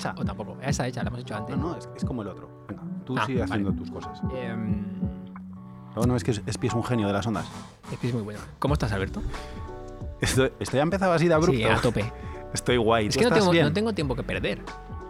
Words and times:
hecha? 0.00 0.14
O 0.18 0.24
tampoco. 0.24 0.56
Está 0.62 0.86
hecha, 0.86 1.02
la 1.02 1.08
hemos 1.08 1.20
hecho 1.20 1.36
antes. 1.36 1.56
No, 1.56 1.70
no, 1.70 1.76
es, 1.76 1.88
es 1.96 2.04
como 2.04 2.22
el 2.22 2.28
otro. 2.28 2.48
Venga, 2.68 2.82
tú 3.04 3.14
Ah, 3.18 3.26
sigue 3.26 3.40
vale. 3.40 3.52
haciendo 3.52 3.72
tus 3.72 3.90
cosas. 3.90 4.20
Em, 4.34 4.84
Luego 5.94 6.06
no 6.06 6.16
es 6.16 6.22
que 6.24 6.30
Espi 6.30 6.68
es 6.68 6.74
un 6.74 6.84
genio 6.84 7.06
de 7.06 7.12
las 7.12 7.26
ondas. 7.26 7.46
es 7.92 7.98
que 7.98 8.08
es 8.08 8.14
muy 8.14 8.22
bueno. 8.22 8.40
¿Cómo 8.58 8.74
estás, 8.74 8.92
Alberto? 8.92 9.22
Esto, 10.20 10.50
esto 10.60 10.76
ya 10.76 10.82
empezaba 10.82 11.14
así 11.14 11.26
de 11.28 11.34
abrupto. 11.34 11.56
Sí, 11.56 11.64
a 11.64 11.76
tope. 11.80 12.12
Estoy 12.54 12.76
guay. 12.76 13.06
Es 13.08 13.14
¿Tú 13.14 13.20
que 13.20 13.30
no 13.30 13.72
tengo, 13.72 13.88
no 13.88 13.94
tiempo 13.94 14.14
que 14.16 14.22
perder. 14.22 14.60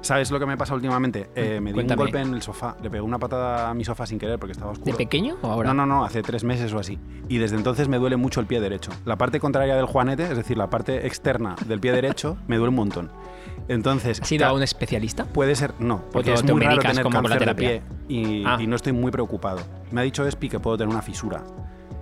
¿Sabes 0.03 0.30
lo 0.30 0.39
que 0.39 0.47
me 0.47 0.57
pasa 0.57 0.75
últimamente? 0.75 1.29
Eh, 1.34 1.61
me 1.61 1.70
di 1.70 1.75
Cuéntame. 1.75 2.01
un 2.01 2.07
golpe 2.07 2.20
en 2.23 2.33
el 2.34 2.41
sofá. 2.41 2.75
Le 2.83 2.88
pegué 2.88 3.02
una 3.02 3.19
patada 3.19 3.69
a 3.69 3.75
mi 3.75 3.84
sofá 3.84 4.07
sin 4.07 4.19
querer 4.19 4.38
porque 4.38 4.52
estaba 4.52 4.73
¿De 4.73 4.79
oscuro. 4.79 4.97
pequeño 4.97 5.37
o 5.43 5.47
ahora? 5.48 5.75
No, 5.75 5.87
no, 5.87 5.95
no, 5.95 6.05
hace 6.07 6.23
tres 6.23 6.43
meses 6.45 6.73
o 6.73 6.79
así. 6.79 6.98
Y 7.29 7.37
desde 7.37 7.57
entonces 7.57 7.87
me 7.88 7.98
duele 7.98 8.16
mucho 8.16 8.41
el 8.41 8.47
pie 8.47 8.61
derecho. 8.61 8.91
La 9.05 9.16
parte 9.16 9.41
contraria 9.41 9.77
del 9.77 9.84
juanete, 9.84 10.23
es 10.25 10.37
decir, 10.38 10.57
la 10.57 10.70
parte 10.70 11.07
externa 11.07 11.55
del 11.66 11.80
pie 11.80 11.93
derecho, 11.93 12.38
me 12.48 12.57
duele 12.57 12.70
un 12.70 12.77
montón. 12.77 13.11
Entonces, 13.74 14.20
¿Has 14.20 14.33
ido 14.33 14.47
a 14.47 14.52
un 14.52 14.62
especialista? 14.62 15.24
puede 15.27 15.55
ser, 15.55 15.74
no, 15.78 16.02
porque 16.12 16.33
es 16.33 16.42
muy 16.45 16.61
raro 16.61 16.83
tener 16.83 17.02
como 17.05 17.23
cáncer 17.23 17.47
de 17.47 17.55
pie 17.55 17.83
y, 18.09 18.42
Ah. 18.45 18.59
y 18.61 18.66
no 18.66 18.74
estoy 18.74 18.92
muy 18.92 19.12
preocupado. 19.12 19.61
Me 19.92 20.01
ha 20.01 20.05
dicho 20.05 20.27
Espi 20.27 20.48
que 20.48 20.59
puedo 20.59 20.77
tener 20.77 20.92
una 20.92 21.02
fisura, 21.02 21.45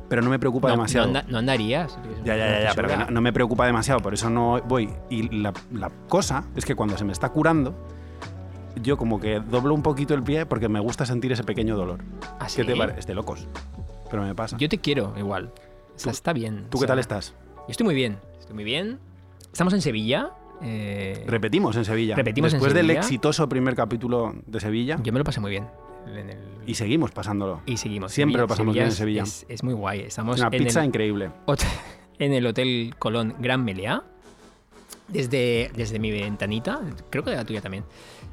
pero 0.09 0.23
no 0.23 0.30
me 0.30 0.38
preocupa 0.38 0.68
No, 0.68 0.73
demasiado. 0.76 1.09
No, 1.12 1.18
anda- 1.18 1.30
no 1.30 1.38
andarías. 1.38 1.98
Ya, 2.24 2.36
ya, 2.36 2.48
ya, 2.50 2.62
ya, 2.62 2.74
pero 2.74 2.96
no, 2.96 3.10
no 3.10 3.20
me 3.20 3.32
preocupa 3.34 3.66
demasiado, 3.66 4.00
por 4.00 4.14
eso 4.14 4.30
no 4.30 4.60
voy. 4.66 4.88
Y 5.10 5.28
la, 5.40 5.52
la 5.73 5.90
cosa 6.09 6.45
es 6.56 6.64
que 6.64 6.74
cuando 6.74 6.96
se 6.96 7.04
me 7.04 7.12
está 7.12 7.28
curando, 7.28 7.74
yo 8.82 8.96
como 8.96 9.20
que 9.20 9.40
doblo 9.40 9.74
un 9.74 9.82
poquito 9.82 10.14
el 10.14 10.23
pie 10.23 10.46
porque 10.46 10.70
me 10.70 10.80
gusta 10.80 11.04
sentir 11.04 11.32
ese 11.32 11.45
pequeño 11.45 11.76
dolor. 11.76 12.00
¿Ah, 12.40 12.46
¿Qué 12.54 12.64
te 12.64 12.74
parece? 12.76 13.00
Es 13.00 13.06
de 13.06 13.14
locos. 13.14 13.46
Pero 14.10 14.23
me 14.23 14.34
pasa. 14.34 14.56
Yo 14.56 14.70
te 14.70 14.78
quiero 14.78 15.12
igual. 15.18 15.52
O 15.95 15.98
sea, 15.98 16.12
está 16.12 16.32
bien. 16.32 16.66
¿Tú 16.71 16.78
O 16.78 16.80
qué 16.80 16.87
sea, 16.87 16.93
tal 16.93 16.98
estás? 16.98 17.34
Yo 17.59 17.65
estoy 17.73 17.84
muy 17.84 17.95
bien. 17.95 18.16
Estoy 18.40 18.54
muy 18.54 18.65
bien. 18.65 18.98
Estamos 19.52 19.74
en 19.74 19.82
Sevilla. 19.82 20.30
Eh, 20.62 21.24
Repetimos 21.26 21.76
en 21.76 21.84
Sevilla. 21.84 22.16
Repetimos 22.16 22.52
en 22.52 22.59
Después 22.60 22.74
del 22.74 22.90
exitoso 22.90 23.48
primer 23.48 23.74
capítulo 23.74 24.34
de 24.46 24.60
Sevilla 24.60 24.98
yo 25.02 25.12
me 25.12 25.18
lo 25.18 25.24
pasé 25.24 25.40
muy 25.40 25.50
bien. 25.50 25.66
en 26.06 26.30
el- 26.30 26.38
y 26.66 26.74
seguimos 26.74 27.10
pasándolo. 27.12 27.62
y 27.66 27.76
seguimos. 27.76 28.12
Siempre 28.12 28.40
lo 28.42 28.46
pasamos 28.48 28.74
bien 28.74 28.87
en 28.87 28.92
Sevilla. 28.92 29.23
Es, 29.23 29.46
es 29.48 29.62
muy 29.62 29.74
guay. 29.74 30.00
Estamos 30.00 30.38
Una 30.38 30.48
en 30.52 30.65
pizza 30.65 30.80
el, 30.80 30.87
increíble. 30.87 31.30
en 32.18 32.32
el 32.32 32.46
Hotel 32.46 32.95
Colón 32.98 33.34
Gran 33.38 33.65
Meliá. 33.65 34.02
Desde, 35.09 35.70
desde 35.74 35.98
mi 35.98 36.10
ventanita, 36.10 36.80
creo 37.09 37.24
que 37.24 37.30
de 37.30 37.37
la 37.37 37.45
tuya 37.46 37.62
también, 37.62 37.82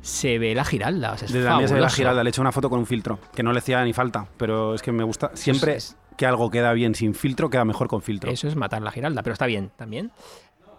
se 0.01 0.37
ve 0.37 0.53
la 0.53 0.65
Giralda. 0.65 1.13
O 1.13 1.17
sea, 1.17 1.25
es 1.27 1.31
Desde 1.33 1.45
la 1.47 1.55
mesa 1.55 1.73
de 1.75 1.79
la 1.79 1.87
fabuloso. 1.87 1.95
Giralda 1.95 2.23
le 2.23 2.27
he 2.27 2.31
hecho 2.31 2.41
una 2.41 2.51
foto 2.51 2.69
con 2.69 2.79
un 2.79 2.85
filtro, 2.85 3.17
que 3.33 3.43
no 3.43 3.53
le 3.53 3.59
hacía 3.59 3.81
ni 3.85 3.93
falta, 3.93 4.27
pero 4.35 4.75
es 4.75 4.81
que 4.81 4.91
me 4.91 5.05
gusta. 5.05 5.31
Siempre 5.35 5.75
es- 5.77 5.95
que 6.17 6.25
algo 6.25 6.49
queda 6.49 6.73
bien 6.73 6.93
sin 6.93 7.13
filtro, 7.13 7.49
queda 7.49 7.63
mejor 7.63 7.87
con 7.87 8.01
filtro. 8.01 8.29
Eso 8.29 8.47
es 8.49 8.57
matar 8.57 8.81
la 8.81 8.91
Giralda, 8.91 9.23
pero 9.23 9.31
está 9.33 9.45
bien 9.45 9.71
también. 9.77 10.11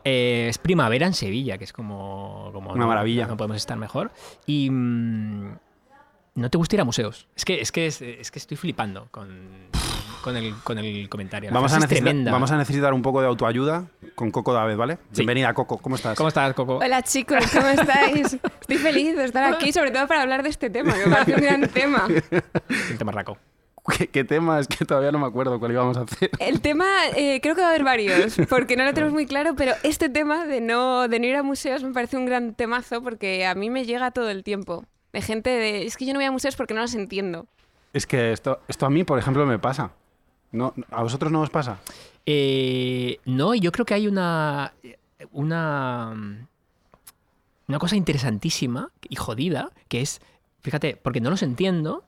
Eh, 0.09 0.47
es 0.49 0.59
primavera 0.59 1.05
en 1.07 1.15
Sevilla, 1.15 1.59
que 1.59 1.65
es 1.65 1.73
como, 1.73 2.51
como 2.53 2.71
Una 2.71 2.81
no- 2.83 2.87
maravilla. 2.87 3.27
No 3.27 3.37
podemos 3.37 3.57
estar 3.57 3.77
mejor. 3.77 4.12
Y 4.47 4.71
mm, 4.71 5.51
no 6.37 6.49
te 6.51 6.57
gusta 6.59 6.77
ir 6.77 6.81
a 6.81 6.85
museos. 6.85 7.27
Es 7.35 7.45
que 7.45 7.61
es 7.61 7.73
que 7.73 7.87
es, 7.89 8.01
es 8.03 8.31
que 8.31 8.39
estoy 8.39 8.57
flipando 8.57 9.09
con, 9.11 9.29
con, 10.23 10.37
el, 10.37 10.55
con 10.62 10.79
el 10.79 11.09
comentario. 11.09 11.51
La 11.51 11.55
Vamos 11.55 11.73
a, 11.73 11.77
necesitar, 11.81 12.05
tremenda. 12.05 12.31
vamos 12.31 12.53
a 12.53 12.57
necesitar 12.57 12.95
un 12.95 13.03
poco 13.03 13.21
de 13.21 13.27
autoayuda 13.27 13.87
con 14.15 14.31
Coco 14.31 14.53
David, 14.53 14.77
¿vale? 14.77 14.95
Sí. 15.11 15.23
Bienvenida, 15.23 15.53
Coco. 15.55 15.79
¿Cómo 15.79 15.97
estás? 15.97 16.17
¿Cómo 16.17 16.29
estás, 16.29 16.55
Coco? 16.55 16.77
Hola 16.77 17.03
chicos, 17.03 17.45
¿cómo 17.53 17.67
estáis? 17.67 18.34
Estoy 18.61 18.77
feliz 18.79 19.17
de 19.17 19.25
estar 19.25 19.53
aquí, 19.53 19.73
sobre 19.73 19.91
todo 19.91 20.07
para 20.07 20.23
hablar 20.23 20.45
de 20.45 20.51
este 20.51 20.71
tema, 20.71 20.93
que 20.93 21.07
me 21.07 21.12
parece 21.17 21.34
un 21.34 21.41
gran 21.41 21.69
tema. 21.69 22.07
El 22.91 22.97
temarraco. 22.97 23.39
¿Qué, 23.97 24.09
qué 24.09 24.25
tema? 24.25 24.59
Es 24.59 24.69
que 24.69 24.84
todavía 24.84 25.12
no 25.12 25.19
me 25.19 25.27
acuerdo 25.27 25.59
cuál 25.59 25.73
íbamos 25.73 25.97
a 25.97 26.03
hacer. 26.03 26.31
El 26.39 26.61
tema, 26.61 26.87
eh, 27.17 27.41
creo 27.41 27.55
que 27.55 27.61
va 27.61 27.69
a 27.69 27.70
haber 27.70 27.84
varios, 27.84 28.37
porque 28.48 28.77
no 28.77 28.84
lo 28.84 28.93
tenemos 28.95 29.12
muy 29.12 29.27
claro, 29.27 29.55
pero 29.56 29.73
este 29.83 30.09
tema 30.09 30.47
de 30.47 30.61
no, 30.61 31.09
de 31.09 31.21
no 31.21 31.27
ir 31.27 31.37
a 31.37 31.43
museos 31.43 31.83
me 31.84 31.93
parece 31.93 32.16
un 32.16 32.27
gran 32.27 32.55
temazo 32.55 33.03
porque 33.03 33.47
a 33.47 33.55
mí 33.55 33.71
me 33.71 33.84
llega 33.84 34.10
todo 34.10 34.31
el 34.31 34.43
tiempo. 34.43 34.84
De 35.12 35.22
gente 35.22 35.50
de, 35.50 35.87
es 35.87 35.97
que 35.97 36.05
yo 36.05 36.12
no 36.12 36.19
voy 36.19 36.27
a 36.27 36.33
museos 36.33 36.56
porque 36.56 36.75
no 36.75 36.81
los 36.81 36.94
entiendo. 36.94 37.47
Es 37.93 38.06
que 38.06 38.33
esto, 38.33 38.60
esto 38.69 38.84
a 38.84 38.91
mí, 38.91 39.05
por 39.05 39.19
ejemplo, 39.19 39.47
me 39.47 39.59
pasa. 39.59 39.93
No, 40.53 40.75
¿A 40.91 41.03
vosotros 41.03 41.33
no 41.33 41.41
os 41.41 41.50
pasa? 41.50 41.78
Eh, 42.27 43.19
no, 43.25 43.55
y 43.55 43.60
yo 43.60 43.72
creo 43.72 43.87
que 43.87 43.94
hay 43.94 44.06
una. 44.06 44.75
Una. 45.33 46.15
Una 47.69 47.78
cosa 47.78 47.97
interesantísima 47.97 48.91
y 49.09 49.16
jodida, 49.16 49.71
que 49.89 50.03
es. 50.03 50.21
Fíjate, 50.60 50.97
porque 50.97 51.21
no 51.21 51.31
los 51.31 51.43
entiendo. 51.43 52.05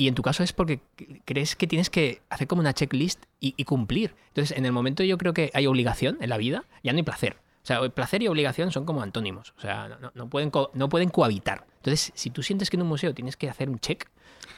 Y 0.00 0.08
en 0.08 0.14
tu 0.14 0.22
caso 0.22 0.42
es 0.42 0.52
porque 0.54 0.80
crees 1.26 1.56
que 1.56 1.66
tienes 1.66 1.90
que 1.90 2.22
hacer 2.30 2.46
como 2.46 2.60
una 2.60 2.72
checklist 2.72 3.22
y, 3.38 3.52
y 3.56 3.64
cumplir. 3.64 4.14
Entonces, 4.28 4.56
en 4.56 4.64
el 4.64 4.72
momento 4.72 5.02
yo 5.04 5.18
creo 5.18 5.34
que 5.34 5.50
hay 5.52 5.66
obligación 5.66 6.16
en 6.20 6.30
la 6.30 6.38
vida, 6.38 6.64
ya 6.82 6.92
no 6.92 6.96
hay 6.96 7.02
placer. 7.02 7.36
O 7.62 7.66
sea, 7.66 7.86
placer 7.90 8.22
y 8.22 8.28
obligación 8.28 8.72
son 8.72 8.86
como 8.86 9.02
antónimos. 9.02 9.52
O 9.58 9.60
sea, 9.60 9.88
no, 10.00 10.10
no 10.14 10.30
pueden, 10.30 10.50
co- 10.50 10.70
no 10.72 10.88
pueden 10.88 11.10
cohabitar. 11.10 11.66
Entonces, 11.76 12.12
si 12.14 12.30
tú 12.30 12.42
sientes 12.42 12.70
que 12.70 12.76
en 12.78 12.82
un 12.82 12.88
museo 12.88 13.12
tienes 13.14 13.36
que 13.36 13.50
hacer 13.50 13.68
un 13.68 13.78
check, 13.78 14.08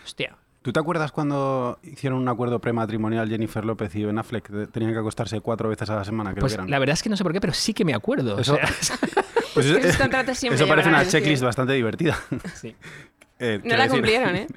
hostia, 0.05 0.37
¿Tú 0.63 0.73
te 0.73 0.79
acuerdas 0.79 1.11
cuando 1.11 1.81
hicieron 1.83 2.21
un 2.21 2.29
acuerdo 2.29 2.61
prematrimonial 2.61 3.29
Jennifer 3.29 3.65
López 3.65 3.93
y 3.97 4.05
Ben 4.05 4.17
Affleck? 4.17 4.49
Tenían 4.71 4.93
que 4.93 4.99
acostarse 5.01 5.41
cuatro 5.41 5.69
veces 5.69 5.91
a 5.91 5.97
la 5.97 6.05
semana, 6.05 6.31
creo 6.31 6.43
pues 6.43 6.53
que 6.53 6.59
eran. 6.59 6.71
la 6.71 6.79
verdad 6.79 6.95
es 6.95 7.03
que 7.03 7.09
no 7.09 7.17
sé 7.17 7.25
por 7.25 7.33
qué, 7.33 7.41
pero 7.41 7.53
sí 7.53 7.75
que 7.75 7.85
me 7.85 7.95
acuerdo. 7.95 8.37
o 8.37 8.39
Eso- 8.39 8.55
sea, 8.81 8.97
Pues 9.55 9.67
eso 9.67 10.67
parece 10.69 10.89
una 10.89 11.05
checklist 11.05 11.43
bastante 11.43 11.73
divertida. 11.73 12.17
sí. 12.55 12.77
Eh, 13.41 13.61
No 13.65 13.77
la 13.77 13.89
decir- 13.89 13.91
cumplieron, 13.91 14.37
¿eh? 14.37 14.47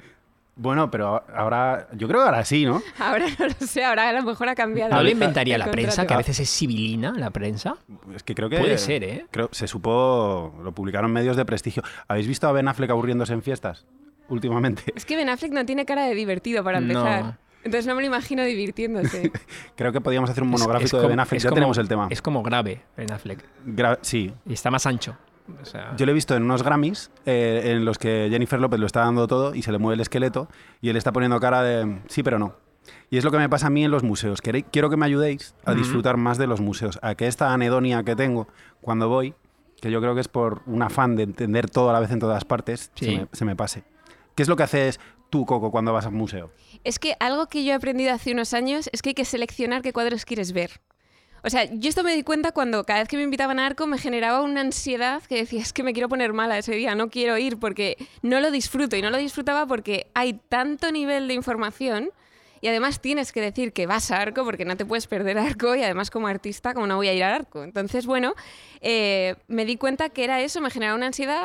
Bueno, 0.58 0.90
pero 0.90 1.22
ahora, 1.34 1.86
yo 1.92 2.08
creo 2.08 2.20
que 2.20 2.26
ahora 2.26 2.44
sí, 2.44 2.64
¿no? 2.64 2.82
Ahora 2.98 3.26
no 3.38 3.46
lo 3.46 3.66
sé, 3.66 3.84
ahora 3.84 4.08
a 4.08 4.12
lo 4.14 4.22
mejor 4.22 4.48
ha 4.48 4.54
cambiado. 4.54 4.94
¿No 4.94 5.02
le 5.02 5.10
inventaría 5.10 5.58
la 5.58 5.66
prensa, 5.70 5.88
contrato. 6.02 6.08
que 6.08 6.14
a 6.14 6.16
veces 6.16 6.40
es 6.40 6.50
civilina 6.50 7.12
la 7.12 7.30
prensa? 7.30 7.76
Es 8.14 8.22
que 8.22 8.34
creo 8.34 8.48
que... 8.48 8.58
Puede 8.58 8.78
ser, 8.78 9.04
¿eh? 9.04 9.26
Creo, 9.30 9.50
se 9.52 9.68
supo, 9.68 10.54
lo 10.62 10.72
publicaron 10.72 11.12
medios 11.12 11.36
de 11.36 11.44
prestigio. 11.44 11.82
¿Habéis 12.08 12.26
visto 12.26 12.48
a 12.48 12.52
Ben 12.52 12.68
Affleck 12.68 12.88
aburriéndose 12.90 13.34
en 13.34 13.42
fiestas 13.42 13.84
últimamente? 14.30 14.82
Es 14.96 15.04
que 15.04 15.16
Ben 15.16 15.28
Affleck 15.28 15.52
no 15.52 15.66
tiene 15.66 15.84
cara 15.84 16.04
de 16.06 16.14
divertido 16.14 16.64
para 16.64 16.80
No. 16.80 16.86
empezar. 17.00 17.38
Entonces 17.62 17.86
no 17.86 17.94
me 17.96 18.00
lo 18.00 18.06
imagino 18.06 18.42
divirtiéndose. 18.44 19.30
Creo 19.76 19.92
que 19.92 20.00
podíamos 20.00 20.30
hacer 20.30 20.42
un 20.42 20.50
monográfico 20.50 20.84
es 20.86 20.92
de 20.92 20.98
como- 20.98 21.08
Ben 21.08 21.20
Affleck. 21.20 21.36
es 21.38 21.42
Ya 21.42 21.48
como- 21.50 21.56
tenemos 21.56 21.78
el 21.78 21.88
tema. 21.88 22.06
Es 22.10 22.22
como 22.22 22.42
grave 22.42 22.80
Ben 22.96 23.12
Affleck. 23.12 23.44
Gra- 23.66 23.98
sí, 24.02 24.32
Y 24.46 24.52
está 24.54 24.70
más 24.70 24.86
ancho. 24.86 25.16
O 25.60 25.64
sea, 25.64 25.94
Yo 25.96 26.06
lo 26.06 26.12
he 26.12 26.14
visto 26.14 26.34
en 26.36 26.42
unos 26.42 26.62
Grammys 26.62 27.10
eh, 27.24 27.62
en 27.66 27.84
los 27.84 27.98
que 27.98 28.28
Jennifer 28.30 28.60
López 28.60 28.80
lo 28.80 28.86
está 28.86 29.00
dando 29.00 29.26
todo 29.26 29.54
y 29.54 29.62
se 29.62 29.72
le 29.72 29.78
mueve 29.78 29.94
el 29.94 30.00
esqueleto 30.00 30.48
y 30.80 30.88
él 30.88 30.96
está 30.96 31.12
poniendo 31.12 31.38
cara 31.40 31.62
de 31.62 32.00
sí, 32.08 32.22
pero 32.22 32.38
no. 32.38 32.54
Y 33.10 33.18
es 33.18 33.24
lo 33.24 33.30
que 33.32 33.38
me 33.38 33.48
pasa 33.48 33.66
a 33.66 33.70
mí 33.70 33.84
en 33.84 33.90
los 33.90 34.02
museos. 34.04 34.40
Quiero 34.40 34.90
que 34.90 34.96
me 34.96 35.06
ayudéis 35.06 35.54
a 35.64 35.74
disfrutar 35.74 36.16
más 36.16 36.38
de 36.38 36.46
los 36.46 36.60
museos, 36.60 36.98
a 37.02 37.14
que 37.16 37.26
esta 37.26 37.52
anedonia 37.52 38.02
que 38.04 38.14
tengo 38.14 38.46
cuando 38.80 39.08
voy, 39.08 39.34
que 39.80 39.90
yo 39.90 40.00
creo 40.00 40.14
que 40.14 40.20
es 40.20 40.28
por 40.28 40.62
un 40.66 40.82
afán 40.82 41.16
de 41.16 41.24
entender 41.24 41.68
todo 41.68 41.90
a 41.90 41.92
la 41.92 42.00
vez 42.00 42.10
en 42.12 42.20
todas 42.20 42.44
partes, 42.44 42.90
se, 42.94 43.04
Sí. 43.04 43.16
me, 43.16 43.28
se 43.32 43.44
me 43.44 43.56
pase. 43.56 43.84
¿Qué 44.36 44.42
es 44.42 44.48
lo 44.48 44.54
que 44.56 44.62
haces 44.64 45.00
tú, 45.30 45.46
Coco, 45.46 45.70
cuando 45.70 45.92
vas 45.92 46.06
a 46.06 46.08
un 46.10 46.14
museo? 46.16 46.50
Es 46.84 46.98
que 46.98 47.16
algo 47.18 47.46
que 47.48 47.64
yo 47.64 47.72
he 47.72 47.74
aprendido 47.74 48.12
hace 48.12 48.32
unos 48.32 48.54
años 48.54 48.88
es 48.92 49.02
que 49.02 49.10
hay 49.10 49.14
que 49.14 49.24
seleccionar 49.24 49.82
qué 49.82 49.92
cuadros 49.92 50.24
quieres 50.24 50.52
ver. 50.52 50.70
O 51.46 51.50
sea, 51.50 51.64
yo 51.72 51.88
esto 51.88 52.02
me 52.02 52.12
di 52.12 52.24
cuenta 52.24 52.50
cuando 52.50 52.82
cada 52.82 52.98
vez 52.98 53.08
que 53.08 53.16
me 53.16 53.22
invitaban 53.22 53.60
a 53.60 53.66
Arco 53.66 53.86
me 53.86 53.98
generaba 53.98 54.42
una 54.42 54.62
ansiedad 54.62 55.22
que 55.22 55.36
decía, 55.36 55.62
es 55.62 55.72
que 55.72 55.84
me 55.84 55.92
quiero 55.92 56.08
poner 56.08 56.32
mala 56.32 56.58
ese 56.58 56.74
día, 56.74 56.96
no 56.96 57.08
quiero 57.08 57.38
ir 57.38 57.60
porque 57.60 57.96
no 58.20 58.40
lo 58.40 58.50
disfruto. 58.50 58.96
Y 58.96 59.02
no 59.02 59.10
lo 59.10 59.16
disfrutaba 59.16 59.64
porque 59.64 60.08
hay 60.12 60.32
tanto 60.48 60.90
nivel 60.90 61.28
de 61.28 61.34
información 61.34 62.10
y 62.60 62.66
además 62.66 63.00
tienes 63.00 63.30
que 63.30 63.40
decir 63.40 63.72
que 63.72 63.86
vas 63.86 64.10
a 64.10 64.16
Arco 64.16 64.42
porque 64.42 64.64
no 64.64 64.76
te 64.76 64.84
puedes 64.84 65.06
perder 65.06 65.38
Arco 65.38 65.76
y 65.76 65.84
además 65.84 66.10
como 66.10 66.26
artista, 66.26 66.74
como 66.74 66.88
no 66.88 66.96
voy 66.96 67.06
a 67.06 67.14
ir 67.14 67.22
a 67.22 67.36
Arco. 67.36 67.62
Entonces, 67.62 68.06
bueno, 68.06 68.34
eh, 68.80 69.36
me 69.46 69.64
di 69.64 69.76
cuenta 69.76 70.08
que 70.08 70.24
era 70.24 70.40
eso, 70.40 70.60
me 70.60 70.70
generaba 70.70 70.96
una 70.96 71.06
ansiedad 71.06 71.44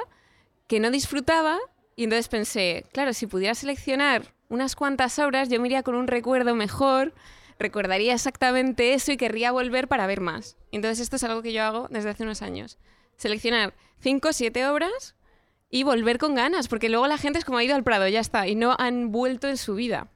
que 0.65 0.79
no 0.79 0.89
disfrutaba 0.89 1.59
y 1.95 2.05
entonces 2.05 2.27
pensé, 2.27 2.85
claro, 2.91 3.13
si 3.13 3.27
pudiera 3.27 3.53
seleccionar 3.53 4.33
unas 4.49 4.75
cuantas 4.75 5.19
obras, 5.19 5.47
yo 5.47 5.61
me 5.61 5.67
iría 5.67 5.83
con 5.83 5.93
un 5.93 6.07
recuerdo 6.07 6.55
mejor, 6.55 7.13
recordaría 7.61 8.13
exactamente 8.13 8.93
eso 8.93 9.11
y 9.11 9.17
querría 9.17 9.51
volver 9.51 9.87
para 9.87 10.07
ver 10.07 10.21
más. 10.21 10.57
Entonces 10.71 10.99
esto 10.99 11.15
es 11.15 11.23
algo 11.23 11.41
que 11.41 11.53
yo 11.53 11.63
hago 11.63 11.87
desde 11.89 12.09
hace 12.09 12.23
unos 12.23 12.41
años. 12.41 12.77
Seleccionar 13.17 13.73
cinco 13.99 14.29
o 14.29 14.33
siete 14.33 14.65
obras 14.67 15.15
y 15.69 15.83
volver 15.83 16.17
con 16.17 16.35
ganas, 16.35 16.67
porque 16.67 16.89
luego 16.89 17.07
la 17.07 17.17
gente 17.17 17.39
es 17.39 17.45
como 17.45 17.57
ha 17.59 17.63
ido 17.63 17.75
al 17.75 17.83
Prado, 17.83 18.07
ya 18.07 18.19
está, 18.19 18.47
y 18.47 18.55
no 18.55 18.75
han 18.77 19.11
vuelto 19.11 19.47
en 19.47 19.57
su 19.57 19.75
vida. 19.75 20.07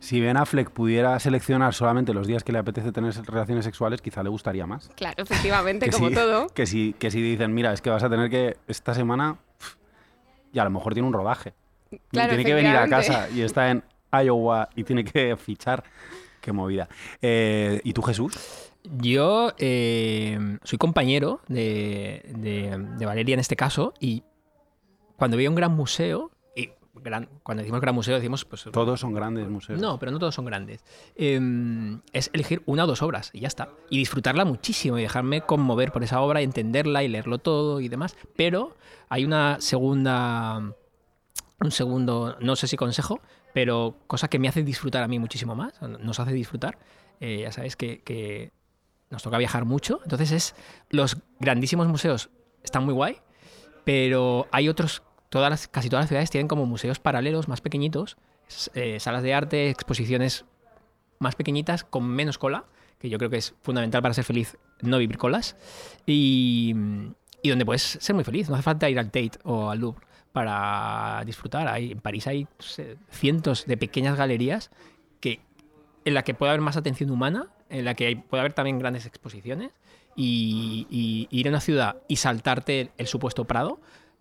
Si 0.00 0.18
Ben 0.18 0.36
Affleck 0.38 0.70
pudiera 0.70 1.18
seleccionar 1.20 1.74
solamente 1.74 2.14
los 2.14 2.26
días 2.26 2.42
que 2.42 2.52
le 2.52 2.58
apetece 2.58 2.90
tener 2.90 3.14
relaciones 3.26 3.66
sexuales, 3.66 4.00
quizá 4.00 4.22
le 4.22 4.30
gustaría 4.30 4.66
más. 4.66 4.88
Claro, 4.96 5.22
efectivamente, 5.22 5.90
como 5.92 6.08
si- 6.08 6.14
todo. 6.14 6.48
Que 6.48 6.66
si, 6.66 6.94
que 6.98 7.10
si 7.10 7.20
dicen, 7.20 7.52
mira, 7.52 7.72
es 7.72 7.82
que 7.82 7.90
vas 7.90 8.02
a 8.02 8.08
tener 8.08 8.30
que 8.30 8.56
esta 8.66 8.94
semana, 8.94 9.36
y 10.52 10.58
a 10.58 10.64
lo 10.64 10.70
mejor 10.70 10.94
tiene 10.94 11.06
un 11.06 11.12
rodaje. 11.14 11.52
Claro, 12.10 12.30
tiene 12.30 12.44
que 12.44 12.54
venir 12.54 12.74
a 12.76 12.88
casa 12.88 13.28
y 13.30 13.42
está 13.42 13.70
en 13.70 13.84
Iowa 14.10 14.68
y 14.74 14.84
tiene 14.84 15.04
que 15.04 15.36
fichar. 15.36 15.84
Qué 16.44 16.52
movida. 16.52 16.90
Eh, 17.22 17.80
¿Y 17.84 17.94
tú, 17.94 18.02
Jesús? 18.02 18.34
Yo 18.98 19.52
eh, 19.56 20.58
soy 20.62 20.76
compañero 20.76 21.40
de, 21.48 22.22
de- 22.36 22.76
de 22.98 23.06
Valeria 23.06 23.32
en 23.32 23.40
este 23.40 23.56
caso 23.56 23.94
y 23.98 24.22
cuando 25.16 25.38
voy 25.38 25.46
a 25.46 25.48
un 25.48 25.54
gran 25.56 25.72
museo, 25.72 26.30
y 26.54 26.68
gran, 26.96 27.30
cuando 27.42 27.62
decimos 27.62 27.80
gran 27.80 27.94
museo 27.94 28.14
decimos 28.16 28.44
pues 28.44 28.64
Todos 28.70 29.00
son 29.00 29.14
grandes 29.14 29.48
museos. 29.48 29.80
no, 29.80 29.98
pero 29.98 30.12
no 30.12 30.18
todos 30.18 30.34
son 30.34 30.44
grandes. 30.44 30.84
Em, 31.16 32.02
es 32.12 32.28
elegir 32.34 32.62
una 32.66 32.84
o 32.84 32.86
dos 32.86 33.00
obras 33.00 33.30
y 33.32 33.40
ya 33.40 33.48
está. 33.48 33.70
Y 33.88 33.96
disfrutarla 33.96 34.44
muchísimo 34.44 34.98
y 34.98 35.02
dejarme 35.02 35.40
conmover 35.40 35.92
por 35.92 36.04
esa 36.04 36.20
obra, 36.20 36.42
entenderla 36.42 37.02
y 37.04 37.08
leerlo 37.08 37.38
todo 37.38 37.80
y 37.80 37.88
demás. 37.88 38.16
Pero 38.36 38.76
hay 39.08 39.24
una 39.24 39.56
segunda. 39.60 40.74
Un 41.60 41.70
segundo, 41.70 42.36
no 42.40 42.54
sé 42.56 42.66
si 42.66 42.76
consejo, 42.76 43.20
pero 43.54 43.96
cosa 44.08 44.26
que 44.26 44.40
me 44.40 44.48
hace 44.48 44.64
disfrutar 44.64 45.04
a 45.04 45.08
mí 45.08 45.20
muchísimo 45.20 45.54
más, 45.54 45.80
nos 45.80 46.18
hace 46.18 46.32
disfrutar. 46.32 46.76
Eh, 47.20 47.42
ya 47.42 47.52
sabes 47.52 47.76
que, 47.76 48.50
nos 49.10 49.22
toca 49.22 49.38
viajar 49.38 49.64
mucho. 49.64 50.00
Entonces 50.02 50.32
es. 50.32 50.54
Los 50.90 51.18
grandísimos 51.38 51.86
museos 51.86 52.30
están 52.64 52.84
muy 52.84 52.92
guay, 52.92 53.18
pero 53.84 54.48
hay 54.50 54.68
otros. 54.68 55.04
Todas 55.28 55.50
las, 55.50 55.68
casi 55.68 55.88
todas 55.88 56.02
las 56.02 56.08
ciudades 56.08 56.30
tienen 56.30 56.48
como 56.48 56.66
museos 56.66 56.98
paralelos 56.98 57.48
más 57.48 57.60
pequeñitos 57.60 58.16
eh, 58.74 58.98
salas 59.00 59.22
de 59.22 59.34
arte, 59.34 59.70
exposiciones 59.70 60.44
más 61.20 61.36
pequeñitas 61.36 61.84
con 61.84 62.06
menos 62.06 62.38
cola, 62.38 62.64
que 62.98 63.08
yo 63.08 63.18
creo 63.18 63.30
que 63.30 63.36
es 63.36 63.54
fundamental 63.62 64.02
para 64.02 64.14
ser 64.14 64.24
feliz 64.24 64.58
no 64.80 64.98
vivir 64.98 65.16
colas, 65.16 65.56
y, 66.06 66.74
y 67.42 67.48
donde 67.50 67.64
puedes 67.64 67.82
ser 67.82 68.14
muy 68.14 68.24
feliz. 68.24 68.48
No 68.48 68.56
hace 68.56 68.64
falta 68.64 68.90
ir 68.90 68.98
al 68.98 69.06
Tate 69.06 69.38
o 69.44 69.70
al 69.70 69.78
Louvre 69.78 70.03
para 70.34 71.22
disfrutar. 71.24 71.68
Hay, 71.68 71.92
en 71.92 72.00
París 72.00 72.26
hay 72.26 72.48
cientos 73.08 73.66
de 73.66 73.76
pequeñas 73.76 74.18
galerías 74.18 74.72
que, 75.20 75.38
en 76.04 76.12
la 76.12 76.24
que 76.24 76.34
puede 76.34 76.50
haber 76.50 76.60
más 76.60 76.76
atención 76.76 77.12
humana, 77.12 77.46
en 77.70 77.84
la 77.84 77.94
que 77.94 78.06
hay- 78.06 78.16
puede 78.16 78.40
haber 78.40 78.52
también 78.52 78.80
grandes 78.80 79.06
exposiciones, 79.06 79.70
y, 80.16 81.28
ir 81.30 81.46
a 81.46 81.50
una 81.50 81.60
ciudad 81.60 81.98
y 82.08 82.16
saltarte 82.16 82.90
el, 82.98 83.06
supuesto 83.06 83.44
Prado, 83.44 83.78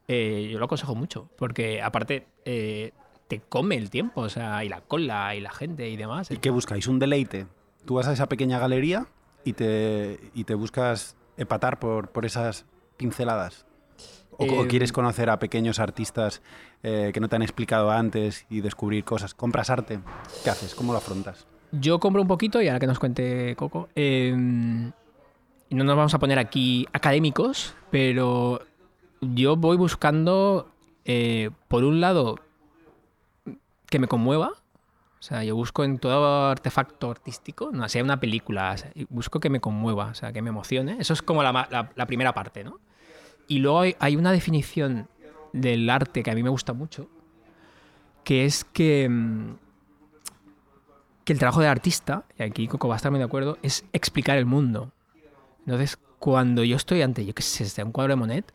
eh, 0.08 0.50
yo 0.52 0.60
lo 0.60 0.66
aconsejo 0.66 0.94
mucho, 0.94 1.30
porque 1.36 1.82
aparte 1.82 2.28
eh, 2.46 2.92
te 3.28 3.40
come 3.40 3.76
el 3.76 3.90
tiempo, 3.90 4.22
o 4.22 4.30
sea, 4.30 4.64
y 4.64 4.70
la 4.70 4.82
cola 4.82 5.36
y 5.36 5.42
la 5.42 5.52
gente 5.52 5.90
y 5.90 5.96
demás. 5.98 6.30
¿Y 6.30 6.38
qué 6.38 6.52
buscáis? 6.52 6.86
¿Un 6.88 7.00
deleite? 7.00 7.48
Tú 7.86 7.96
vas 7.96 8.08
a 8.08 8.14
esa 8.14 8.28
pequeña 8.30 8.60
galería 8.60 9.08
y 9.44 9.54
te, 9.54 10.20
y 10.36 10.44
te 10.44 10.54
buscas 10.54 11.18
epatar 11.38 11.80
por, 11.80 12.10
por 12.10 12.24
esas 12.24 12.68
pinceladas. 12.98 13.66
¿O, 14.38 14.44
o 14.46 14.62
Em, 14.64 14.68
quieres 14.68 14.92
conocer 14.92 15.30
a 15.30 15.40
pequeños 15.40 15.80
artistas 15.80 16.42
eh, 16.84 17.12
que 17.14 17.20
no 17.20 17.28
te 17.30 17.36
han 17.36 17.42
explicado 17.42 17.92
antes 17.92 18.46
y 18.50 18.62
descubrir 18.62 19.04
cosas? 19.04 19.34
¿Compras 19.34 19.70
arte? 19.70 20.00
¿Qué 20.44 20.50
haces? 20.50 20.76
¿Cómo 20.76 20.92
lo 20.92 20.98
afrontas? 20.98 21.46
Yo 21.72 22.00
compro 22.00 22.22
un 22.22 22.28
poquito 22.28 22.62
y 22.62 22.68
ahora 22.68 22.80
que 22.80 22.88
nos 22.88 23.00
cuente 23.00 23.56
Coco, 23.56 23.90
eh, 23.96 24.32
no 24.36 25.84
nos 25.84 25.96
vamos 25.98 26.14
a 26.14 26.20
poner 26.20 26.38
aquí 26.40 26.88
académicos, 26.94 27.74
pero 27.90 28.62
yo 29.22 29.56
voy 29.56 29.76
buscando, 29.78 30.70
eh, 31.06 31.50
por 31.68 31.84
un 31.84 32.00
lado, 32.00 32.36
que 33.90 34.00
me 34.00 34.08
conmueva. 34.08 34.50
O 35.20 35.26
sea, 35.26 35.44
yo 35.44 35.56
busco 35.56 35.84
en 35.86 36.00
todo 36.00 36.50
artefacto 36.50 37.10
artístico, 37.10 37.70
no 37.72 37.88
sea 37.88 38.04
una 38.04 38.20
película, 38.20 38.74
o 38.74 38.78
sea, 38.78 38.92
busco 39.10 39.40
que 39.40 39.50
me 39.50 39.62
conmueva, 39.62 40.08
o 40.08 40.14
sea, 40.14 40.34
que 40.34 40.42
me 40.42 40.50
emocione. 40.50 40.98
Eso 41.00 41.14
es 41.14 41.22
como 41.22 41.42
la, 41.44 41.52
la- 41.72 41.92
la 41.96 42.06
primera 42.06 42.34
parte, 42.34 42.64
¿no? 42.64 42.80
Y 43.54 43.60
luego 43.60 43.82
hay, 44.00 44.16
una 44.16 44.32
definición 44.32 45.08
del 45.52 45.88
arte 45.88 46.24
que 46.24 46.32
a 46.32 46.34
mí 46.34 46.42
me 46.42 46.50
gusta 46.50 46.74
mucho, 46.74 47.08
que 48.24 48.46
es 48.46 48.64
que, 48.66 49.08
mm, 49.08 49.54
que 51.24 51.34
el 51.34 51.38
trabajo 51.38 51.60
del 51.62 51.70
artista, 51.70 52.26
y 52.36 52.42
aquí 52.42 52.68
Coco 52.68 52.88
va 52.88 52.96
a 52.96 52.98
estar 52.98 53.12
muy 53.12 53.20
de 53.20 53.26
acuerdo, 53.26 53.60
es 53.62 53.86
explicar 53.94 54.40
el 54.40 54.48
mundo. 54.48 54.92
Entonces, 55.68 56.00
cuando 56.18 56.64
yo 56.64 56.76
estoy 56.76 57.04
ante, 57.04 57.28
yo 57.28 57.36
qué 57.36 57.44
sé, 57.44 57.84
un 57.84 57.92
cuadro 57.92 58.14
de 58.14 58.16
Monet, 58.16 58.52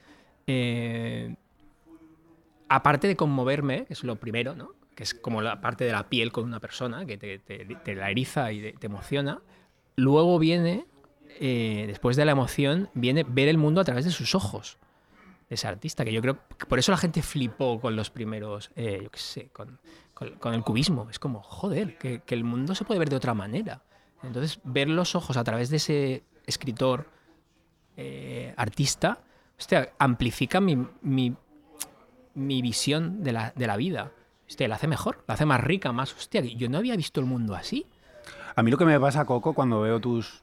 eh, 0.48 1.36
aparte 2.68 3.06
de 3.06 3.14
conmoverme, 3.14 3.84
que 3.86 3.92
es 3.92 4.02
lo 4.02 4.16
primero, 4.16 4.56
¿no? 4.56 4.72
que 4.96 5.04
es 5.04 5.14
como 5.14 5.42
la 5.42 5.60
parte 5.60 5.84
de 5.84 5.92
la 5.92 6.08
piel 6.08 6.32
con 6.32 6.42
una 6.42 6.58
persona, 6.58 7.06
que 7.06 7.16
te, 7.16 7.38
te- 7.38 7.64
te 7.84 7.94
la 7.94 8.10
eriza 8.10 8.50
y 8.50 8.60
te, 8.60 8.72
te 8.72 8.86
emociona, 8.88 9.42
luego 9.94 10.40
viene, 10.40 10.86
eh, 11.38 11.84
después 11.86 12.16
de 12.16 12.24
la 12.24 12.32
emoción, 12.32 12.90
viene 12.94 13.22
ver 13.22 13.46
el 13.46 13.58
mundo 13.58 13.80
a 13.80 13.84
través 13.84 14.04
de 14.04 14.10
sus 14.10 14.34
ojos 14.34 14.76
ese 15.50 15.66
artista, 15.66 16.04
que 16.04 16.12
yo 16.12 16.20
creo 16.20 16.38
que 16.58 16.66
por 16.66 16.78
eso 16.78 16.92
la 16.92 16.98
gente 16.98 17.22
flipó 17.22 17.80
con 17.80 17.96
los 17.96 18.10
primeros, 18.10 18.70
eh, 18.76 19.00
yo 19.02 19.10
qué 19.10 19.18
sé, 19.18 19.48
con, 19.52 19.78
con- 20.14 20.54
el 20.54 20.62
cubismo. 20.62 21.08
Es 21.10 21.18
como, 21.18 21.42
joder, 21.42 21.96
que, 21.98 22.20
que 22.20 22.34
el 22.34 22.44
mundo 22.44 22.74
se 22.74 22.84
puede 22.84 22.98
ver 22.98 23.08
de 23.08 23.16
otra 23.16 23.34
manera. 23.34 23.82
Entonces, 24.22 24.60
ver 24.64 24.88
los 24.88 25.14
ojos 25.14 25.36
a 25.36 25.44
través 25.44 25.70
de 25.70 25.76
ese 25.76 26.24
escritor, 26.46 27.06
eh, 27.96 28.52
artista, 28.56 29.18
hostia, 29.58 29.90
amplifica 29.98 30.60
mi, 30.60 30.76
mi, 31.02 31.34
mi 32.34 32.62
visión 32.62 33.22
de 33.22 33.32
la, 33.32 33.52
de 33.56 33.66
la 33.66 33.76
vida. 33.76 34.12
Hostia, 34.48 34.66
la 34.68 34.76
hace 34.76 34.86
mejor, 34.86 35.24
la 35.26 35.34
hace 35.34 35.44
más 35.44 35.60
rica, 35.60 35.92
más, 35.92 36.14
hostia, 36.14 36.40
yo 36.40 36.68
no 36.68 36.78
había 36.78 36.96
visto 36.96 37.20
el 37.20 37.26
mundo 37.26 37.54
así. 37.54 37.86
A 38.56 38.62
mí 38.62 38.70
lo 38.70 38.78
que 38.78 38.84
me 38.86 38.98
pasa, 38.98 39.24
Coco, 39.24 39.52
cuando 39.54 39.80
veo 39.80 40.00
tus 40.00 40.42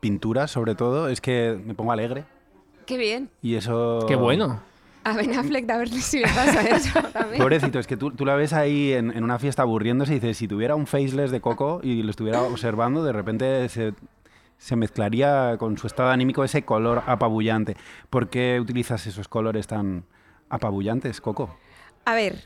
pinturas, 0.00 0.50
sobre 0.50 0.74
todo, 0.74 1.08
es 1.08 1.20
que 1.20 1.58
me 1.64 1.74
pongo 1.74 1.92
alegre. 1.92 2.24
Qué 2.86 2.96
bien. 2.96 3.30
Y 3.42 3.54
eso... 3.56 4.04
Qué 4.08 4.16
bueno. 4.16 4.60
A 5.04 5.12
Ben 5.14 5.38
Affleck, 5.38 5.70
a 5.70 5.78
ver 5.78 5.88
si 5.88 6.18
le 6.18 6.24
pasa 6.26 6.62
eso 6.62 7.00
también. 7.12 7.40
Pobrecito, 7.40 7.78
es 7.78 7.86
que 7.86 7.96
tú, 7.96 8.10
tú 8.10 8.24
la 8.26 8.34
ves 8.34 8.52
ahí 8.52 8.92
en, 8.92 9.16
en 9.16 9.22
una 9.22 9.38
fiesta 9.38 9.62
aburriéndose 9.62 10.12
y 10.12 10.14
dices, 10.16 10.36
si 10.36 10.48
tuviera 10.48 10.74
un 10.74 10.86
faceless 10.88 11.30
de 11.30 11.40
Coco 11.40 11.80
y 11.82 12.02
lo 12.02 12.10
estuviera 12.10 12.42
observando, 12.42 13.04
de 13.04 13.12
repente 13.12 13.68
se, 13.68 13.94
se 14.58 14.74
mezclaría 14.74 15.56
con 15.58 15.78
su 15.78 15.86
estado 15.86 16.10
anímico 16.10 16.42
ese 16.42 16.62
color 16.62 17.04
apabullante. 17.06 17.76
¿Por 18.10 18.28
qué 18.30 18.58
utilizas 18.60 19.06
esos 19.06 19.28
colores 19.28 19.68
tan 19.68 20.04
apabullantes, 20.48 21.20
Coco? 21.20 21.56
A 22.04 22.14
ver, 22.14 22.42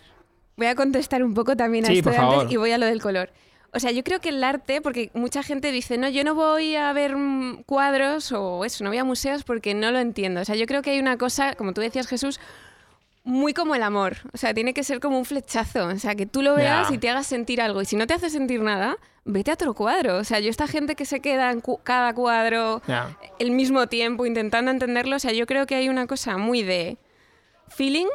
voy 0.57 0.67
a 0.67 0.75
contestar 0.75 1.23
un 1.23 1.33
poco 1.33 1.57
también 1.57 1.85
a 1.87 1.89
Sí, 1.89 1.99
esto 1.99 2.11
de 2.11 2.19
antes 2.19 2.53
y 2.53 2.57
voy 2.57 2.73
a 2.73 2.79
lo 2.79 2.85
del 2.85 3.01
color. 3.01 3.31
O 3.73 3.79
sea, 3.81 3.91
yo 3.93 4.03
creo 4.03 4.21
que 4.21 4.31
el 4.31 4.43
arte, 4.43 4.81
porque 4.81 5.11
mucha 5.15 5.43
gente 5.43 5.71
dice, 5.73 5.97
no, 5.97 6.09
yo 6.09 6.25
no 6.25 6.35
voy 6.35 6.75
a 6.77 6.93
ver 6.93 7.17
mm, 7.17 7.63
cuadros 7.67 8.33
o 8.33 8.65
eso, 8.65 8.83
no 8.85 8.91
voy 8.91 8.99
a 8.99 9.05
museos 9.05 9.45
porque 9.45 9.75
no 9.75 9.91
lo 9.93 9.99
entiendo. 10.01 10.41
O 10.41 10.45
sea, 10.45 10.57
yo 10.57 10.67
creo 10.67 10.83
que 10.83 10.91
hay 10.91 10.99
una 10.99 11.17
cosa, 11.17 11.55
como 11.55 11.73
tú 11.73 11.81
decías, 11.81 12.07
Jesús, 12.09 12.41
muy 13.23 13.53
como 13.55 13.75
el 13.75 13.83
amor. 13.83 14.17
O 14.33 14.39
sea, 14.39 14.55
tiene 14.55 14.75
que 14.75 14.83
ser 14.83 14.99
como 14.99 15.19
un 15.19 15.25
flechazo. 15.25 15.87
O 15.87 15.99
sea, 15.99 16.15
que 16.15 16.27
tú 16.27 16.43
lo 16.43 16.55
veas 16.57 16.91
y 16.95 16.99
te 16.99 17.11
hagas 17.11 17.27
sentir 17.27 17.61
algo. 17.61 17.81
Y 17.83 17.85
si 17.85 17.95
no 17.97 18.07
te 18.07 18.15
hace 18.15 18.31
sentir 18.31 18.61
nada, 18.63 18.97
vete 19.25 19.51
a 19.51 19.55
otro 19.55 19.75
cuadro. 19.75 20.17
O 20.17 20.25
sea, 20.25 20.41
yo 20.41 20.51
esta 20.51 20.67
gente 20.67 20.97
que 20.97 21.05
se 21.05 21.21
queda 21.21 21.51
en 21.53 21.61
cu- 21.61 21.79
cada 21.85 22.13
cuadro 22.15 22.83
el 23.39 23.51
mismo 23.53 23.87
tiempo 23.89 24.27
intentando 24.27 24.71
entenderlo, 24.71 25.17
o 25.17 25.19
sea, 25.21 25.33
yo 25.33 25.47
creo 25.47 25.67
que 25.67 25.75
hay 25.77 25.89
una 25.89 26.07
cosa 26.07 26.39
muy 26.39 26.63
de 26.63 26.97
feeling, 27.69 28.07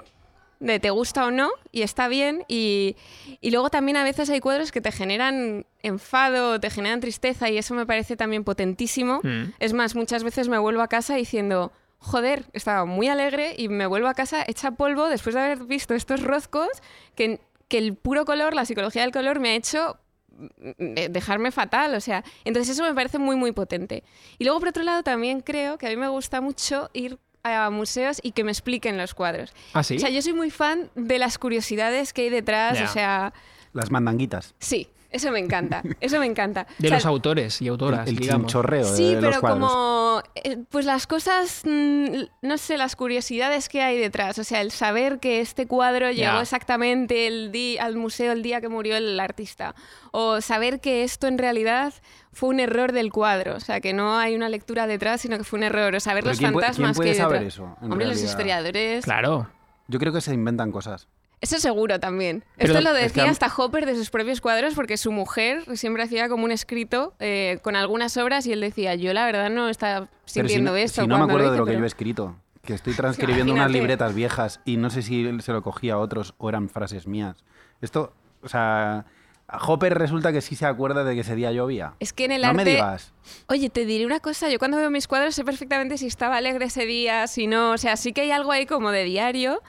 de 0.59 0.79
te 0.79 0.89
gusta 0.89 1.25
o 1.25 1.31
no, 1.31 1.49
y 1.71 1.81
está 1.81 2.07
bien, 2.07 2.43
y, 2.47 2.95
y 3.41 3.51
luego 3.51 3.69
también 3.69 3.97
a 3.97 4.03
veces 4.03 4.29
hay 4.29 4.39
cuadros 4.39 4.71
que 4.71 4.81
te 4.81 4.91
generan 4.91 5.65
enfado, 5.81 6.59
te 6.59 6.69
generan 6.69 6.99
tristeza, 6.99 7.49
y 7.49 7.57
eso 7.57 7.73
me 7.73 7.85
parece 7.85 8.15
también 8.15 8.43
potentísimo. 8.43 9.19
Mm. 9.23 9.53
Es 9.59 9.73
más, 9.73 9.95
muchas 9.95 10.23
veces 10.23 10.49
me 10.49 10.57
vuelvo 10.57 10.81
a 10.81 10.87
casa 10.87 11.15
diciendo, 11.15 11.71
joder, 11.99 12.45
estaba 12.53 12.85
muy 12.85 13.07
alegre 13.07 13.55
y 13.57 13.67
me 13.67 13.87
vuelvo 13.87 14.07
a 14.07 14.13
casa 14.13 14.43
hecha 14.47 14.71
polvo 14.71 15.07
después 15.09 15.35
de 15.35 15.41
haber 15.41 15.63
visto 15.65 15.93
estos 15.95 16.21
rozcos 16.21 16.69
que, 17.15 17.39
que 17.67 17.77
el 17.77 17.95
puro 17.95 18.25
color, 18.25 18.53
la 18.53 18.65
psicología 18.65 19.01
del 19.01 19.11
color 19.11 19.39
me 19.39 19.49
ha 19.49 19.55
hecho 19.55 19.97
mm, 20.37 20.93
dejarme 21.09 21.51
fatal, 21.51 21.95
o 21.95 22.01
sea, 22.01 22.23
entonces 22.43 22.77
eso 22.77 22.83
me 22.83 22.93
parece 22.93 23.17
muy 23.17 23.35
muy 23.35 23.51
potente. 23.51 24.03
Y 24.37 24.43
luego 24.43 24.59
por 24.59 24.69
otro 24.69 24.83
lado 24.83 25.03
también 25.03 25.41
creo 25.41 25.77
que 25.77 25.87
a 25.87 25.89
mí 25.89 25.97
me 25.97 26.07
gusta 26.07 26.41
mucho 26.41 26.89
ir 26.93 27.17
a 27.45 27.69
museos 27.69 28.19
y 28.23 28.31
que 28.31 28.43
me 28.43 28.51
expliquen 28.51 28.97
los 28.97 29.13
cuadros. 29.13 29.53
¿Ah, 29.73 29.83
sí? 29.83 29.97
O 29.97 29.99
sea, 29.99 30.09
yo 30.09 30.21
soy 30.21 30.33
muy 30.33 30.49
fan 30.51 30.89
de 30.95 31.19
las 31.19 31.37
curiosidades 31.37 32.11
que 32.13 32.23
hay 32.23 32.29
detrás, 32.29 32.81
o 32.81 32.91
sea, 32.91 33.33
Las 33.73 33.91
mandanguitas. 33.91 34.55
sí, 34.59 34.89
eso 35.15 35.31
me 35.31 35.39
encanta, 35.39 35.81
eso 35.99 36.19
me 36.19 36.25
encanta. 36.25 36.67
De 36.77 36.87
O 36.87 36.89
sea, 36.89 36.97
los 36.97 37.05
autores 37.05 37.61
y 37.61 37.67
autoras, 37.67 38.07
el, 38.07 38.15
el 38.15 38.19
digamos. 38.19 38.47
chinchorreo 38.47 38.83
Sí, 38.85 39.15
de 39.15 39.21
los 39.21 39.35
pero 39.37 39.41
como, 39.41 40.21
eh, 40.35 40.57
pues 40.69 40.85
las 40.85 41.07
cosas, 41.07 41.61
mm, 41.65 42.07
no 42.41 42.57
sé, 42.57 42.77
las 42.77 42.95
curiosidades 42.95 43.69
que 43.69 43.81
hay 43.81 43.97
detrás. 43.97 44.37
O 44.39 44.43
sea, 44.43 44.61
el 44.61 44.71
saber 44.71 45.19
que 45.19 45.39
este 45.41 45.67
cuadro 45.67 46.11
llegó 46.11 46.39
exactamente 46.39 47.27
el 47.27 47.51
di- 47.51 47.77
al 47.77 47.95
museo 47.97 48.31
el 48.31 48.43
día 48.43 48.61
que 48.61 48.69
murió 48.69 48.95
el 48.97 49.19
artista. 49.19 49.75
O 50.11 50.41
saber 50.41 50.79
que 50.79 51.03
esto 51.03 51.27
en 51.27 51.37
realidad 51.37 51.93
fue 52.31 52.49
un 52.49 52.59
error 52.59 52.91
del 52.91 53.11
cuadro. 53.11 53.55
O 53.55 53.59
sea, 53.59 53.81
que 53.81 53.93
no 53.93 54.17
hay 54.17 54.35
una 54.35 54.49
lectura 54.49 54.87
detrás, 54.87 55.21
sino 55.21 55.37
que 55.37 55.43
fue 55.43 55.57
un 55.57 55.63
error. 55.63 55.95
O 55.95 55.99
saber 55.99 56.23
Pero 56.23 56.31
los 56.31 56.39
¿quién 56.39 56.51
puede- 56.53 56.65
fantasmas 56.67 56.87
quién 56.91 56.95
puede 56.95 57.07
que 57.09 57.11
hay 57.11 57.17
saber 57.21 57.39
detrás. 57.39 57.53
eso, 57.55 57.77
en 57.81 57.91
Hombre, 57.91 58.07
los 58.07 58.21
historiadores. 58.21 59.03
Claro. 59.05 59.49
Yo 59.87 59.99
creo 59.99 60.11
que 60.13 60.21
se 60.21 60.33
inventan 60.33 60.71
cosas. 60.71 61.07
Eso 61.41 61.59
seguro 61.59 61.99
también. 61.99 62.43
Pero 62.57 62.73
Esto 62.73 62.81
lo 62.83 62.95
es 62.95 63.11
que 63.11 63.19
decía 63.19 63.29
hasta 63.31 63.51
Hopper 63.55 63.85
de 63.85 63.95
sus 63.95 64.09
propios 64.09 64.41
cuadros 64.41 64.73
porque 64.73 64.97
su 64.97 65.11
mujer 65.11 65.63
siempre 65.77 66.03
hacía 66.03 66.29
como 66.29 66.45
un 66.45 66.51
escrito 66.51 67.13
eh, 67.19 67.59
con 67.61 67.75
algunas 67.75 68.17
obras 68.17 68.47
y 68.47 68.53
él 68.53 68.61
decía, 68.61 68.95
yo 68.95 69.13
la 69.13 69.25
verdad 69.25 69.49
no 69.49 69.69
estaba 69.69 70.07
Pero 70.07 70.11
si 70.25 70.33
sintiendo 70.39 70.71
no, 70.71 70.77
esto. 70.77 71.01
si 71.01 71.07
no 71.07 71.17
me 71.17 71.23
acuerdo 71.25 71.47
lo 71.47 71.51
de 71.51 71.57
lo 71.59 71.65
que 71.65 71.73
yo 71.73 71.83
he 71.83 71.87
escrito. 71.87 72.35
Que 72.63 72.73
estoy 72.73 72.93
transcribiendo 72.95 73.53
unas 73.53 73.69
libretas 73.69 74.15
viejas 74.15 74.59
y 74.65 74.77
no 74.77 74.89
sé 74.89 75.03
si 75.03 75.39
se 75.41 75.51
lo 75.51 75.61
cogía 75.61 75.93
a 75.93 75.97
otros 75.99 76.33
o 76.39 76.49
eran 76.49 76.67
frases 76.69 77.05
mías. 77.05 77.43
Esto, 77.79 78.11
o 78.41 78.49
sea, 78.49 79.05
a 79.47 79.57
Hopper 79.67 79.93
resulta 79.95 80.31
que 80.31 80.41
sí 80.41 80.55
se 80.55 80.65
acuerda 80.65 81.03
de 81.03 81.13
que 81.13 81.21
ese 81.21 81.35
día 81.35 81.51
llovía. 81.51 81.93
Es 81.99 82.11
que 82.11 82.25
en 82.25 82.31
el 82.31 82.41
no 82.41 82.47
arte... 82.47 82.63
me 82.63 82.71
digas. 82.71 83.13
Oye, 83.47 83.69
te 83.69 83.85
diré 83.85 84.07
una 84.07 84.19
cosa, 84.19 84.49
yo 84.49 84.57
cuando 84.57 84.77
veo 84.77 84.89
mis 84.89 85.07
cuadros 85.07 85.35
sé 85.35 85.43
perfectamente 85.45 85.99
si 85.99 86.07
estaba 86.07 86.37
alegre 86.37 86.65
ese 86.65 86.87
día, 86.87 87.27
si 87.27 87.45
no, 87.45 87.71
o 87.73 87.77
sea, 87.77 87.97
sí 87.97 88.13
que 88.13 88.21
hay 88.21 88.31
algo 88.31 88.51
ahí 88.51 88.65
como 88.65 88.89
de 88.89 89.03
diario, 89.03 89.61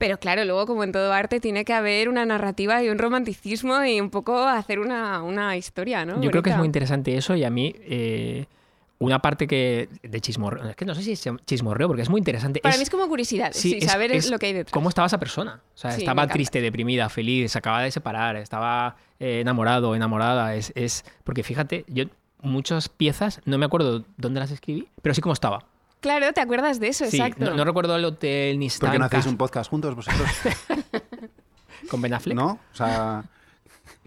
Pero 0.00 0.18
claro, 0.18 0.42
luego 0.46 0.64
como 0.66 0.82
en 0.82 0.92
todo 0.92 1.12
arte 1.12 1.40
tiene 1.40 1.66
que 1.66 1.74
haber 1.74 2.08
una 2.08 2.24
narrativa 2.24 2.82
y 2.82 2.88
un 2.88 2.96
romanticismo 2.96 3.84
y 3.84 4.00
un 4.00 4.08
poco 4.08 4.38
hacer 4.48 4.78
una, 4.78 5.22
una 5.22 5.58
historia, 5.58 6.06
¿no? 6.06 6.22
Yo 6.22 6.30
creo 6.30 6.42
que 6.42 6.48
es 6.48 6.56
muy 6.56 6.64
interesante 6.64 7.14
eso 7.18 7.36
y 7.36 7.44
a 7.44 7.50
mí 7.50 7.74
eh, 7.80 8.46
una 8.98 9.18
parte 9.18 9.46
que 9.46 9.90
de 10.02 10.20
chismorreo, 10.22 10.70
es 10.70 10.74
que 10.76 10.86
no 10.86 10.94
sé 10.94 11.02
si 11.02 11.12
es 11.12 11.22
chismorreo 11.44 11.86
porque 11.86 12.00
es 12.00 12.08
muy 12.08 12.18
interesante. 12.18 12.60
Para 12.60 12.76
es, 12.76 12.78
mí 12.78 12.82
es 12.84 12.88
como 12.88 13.06
curiosidad, 13.08 13.50
sí, 13.52 13.72
sí, 13.72 13.78
es- 13.78 13.84
saber 13.84 14.10
es 14.12 14.30
lo 14.30 14.38
que 14.38 14.46
hay 14.46 14.52
detrás. 14.54 14.72
¿Cómo 14.72 14.88
estaba 14.88 15.04
esa 15.06 15.20
persona? 15.20 15.60
O 15.74 15.76
sea, 15.76 15.90
Sí, 15.90 15.98
me 15.98 16.02
estaba 16.04 16.26
triste, 16.28 16.62
deprimida, 16.62 17.10
feliz, 17.10 17.52
se 17.52 17.58
acaba 17.58 17.82
de 17.82 17.90
separar, 17.90 18.36
estaba 18.36 18.96
eh, 19.18 19.40
enamorado, 19.40 19.94
enamorada. 19.94 20.54
Es, 20.54 20.72
es 20.76 21.04
porque 21.24 21.42
fíjate, 21.42 21.84
yo 21.88 22.04
muchas 22.40 22.88
piezas 22.88 23.42
no 23.44 23.58
me 23.58 23.66
acuerdo 23.66 24.06
dónde 24.16 24.40
las 24.40 24.50
escribí, 24.50 24.88
pero 25.02 25.14
sí 25.14 25.20
cómo 25.20 25.34
estaba. 25.34 25.66
Claro, 26.00 26.32
te 26.32 26.40
acuerdas 26.40 26.80
de 26.80 26.88
eso, 26.88 27.04
Sí, 27.06 27.18
exacto. 27.18 27.44
no, 27.44 27.54
no 27.56 27.64
recuerdo 27.64 27.94
el 27.96 28.04
hotel 28.04 28.58
ni 28.58 28.66
¿Por 28.66 28.72
estaba 28.72 28.92
qué 28.92 28.98
no 28.98 29.04
hacéis 29.04 29.26
un 29.26 29.36
podcast 29.36 29.70
juntos 29.70 29.94
vosotros? 29.94 30.28
con 31.90 32.00
Ben 32.00 32.14
Affleck. 32.14 32.36
¿No? 32.36 32.58
O 32.72 32.76
sea, 32.76 33.24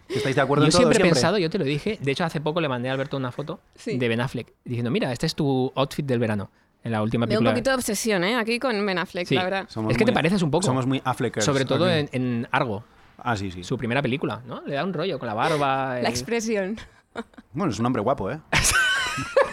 ¿estáis 0.10 0.36
de 0.36 0.42
acuerdo 0.42 0.64
Yo 0.64 0.68
en 0.68 0.72
todo 0.72 0.82
siempre 0.82 1.00
he 1.00 1.12
pensado, 1.12 1.38
yo 1.38 1.50
te 1.50 1.58
lo 1.60 1.66
dije, 1.66 1.98
de 2.02 2.12
hecho 2.12 2.24
hace 2.26 2.42
poco 2.42 2.62
le 2.62 2.70
mandé 2.70 2.90
a 2.90 2.94
Alberto 2.94 3.18
una 3.18 3.32
foto 3.32 3.60
Sí. 3.76 3.98
de 3.98 4.08
Ben 4.08 4.22
Affleck 4.22 4.52
diciendo, 4.64 4.90
mira, 4.92 5.12
este 5.12 5.26
es 5.26 5.36
tu 5.36 5.72
outfit 5.76 6.06
del 6.06 6.20
verano 6.20 6.50
en 6.84 6.92
la 6.92 7.02
última 7.02 7.26
Veo 7.26 7.40
un 7.40 7.44
película. 7.46 7.52
poquito 7.52 7.70
de 7.70 7.76
obsesión, 7.76 8.24
¿eh? 8.24 8.36
Aquí 8.36 8.60
con 8.60 8.86
Ben 8.86 8.98
Affleck, 8.98 9.28
Sí. 9.28 9.36
la 9.36 9.44
verdad. 9.44 9.66
Somos 9.70 9.92
Es 9.92 9.98
que 9.98 10.06
te 10.06 10.12
pareces 10.14 10.42
un 10.42 10.52
poco. 10.52 10.66
Somos 10.66 10.86
muy 10.86 11.02
Affleckers. 11.06 11.46
Sobre 11.46 11.66
todo 11.66 11.90
en, 11.90 12.10
en 12.12 12.48
Argo, 12.52 12.84
Ah, 13.18 13.38
sí, 13.38 13.52
sí. 13.52 13.64
su 13.64 13.78
primera 13.78 14.02
película, 14.02 14.42
¿no? 14.46 14.62
Le 14.66 14.76
da 14.76 14.84
un 14.84 14.94
rollo 14.94 15.18
con 15.20 15.28
la 15.28 15.34
barba. 15.34 16.00
La 16.02 16.10
expresión. 16.10 16.78
Bueno, 17.54 17.72
es 17.72 17.80
un 17.80 17.86
hombre 17.86 18.02
guapo, 18.02 18.32
¿eh? 18.32 18.40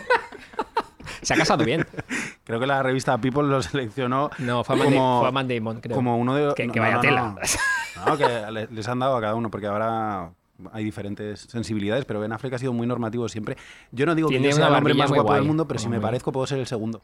Se 1.23 1.35
ha 1.35 1.37
casado 1.37 1.65
bien. 1.65 1.87
Creo 2.45 2.59
que 2.61 2.67
la 2.67 2.83
revista 2.83 3.19
People 3.19 3.45
lo 3.45 3.63
seleccionó 3.63 4.31
No, 4.39 4.65
fue 4.65 4.75
a 4.75 4.79
Matt, 4.79 4.85
como, 4.89 5.21
fue 5.21 5.29
a 5.29 5.33
Matt 5.33 5.47
Damon, 5.47 5.81
creo. 5.81 5.95
como 5.97 6.17
uno 6.17 6.35
de... 6.35 6.55
Que- 6.55 6.67
no, 6.67 6.73
que 6.73 6.81
vaya 6.81 6.95
no, 6.97 7.01
tela. 7.01 7.23
No, 7.23 8.07
No, 8.07 8.17
que 8.19 8.27
le- 8.53 8.67
les 8.69 8.89
han 8.89 8.99
dado 8.99 9.17
a 9.17 9.21
cada 9.21 9.35
uno, 9.35 9.51
porque 9.51 9.67
ahora 9.67 10.31
hay 10.73 10.85
diferentes 10.85 11.41
sensibilidades, 11.41 12.05
pero 12.05 12.21
Ben 12.21 12.33
Affleck 12.33 12.55
ha 12.55 12.59
sido 12.59 12.73
muy 12.73 12.87
normativo 12.87 13.29
siempre. 13.29 13.57
Yo 13.93 14.07
no 14.07 14.15
digo 14.15 14.29
Tiene 14.29 14.45
que 14.49 14.51
yo 14.51 14.57
sea 14.57 14.69
el 14.69 14.75
hombre 14.75 14.95
más 14.95 15.11
guapo 15.11 15.35
del 15.35 15.45
mundo, 15.45 15.67
pero 15.69 15.79
si 15.79 15.89
me 15.89 16.01
parezco 16.01 16.33
puedo 16.33 16.47
ser 16.47 16.59
el 16.59 16.67
segundo. 16.67 17.03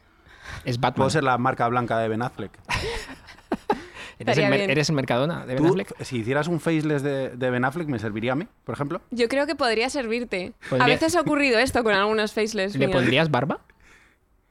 Es 0.64 0.78
Batman. 0.80 0.94
Puedo 0.96 1.10
ser 1.10 1.24
la 1.24 1.36
marca 1.38 1.68
blanca 1.68 1.98
de 1.98 2.08
Ben 2.08 2.22
Affleck. 2.22 2.52
¿Eres, 4.18 4.38
el, 4.38 4.52
eres 4.70 4.90
Mercadona 4.92 5.44
de 5.44 5.54
Ben 5.56 5.66
Affleck? 5.66 5.94
si 6.02 6.18
hicieras 6.18 6.48
un 6.48 6.58
faceless 6.58 7.02
de, 7.02 7.30
de 7.36 7.50
Ben 7.50 7.64
Affleck, 7.66 7.86
¿me 7.88 7.98
serviría 7.98 8.32
a 8.32 8.34
mí, 8.34 8.46
por 8.64 8.74
ejemplo? 8.74 9.02
Yo 9.10 9.28
creo 9.28 9.46
que 9.46 9.54
podría 9.54 9.90
servirte. 9.90 10.54
A 10.78 10.86
veces 10.86 11.14
ha 11.16 11.20
ocurrido 11.20 11.58
esto 11.58 11.84
con 11.84 11.92
algunos 11.92 12.32
faceless 12.32 12.74
¿Le 12.76 12.86
míos. 12.86 12.96
pondrías 12.98 13.30
barba? 13.30 13.60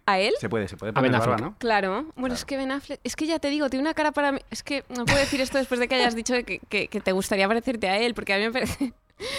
¿A 0.08 0.20
él? 0.20 0.34
Se 0.40 0.50
puede, 0.50 0.68
se 0.68 0.78
puede 0.78 0.92
A 0.92 1.02
Ben 1.02 1.12
poner 1.12 1.20
barba, 1.20 1.34
Affleck. 1.36 1.50
¿no? 1.52 1.58
Claro. 1.58 2.06
Bueno, 2.16 2.36
es 2.36 2.46
que 2.46 2.58
Ben 2.58 2.72
Affleck... 2.72 3.00
Es 3.04 3.16
que 3.16 3.26
ya 3.26 3.40
te 3.40 3.50
digo, 3.50 3.70
tiene 3.70 3.82
una 3.82 3.94
cara 3.96 4.12
para 4.12 4.32
mí... 4.34 4.40
Es 4.52 4.62
que 4.62 4.84
no 4.90 5.06
puedo 5.06 5.18
decir 5.18 5.42
esto 5.42 5.58
después 5.58 5.80
de 5.80 5.88
que 5.88 5.96
hayas 5.96 6.16
dicho 6.16 6.34
que, 6.46 6.60
que- 6.70 6.88
que 6.88 7.02
te 7.02 7.12
gustaría 7.12 7.48
parecerte 7.48 7.90
a 7.90 7.98
él, 7.98 8.14
porque 8.14 8.34
a 8.34 8.38
mí 8.38 8.44
me 8.44 8.52
parece 8.52 8.94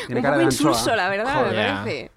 Tiene 0.07 0.21
un 0.21 0.23
cara 0.23 0.35
poco 0.35 0.39
de 0.39 0.45
anchoa. 0.45 0.71
insulso, 0.73 0.97
la 0.97 1.09
verdad, 1.09 1.35
Joder. 1.35 1.53
me 1.53 1.75
parece. 1.79 2.11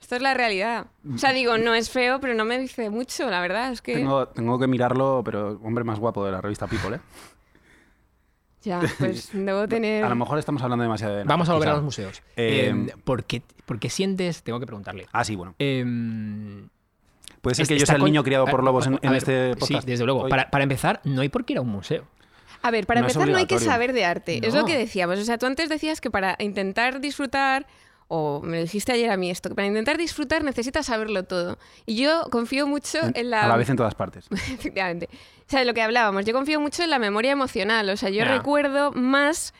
Esto 0.00 0.14
es 0.14 0.22
la 0.22 0.32
realidad. 0.34 0.86
O 1.12 1.18
sea, 1.18 1.32
digo, 1.32 1.58
no 1.58 1.74
es 1.74 1.90
feo, 1.90 2.20
pero 2.20 2.34
no 2.34 2.44
me 2.44 2.56
dice 2.58 2.88
mucho, 2.88 3.28
la 3.30 3.40
verdad. 3.40 3.72
Es 3.72 3.82
que... 3.82 3.94
Tengo, 3.94 4.28
tengo 4.28 4.58
que 4.60 4.68
mirarlo, 4.68 5.22
pero 5.24 5.58
hombre 5.64 5.82
más 5.82 5.98
guapo 5.98 6.24
de 6.24 6.30
la 6.32 6.40
revista 6.40 6.68
People, 6.68 6.96
¿eh? 6.96 7.00
Ya, 8.62 8.80
pues 8.98 9.30
debo 9.32 9.66
tener... 9.66 10.04
A 10.04 10.08
lo 10.08 10.14
mejor 10.14 10.38
estamos 10.38 10.62
hablando 10.62 10.82
demasiado 10.84 11.16
de 11.16 11.24
Vamos 11.24 11.48
a 11.48 11.54
volver 11.54 11.68
a 11.70 11.74
los 11.74 11.82
museos. 11.82 12.22
Eh, 12.36 12.72
Eh, 12.72 12.94
¿por, 13.04 13.24
qué, 13.24 13.42
por 13.66 13.78
qué 13.80 13.90
sientes...? 13.90 14.42
Tengo 14.44 14.60
que 14.60 14.66
preguntarle. 14.66 15.06
Ah, 15.12 15.24
sí, 15.24 15.34
bueno. 15.36 15.54
Em, 15.58 16.68
Puede 17.42 17.54
ser 17.54 17.62
es- 17.64 17.68
que 17.68 17.78
yo 17.78 17.86
sea 17.86 17.94
el 17.96 18.00
con- 18.00 18.10
niño 18.10 18.22
criado 18.24 18.46
por 18.46 18.60
a- 18.60 18.62
lobos 18.62 18.86
en, 18.86 18.94
a 18.94 18.98
en 19.02 19.10
ver, 19.10 19.18
este 19.18 19.54
Sí, 19.54 19.60
podcast. 19.60 19.86
desde 19.86 20.04
luego. 20.04 20.28
Para, 20.28 20.50
para 20.50 20.64
empezar, 20.64 21.00
no 21.04 21.20
hay 21.22 21.28
por 21.28 21.44
qué 21.44 21.54
ir 21.54 21.58
a 21.58 21.62
un 21.62 21.68
museo. 21.68 22.04
A 22.62 22.70
ver, 22.72 22.86
para 22.86 23.00
No 23.00 23.06
empezar 23.06 23.28
no 23.28 23.36
hay 23.36 23.46
que 23.46 23.58
saber 23.60 23.92
de 23.92 24.04
arte. 24.04 24.40
Es 24.46 24.52
lo 24.54 24.64
que 24.64 24.76
decíamos. 24.76 25.18
O 25.18 25.24
sea, 25.24 25.38
tú 25.38 25.46
antes 25.46 25.68
decías 25.68 26.00
que 26.00 26.10
para 26.10 26.34
intentar 26.40 27.00
disfrutar, 27.00 27.66
o 28.08 28.40
me 28.42 28.60
dijiste 28.62 28.90
ayer 28.90 29.10
a 29.10 29.16
mí 29.16 29.30
esto, 29.30 29.48
que 29.50 29.54
para 29.54 29.68
intentar 29.68 29.96
disfrutar 29.98 30.42
necesitas 30.42 30.86
saberlo 30.86 31.22
todo. 31.24 31.58
Y 31.86 31.94
yo 31.96 32.26
confío 32.32 32.66
mucho 32.66 32.98
en, 33.14 33.30
la... 33.30 33.42
A 33.44 33.48
la 33.48 33.56
vez 33.56 33.68
en 33.70 33.76
todas 33.76 33.94
partes. 33.94 34.26
Efectivamente. 34.32 35.08
O 35.12 35.44
sea, 35.50 35.60
de 35.60 35.66
lo 35.66 35.74
que 35.74 35.82
hablábamos. 35.82 36.24
Yo 36.24 36.32
confío 36.34 36.58
mucho 36.58 36.82
en 36.82 36.90
la 36.90 36.98
memoria 36.98 37.30
emocional. 37.30 37.88
O 37.90 37.96
sea, 37.96 38.08
yo 38.10 38.24
recuerdo 38.24 38.90
más 38.92 39.54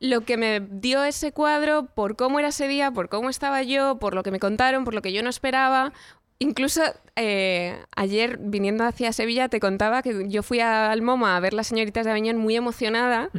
lo 0.00 0.20
que 0.20 0.36
me 0.36 0.60
dio 0.60 1.02
ese 1.02 1.32
cuadro 1.32 1.86
por 1.86 2.14
cómo 2.14 2.38
era 2.38 2.48
ese 2.50 2.68
día, 2.68 2.92
por 2.92 3.08
cómo 3.08 3.30
estaba 3.30 3.62
yo, 3.64 3.98
por 3.98 4.14
lo 4.14 4.22
que 4.22 4.30
me 4.30 4.38
contaron, 4.38 4.84
por 4.84 4.94
lo 4.94 5.02
que 5.02 5.12
yo 5.12 5.24
no 5.24 5.28
esperaba. 5.30 5.92
Incluso 6.40 6.82
eh, 7.16 7.76
ayer, 7.96 8.38
viniendo 8.40 8.84
hacia 8.84 9.12
Sevilla, 9.12 9.48
te 9.48 9.58
contaba 9.58 10.02
que 10.02 10.28
yo 10.28 10.42
fui 10.42 10.60
al 10.60 11.02
MoMA 11.02 11.36
a 11.36 11.40
ver 11.40 11.52
las 11.52 11.66
señoritas 11.66 12.04
de 12.04 12.12
Aviñón 12.12 12.36
muy 12.38 12.54
emocionada. 12.54 13.30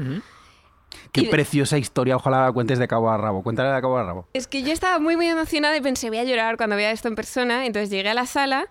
Qué 1.11 1.21
Y 1.21 1.25
preciosa 1.27 1.77
historia, 1.77 2.15
ojalá 2.15 2.45
la 2.45 2.51
cuentes 2.51 2.77
de 2.77 2.87
cabo 2.87 3.09
a 3.09 3.17
rabo. 3.17 3.41
Cuéntale 3.41 3.69
de 3.69 3.81
cabo 3.81 3.97
a 3.97 4.03
rabo. 4.03 4.27
Es 4.33 4.47
que 4.47 4.63
yo 4.63 4.73
estaba 4.73 4.99
muy, 4.99 5.15
muy 5.15 5.27
emocionada 5.27 5.77
y 5.77 5.81
pensé, 5.81 6.09
voy 6.09 6.19
a 6.19 6.23
llorar 6.23 6.57
cuando 6.57 6.75
vea 6.75 6.91
esto 6.91 7.07
en 7.07 7.15
persona. 7.15 7.65
Entonces 7.65 7.89
llegué 7.89 8.09
a 8.09 8.13
la 8.13 8.25
sala 8.25 8.67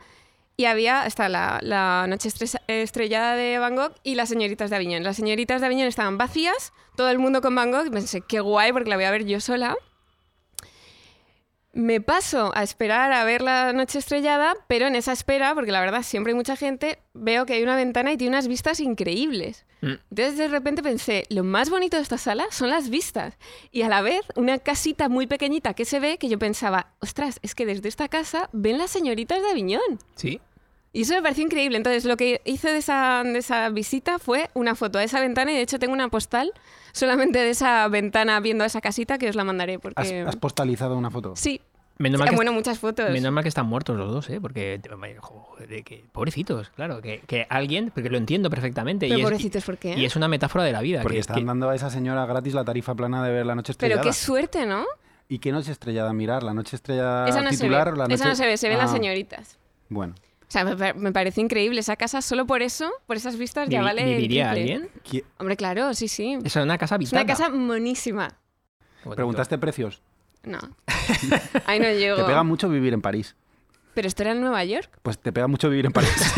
y 0.56 0.66
había 0.66 1.02
hasta 1.02 1.28
la, 1.28 1.58
la 1.62 2.06
noche 2.08 2.28
estrellada 2.66 3.34
de 3.34 3.58
Van 3.58 3.76
Gogh 3.76 3.94
y 4.02 4.14
las 4.14 4.28
señoritas 4.28 4.70
de 4.70 4.76
Aviñón. 4.76 5.04
Las 5.04 5.16
señoritas 5.16 5.60
de 5.60 5.68
Aviñón 5.68 5.88
estaban 5.88 6.18
vacías, 6.18 6.72
todo 6.96 7.08
el 7.10 7.18
mundo 7.18 7.40
con 7.40 7.54
Van 7.54 7.70
Gogh. 7.70 7.86
Y 7.86 7.90
pensé, 7.90 8.20
qué 8.20 8.40
guay, 8.40 8.72
porque 8.72 8.90
la 8.90 8.96
voy 8.96 9.04
a 9.04 9.10
ver 9.10 9.24
yo 9.24 9.40
sola. 9.40 9.76
Me 11.78 12.00
paso 12.00 12.50
a 12.56 12.64
esperar 12.64 13.12
a 13.12 13.22
ver 13.22 13.40
la 13.40 13.72
noche 13.72 14.00
estrellada, 14.00 14.56
pero 14.66 14.88
en 14.88 14.96
esa 14.96 15.12
espera, 15.12 15.54
porque 15.54 15.70
la 15.70 15.80
verdad 15.80 16.02
siempre 16.02 16.32
hay 16.32 16.34
mucha 16.34 16.56
gente, 16.56 16.98
veo 17.14 17.46
que 17.46 17.52
hay 17.52 17.62
una 17.62 17.76
ventana 17.76 18.10
y 18.12 18.16
tiene 18.16 18.34
unas 18.34 18.48
vistas 18.48 18.80
increíbles. 18.80 19.64
Mm. 19.82 19.92
Entonces 20.10 20.38
de 20.38 20.48
repente 20.48 20.82
pensé, 20.82 21.24
lo 21.30 21.44
más 21.44 21.70
bonito 21.70 21.96
de 21.96 22.02
esta 22.02 22.18
sala 22.18 22.46
son 22.50 22.68
las 22.68 22.90
vistas. 22.90 23.38
Y 23.70 23.82
a 23.82 23.88
la 23.88 24.02
vez, 24.02 24.22
una 24.34 24.58
casita 24.58 25.08
muy 25.08 25.28
pequeñita 25.28 25.74
que 25.74 25.84
se 25.84 26.00
ve, 26.00 26.18
que 26.18 26.28
yo 26.28 26.36
pensaba, 26.36 26.94
ostras, 26.98 27.38
es 27.42 27.54
que 27.54 27.64
desde 27.64 27.88
esta 27.88 28.08
casa 28.08 28.50
ven 28.52 28.76
las 28.76 28.90
señoritas 28.90 29.40
de 29.40 29.48
Aviñón. 29.48 30.00
Sí. 30.16 30.40
Y 30.92 31.02
eso 31.02 31.14
me 31.14 31.22
pareció 31.22 31.44
increíble. 31.44 31.76
Entonces 31.76 32.04
lo 32.06 32.16
que 32.16 32.40
hice 32.44 32.72
de 32.72 32.78
esa, 32.78 33.22
de 33.22 33.38
esa 33.38 33.68
visita 33.68 34.18
fue 34.18 34.50
una 34.54 34.74
foto 34.74 34.98
de 34.98 35.04
esa 35.04 35.20
ventana 35.20 35.52
y 35.52 35.54
de 35.54 35.62
hecho 35.62 35.78
tengo 35.78 35.92
una 35.92 36.08
postal 36.08 36.52
solamente 36.92 37.38
de 37.38 37.50
esa 37.50 37.86
ventana 37.86 38.40
viendo 38.40 38.64
esa 38.64 38.80
casita 38.80 39.18
que 39.18 39.28
os 39.28 39.36
la 39.36 39.44
mandaré 39.44 39.74
¿Has, 39.74 39.80
porque... 39.80 40.20
has 40.22 40.36
postalizado 40.36 40.96
una 40.96 41.10
foto? 41.10 41.36
Sí, 41.36 41.60
Menos 41.98 42.20
mal, 42.20 42.28
que, 42.30 42.36
bueno, 42.36 42.52
muchas 42.52 42.78
fotos. 42.78 43.10
menos 43.10 43.32
mal 43.32 43.42
que 43.42 43.48
están 43.48 43.66
muertos 43.66 43.96
los 43.96 44.10
dos, 44.12 44.30
¿eh? 44.30 44.40
Porque, 44.40 44.80
joder, 45.20 45.82
que, 45.84 46.04
pobrecitos, 46.12 46.70
claro. 46.70 47.02
Que, 47.02 47.20
que 47.26 47.46
alguien, 47.50 47.90
porque 47.92 48.08
lo 48.08 48.18
entiendo 48.18 48.50
perfectamente. 48.50 49.06
Pero 49.08 49.18
y 49.18 49.22
es, 49.22 49.24
pobrecitos, 49.24 49.64
¿por 49.64 49.78
qué? 49.78 49.94
Y 49.98 50.04
es 50.04 50.14
una 50.14 50.28
metáfora 50.28 50.62
de 50.64 50.72
la 50.72 50.80
vida. 50.80 51.02
Porque 51.02 51.16
que- 51.16 51.20
están 51.20 51.36
que- 51.38 51.44
dando 51.44 51.68
a 51.70 51.74
esa 51.74 51.90
señora 51.90 52.24
gratis 52.26 52.54
la 52.54 52.64
tarifa 52.64 52.94
plana 52.94 53.24
de 53.24 53.32
ver 53.32 53.46
la 53.46 53.54
noche 53.56 53.74
Pero 53.76 53.94
estrellada. 53.96 54.02
qué 54.02 54.12
suerte, 54.12 54.64
¿no? 54.66 54.84
¿Y 55.28 55.40
qué 55.40 55.50
noche 55.52 55.72
estrellada 55.72 56.12
mirar? 56.12 56.42
¿La 56.44 56.54
noche 56.54 56.76
estrellada 56.76 57.28
Esa 57.28 57.42
no 57.42 57.50
se 57.50 57.56
titular? 57.56 57.90
ve. 57.90 57.96
La 57.98 58.04
Esa 58.04 58.12
noche- 58.24 58.28
no 58.28 58.34
se 58.36 58.46
ve, 58.46 58.56
se 58.56 58.68
ven 58.68 58.78
las 58.78 58.90
Ah, 58.90 58.94
señoritas. 58.94 59.58
Bueno. 59.88 60.14
O 60.16 60.50
sea, 60.50 60.64
me, 60.64 60.76
pa- 60.76 60.94
me 60.94 61.12
parece 61.12 61.40
increíble 61.42 61.80
esa 61.80 61.96
casa. 61.96 62.22
Solo 62.22 62.46
por 62.46 62.62
eso, 62.62 62.90
por 63.06 63.16
esas 63.16 63.36
vistas, 63.36 63.68
ya 63.68 63.82
vale. 63.82 64.04
¿Viviría 64.04 64.50
alguien? 64.52 64.88
¿Qui- 65.04 65.24
Hombre, 65.38 65.56
claro, 65.56 65.92
sí, 65.94 66.08
sí. 66.08 66.38
Es 66.44 66.56
una 66.56 66.78
casa 66.78 66.94
Es 66.94 67.12
habitada. 67.12 67.22
una 67.24 67.26
casa 67.26 67.48
monísima. 67.50 68.28
¿Preguntaste 69.14 69.58
precios? 69.58 70.00
No. 70.44 70.58
Ahí 71.66 71.78
no 71.80 71.90
llego. 71.90 72.16
Te 72.16 72.24
pega 72.24 72.42
mucho 72.42 72.68
vivir 72.68 72.92
en 72.94 73.00
París. 73.02 73.36
Pero 73.94 74.06
esto 74.08 74.22
era 74.22 74.32
en 74.32 74.40
Nueva 74.40 74.64
York. 74.64 74.90
Pues 75.02 75.18
te 75.18 75.32
pega 75.32 75.46
mucho 75.48 75.68
vivir 75.68 75.86
en 75.86 75.92
París. 75.92 76.10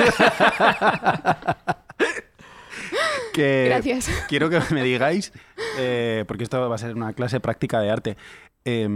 que 3.33 3.67
Gracias. 3.69 4.11
Quiero 4.29 4.49
que 4.51 4.61
me 4.73 4.83
digáis, 4.83 5.33
eh, 5.79 6.25
porque 6.27 6.45
esto 6.45 6.69
va 6.69 6.75
a 6.75 6.79
ser 6.79 6.95
una 6.95 7.13
clase 7.13 7.41
práctica 7.41 7.81
de 7.81 7.91
arte, 7.91 8.17
eh, 8.65 8.89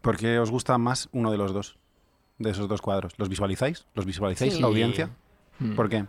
¿por 0.00 0.16
qué 0.16 0.38
os 0.38 0.50
gusta 0.50 0.78
más 0.78 1.08
uno 1.12 1.30
de 1.30 1.38
los 1.38 1.52
dos? 1.52 1.78
De 2.38 2.50
esos 2.50 2.68
dos 2.68 2.80
cuadros. 2.80 3.14
¿Los 3.16 3.28
visualizáis? 3.28 3.86
¿Los 3.94 4.06
visualizáis 4.06 4.54
Sí. 4.54 4.60
la 4.60 4.68
audiencia? 4.68 5.10
Mm. 5.58 5.74
¿Por 5.74 5.88
qué? 5.88 6.04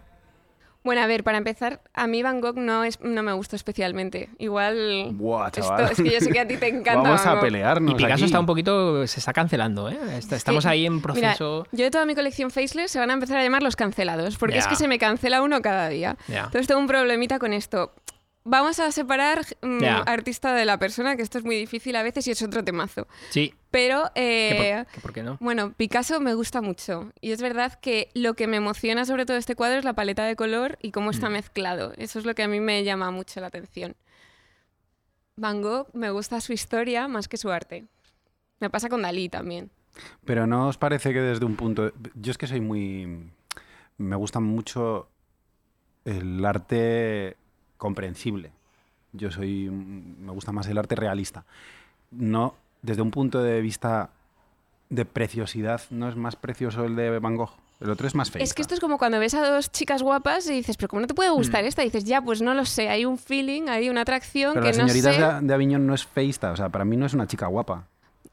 Bueno, 0.84 1.02
a 1.02 1.08
ver, 1.08 1.26
para 1.26 1.38
empezar, 1.38 1.82
a 1.94 2.08
mí 2.08 2.24
Van 2.24 2.40
Gogh 2.40 2.56
no, 2.58 2.86
es, 2.86 3.02
no 3.02 3.22
me 3.22 3.34
gusta 3.34 3.58
especialmente. 3.58 4.30
Igual. 4.38 5.10
Buah, 5.12 5.48
esto- 5.48 5.62
chaval. 5.62 5.92
es 5.92 5.98
que 6.02 6.10
yo 6.10 6.20
sé 6.22 6.32
que 6.32 6.40
a 6.40 6.48
ti 6.48 6.56
te 6.58 6.68
encanta. 6.70 7.02
Vamos 7.02 7.20
Van 7.20 7.28
a 7.28 7.34
Gogh. 7.36 7.42
pelearnos 7.42 7.92
Y 7.92 7.96
Picasso 7.96 8.14
aquí. 8.16 8.24
está 8.24 8.40
un 8.40 8.46
poquito. 8.46 9.06
Se 9.06 9.20
está 9.20 9.34
cancelando, 9.34 9.90
¿eh? 9.90 9.98
Está- 10.18 10.38
estamos 10.38 10.66
ahí 10.66 10.86
en 10.86 10.94
Mira, 10.94 11.04
proceso. 11.04 11.68
yo 11.74 11.84
de 11.84 11.92
toda 11.92 12.06
mi 12.06 12.16
colección 12.16 12.50
Faceless 12.50 12.92
se 12.92 13.00
van 13.00 13.10
a 13.12 13.14
empezar 13.14 13.38
a 13.38 13.44
llamar 13.44 13.62
los 13.62 13.76
cancelados, 13.76 14.38
porque 14.38 14.58
es 14.58 14.68
que 14.68 14.76
se 14.76 14.88
me 14.88 14.98
cancela 15.00 15.42
uno 15.42 15.62
cada 15.62 15.90
día. 15.90 16.16
Entonces 16.28 16.68
tengo 16.68 16.80
un 16.80 16.88
problemita 16.88 17.40
con 17.40 17.52
esto. 17.54 17.92
Vamos 18.46 18.80
a 18.80 18.92
separar 18.92 19.46
mm, 19.62 19.84
artista 20.06 20.54
de 20.56 20.66
la 20.66 20.80
persona, 20.80 21.16
que 21.16 21.22
esto 21.22 21.38
es 21.38 21.44
muy 21.44 21.56
difícil 21.56 21.96
a 21.96 22.04
veces 22.04 22.26
y 22.28 22.32
es 22.32 22.42
otro 22.42 22.64
temazo. 22.64 23.08
Sí. 23.30 23.54
Pero, 23.70 24.10
¿que 24.16 24.72
eh, 24.72 24.86
por, 25.02 25.14
qué 25.14 25.22
no? 25.22 25.38
bueno, 25.40 25.74
Picasso 25.74 26.20
me 26.20 26.34
gusta 26.34 26.62
mucho. 26.62 27.12
Y 27.22 27.32
es 27.32 27.42
verdad 27.42 27.78
que 27.80 28.10
lo 28.16 28.34
que 28.34 28.48
me 28.48 28.58
emociona 28.58 29.06
sobre 29.06 29.26
todo 29.26 29.38
este 29.38 29.56
cuadro 29.56 29.78
es 29.78 29.86
la 29.86 29.94
paleta 29.94 30.26
de 30.26 30.36
color 30.36 30.80
y 30.82 30.92
cómo 30.92 31.08
Mm. 31.10 31.14
está 31.14 31.30
mezclado. 31.30 31.94
Eso 31.98 32.18
es 32.18 32.26
lo 32.26 32.34
que 32.34 32.44
a 32.44 32.48
mí 32.48 32.60
me 32.60 32.84
llama 32.84 33.12
mucho 33.12 33.40
la 33.42 33.48
atención. 33.48 33.96
Van 35.36 35.62
Gogh 35.62 35.88
me 35.94 36.10
gusta 36.10 36.42
su 36.42 36.54
historia 36.54 37.08
más 37.08 37.28
que 37.28 37.38
su 37.38 37.52
arte. 37.52 37.86
Me 38.60 38.70
pasa 38.70 38.90
con 38.90 39.02
Dalí 39.04 39.30
también. 39.30 39.70
Pero 40.26 40.48
¿no 40.48 40.68
os 40.68 40.78
parece 40.78 41.14
que 41.14 41.22
desde 41.22 41.46
un 41.46 41.56
punto... 41.56 41.92
Yo 42.16 42.32
es 42.32 42.38
que 42.38 42.48
soy 42.48 42.62
muy... 42.62 43.32
Me 43.98 44.16
gusta 44.16 44.40
mucho 44.40 45.10
el 46.06 46.44
arte 46.46 47.38
comprensible. 47.80 48.52
Yo 49.14 49.32
soy, 49.32 49.68
me 49.72 50.32
gusta 50.32 50.52
más 50.52 50.68
el 50.68 50.78
arte 50.78 50.96
realista. 50.96 51.46
No, 52.12 52.54
desde 52.84 53.02
un 53.02 53.10
punto 53.10 53.42
de 53.42 53.60
vista 53.62 54.10
de 54.90 55.06
preciosidad, 55.06 55.82
¿no 55.90 56.08
es 56.10 56.16
más 56.16 56.36
precioso 56.36 56.86
el 56.86 56.96
de 56.96 57.18
Van 57.18 57.36
Gogh? 57.36 57.52
El 57.80 57.90
otro 57.90 58.06
es 58.08 58.14
más 58.14 58.30
feo. 58.30 58.44
Es 58.44 58.54
que 58.54 58.62
esto 58.62 58.74
es 58.74 58.80
como 58.82 58.98
cuando 58.98 59.20
ves 59.20 59.34
a 59.34 59.48
dos 59.50 59.72
chicas 59.72 60.04
guapas 60.04 60.48
y 60.50 60.54
dices, 60.54 60.76
pero 60.76 60.90
¿cómo 60.90 61.00
no 61.00 61.08
te 61.08 61.14
puede 61.14 61.30
gustar 61.30 61.64
Mm. 61.64 61.68
esta? 61.68 61.82
Y 61.82 61.86
dices, 61.86 62.04
ya, 62.04 62.22
pues 62.22 62.42
no 62.42 62.54
lo 62.54 62.66
sé, 62.66 62.90
hay 62.90 63.06
un 63.06 63.18
feeling, 63.18 63.70
hay 63.70 63.90
una 63.90 64.02
atracción 64.02 64.54
Pero 64.56 64.66
que 64.66 64.78
no 64.78 64.90
sé. 64.90 65.02
de, 65.02 65.40
de 65.42 65.54
Aviñón 65.54 65.88
no 65.88 65.94
es 65.94 66.06
feísta, 66.06 66.52
o 66.52 66.56
sea, 66.58 66.68
para 66.70 66.84
mí 66.84 66.98
no 66.98 67.06
es 67.06 67.14
una 67.14 67.26
chica 67.26 67.48
guapa. 67.48 67.88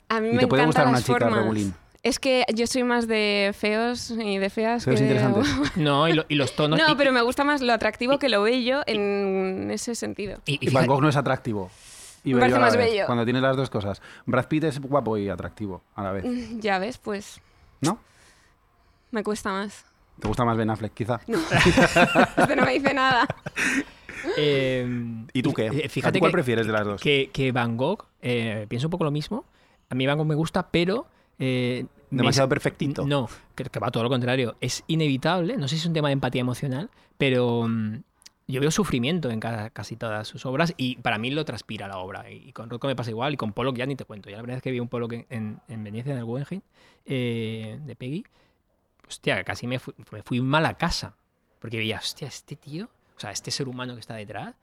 A 0.09 0.21
mí 0.21 0.31
y 0.31 0.33
me 0.33 0.39
te 0.41 0.47
puede 0.49 0.67
gustar 0.67 0.85
una 0.87 0.97
las 0.97 1.05
chica 1.05 1.19
formas. 1.21 1.39
regulín. 1.41 1.75
Es 2.07 2.19
que 2.21 2.45
yo 2.55 2.67
soy 2.69 2.85
más 2.85 3.09
de 3.09 3.53
feos 3.59 4.11
y 4.13 4.39
de 4.39 4.49
feas. 4.51 4.85
Feos 4.85 5.01
que 5.01 5.05
de- 5.07 5.15
interesantes. 5.15 5.77
No, 5.77 6.07
y, 6.09 6.13
lo- 6.13 6.25
y 6.29 6.37
los 6.37 6.55
tonos. 6.55 6.79
No, 6.79 6.93
y- 6.93 6.95
pero 6.95 7.11
me 7.13 7.21
gusta 7.23 7.43
más 7.43 7.61
lo 7.63 7.73
atractivo 7.73 8.19
que 8.19 8.29
lo 8.29 8.43
bello 8.43 8.83
en 8.87 9.71
ese 9.73 9.95
sentido. 9.95 10.39
y- 10.47 10.55
y 10.65 10.69
Y 10.71 10.73
Van 10.73 10.87
Gogh 10.87 11.03
no 11.03 11.09
es 11.09 11.17
atractivo. 11.17 11.71
Y 12.23 12.31
Me 12.35 12.41
bello 12.41 12.41
parece 12.41 12.57
a 12.57 12.61
la 12.61 12.67
más 12.67 12.77
vez, 12.77 12.91
bello. 12.93 13.07
Cuando 13.07 13.25
tienes 13.25 13.43
las 13.43 13.57
dos 13.57 13.71
cosas. 13.71 14.01
Brad 14.25 14.47
Pitt 14.47 14.65
es 14.65 14.81
guapo 14.81 15.17
y 15.17 15.29
atractivo 15.29 15.83
a 15.97 16.03
la 16.05 16.13
vez. 16.13 16.25
Ya 16.61 16.79
ves, 16.79 16.99
pues 16.99 17.41
¿No? 17.81 17.99
me 19.11 19.23
cuesta 19.25 19.51
más. 19.51 19.85
¿Te 20.21 20.29
gusta 20.29 20.45
más 20.45 20.57
Ben 20.57 20.71
Affleck, 20.71 20.95
quizá? 20.95 21.21
Este 22.37 22.57
no 22.57 22.65
me 22.65 22.73
dice 22.73 22.95
nada. 22.95 23.27
eh, 24.37 24.87
¿Y 25.33 25.43
tú 25.43 25.53
qué? 25.53 25.67
eh, 25.67 25.83
¿A 25.87 25.89
Fíjate 25.89 26.15
tú 26.15 26.21
¿Cuál 26.21 26.31
que, 26.31 26.37
prefieres 26.37 26.67
de 26.67 26.73
las 26.73 26.85
dos? 26.85 27.01
que, 27.03 27.31
que 27.33 27.53
Van 27.53 27.77
Gogh, 27.77 28.05
eh, 28.23 28.67
pienso 28.69 28.87
un 28.87 28.91
poco 28.91 29.05
lo 29.05 29.11
mismo. 29.11 29.45
A 29.91 29.95
mí 29.95 30.07
Van 30.07 30.17
Gogh 30.19 30.27
me 30.27 30.35
gusta, 30.35 30.69
pero. 30.71 31.07
eh, 31.39 31.85
Demasiado 32.17 32.49
perfectito. 32.49 33.07
No, 33.07 33.29
creo 33.55 33.71
que 33.71 33.79
va 33.79 33.91
todo 33.91 34.03
lo 34.03 34.09
contrario. 34.09 34.57
Es 34.61 34.85
inevitable, 34.87 35.57
no 35.57 35.69
sé 35.69 35.77
si 35.77 35.81
es 35.81 35.87
un 35.87 35.93
tema 35.93 36.09
de 36.09 36.13
empatía 36.15 36.41
emocional, 36.41 36.91
pero 37.19 37.67
mm, 37.69 37.97
yo 38.49 38.61
veo 38.61 38.71
sufrimiento 38.71 39.31
en 39.31 39.41
ca- 39.41 39.71
casi 39.71 39.97
todas 39.97 40.27
sus 40.29 40.47
obras 40.47 40.73
y 40.77 40.97
para 40.97 41.19
mí 41.19 41.31
lo 41.31 41.45
transpira 41.45 41.89
la 41.89 41.99
obra. 41.99 42.31
Y 42.31 42.53
con 42.53 42.71
Rocco 42.71 42.87
me 42.87 42.97
pasa 42.97 43.11
igual 43.11 43.35
y 43.35 43.37
con 43.37 43.53
Pollock 43.53 43.77
ya 43.77 43.87
ni 43.87 43.97
te 43.97 44.05
cuento. 44.05 44.31
Ya 44.31 44.37
la 44.37 44.43
verdad 44.43 44.57
es 44.59 44.63
que 44.63 44.71
vi 44.71 44.81
un 44.81 44.89
Pollock 44.89 45.13
en, 45.13 45.27
en, 45.31 45.61
en 45.69 45.85
Venecia, 45.85 46.13
en 46.13 46.19
el 46.19 46.25
Guggenheim, 46.25 46.63
eh, 47.05 47.79
de 47.85 47.97
Peggy. 47.97 48.25
Hostia, 49.09 49.45
casi 49.45 49.67
me 49.67 49.79
fui, 49.79 49.95
me 50.11 50.23
fui 50.23 50.41
mal 50.41 50.67
a 50.67 50.75
casa. 50.75 51.15
Porque 51.61 51.79
veía, 51.79 51.99
hostia, 51.99 52.29
este 52.29 52.55
tío, 52.57 52.89
o 53.17 53.21
sea, 53.21 53.31
este 53.31 53.51
ser 53.51 53.69
humano 53.69 53.95
que 53.95 54.01
está 54.01 54.15
detrás, 54.15 54.55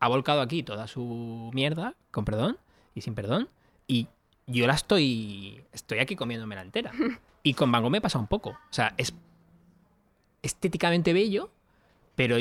ha 0.00 0.08
volcado 0.08 0.40
aquí 0.40 0.62
toda 0.62 0.86
su 0.86 1.50
mierda, 1.54 1.94
con 2.10 2.24
perdón 2.24 2.58
y 2.94 3.00
sin 3.02 3.14
perdón, 3.14 3.48
y 3.86 4.08
yo 4.52 4.66
la 4.66 4.74
estoy, 4.74 5.62
estoy 5.72 5.98
aquí 5.98 6.16
comiéndomela 6.16 6.62
entera. 6.62 6.92
Y 7.44 7.54
con 7.54 7.72
Van 7.72 7.82
Gogh 7.82 7.90
me 7.90 8.00
pasa 8.00 8.20
un 8.20 8.28
poco. 8.28 8.50
O 8.50 8.58
sea, 8.72 8.94
es 8.96 9.12
estéticamente 10.42 11.12
bello, 11.12 11.50
pero 12.14 12.36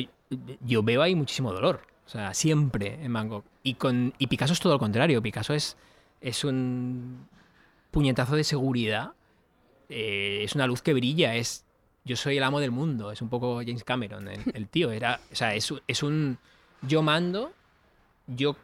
yo 0.61 0.83
veo 0.83 1.01
ahí 1.01 1.15
muchísimo 1.15 1.51
dolor. 1.51 1.81
O 2.05 2.09
sea, 2.09 2.33
siempre 2.33 3.03
en 3.03 3.13
Van 3.13 3.27
Gogh. 3.29 3.43
Y, 3.63 3.75
con, 3.75 4.13
y 4.17 4.27
Picasso 4.27 4.53
es 4.53 4.59
todo 4.59 4.73
lo 4.73 4.79
contrario. 4.79 5.21
Picasso 5.21 5.53
es, 5.53 5.77
es 6.19 6.43
un 6.43 7.27
puñetazo 7.91 8.35
de 8.35 8.43
seguridad. 8.43 9.13
eh, 9.89 10.41
es 10.43 10.55
una 10.55 10.67
luz 10.67 10.81
que 10.81 10.93
brilla. 10.93 11.35
Es, 11.35 11.65
yo 12.05 12.15
soy 12.15 12.37
el 12.37 12.43
amo 12.43 12.59
del 12.59 12.71
mundo. 12.71 13.11
Es 13.11 13.21
un 13.21 13.29
poco 13.29 13.57
James 13.65 13.83
Cameron, 13.83 14.27
el, 14.27 14.41
el 14.53 14.67
tío. 14.67 14.91
Era, 14.91 15.19
o 15.31 15.35
sea, 15.35 15.55
es, 15.55 15.71
un- 15.71 15.81
es 15.87 16.03
un... 16.03 16.37
Yo 16.83 17.01
mando, 17.03 17.53
yo 18.27 18.55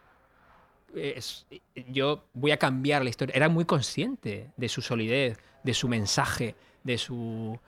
yo 1.89 2.25
voy 2.33 2.51
a 2.51 2.57
cambiar 2.57 3.03
la 3.03 3.09
historia. 3.09 3.35
Era 3.35 3.49
muy 3.49 3.65
consciente 3.65 4.51
de 4.55 4.69
su 4.69 4.81
solidez, 4.81 5.37
de 5.63 5.73
su 5.73 5.87
mensaje, 5.87 6.55
de 6.83 6.97
su... 6.97 7.59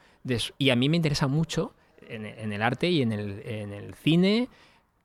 y 0.58 0.70
a 0.70 0.76
mí 0.76 0.90
me 0.90 0.98
interesa 0.98 1.28
mucho 1.28 1.74
en, 2.02 2.26
el 2.26 2.62
arte 2.62 2.90
y 2.90 3.02
en 3.02 3.12
el, 3.12 3.42
en 3.46 3.74
el 3.74 3.94
cine, 3.94 4.50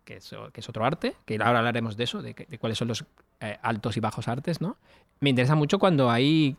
que 0.04 0.16
es, 0.16 0.32
otro 0.68 0.84
arte, 0.84 1.16
que 1.24 1.34
ahora 1.34 1.58
hablaremos 1.58 1.96
de 1.96 2.04
eso, 2.04 2.22
de, 2.22 2.34
cuáles 2.58 2.78
son 2.78 2.88
los 2.88 3.04
eh, 3.40 3.58
altos 3.62 3.96
y 3.96 4.00
bajos 4.00 4.28
artes, 4.28 4.60
¿no? 4.60 4.76
Me 5.20 5.30
interesa 5.30 5.54
mucho 5.54 5.78
cuando 5.78 6.10
hay... 6.10 6.56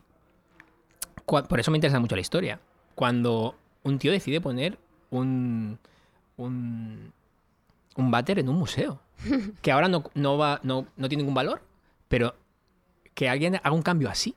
por 1.24 1.58
eso 1.58 1.70
me 1.70 1.78
interesa 1.78 2.00
mucho 2.00 2.14
la 2.14 2.20
historia. 2.20 2.60
Cuando 2.94 3.56
un 3.82 3.98
tío 3.98 4.12
decide 4.12 4.40
poner 4.40 4.78
un... 5.10 5.78
un 6.36 7.12
un 7.96 8.10
váter 8.10 8.38
en 8.38 8.48
un 8.48 8.56
museo. 8.56 9.00
Que 9.62 9.72
ahora 9.72 9.88
no, 9.88 10.04
no, 10.14 10.38
va, 10.38 10.60
no, 10.62 10.86
no 10.96 11.08
tiene 11.08 11.22
ningún 11.22 11.34
valor, 11.34 11.62
pero 12.08 12.34
que 13.14 13.28
alguien 13.28 13.56
haga 13.56 13.72
un 13.72 13.82
cambio 13.82 14.08
así. 14.10 14.36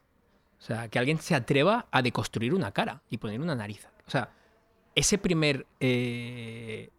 O 0.60 0.62
sea, 0.62 0.88
que 0.90 1.00
alguien 1.00 1.20
se 1.20 1.36
atreva 1.36 1.88
a 1.92 2.02
deconstruir 2.02 2.54
una 2.54 2.72
cara 2.72 3.02
y 3.10 3.18
poner 3.18 3.40
una 3.40 3.56
nariz. 3.56 3.88
O 4.08 4.12
sea, 4.12 4.30
ese 4.96 5.18
primer. 5.18 5.66
eh, 5.80 6.90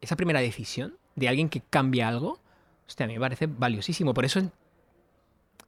esa 0.00 0.14
primera 0.16 0.40
decisión 0.40 0.96
de 1.16 1.28
alguien 1.28 1.48
que 1.48 1.60
cambia 1.60 2.06
algo, 2.08 2.38
hostia, 2.86 3.04
a 3.04 3.06
mí 3.08 3.14
me 3.14 3.20
parece 3.20 3.46
valiosísimo. 3.46 4.14
Por 4.14 4.24
eso 4.24 4.40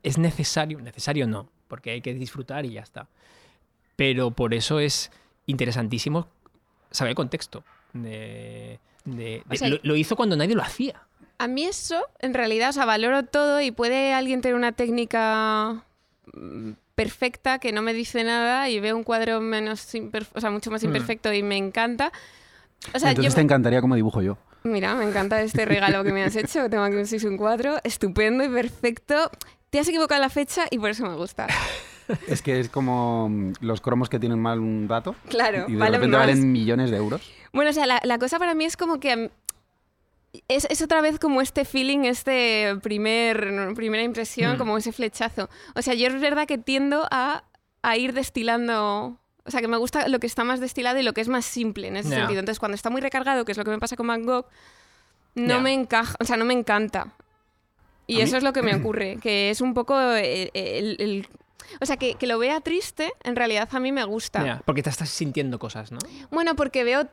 es 0.02 0.18
necesario, 0.18 0.80
necesario 0.80 1.26
no, 1.26 1.48
porque 1.68 1.90
hay 1.90 2.00
que 2.00 2.14
disfrutar 2.14 2.64
y 2.66 2.72
ya 2.72 2.82
está. 2.82 3.08
Pero 3.96 4.30
por 4.30 4.54
eso 4.54 4.78
es 4.80 5.10
interesantísimo 5.46 6.28
saber 6.90 7.10
el 7.10 7.16
contexto. 7.16 7.64
De, 7.92 8.78
de- 9.04 9.42
O 9.46 9.48
de- 9.50 9.56
sea, 9.56 9.68
lo, 9.68 9.78
lo 9.82 9.96
hizo 9.96 10.14
cuando 10.16 10.36
nadie 10.36 10.54
lo 10.54 10.62
hacía. 10.62 11.02
A 11.40 11.48
mí 11.48 11.64
eso, 11.64 12.04
en 12.18 12.34
realidad, 12.34 12.68
o 12.68 12.72
sea, 12.72 12.84
valoro 12.84 13.24
todo 13.24 13.60
y 13.60 13.70
puede 13.70 14.12
alguien 14.12 14.40
tener 14.42 14.54
una 14.56 14.72
técnica 14.72 15.82
mm, 16.34 16.72
perfecta 16.94 17.58
que 17.58 17.72
no 17.72 17.80
me 17.82 17.94
dice 17.94 18.22
nada 18.24 18.68
y 18.68 18.78
veo 18.78 18.94
un 18.96 19.04
cuadro 19.04 19.40
menos 19.40 19.88
o 20.34 20.40
sea, 20.40 20.50
mucho 20.50 20.70
más 20.70 20.82
Mm. 20.82 20.86
imperfecto 20.86 21.32
y 21.32 21.42
me 21.42 21.56
encanta. 21.56 22.12
O 22.94 22.98
sea, 22.98 23.10
Entonces 23.10 23.32
yo- 23.32 23.36
te 23.36 23.40
encantaría 23.40 23.80
como 23.80 23.94
dibujo 23.94 24.20
yo. 24.22 24.36
Mira, 24.64 24.94
me 24.94 25.04
encanta 25.08 25.40
este 25.40 25.64
regalo 25.64 26.04
que 26.04 26.12
me 26.12 26.22
has 26.22 26.36
hecho. 26.36 26.68
Tengo 26.68 26.82
aquí 26.84 26.96
un 26.96 27.06
6 27.06 27.22
y 27.24 27.26
un 27.26 27.38
4. 27.38 27.78
Estupendo 27.84 28.44
y 28.44 28.48
perfecto. 28.50 29.30
Te 29.70 29.78
has 29.78 29.88
equivocado 29.88 30.20
la 30.20 30.28
fecha 30.28 30.66
y 30.70 30.78
por 30.78 30.90
eso 30.90 31.04
me 31.06 31.16
gusta. 31.16 31.46
Es 32.26 32.42
que 32.42 32.58
es 32.58 32.68
como 32.68 33.28
mm, 33.30 33.52
los 33.60 33.80
cromos 33.80 34.08
que 34.10 34.18
tienen 34.18 34.40
mal 34.40 34.58
un 34.58 34.88
dato 34.88 35.14
Claro, 35.28 35.66
y 35.68 35.72
de 35.74 35.78
valen 35.78 35.94
repente 36.00 36.16
más. 36.18 36.26
valen 36.26 36.50
millones 36.52 36.90
de 36.90 36.96
euros. 36.96 37.22
Bueno, 37.52 37.70
o 37.70 37.72
sea, 37.72 37.86
la, 37.86 38.00
la 38.02 38.18
cosa 38.18 38.38
para 38.40 38.52
mí 38.54 38.64
es 38.64 38.76
como 38.76 38.98
que 38.98 39.30
es, 40.48 40.66
es 40.70 40.82
otra 40.82 41.00
vez 41.00 41.18
como 41.18 41.40
este 41.40 41.64
feeling, 41.64 42.00
este 42.04 42.76
primer, 42.82 43.72
primera 43.74 44.02
impresión, 44.02 44.54
Mm. 44.54 44.58
como 44.58 44.78
ese 44.78 44.92
flechazo. 44.92 45.48
O 45.74 45.82
sea, 45.82 45.94
yo 45.94 46.06
es 46.08 46.20
verdad 46.20 46.46
que 46.46 46.58
tiendo 46.58 47.06
a, 47.10 47.44
a 47.82 47.96
ir 47.96 48.12
destilando... 48.12 49.18
O 49.44 49.50
sea, 49.50 49.60
que 49.60 49.68
me 49.68 49.78
gusta 49.78 50.06
lo 50.08 50.20
que 50.20 50.26
está 50.26 50.44
más 50.44 50.60
destilado 50.60 50.98
y 50.98 51.02
lo 51.02 51.12
que 51.14 51.22
es 51.22 51.28
más 51.28 51.44
simple 51.46 51.88
en 51.88 51.96
ese 51.96 52.10
sentido. 52.10 52.38
Entonces, 52.40 52.58
cuando 52.60 52.74
está 52.76 52.90
muy 52.90 53.00
recargado, 53.00 53.44
que 53.44 53.52
es 53.52 53.58
lo 53.58 53.64
que 53.64 53.70
me 53.70 53.78
pasa 53.78 53.96
con 53.96 54.06
Van 54.06 54.24
Gogh, 54.24 54.46
no 55.34 55.60
me 55.60 55.72
encaja, 55.72 56.14
o 56.20 56.24
sea, 56.24 56.36
no 56.36 56.44
me 56.44 56.52
encanta. 56.54 57.14
Y 58.06 58.16
mí- 58.16 58.22
eso 58.22 58.36
es 58.36 58.42
lo 58.44 58.52
que 58.52 58.62
me 58.62 58.74
ocurre, 58.76 59.18
que 59.20 59.50
es 59.50 59.60
un 59.60 59.74
poco 59.74 59.98
el... 60.00 60.50
el- 60.54 60.96
el- 61.00 61.28
o 61.80 61.86
sea, 61.86 61.96
que, 61.96 62.14
que 62.14 62.26
lo 62.26 62.38
vea 62.38 62.60
triste, 62.60 63.12
en 63.22 63.36
realidad 63.36 63.68
a 63.72 63.80
mí 63.80 63.92
me 63.92 64.02
gusta. 64.04 64.40
Porque 64.64 64.82
te 64.82 64.90
estás 64.90 65.08
sintiendo 65.08 65.58
cosas, 65.58 65.92
¿no? 65.92 65.98
Bueno, 66.30 66.56
porque 66.56 66.82
veo, 66.84 67.08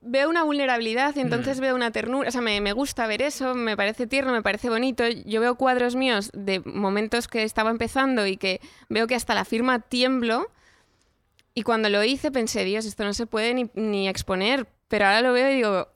veo 0.00 0.28
una 0.30 0.42
vulnerabilidad 0.44 1.14
y 1.16 1.20
entonces 1.20 1.58
Mm. 1.58 1.62
veo 1.62 1.74
una 1.74 1.90
ternura. 1.90 2.28
O 2.28 2.32
sea, 2.32 2.40
me, 2.40 2.60
me 2.60 2.72
gusta 2.72 3.06
ver 3.06 3.22
eso, 3.22 3.54
me 3.54 3.76
parece 3.76 4.06
tierno, 4.06 4.32
me 4.32 4.42
parece 4.42 4.68
bonito. 4.70 5.04
Yo 5.08 5.40
veo 5.40 5.56
cuadros 5.56 5.96
míos 5.96 6.30
de 6.34 6.60
momentos 6.60 7.28
que 7.28 7.42
estaba 7.42 7.70
empezando 7.70 8.26
y 8.26 8.36
que 8.36 8.60
veo 8.88 9.06
que 9.06 9.14
hasta 9.14 9.34
la 9.34 9.44
firma 9.44 9.80
tiemblo. 9.80 10.48
Y 11.54 11.62
cuando 11.62 11.88
lo 11.88 12.04
hice 12.04 12.30
pensé, 12.30 12.64
Dios, 12.64 12.84
esto 12.86 13.04
no 13.04 13.12
se 13.14 13.26
puede 13.26 13.52
ni, 13.54 13.70
ni 13.74 14.08
exponer. 14.08 14.66
Pero 14.88 15.06
ahora 15.06 15.20
lo 15.22 15.32
veo 15.32 15.50
y 15.50 15.54
digo, 15.56 15.88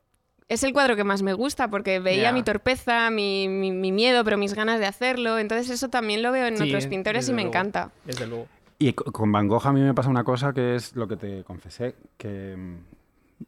es 0.48 0.64
el 0.64 0.72
cuadro 0.72 0.96
que 0.96 1.04
más 1.04 1.22
me 1.22 1.32
gusta 1.34 1.68
porque 1.70 2.00
veía 2.00 2.24
Ya. 2.24 2.32
mi 2.32 2.42
torpeza, 2.42 3.08
mi, 3.10 3.48
mi- 3.48 3.70
mi 3.70 3.92
miedo, 3.92 4.24
pero 4.24 4.36
mis 4.36 4.54
ganas 4.54 4.80
de 4.80 4.86
hacerlo. 4.86 5.38
Entonces 5.38 5.70
eso 5.70 5.88
también 5.88 6.22
lo 6.22 6.32
veo 6.32 6.46
en 6.46 6.56
Sí, 6.56 6.64
otros 6.64 6.86
pintores 6.88 7.28
y 7.28 7.32
me 7.32 7.42
luego. 7.42 7.50
encanta. 7.50 7.92
Desde 8.04 8.26
luego. 8.26 8.48
Y 8.78 8.92
co- 8.94 9.12
con 9.12 9.30
Van 9.30 9.46
Gogh 9.46 9.64
a 9.66 9.72
mí 9.72 9.80
me 9.80 9.94
pasa 9.94 10.08
una 10.10 10.24
cosa 10.24 10.52
que 10.52 10.74
es 10.74 10.96
lo 10.96 11.06
que 11.06 11.16
te 11.16 11.44
confesé, 11.44 11.94
que 12.18 12.56
mm, 12.56 12.76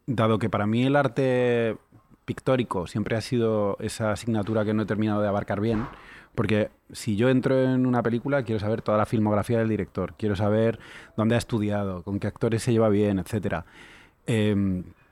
dado 0.05 0.39
que 0.39 0.49
para 0.49 0.65
mí 0.65 0.83
el 0.83 0.95
arte 0.95 1.77
pictórico 2.25 2.87
siempre 2.87 3.15
ha 3.15 3.21
sido 3.21 3.77
esa 3.79 4.11
asignatura 4.11 4.65
que 4.65 4.73
no 4.73 4.83
he 4.83 4.85
terminado 4.85 5.21
de 5.21 5.27
abarcar 5.27 5.61
bien, 5.61 5.85
porque 6.33 6.69
si 6.91 7.15
yo 7.15 7.29
entro 7.29 7.61
en 7.61 7.85
una 7.85 8.03
película 8.03 8.43
quiero 8.43 8.59
saber 8.59 8.81
toda 8.81 8.97
la 8.97 9.05
filmografía 9.05 9.59
del 9.59 9.69
director, 9.69 10.13
quiero 10.17 10.35
saber 10.35 10.79
dónde 11.15 11.35
ha 11.35 11.37
estudiado, 11.37 12.03
con 12.03 12.19
qué 12.19 12.27
actores 12.27 12.63
se 12.63 12.71
lleva 12.71 12.89
bien, 12.89 13.19
etc. 13.19 13.63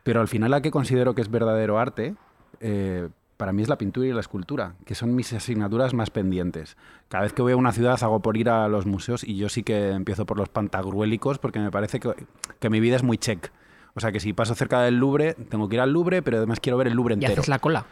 pero 0.03 0.21
al 0.21 0.27
final 0.27 0.51
la 0.51 0.61
que 0.61 0.71
considero 0.71 1.15
que 1.15 1.21
es 1.21 1.31
verdadero 1.31 1.79
arte, 1.79 2.15
eh, 2.59 3.09
para 3.37 3.51
mí 3.51 3.61
es 3.61 3.69
la 3.69 3.77
pintura 3.77 4.07
y 4.07 4.13
la 4.13 4.19
escultura, 4.19 4.75
que 4.85 4.95
son 4.95 5.15
mis 5.15 5.33
asignaturas 5.33 5.93
más 5.93 6.09
pendientes. 6.09 6.77
Cada 7.09 7.23
vez 7.23 7.33
que 7.33 7.41
voy 7.41 7.53
a 7.53 7.57
una 7.57 7.71
ciudad 7.71 8.01
hago 8.01 8.21
por 8.21 8.37
ir 8.37 8.49
a 8.49 8.67
los 8.67 8.85
museos 8.85 9.23
y 9.23 9.35
yo 9.35 9.49
sí 9.49 9.63
que 9.63 9.89
empiezo 9.89 10.25
por 10.25 10.37
los 10.37 10.49
pantagruélicos 10.49 11.39
porque 11.39 11.59
me 11.59 11.71
parece 11.71 11.99
que, 11.99 12.13
que 12.59 12.69
mi 12.69 12.79
vida 12.79 12.95
es 12.95 13.03
muy 13.03 13.17
check. 13.17 13.51
O 13.95 13.99
sea 13.99 14.11
que 14.11 14.19
si 14.19 14.33
paso 14.33 14.55
cerca 14.55 14.81
del 14.81 14.97
Louvre, 14.97 15.35
tengo 15.49 15.69
que 15.69 15.75
ir 15.75 15.81
al 15.81 15.91
Louvre, 15.93 16.21
pero 16.21 16.37
además 16.37 16.59
quiero 16.59 16.77
ver 16.77 16.87
el 16.87 16.93
Louvre 16.93 17.13
Y 17.13 17.15
entero. 17.15 17.33
haces 17.41 17.47
la 17.49 17.59
cola. 17.59 17.85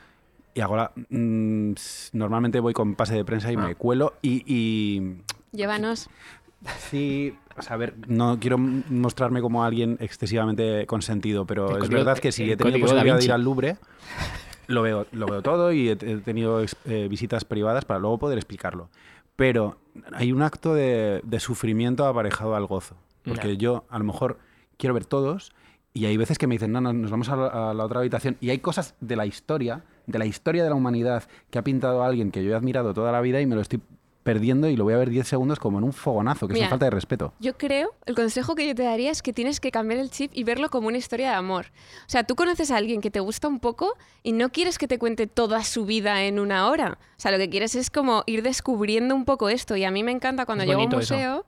Y 0.53 0.61
ahora 0.61 0.91
mm, 1.09 1.73
normalmente 2.13 2.59
voy 2.59 2.73
con 2.73 2.95
pase 2.95 3.15
de 3.15 3.23
prensa 3.25 3.51
y 3.51 3.55
Ah. 3.55 3.59
me 3.67 3.75
cuelo 3.75 4.13
y, 4.21 4.43
y 4.45 5.21
Llévanos. 5.51 6.09
sí, 6.89 7.33
o 7.57 7.61
sea, 7.61 7.75
a 7.75 7.77
ver, 7.77 7.95
no 8.07 8.37
quiero 8.39 8.57
mostrarme 8.57 9.41
como 9.41 9.63
alguien 9.63 9.97
excesivamente 9.99 10.85
consentido, 10.87 11.45
pero 11.45 11.69
El 11.77 11.83
es 11.83 11.89
código- 11.89 11.97
verdad 11.99 12.17
que 12.19 12.31
si 12.31 12.49
he 12.51 12.57
tenido 12.57 12.79
posibilidad 12.79 13.17
de 13.17 13.25
ir 13.25 13.31
al 13.31 13.43
Louvre, 13.43 13.77
lo 14.67 14.81
veo, 14.81 15.05
lo 15.11 15.25
veo 15.27 15.41
todo 15.41 15.71
y 15.71 15.89
he, 15.89 15.95
tenido 15.95 16.63
eh, 16.85 17.07
visitas 17.09 17.45
privadas 17.45 17.85
para 17.85 17.99
luego 17.99 18.17
poder 18.19 18.37
explicarlo. 18.37 18.89
Pero 19.35 19.77
hay 20.13 20.31
un 20.31 20.41
acto 20.41 20.73
de, 20.73 21.21
de 21.23 21.39
sufrimiento 21.39 22.05
aparejado 22.05 22.55
al 22.55 22.65
gozo. 22.65 22.95
Porque 23.23 23.55
yo 23.57 23.85
a 23.89 23.97
lo 23.99 24.03
mejor 24.05 24.39
quiero 24.77 24.93
ver 24.93 25.05
todos 25.05 25.51
y 25.93 26.05
hay 26.05 26.17
veces 26.17 26.37
que 26.37 26.47
me 26.47 26.55
dicen, 26.55 26.71
no, 26.71 26.81
no, 26.81 26.93
nos 26.93 27.11
vamos 27.11 27.29
a 27.29 27.35
la, 27.35 27.71
a 27.71 27.73
la 27.73 27.85
otra 27.85 27.99
habitación. 27.99 28.37
Y 28.39 28.49
hay 28.49 28.59
cosas 28.59 28.95
de 29.01 29.15
la 29.15 29.25
historia, 29.25 29.83
de 30.07 30.19
la 30.19 30.25
historia 30.25 30.63
de 30.63 30.69
la 30.69 30.75
humanidad 30.75 31.23
que 31.49 31.59
ha 31.59 31.63
pintado 31.63 32.03
alguien 32.03 32.31
que 32.31 32.43
yo 32.43 32.51
he 32.51 32.55
admirado 32.55 32.93
toda 32.93 33.11
la 33.11 33.21
vida 33.21 33.41
y 33.41 33.45
me 33.45 33.55
lo 33.55 33.61
estoy 33.61 33.81
perdiendo 34.23 34.69
y 34.69 34.75
lo 34.75 34.83
voy 34.83 34.93
a 34.93 34.97
ver 34.97 35.09
10 35.09 35.27
segundos 35.27 35.59
como 35.59 35.79
en 35.79 35.83
un 35.83 35.93
fogonazo, 35.93 36.47
que 36.47 36.53
es 36.53 36.59
una 36.59 36.69
falta 36.69 36.85
de 36.85 36.91
respeto. 36.91 37.33
Yo 37.39 37.57
creo, 37.57 37.93
el 38.05 38.15
consejo 38.15 38.55
que 38.55 38.67
yo 38.67 38.75
te 38.75 38.83
daría 38.83 39.11
es 39.11 39.21
que 39.21 39.33
tienes 39.33 39.59
que 39.59 39.71
cambiar 39.71 39.99
el 39.99 40.11
chip 40.11 40.31
y 40.33 40.43
verlo 40.43 40.69
como 40.69 40.87
una 40.87 40.97
historia 40.97 41.29
de 41.29 41.35
amor. 41.35 41.67
O 42.05 42.09
sea, 42.09 42.23
tú 42.23 42.35
conoces 42.35 42.71
a 42.71 42.77
alguien 42.77 43.01
que 43.01 43.09
te 43.09 43.19
gusta 43.19 43.47
un 43.47 43.59
poco 43.59 43.95
y 44.23 44.33
no 44.33 44.51
quieres 44.51 44.77
que 44.77 44.87
te 44.87 44.99
cuente 44.99 45.27
toda 45.27 45.63
su 45.63 45.85
vida 45.85 46.23
en 46.23 46.39
una 46.39 46.67
hora. 46.69 46.99
O 47.17 47.19
sea, 47.19 47.31
lo 47.31 47.37
que 47.37 47.49
quieres 47.49 47.75
es 47.75 47.89
como 47.89 48.23
ir 48.27 48.43
descubriendo 48.43 49.15
un 49.15 49.25
poco 49.25 49.49
esto. 49.49 49.75
Y 49.75 49.83
a 49.83 49.91
mí 49.91 50.03
me 50.03 50.11
encanta 50.11 50.45
cuando 50.45 50.65
llego 50.65 50.81
a 50.81 50.85
un 50.85 51.01
eso. 51.01 51.45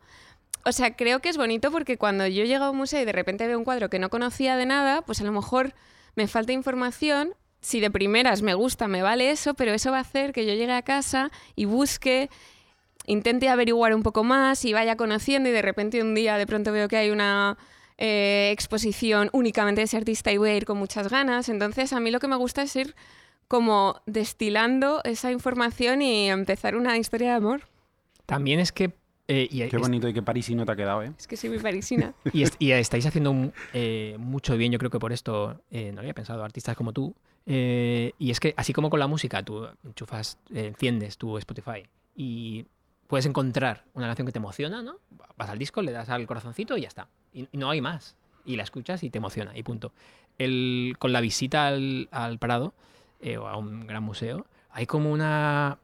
O 0.65 0.71
sea, 0.71 0.95
creo 0.95 1.19
que 1.19 1.29
es 1.29 1.37
bonito 1.37 1.71
porque 1.71 1.97
cuando 1.97 2.25
yo 2.27 2.45
llego 2.45 2.65
a 2.65 2.69
un 2.69 2.77
museo 2.77 3.01
y 3.01 3.05
de 3.05 3.11
repente 3.11 3.47
veo 3.47 3.57
un 3.57 3.65
cuadro 3.65 3.89
que 3.89 3.99
no 3.99 4.09
conocía 4.09 4.55
de 4.55 4.65
nada, 4.65 5.01
pues 5.01 5.19
a 5.21 5.23
lo 5.23 5.31
mejor 5.31 5.73
me 6.15 6.27
falta 6.27 6.53
información. 6.53 7.33
Si 7.61 7.79
de 7.79 7.91
primeras 7.91 8.41
me 8.41 8.53
gusta, 8.53 8.87
me 8.87 9.01
vale 9.01 9.29
eso, 9.29 9.53
pero 9.53 9.73
eso 9.73 9.91
va 9.91 9.97
a 9.97 10.01
hacer 10.01 10.33
que 10.33 10.45
yo 10.45 10.53
llegue 10.53 10.73
a 10.73 10.81
casa 10.81 11.31
y 11.55 11.65
busque 11.65 12.29
intente 13.05 13.49
averiguar 13.49 13.93
un 13.93 14.03
poco 14.03 14.23
más 14.23 14.63
y 14.65 14.73
vaya 14.73 14.95
conociendo 14.95 15.49
y 15.49 15.51
de 15.51 15.61
repente 15.61 16.01
un 16.01 16.15
día 16.15 16.37
de 16.37 16.47
pronto 16.47 16.71
veo 16.71 16.87
que 16.87 16.97
hay 16.97 17.09
una 17.09 17.57
eh, 17.97 18.49
exposición 18.51 19.29
únicamente 19.33 19.81
de 19.81 19.85
ese 19.85 19.97
artista 19.97 20.31
y 20.31 20.37
voy 20.37 20.49
a 20.51 20.55
ir 20.55 20.65
con 20.65 20.77
muchas 20.77 21.09
ganas. 21.09 21.49
Entonces 21.49 21.93
a 21.93 21.99
mí 21.99 22.11
lo 22.11 22.19
que 22.19 22.27
me 22.27 22.35
gusta 22.35 22.63
es 22.63 22.75
ir 22.75 22.95
como 23.47 24.01
destilando 24.05 25.01
esa 25.03 25.31
información 25.31 26.01
y 26.01 26.29
empezar 26.29 26.75
una 26.75 26.97
historia 26.97 27.31
de 27.31 27.35
amor. 27.35 27.61
También 28.25 28.59
es 28.59 28.71
que... 28.71 28.93
eh, 29.27 29.47
y, 29.49 29.67
Qué 29.69 29.77
bonito 29.77 30.07
y 30.07 30.13
qué 30.13 30.21
parisino 30.21 30.65
te 30.65 30.71
ha 30.71 30.75
quedado, 30.75 31.03
¿eh? 31.03 31.11
Es 31.17 31.27
que 31.27 31.37
soy 31.37 31.49
muy 31.49 31.59
parisina. 31.59 32.13
y 32.33 32.43
est- 32.43 32.55
y 32.59 32.71
estáis 32.71 33.05
haciendo 33.05 33.31
un- 33.31 33.53
eh, 33.73 34.15
mucho 34.19 34.57
bien, 34.57 34.71
yo 34.71 34.79
creo 34.79 34.91
que 34.91 34.99
por 34.99 35.13
esto, 35.13 35.61
eh, 35.71 35.89
no 35.89 35.95
lo 35.95 35.99
había 36.01 36.13
pensado, 36.13 36.43
artistas 36.43 36.75
como 36.75 36.91
tú. 36.93 37.15
eh, 37.45 38.13
y 38.19 38.31
es 38.31 38.39
que 38.39 38.53
así 38.57 38.71
como 38.73 38.89
con 38.89 38.99
la 38.99 39.07
música, 39.07 39.43
tú 39.43 39.67
enchufas, 39.83 40.37
eh, 40.53 40.67
enciendes 40.67 41.17
tu 41.17 41.37
Spotify 41.37 41.83
y 42.15 42.65
puedes 43.07 43.25
encontrar 43.25 43.83
una 43.93 44.07
canción 44.07 44.25
que 44.25 44.31
te 44.31 44.39
emociona, 44.39 44.81
¿no? 44.81 44.95
Vas 45.37 45.49
al 45.49 45.59
disco, 45.59 45.81
le 45.81 45.91
das 45.91 46.09
al 46.09 46.25
corazoncito 46.25 46.77
y 46.77 46.81
ya 46.81 46.87
está. 46.87 47.07
Y, 47.33 47.47
y 47.51 47.57
no 47.57 47.69
hay 47.69 47.81
más. 47.81 48.15
Y 48.45 48.55
la 48.55 48.63
escuchas 48.63 49.03
y 49.03 49.09
te 49.09 49.17
emociona 49.19 49.57
y 49.57 49.63
punto. 49.63 49.91
El, 50.37 50.95
con 50.99 51.11
la 51.13 51.21
visita 51.21 51.67
al, 51.67 52.07
al 52.11 52.39
Prado 52.39 52.73
eh, 53.21 53.37
o 53.37 53.47
a 53.47 53.55
un 53.57 53.87
gran 53.87 54.03
museo, 54.03 54.45
hay 54.71 54.85
como 54.85 55.11
una 55.11 55.77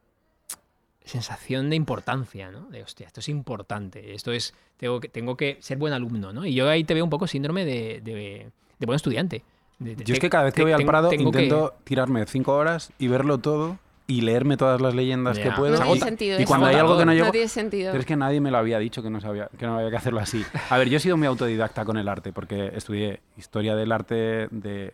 sensación 1.10 1.70
de 1.70 1.76
importancia, 1.76 2.52
¿no? 2.52 2.70
De, 2.70 2.82
hostia, 2.84 3.08
esto 3.08 3.20
es 3.20 3.30
importante, 3.30 4.14
esto 4.14 4.32
es, 4.32 4.54
tengo 4.78 5.00
que, 5.00 5.10
tengo 5.10 5.36
que 5.36 5.58
ser 5.60 5.78
buen 5.78 5.94
alumno, 5.94 6.32
¿no? 6.32 6.46
Y 6.46 6.54
yo 6.54 6.70
ahí 6.70 6.84
te 6.84 6.94
veo 6.94 7.04
un 7.04 7.10
poco 7.10 7.28
síndrome 7.28 7.66
de, 7.66 8.00
de- 8.02 8.50
de 8.80 8.86
buen 8.86 8.96
estudiante. 8.96 9.44
De- 9.80 9.96
de- 9.96 10.04
Yo 10.06 10.14
es 10.14 10.20
que 10.20 10.30
cada 10.30 10.46
vez 10.46 10.54
que 10.54 10.60
te- 10.62 10.64
voy 10.64 10.72
al 10.74 10.86
Prado 10.86 11.10
tengo 11.10 11.32
que- 11.32 11.44
intento 11.44 11.74
tirarme 11.84 12.26
cinco 12.26 12.56
horas 12.56 12.92
y 13.00 13.08
verlo 13.08 13.38
todo 13.40 13.78
y 14.08 14.22
leerme 14.22 14.58
todas 14.58 14.82
las 14.82 14.96
leyendas 14.96 15.38
que 15.38 15.52
puedo. 15.52 15.78
No 15.78 15.84
tiene 15.86 16.00
sentido 16.00 16.40
y 16.42 16.46
cuando 16.46 16.66
hay 16.68 16.76
algo 16.78 16.98
que 16.98 17.06
no 17.06 17.14
llego... 17.14 17.28
No 17.28 17.32
tiene 17.32 17.48
sentido. 17.48 17.92
Pero 17.92 18.00
es 18.00 18.06
que 18.08 18.16
nadie 18.16 18.42
me 18.42 18.50
lo 18.50 18.58
había 18.58 18.80
dicho 18.80 19.04
que 19.04 19.10
no, 19.12 19.22
sabía, 19.22 19.50
que 19.58 19.66
no 19.68 19.78
había 19.78 19.92
que 19.92 19.98
hacerlo 19.98 20.20
así. 20.20 20.44
A 20.70 20.78
ver, 20.80 20.90
yo 20.90 20.98
he 20.98 21.00
sido 21.00 21.16
muy 21.16 21.28
autodidacta 21.28 21.86
con 21.86 21.96
el 21.98 22.08
arte 22.08 22.34
porque 22.34 22.72
estudié 22.76 23.20
historia 23.38 23.76
del 23.76 23.92
arte 23.92 24.48
de 24.50 24.94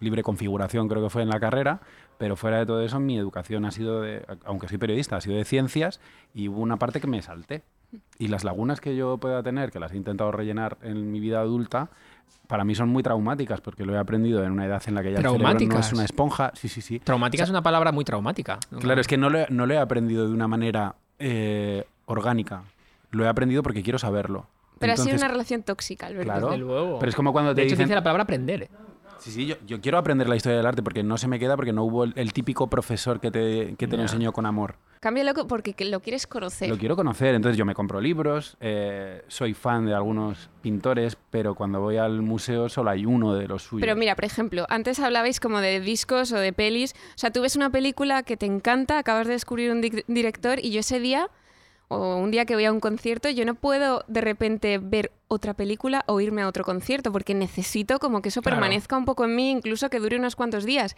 libre 0.00 0.22
configuración, 0.22 0.86
creo 0.88 1.02
que 1.02 1.10
fue 1.10 1.22
en 1.22 1.30
la 1.30 1.40
carrera, 1.40 1.80
pero 2.18 2.36
fuera 2.36 2.58
de 2.58 2.66
todo 2.66 2.82
eso 2.82 3.00
mi 3.00 3.18
educación 3.18 3.64
ha 3.64 3.70
sido, 3.70 4.00
de, 4.00 4.24
aunque 4.44 4.68
soy 4.68 4.78
periodista, 4.78 5.16
ha 5.16 5.20
sido 5.20 5.36
de 5.36 5.44
ciencias 5.44 6.00
y 6.34 6.48
hubo 6.48 6.60
una 6.60 6.76
parte 6.76 7.00
que 7.00 7.06
me 7.06 7.22
salté. 7.22 7.62
Y 8.18 8.28
las 8.28 8.42
lagunas 8.42 8.80
que 8.80 8.96
yo 8.96 9.18
pueda 9.18 9.42
tener, 9.42 9.70
que 9.70 9.78
las 9.78 9.92
he 9.92 9.96
intentado 9.96 10.32
rellenar 10.32 10.78
en 10.82 11.12
mi 11.12 11.20
vida 11.20 11.40
adulta, 11.40 11.90
para 12.48 12.64
mí 12.64 12.74
son 12.74 12.88
muy 12.88 13.02
traumáticas 13.02 13.60
porque 13.60 13.84
lo 13.84 13.94
he 13.94 13.98
aprendido 13.98 14.44
en 14.44 14.52
una 14.52 14.66
edad 14.66 14.82
en 14.86 14.94
la 14.94 15.02
que 15.02 15.12
ya 15.12 15.18
el 15.18 15.24
cerebro 15.24 15.66
no 15.68 15.78
es 15.78 15.92
una 15.92 16.04
esponja. 16.04 16.50
Sí, 16.54 16.68
sí, 16.68 16.80
sí. 16.80 16.98
Traumática 17.00 17.44
es 17.44 17.50
una 17.50 17.62
palabra 17.62 17.92
muy 17.92 18.04
traumática. 18.04 18.58
Claro, 18.80 19.00
es 19.00 19.06
que 19.06 19.16
no 19.16 19.30
lo, 19.30 19.40
he, 19.40 19.46
no 19.50 19.66
lo 19.66 19.74
he 19.74 19.78
aprendido 19.78 20.26
de 20.26 20.34
una 20.34 20.48
manera 20.48 20.96
eh, 21.18 21.84
orgánica. 22.06 22.64
Lo 23.10 23.24
he 23.24 23.28
aprendido 23.28 23.62
porque 23.62 23.82
quiero 23.82 23.98
saberlo. 23.98 24.46
Pero 24.78 24.92
ha 24.92 24.96
sido 24.96 25.06
Entonces, 25.06 25.22
una 25.22 25.32
relación 25.32 25.62
tóxica, 25.62 26.06
Alberto. 26.06 26.24
Claro. 26.24 26.46
Desde 26.48 26.58
luego. 26.58 26.98
Pero 26.98 27.10
es 27.10 27.16
como 27.16 27.32
cuando 27.32 27.54
te 27.54 27.60
de 27.60 27.66
hecho, 27.66 27.74
dicen... 27.74 27.86
dice 27.86 27.94
la 27.94 28.02
palabra 28.02 28.24
aprender. 28.24 28.68
Sí, 29.24 29.30
sí, 29.30 29.46
yo, 29.46 29.54
yo 29.66 29.80
quiero 29.80 29.96
aprender 29.96 30.28
la 30.28 30.36
historia 30.36 30.58
del 30.58 30.66
arte 30.66 30.82
porque 30.82 31.02
no 31.02 31.16
se 31.16 31.28
me 31.28 31.38
queda 31.38 31.56
porque 31.56 31.72
no 31.72 31.82
hubo 31.84 32.04
el, 32.04 32.12
el 32.16 32.34
típico 32.34 32.68
profesor 32.68 33.20
que 33.20 33.30
te, 33.30 33.74
que 33.78 33.88
te 33.88 33.96
lo 33.96 34.02
enseñó 34.02 34.32
con 34.34 34.44
amor. 34.44 34.76
Cámbialo 35.00 35.32
porque 35.46 35.72
que 35.72 35.86
lo 35.86 36.00
quieres 36.00 36.26
conocer. 36.26 36.68
Lo 36.68 36.76
quiero 36.76 36.94
conocer, 36.94 37.34
entonces 37.34 37.56
yo 37.56 37.64
me 37.64 37.74
compro 37.74 38.02
libros, 38.02 38.56
eh, 38.60 39.22
soy 39.28 39.54
fan 39.54 39.86
de 39.86 39.94
algunos 39.94 40.50
pintores, 40.60 41.16
pero 41.30 41.54
cuando 41.54 41.80
voy 41.80 41.96
al 41.96 42.20
museo 42.20 42.68
solo 42.68 42.90
hay 42.90 43.06
uno 43.06 43.34
de 43.34 43.48
los 43.48 43.62
suyos. 43.62 43.80
Pero 43.86 43.96
mira, 43.96 44.14
por 44.14 44.26
ejemplo, 44.26 44.66
antes 44.68 45.00
hablabais 45.00 45.40
como 45.40 45.60
de 45.60 45.80
discos 45.80 46.30
o 46.32 46.36
de 46.38 46.52
pelis. 46.52 46.92
O 46.92 47.18
sea, 47.18 47.30
tú 47.30 47.40
ves 47.40 47.56
una 47.56 47.70
película 47.70 48.24
que 48.24 48.36
te 48.36 48.44
encanta, 48.44 48.98
acabas 48.98 49.26
de 49.26 49.32
descubrir 49.32 49.70
un 49.72 49.80
di- 49.80 50.04
director 50.06 50.58
y 50.62 50.70
yo 50.70 50.80
ese 50.80 51.00
día, 51.00 51.28
o 51.88 52.16
un 52.16 52.30
día 52.30 52.44
que 52.44 52.54
voy 52.54 52.64
a 52.64 52.72
un 52.72 52.80
concierto, 52.80 53.28
yo 53.30 53.44
no 53.44 53.54
puedo 53.54 54.04
de 54.08 54.20
repente 54.20 54.78
ver 54.78 55.12
otra 55.28 55.54
película 55.54 56.04
o 56.06 56.20
irme 56.20 56.42
a 56.42 56.48
otro 56.48 56.64
concierto 56.64 57.12
porque 57.12 57.34
necesito 57.34 57.98
como 57.98 58.22
que 58.22 58.28
eso 58.30 58.40
Claro. 58.42 58.56
permanezca 58.56 58.96
un 58.96 59.04
poco 59.04 59.24
en 59.24 59.36
mí, 59.36 59.50
incluso 59.50 59.90
que 59.90 59.98
dure 60.00 60.16
unos 60.18 60.36
cuantos 60.36 60.64
días. 60.64 60.96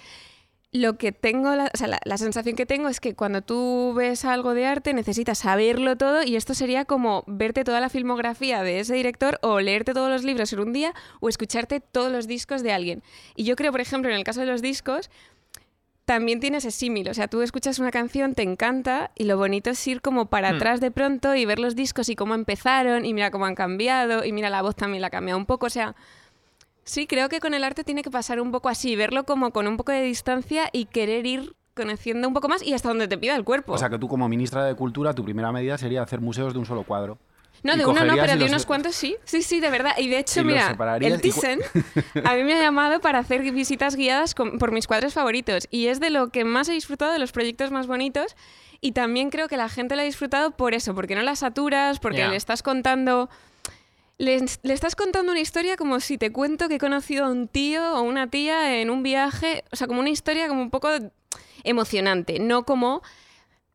Lo 0.72 0.98
que 0.98 1.12
tengo, 1.12 1.54
la, 1.54 1.70
o 1.72 1.76
sea, 1.76 1.86
la, 1.86 2.00
la 2.04 2.18
sensación 2.18 2.54
que 2.56 2.66
tengo 2.66 2.88
es 2.88 3.00
que 3.00 3.14
cuando 3.14 3.40
tú 3.40 3.94
ves 3.96 4.24
algo 4.24 4.52
de 4.52 4.66
arte 4.66 4.92
necesitas 4.92 5.38
saberlo 5.38 5.96
todo 5.96 6.22
y 6.22 6.36
esto 6.36 6.54
sería 6.54 6.84
como 6.84 7.22
verte 7.26 7.64
toda 7.64 7.80
la 7.80 7.88
filmografía 7.88 8.62
de 8.62 8.80
ese 8.80 8.94
director 8.94 9.38
o 9.42 9.60
leerte 9.60 9.94
todos 9.94 10.10
los 10.10 10.22
libros 10.24 10.52
en 10.52 10.58
un 10.60 10.72
día 10.72 10.92
o 11.20 11.28
escucharte 11.28 11.80
todos 11.80 12.12
los 12.12 12.26
discos 12.26 12.62
de 12.62 12.72
alguien. 12.72 13.02
Y 13.36 13.44
yo 13.44 13.56
creo, 13.56 13.70
por 13.72 13.80
ejemplo, 13.80 14.10
en 14.10 14.16
el 14.18 14.24
caso 14.24 14.40
de 14.40 14.46
los 14.46 14.60
discos, 14.60 15.08
también 16.06 16.40
tiene 16.40 16.58
ese 16.58 16.70
símil. 16.70 17.08
O 17.10 17.14
sea, 17.14 17.28
tú 17.28 17.42
escuchas 17.42 17.78
una 17.78 17.90
canción, 17.90 18.34
te 18.34 18.42
encanta 18.42 19.10
y 19.16 19.24
lo 19.24 19.36
bonito 19.36 19.70
es 19.70 19.86
ir 19.86 20.00
como 20.00 20.26
para 20.26 20.52
Hmm. 20.52 20.56
atrás 20.56 20.80
de 20.80 20.90
pronto 20.90 21.34
y 21.34 21.44
ver 21.44 21.58
los 21.58 21.74
discos 21.76 22.08
y 22.08 22.16
cómo 22.16 22.34
empezaron 22.34 23.04
y 23.04 23.12
mira 23.12 23.30
cómo 23.30 23.44
han 23.44 23.54
cambiado 23.56 24.24
y 24.24 24.32
mira 24.32 24.48
la 24.48 24.62
voz 24.62 24.74
también 24.76 25.02
la 25.02 25.08
ha 25.08 25.10
cambiado 25.10 25.36
un 25.38 25.46
poco. 25.46 25.66
O 25.66 25.70
sea, 25.70 25.94
sí, 26.84 27.06
creo 27.06 27.28
que 27.28 27.40
con 27.40 27.52
el 27.54 27.64
arte 27.64 27.84
tiene 27.84 28.02
que 28.02 28.10
pasar 28.10 28.40
un 28.40 28.52
poco 28.52 28.68
así, 28.68 28.96
verlo 28.96 29.24
como 29.24 29.50
con 29.50 29.66
un 29.66 29.76
poco 29.76 29.92
de 29.92 30.02
distancia 30.02 30.70
y 30.72 30.86
querer 30.86 31.26
ir 31.26 31.54
conociendo 31.74 32.26
un 32.26 32.32
poco 32.32 32.48
más 32.48 32.62
y 32.62 32.72
hasta 32.72 32.88
donde 32.88 33.06
te 33.08 33.18
pida 33.18 33.36
el 33.36 33.44
cuerpo. 33.44 33.72
O 33.72 33.78
sea 33.78 33.90
que 33.90 33.98
tú 33.98 34.08
como 34.08 34.28
ministra 34.28 34.64
de 34.64 34.74
Cultura, 34.74 35.12
tu 35.12 35.24
primera 35.24 35.52
medida 35.52 35.76
sería 35.76 36.02
hacer 36.02 36.20
museos 36.22 36.54
de 36.54 36.58
un 36.60 36.64
solo 36.66 36.84
cuadro. 36.84 37.18
No, 37.66 37.76
de 37.76 37.84
uno 37.86 38.04
no, 38.04 38.14
pero 38.14 38.32
de 38.32 38.38
los- 38.40 38.48
unos 38.50 38.66
cuantos 38.66 38.94
sí. 38.94 39.16
Sí, 39.24 39.42
sí, 39.42 39.60
de 39.60 39.70
verdad. 39.70 39.92
Y 39.98 40.08
de 40.08 40.18
hecho, 40.18 40.40
y 40.40 40.44
mira, 40.44 40.68
el 41.14 41.20
Thyssen 41.20 41.60
a 42.24 42.34
mí 42.34 42.44
me 42.44 42.54
ha 42.54 42.60
llamado 42.60 43.00
para 43.00 43.18
hacer 43.18 43.42
visitas 43.52 43.96
guiadas 43.96 44.34
con- 44.34 44.58
por 44.58 44.72
mis 44.72 44.86
cuadros 44.86 45.12
favoritos. 45.14 45.66
Y 45.70 45.88
es 45.88 46.00
de 46.00 46.10
lo 46.10 46.28
que 46.30 46.44
más 46.44 46.68
he 46.68 46.72
disfrutado, 46.72 47.12
de 47.12 47.18
los 47.18 47.32
proyectos 47.32 47.70
más 47.70 47.86
bonitos. 47.86 48.36
Y 48.80 48.92
también 48.92 49.30
creo 49.30 49.48
que 49.48 49.56
la 49.56 49.68
gente 49.68 49.96
lo 49.96 50.02
ha 50.02 50.04
disfrutado 50.04 50.50
por 50.52 50.74
eso, 50.74 50.94
porque 50.94 51.14
no 51.14 51.22
la 51.22 51.34
saturas, 51.36 51.98
porque 51.98 52.18
le 52.30 52.36
estás 52.36 52.62
contando... 52.62 53.28
Le, 54.18 54.42
le 54.62 54.72
estás 54.72 54.96
contando 54.96 55.30
una 55.32 55.40
historia 55.40 55.76
como 55.76 56.00
si 56.00 56.16
te 56.16 56.32
cuento 56.32 56.68
que 56.68 56.76
he 56.76 56.78
conocido 56.78 57.26
a 57.26 57.28
un 57.28 57.48
tío 57.48 57.96
o 57.96 58.00
una 58.02 58.28
tía 58.30 58.80
en 58.80 58.88
un 58.88 59.02
viaje. 59.02 59.62
O 59.72 59.76
sea, 59.76 59.86
como 59.86 60.00
una 60.00 60.08
historia 60.08 60.48
como 60.48 60.62
un 60.62 60.70
poco 60.70 60.88
emocionante, 61.64 62.38
no 62.38 62.64
como 62.64 63.02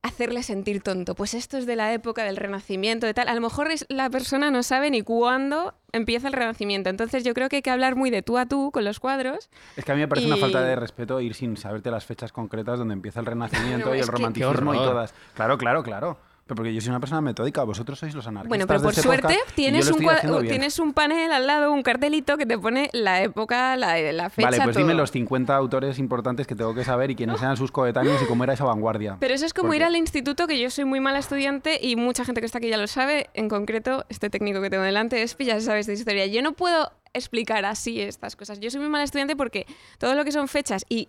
hacerle 0.04 0.42
sentir 0.44 0.82
tonto. 0.82 1.16
Pues 1.16 1.34
esto 1.34 1.58
es 1.58 1.66
de 1.66 1.76
la 1.76 1.94
época 1.94 2.24
del 2.24 2.38
Renacimiento, 2.38 3.06
de 3.06 3.14
tal. 3.14 3.28
A 3.28 3.36
lo 3.36 3.42
mejor 3.42 3.72
es- 3.72 3.86
la 3.90 4.10
persona 4.10 4.50
no 4.52 4.64
sabe 4.64 4.90
ni 4.90 5.02
cuándo 5.04 5.74
empieza 5.92 6.28
el 6.28 6.34
Renacimiento. 6.34 6.90
Entonces 6.90 7.24
yo 7.24 7.34
creo 7.34 7.50
que 7.50 7.58
hay 7.58 7.62
que 7.62 7.70
hablar 7.70 7.96
muy 7.96 8.10
de 8.10 8.22
tú 8.22 8.38
a 8.38 8.46
tú 8.46 8.72
con 8.72 8.84
los 8.84 9.00
cuadros. 9.00 9.50
Es 9.76 9.86
que 9.86 9.92
a 9.92 9.96
mí 9.96 10.02
me 10.02 10.08
parece 10.08 10.28
una 10.28 10.38
falta 10.38 10.62
de 10.64 10.76
respeto 10.76 11.20
ir 11.22 11.36
sin 11.36 11.56
saberte 11.58 11.92
las 11.92 12.06
fechas 12.06 12.32
concretas 12.32 12.80
donde 12.80 12.94
empieza 12.94 13.20
el 13.20 13.26
Renacimiento 13.28 13.90
No, 13.90 13.96
y 13.96 14.00
el 14.00 14.08
romanticismo 14.08 14.74
y 14.74 14.78
todas. 14.78 15.14
Claro, 15.36 15.58
claro, 15.58 15.84
claro. 15.84 16.18
Pero 16.45 16.56
porque 16.56 16.73
yo 16.73 16.82
soy 16.82 16.89
una 16.89 16.99
persona 16.99 17.21
metódica, 17.21 17.63
vosotros 17.63 17.97
sois 17.99 18.13
los 18.13 18.27
anarquistas. 18.27 18.49
Bueno, 18.49 18.67
pero 18.67 18.80
de 18.80 18.84
por 18.84 18.91
este 18.91 19.01
suerte 19.04 19.34
yo 19.34 19.54
tienes 19.56 19.89
un, 19.89 19.99
tienes 20.47 20.80
un 20.80 20.93
panel 20.93 21.32
al 21.32 21.47
lado, 21.47 21.71
un 21.71 21.82
cartelito 21.82 22.36
que 22.38 22.45
te 22.45 22.58
pone 22.58 22.89
la 22.91 23.21
época, 23.21 23.77
la, 23.77 23.97
la 24.12 24.30
fecha, 24.30 24.47
Vale, 24.47 24.58
pues 24.62 24.73
todo. 24.73 24.84
dime 24.84 24.93
los 24.93 25.12
50 25.12 25.56
autores 25.56 25.97
importantes 25.99 26.47
que 26.47 26.56
tengo 26.56 26.73
que 26.75 26.84
saber 26.84 27.12
y 27.12 27.15
quiénes 27.15 27.41
eran 27.41 27.56
sus 27.56 27.71
coetáneos 27.71 28.21
y 28.21 28.25
cómo 28.25 28.43
era 28.43 28.54
esa 28.54 28.65
vanguardia. 28.65 29.15
Pero 29.19 29.34
eso 29.34 29.45
es 29.45 29.54
como 29.54 29.67
Porque- 29.69 29.77
ir 29.77 29.84
al 29.86 29.95
instituto, 29.95 30.45
que 30.47 30.60
yo 30.60 30.69
soy 30.69 30.84
muy 30.84 30.99
mala 30.99 31.19
estudiante 31.19 31.80
y 31.82 31.95
mucha 31.95 32.25
gente 32.25 32.41
que 32.41 32.45
está 32.47 32.58
aquí 32.58 32.69
ya 32.69 32.77
lo 32.77 32.88
sabe. 32.88 33.30
En 33.34 33.47
concreto, 33.47 34.06
este 34.10 34.30
técnico 34.30 34.62
que 34.62 34.69
tengo 34.69 34.84
delante 34.84 35.21
es 35.21 35.38
ya 35.39 35.60
sabes 35.62 35.88
de 35.88 35.93
historia. 35.93 36.25
Yo 36.25 36.41
no 36.41 36.51
puedo 36.54 36.91
explicar 37.13 37.63
así 37.65 38.01
estas 38.01 38.36
cosas. 38.36 38.60
Yo 38.60 38.69
soy 38.71 38.80
muy 38.82 38.89
mala 38.89 39.04
estudiante 39.06 39.36
porque 39.36 39.65
todo 39.99 40.15
lo 40.15 40.25
que 40.25 40.32
son 40.32 40.47
fechas 40.47 40.86
y 40.89 41.08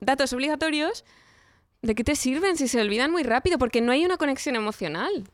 datos 0.00 0.32
obligatorios, 0.32 1.04
¿de 1.82 1.94
qué 1.94 2.04
te 2.04 2.16
sirven 2.16 2.56
si 2.56 2.68
se 2.68 2.80
olvidan 2.80 3.10
muy 3.10 3.22
rápido? 3.22 3.58
Porque 3.58 3.80
no 3.80 3.92
hay 3.92 4.04
una 4.04 4.16
conexión 4.16 4.56
emocional. 4.56 5.24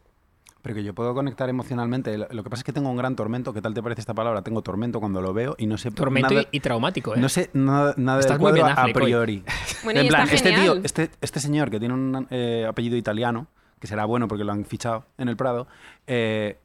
Pero 0.62 0.76
que 0.76 0.82
yo 0.82 0.94
puedo 0.94 1.12
conectar 1.14 1.48
emocionalmente. 1.50 2.16
Lo 2.16 2.26
lo 2.30 2.42
que 2.42 2.48
pasa 2.48 2.60
es 2.60 2.64
que 2.64 2.72
tengo 2.72 2.88
un 2.88 2.96
gran 2.96 3.16
tormento. 3.16 3.52
¿Qué 3.52 3.60
tal 3.60 3.74
te 3.74 3.82
parece 3.82 4.00
esta 4.00 4.14
palabra? 4.14 4.40
Tengo 4.40 4.62
tormento 4.62 4.98
cuando 4.98 5.20
lo 5.20 5.34
veo 5.34 5.54
y 5.58 5.66
no 5.66 5.76
sé 5.76 5.90
Tormento 5.90 6.30
nada, 6.30 6.48
y, 6.50 6.56
y 6.56 6.60
traumático, 6.60 7.14
¿eh? 7.14 7.18
no 7.18 7.28
sé 7.28 7.50
nada, 7.52 7.92
nada 7.98 8.20
Estás 8.20 8.38
del 8.38 8.40
muy 8.40 8.52
cuadro 8.52 8.66
a 8.66 8.72
Affleck 8.72 8.96
priori. 8.96 9.44
Bueno, 9.84 10.00
y 10.00 10.04
en 10.04 10.08
plan, 10.08 10.22
está 10.22 10.34
este 10.36 10.52
tío, 10.54 10.80
este, 10.82 11.10
este 11.20 11.40
señor 11.40 11.70
que 11.70 11.78
tiene 11.78 11.92
un 11.92 12.26
eh, 12.30 12.64
apellido 12.66 12.96
italiano, 12.96 13.48
que 13.78 13.86
será 13.86 14.06
bueno 14.06 14.26
porque 14.26 14.44
lo 14.44 14.52
han 14.52 14.64
fichado 14.64 15.04
en 15.18 15.28
el 15.28 15.36
Prado, 15.36 15.66
eh, 16.06 16.56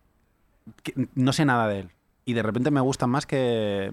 que 0.84 0.94
no 1.16 1.34
sé 1.34 1.44
nada 1.44 1.68
de 1.68 1.80
él. 1.82 1.90
Y 2.24 2.32
de 2.32 2.44
repente 2.44 2.72
me 2.72 2.80
gusta 2.80 3.08
más 3.08 3.26
que... 3.26 3.92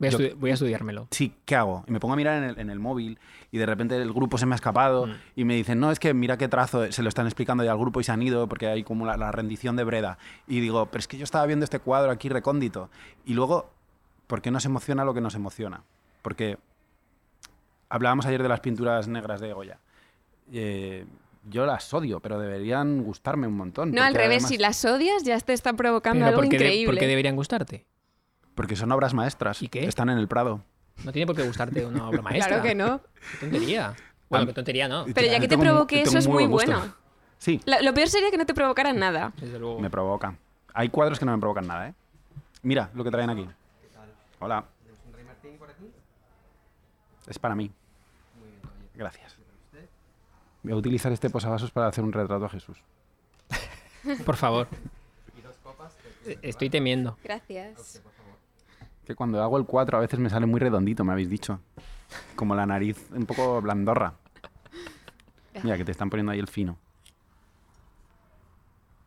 Voy 0.00 0.08
a, 0.08 0.10
yo- 0.10 0.18
estudi- 0.18 0.34
voy 0.34 0.50
a 0.50 0.54
estudiármelo. 0.54 1.06
Sí, 1.12 1.32
¿qué 1.44 1.54
hago? 1.54 1.84
Y 1.86 1.92
me 1.92 2.00
pongo 2.00 2.14
a 2.14 2.16
mirar 2.16 2.42
en 2.42 2.50
el, 2.50 2.58
en 2.58 2.70
el 2.70 2.80
móvil 2.80 3.18
y 3.52 3.58
de 3.58 3.66
repente 3.66 3.96
el 3.96 4.12
grupo 4.12 4.36
se 4.38 4.46
me 4.46 4.54
ha 4.54 4.56
escapado 4.56 5.06
Mm. 5.06 5.12
y 5.36 5.44
me 5.44 5.54
dicen, 5.54 5.78
no, 5.78 5.92
es 5.92 6.00
que 6.00 6.12
mira 6.14 6.36
qué 6.38 6.48
trazo, 6.48 6.90
se 6.90 7.02
lo 7.04 7.08
están 7.08 7.26
explicando 7.26 7.62
ya 7.62 7.70
al 7.72 7.78
grupo 7.78 8.00
y 8.00 8.04
se 8.04 8.10
han 8.10 8.22
ido 8.22 8.48
porque 8.48 8.66
hay 8.66 8.82
como 8.82 9.06
la, 9.06 9.16
la 9.16 9.30
rendición 9.30 9.76
de 9.76 9.84
Breda. 9.84 10.18
Y 10.48 10.58
digo, 10.60 10.86
pero 10.86 10.98
es 11.00 11.06
que 11.06 11.18
yo 11.18 11.24
estaba 11.24 11.46
viendo 11.46 11.64
este 11.64 11.78
cuadro 11.78 12.10
aquí 12.10 12.28
recóndito. 12.28 12.90
Y 13.24 13.34
luego, 13.34 13.70
¿por 14.26 14.42
qué 14.42 14.50
nos 14.50 14.64
emociona 14.64 15.04
lo 15.04 15.14
que 15.14 15.20
nos 15.20 15.34
emociona? 15.36 15.82
Porque 16.22 16.58
hablábamos 17.88 18.26
ayer 18.26 18.42
de 18.42 18.48
las 18.48 18.60
pinturas 18.60 19.08
negras 19.08 19.40
de 19.40 19.52
Goya. 19.52 19.78
Eh, 20.52 21.04
yo 21.48 21.64
las 21.66 21.92
odio, 21.94 22.20
pero 22.20 22.38
deberían 22.38 23.02
gustarme 23.02 23.46
un 23.46 23.54
montón. 23.56 23.92
No, 23.92 24.02
al 24.02 24.12
porque 24.12 24.22
revés, 24.24 24.44
además- 24.44 24.48
si 24.50 24.58
las 24.58 24.84
odias 24.84 25.22
ya 25.24 25.38
te 25.40 25.52
están 25.52 25.76
provocando 25.76 26.18
Pero 26.24 26.28
algo 26.28 26.40
¿por 26.42 26.48
qué, 26.50 26.58
de- 26.58 26.64
increíble. 26.64 26.92
por 26.92 26.98
qué 26.98 27.06
deberían 27.06 27.36
gustarte? 27.36 27.86
Porque 28.60 28.76
son 28.76 28.92
obras 28.92 29.14
maestras. 29.14 29.62
¿Y 29.62 29.68
qué? 29.68 29.86
Están 29.86 30.10
en 30.10 30.18
el 30.18 30.28
Prado. 30.28 30.60
No 31.02 31.12
tiene 31.12 31.26
por 31.26 31.34
qué 31.34 31.44
gustarte 31.44 31.86
una 31.86 32.06
obra 32.06 32.20
maestra. 32.22 32.46
Claro 32.46 32.62
que 32.62 32.74
no. 32.74 33.00
Qué 33.40 33.46
tontería. 33.46 33.94
Bueno, 34.28 34.46
qué 34.48 34.52
tontería 34.52 34.86
no. 34.86 35.06
Pero 35.14 35.28
ya 35.28 35.40
que 35.40 35.48
te 35.48 35.56
provoque 35.56 36.02
eso 36.02 36.18
es 36.18 36.28
muy 36.28 36.46
bueno. 36.46 36.94
Sí, 37.38 37.58
lo 37.64 37.94
peor 37.94 38.08
sería 38.08 38.30
que 38.30 38.36
no 38.36 38.44
te 38.44 38.52
provocaran 38.52 38.98
nada. 38.98 39.32
Desde 39.40 39.58
luego. 39.58 39.80
Me 39.80 39.88
provoca. 39.88 40.36
Hay 40.74 40.90
cuadros 40.90 41.18
que 41.18 41.24
no 41.24 41.32
me 41.32 41.38
provocan 41.38 41.66
nada, 41.66 41.88
¿eh? 41.88 41.94
Mira 42.62 42.90
lo 42.92 43.02
que 43.02 43.10
traen 43.10 43.30
aquí. 43.30 43.48
Hola. 44.40 44.62
Es 47.26 47.38
para 47.38 47.54
mí. 47.54 47.70
Gracias. 48.94 49.36
Voy 50.62 50.72
a 50.74 50.76
utilizar 50.76 51.10
este 51.12 51.30
posavasos 51.30 51.70
para 51.70 51.86
hacer 51.86 52.04
un 52.04 52.12
retrato 52.12 52.44
a 52.44 52.50
Jesús. 52.50 52.76
Por 54.26 54.36
favor. 54.36 54.68
Eh, 56.26 56.38
Estoy 56.42 56.68
temiendo. 56.68 57.16
Gracias. 57.24 58.02
Que 59.10 59.16
cuando 59.16 59.42
hago 59.42 59.58
el 59.58 59.64
4 59.64 59.98
a 59.98 60.00
veces 60.02 60.20
me 60.20 60.30
sale 60.30 60.46
muy 60.46 60.60
redondito, 60.60 61.02
me 61.02 61.10
habéis 61.10 61.28
dicho. 61.28 61.58
Como 62.36 62.54
la 62.54 62.64
nariz 62.64 63.10
un 63.10 63.26
poco 63.26 63.60
blandorra. 63.60 64.14
Mira, 65.64 65.76
que 65.76 65.84
te 65.84 65.90
están 65.90 66.08
poniendo 66.08 66.30
ahí 66.30 66.38
el 66.38 66.46
fino. 66.46 66.78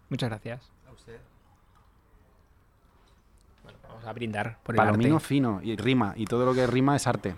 Muchas 0.09 0.29
gracias. 0.29 0.69
Bueno, 3.63 3.79
vamos 3.87 4.05
a 4.05 4.11
brindar 4.11 4.57
por 4.61 4.75
el 4.75 4.81
arte. 4.81 4.91
Palomino 4.91 5.21
fino 5.21 5.61
y 5.63 5.77
rima. 5.77 6.15
Y 6.17 6.25
todo 6.25 6.45
lo 6.45 6.53
que 6.53 6.67
rima 6.67 6.97
es 6.97 7.07
arte. 7.07 7.35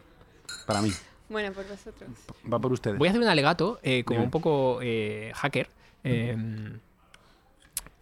Para 0.66 0.82
mí. 0.82 0.90
Bueno, 1.30 1.54
por 1.54 1.68
vosotros. 1.68 2.10
Va 2.52 2.58
por 2.58 2.74
ustedes. 2.74 2.98
Voy 2.98 3.10
a 3.10 3.12
hacer 3.12 3.22
un 3.22 3.28
alegato 3.28 3.78
eh, 3.84 4.04
como 4.04 4.22
Dime. 4.22 4.26
un 4.26 4.32
poco 4.32 4.80
eh, 4.82 5.32
hacker 5.36 5.70
eh, 6.04 6.36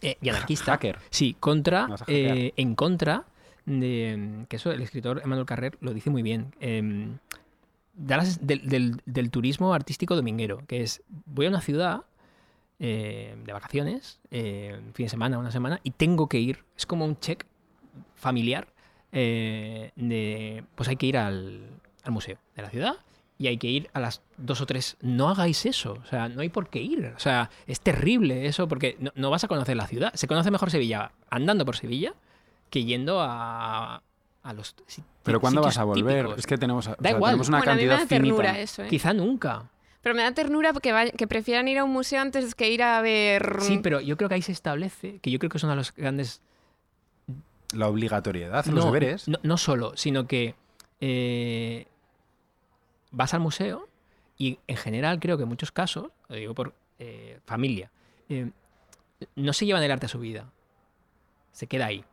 eh, 0.02 0.17
y 0.21 0.30
anarquista. 0.30 0.71
Hacker. 0.71 0.99
Sí, 1.10 1.36
contra, 1.38 1.84
a 1.86 1.97
eh, 2.08 2.54
en 2.56 2.76
contra 2.76 3.26
que 3.65 4.56
eso 4.56 4.71
el 4.71 4.82
escritor 4.82 5.21
Emmanuel 5.23 5.45
Carrer 5.45 5.78
lo 5.82 5.93
dice 5.93 6.10
muy 6.10 6.21
bien. 6.21 6.54
del- 8.41 9.02
del 9.06 9.30
turismo 9.30 9.73
artístico 9.73 10.15
dominguero, 10.15 10.63
que 10.67 10.82
es 10.82 11.02
voy 11.26 11.45
a 11.45 11.49
una 11.49 11.62
ciudad 11.62 12.02
eh, 12.80 13.36
de 13.45 13.54
vacaciones, 13.54 14.19
eh, 14.32 14.80
fin 14.93 15.06
de 15.06 15.10
semana, 15.10 15.38
una 15.38 15.52
semana, 15.52 15.80
y 15.84 15.91
tengo 15.91 16.28
que 16.28 16.39
ir. 16.39 16.63
Es 16.76 16.86
como 16.86 17.06
un 17.06 17.17
check 17.19 17.45
familiar 18.15 18.67
eh, 19.12 19.91
de 19.95 20.63
pues 20.76 20.89
hay 20.89 20.95
que 20.95 21.06
ir 21.06 21.17
al, 21.17 21.62
al 22.04 22.12
museo 22.12 22.38
de 22.56 22.62
la 22.63 22.69
ciudad 22.71 22.95
y 23.38 23.47
hay 23.47 23.58
que 23.58 23.67
ir 23.67 23.89
a 23.93 23.99
las 23.99 24.21
dos 24.38 24.60
o 24.60 24.65
tres. 24.65 24.97
No 25.02 25.30
hagáis 25.30 25.65
eso, 25.67 25.93
o 26.04 26.06
sea, 26.08 26.28
no 26.30 26.41
hay 26.41 26.49
por 26.49 26.67
qué 26.69 26.82
ir. 26.82 27.13
O 27.15 27.19
sea, 27.19 27.49
es 27.67 27.80
terrible 27.80 28.47
eso 28.47 28.67
porque 28.67 28.97
no, 28.99 29.12
no 29.15 29.30
vas 29.30 29.43
a 29.43 29.47
conocer 29.47 29.78
la 29.78 29.88
ciudad. 29.88 30.12
Se 30.15 30.28
conoce 30.28 30.49
mejor 30.52 30.71
Sevilla 30.71 31.12
andando 31.30 31.63
por 31.65 31.78
Sevilla 31.78 32.15
que 32.73 32.83
yendo 32.86 33.21
a, 33.21 34.01
a 34.41 34.53
los 34.53 34.73
si- 34.88 35.03
Pero 35.21 35.39
¿cuándo 35.39 35.62
vas 35.62 35.77
a 35.77 35.83
volver? 35.83 36.21
típicos. 36.23 36.39
Es 36.39 36.47
que 36.47 36.57
tenemos, 36.57 36.88
o 36.88 36.89
Da 36.89 36.95
sea, 37.01 37.12
igual. 37.12 37.29
tenemos 37.33 37.47
una 37.49 37.59
bueno, 37.59 37.71
a 37.71 37.75
mí 37.75 37.83
me 37.83 37.88
cantidad 37.89 38.07
ternura 38.09 38.59
eso, 38.59 38.81
¿eh? 38.83 38.88
Quizá 38.88 39.13
nunca. 39.13 39.69
Pero 40.01 40.15
me 40.15 40.23
da 40.23 40.31
ternura 40.33 40.73
porque 40.73 41.13
que 41.15 41.27
prefieran 41.27 41.67
ir 41.67 41.77
a 41.77 41.83
un 41.83 41.91
museo 41.91 42.19
antes 42.19 42.55
que 42.55 42.71
ir 42.71 42.81
a 42.81 42.99
ver... 43.01 43.57
Sí, 43.59 43.77
pero 43.83 44.01
yo 44.01 44.17
creo 44.17 44.27
que 44.27 44.33
ahí 44.36 44.41
se 44.41 44.51
establece, 44.51 45.19
que 45.19 45.29
yo 45.29 45.38
creo 45.38 45.51
que 45.51 45.57
es 45.59 45.63
uno 45.63 45.73
de 45.73 45.77
los 45.77 45.93
grandes 45.93 46.41
La 47.73 47.88
obligatoriedad, 47.88 48.65
los 48.65 48.73
no, 48.86 48.91
deberes. 48.91 49.27
No, 49.27 49.38
no 49.43 49.57
solo, 49.59 49.95
sino 49.95 50.25
que 50.25 50.55
eh, 50.99 51.86
vas 53.12 53.36
al 53.36 53.39
museo 53.39 53.88
y 54.36 54.57
en 54.65 54.77
general 54.77 55.19
creo 55.19 55.38
que 55.38 55.43
en 55.43 55.49
muchos 55.49 55.71
casos, 55.71 56.07
lo 56.27 56.36
digo 56.36 56.55
por 56.55 56.73
eh, 56.97 57.39
familia, 57.45 57.91
eh, 58.29 58.49
no 59.36 59.53
se 59.53 59.67
llevan 59.67 59.83
el 59.83 59.91
arte 59.91 60.07
a 60.07 60.09
su 60.09 60.17
vida. 60.19 60.49
Se 61.51 61.67
queda 61.67 61.86
ahí. 61.86 62.03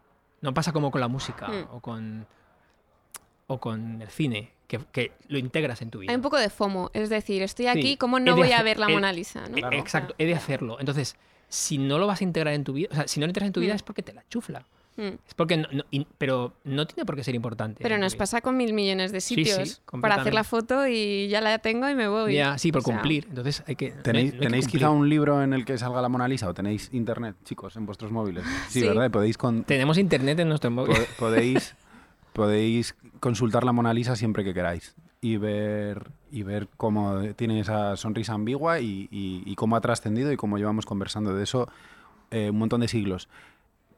No 0.40 0.54
pasa 0.54 0.72
como 0.72 0.90
con 0.90 1.00
la 1.00 1.08
música 1.08 1.48
Hmm. 1.48 1.66
o 1.72 1.80
con 1.80 2.26
o 3.46 3.58
con 3.58 4.00
el 4.00 4.08
cine, 4.10 4.52
que, 4.68 4.78
que 4.92 5.10
lo 5.26 5.36
integras 5.36 5.82
en 5.82 5.90
tu 5.90 5.98
vida. 5.98 6.12
Hay 6.12 6.16
un 6.16 6.22
poco 6.22 6.38
de 6.38 6.48
FOMO, 6.50 6.90
es 6.94 7.08
decir, 7.10 7.42
estoy 7.42 7.66
aquí, 7.66 7.82
Sí, 7.82 7.96
¿cómo 7.96 8.20
no 8.20 8.36
voy 8.36 8.52
a 8.52 8.62
ver 8.62 8.78
la 8.78 8.86
he- 8.88 8.92
Mona 8.92 9.12
Lisa? 9.12 9.48
¿no? 9.48 9.56
Claro. 9.56 9.76
Exacto, 9.76 10.14
he 10.18 10.26
de 10.26 10.34
hacerlo. 10.34 10.78
Entonces, 10.78 11.16
si 11.48 11.76
no 11.76 11.98
lo 11.98 12.06
vas 12.06 12.20
a 12.20 12.24
integrar 12.24 12.54
en 12.54 12.62
tu 12.62 12.74
vida, 12.74 12.88
o 12.92 12.94
sea, 12.94 13.08
si 13.08 13.18
no 13.18 13.26
lo 13.26 13.30
integras 13.30 13.48
en 13.48 13.52
tu 13.52 13.58
vida 13.60 13.72
Mm. 13.72 13.76
es 13.76 13.82
porque 13.82 14.02
te 14.04 14.12
la 14.12 14.22
chufla. 14.28 14.64
Mm. 15.00 15.18
Es 15.26 15.34
porque 15.34 15.56
no- 15.56 15.68
no- 15.72 15.84
in- 15.90 16.06
pero 16.18 16.52
no 16.64 16.86
tiene 16.86 17.06
por 17.06 17.16
qué 17.16 17.24
ser 17.24 17.34
importante. 17.34 17.82
Pero 17.82 17.96
nos 17.96 18.16
pasa 18.16 18.40
con 18.42 18.56
mil 18.56 18.74
millones 18.74 19.12
de 19.12 19.20
Sí, 19.22 19.36
sitios 19.36 19.68
sí, 19.90 19.98
para 20.00 20.16
hacer 20.16 20.34
la 20.34 20.44
foto 20.44 20.86
y 20.86 21.28
ya 21.28 21.40
la 21.40 21.58
tengo 21.58 21.88
y 21.88 21.94
me 21.94 22.06
voy. 22.08 22.34
Ya, 22.34 22.58
sí, 22.58 22.70
por 22.70 22.82
O 22.82 22.84
sea, 22.84 22.94
cumplir. 22.94 23.26
Entonces 23.28 23.62
hay 23.66 23.76
que. 23.76 23.92
¿Tenéis, 23.92 24.32
no 24.32 24.34
hay 24.34 24.38
que 24.40 24.46
¿tenéis 24.46 24.64
cumplir. 24.66 24.80
quizá 24.80 24.90
un 24.90 25.08
libro 25.08 25.42
en 25.42 25.52
el 25.54 25.64
que 25.64 25.78
salga 25.78 26.02
la 26.02 26.08
Mona 26.10 26.28
Lisa 26.28 26.48
o 26.48 26.54
tenéis 26.54 26.90
internet, 26.92 27.36
chicos, 27.44 27.76
en 27.76 27.86
vuestros 27.86 28.12
móviles? 28.12 28.44
Sí, 28.68 28.80
Sí. 28.82 28.86
¿verdad? 28.86 29.10
Podéis, 29.10 29.38
con, 29.38 29.64
Tenemos 29.64 29.96
internet 29.96 30.38
en 30.40 30.48
nuestro 30.48 30.70
móvil. 30.70 30.94
po- 30.96 31.02
podéis, 31.26 31.74
podéis 32.32 32.94
consultar 33.20 33.64
la 33.64 33.72
Mona 33.72 33.92
Lisa 33.94 34.16
siempre 34.16 34.44
que 34.44 34.54
queráis 34.54 34.94
y 35.20 35.36
ver, 35.36 36.10
y 36.30 36.42
ver 36.42 36.68
cómo 36.76 37.20
tiene 37.36 37.60
esa 37.60 37.96
sonrisa 37.96 38.34
ambigua 38.34 38.80
y, 38.80 39.08
y- 39.10 39.42
y 39.46 39.54
cómo 39.56 39.76
ha 39.76 39.80
trascendido 39.80 40.32
y 40.32 40.36
cómo 40.36 40.56
llevamos 40.58 40.86
conversando 40.86 41.34
de 41.34 41.42
eso 41.44 41.68
eh, 42.30 42.50
un 42.50 42.58
montón 42.58 42.80
de 42.80 42.88
siglos. 42.88 43.28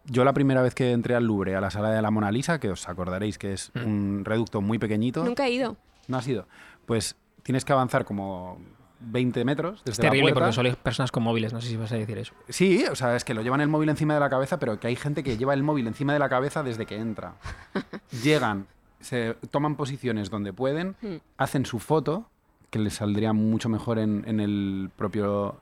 Yo 0.07 0.25
la 0.25 0.33
primera 0.33 0.63
vez 0.63 0.75
que 0.75 0.91
entré 0.93 1.15
al 1.15 1.25
Louvre, 1.25 1.55
a 1.55 1.61
la 1.61 1.71
sala 1.71 1.91
de 1.91 2.03
la 2.03 2.11
Mona 2.11 2.31
Lisa, 2.33 2.59
que 2.59 2.71
os 2.71 2.89
acordaréis 2.89 3.39
que 3.39 3.53
es 3.53 3.71
Mm. 3.75 3.81
un 3.87 4.25
reducto 4.25 4.61
muy 4.61 4.79
pequeñito, 4.79 5.25
Nunca 5.25 5.47
he 5.47 5.53
ido. 5.53 5.77
no 6.09 6.17
ha 6.19 6.23
sido, 6.23 6.47
pues 6.87 7.17
tienes 7.43 7.65
que 7.65 7.73
avanzar 7.73 8.05
como 8.05 8.59
20 9.01 9.45
metros 9.45 9.81
desde 9.85 9.93
Es 9.93 9.99
la 9.99 10.03
terrible 10.11 10.33
puerta. 10.33 10.41
porque 10.47 10.55
solo 10.55 10.69
hay 10.71 10.77
personas 10.77 11.11
con 11.13 11.23
móviles. 11.25 11.53
No 11.53 11.61
sé 11.61 11.69
si 11.69 11.77
vas 11.77 11.91
a 11.93 11.97
decir 11.97 12.19
eso. 12.19 12.35
Sí, 12.49 12.85
o 12.91 12.95
sea, 12.95 13.17
es 13.17 13.25
que 13.25 13.35
lo 13.35 13.43
llevan 13.43 13.61
el 13.61 13.69
móvil 13.69 13.89
encima 13.89 14.15
de 14.15 14.21
la 14.21 14.31
cabeza, 14.31 14.59
pero 14.59 14.79
que 14.79 14.87
hay 14.89 14.97
gente 14.97 15.23
que 15.25 15.37
lleva 15.37 15.55
el 15.55 15.63
móvil 15.63 15.87
encima 15.89 16.13
de 16.13 16.19
la 16.21 16.29
cabeza 16.29 16.63
desde 16.63 16.87
que 16.87 16.97
entra. 16.97 17.35
Llegan, 18.23 18.67
se 19.01 19.35
toman 19.51 19.75
posiciones 19.77 20.31
donde 20.31 20.53
pueden, 20.53 20.95
Mm. 21.03 21.17
hacen 21.37 21.67
su 21.67 21.79
foto, 21.81 22.29
que 22.71 22.79
les 22.79 22.95
saldría 22.95 23.33
mucho 23.33 23.69
mejor 23.69 23.99
en, 23.99 24.25
en 24.27 24.41
el 24.41 24.91
propio 24.97 25.61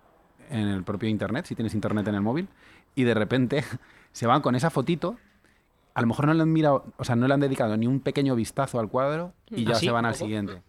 en 0.50 0.66
el 0.68 0.82
propio 0.82 1.08
internet, 1.08 1.46
si 1.46 1.54
tienes 1.54 1.74
internet 1.74 2.08
en 2.08 2.16
el 2.16 2.20
móvil, 2.22 2.48
y 2.96 3.04
de 3.04 3.14
repente 3.14 3.64
se 4.12 4.26
van 4.26 4.42
con 4.42 4.54
esa 4.54 4.70
fotito. 4.70 5.16
A 5.94 6.00
lo 6.00 6.06
mejor 6.06 6.26
no 6.26 6.34
le 6.34 6.42
han 6.42 6.52
mirado, 6.52 6.84
o 6.96 7.04
sea, 7.04 7.16
no 7.16 7.26
le 7.26 7.34
han 7.34 7.40
dedicado 7.40 7.76
ni 7.76 7.86
un 7.86 8.00
pequeño 8.00 8.34
vistazo 8.34 8.78
al 8.78 8.88
cuadro 8.88 9.32
y 9.48 9.64
ya 9.64 9.72
¿Ah, 9.72 9.74
sí? 9.74 9.86
se 9.86 9.92
van 9.92 10.06
al 10.06 10.14
siguiente. 10.14 10.62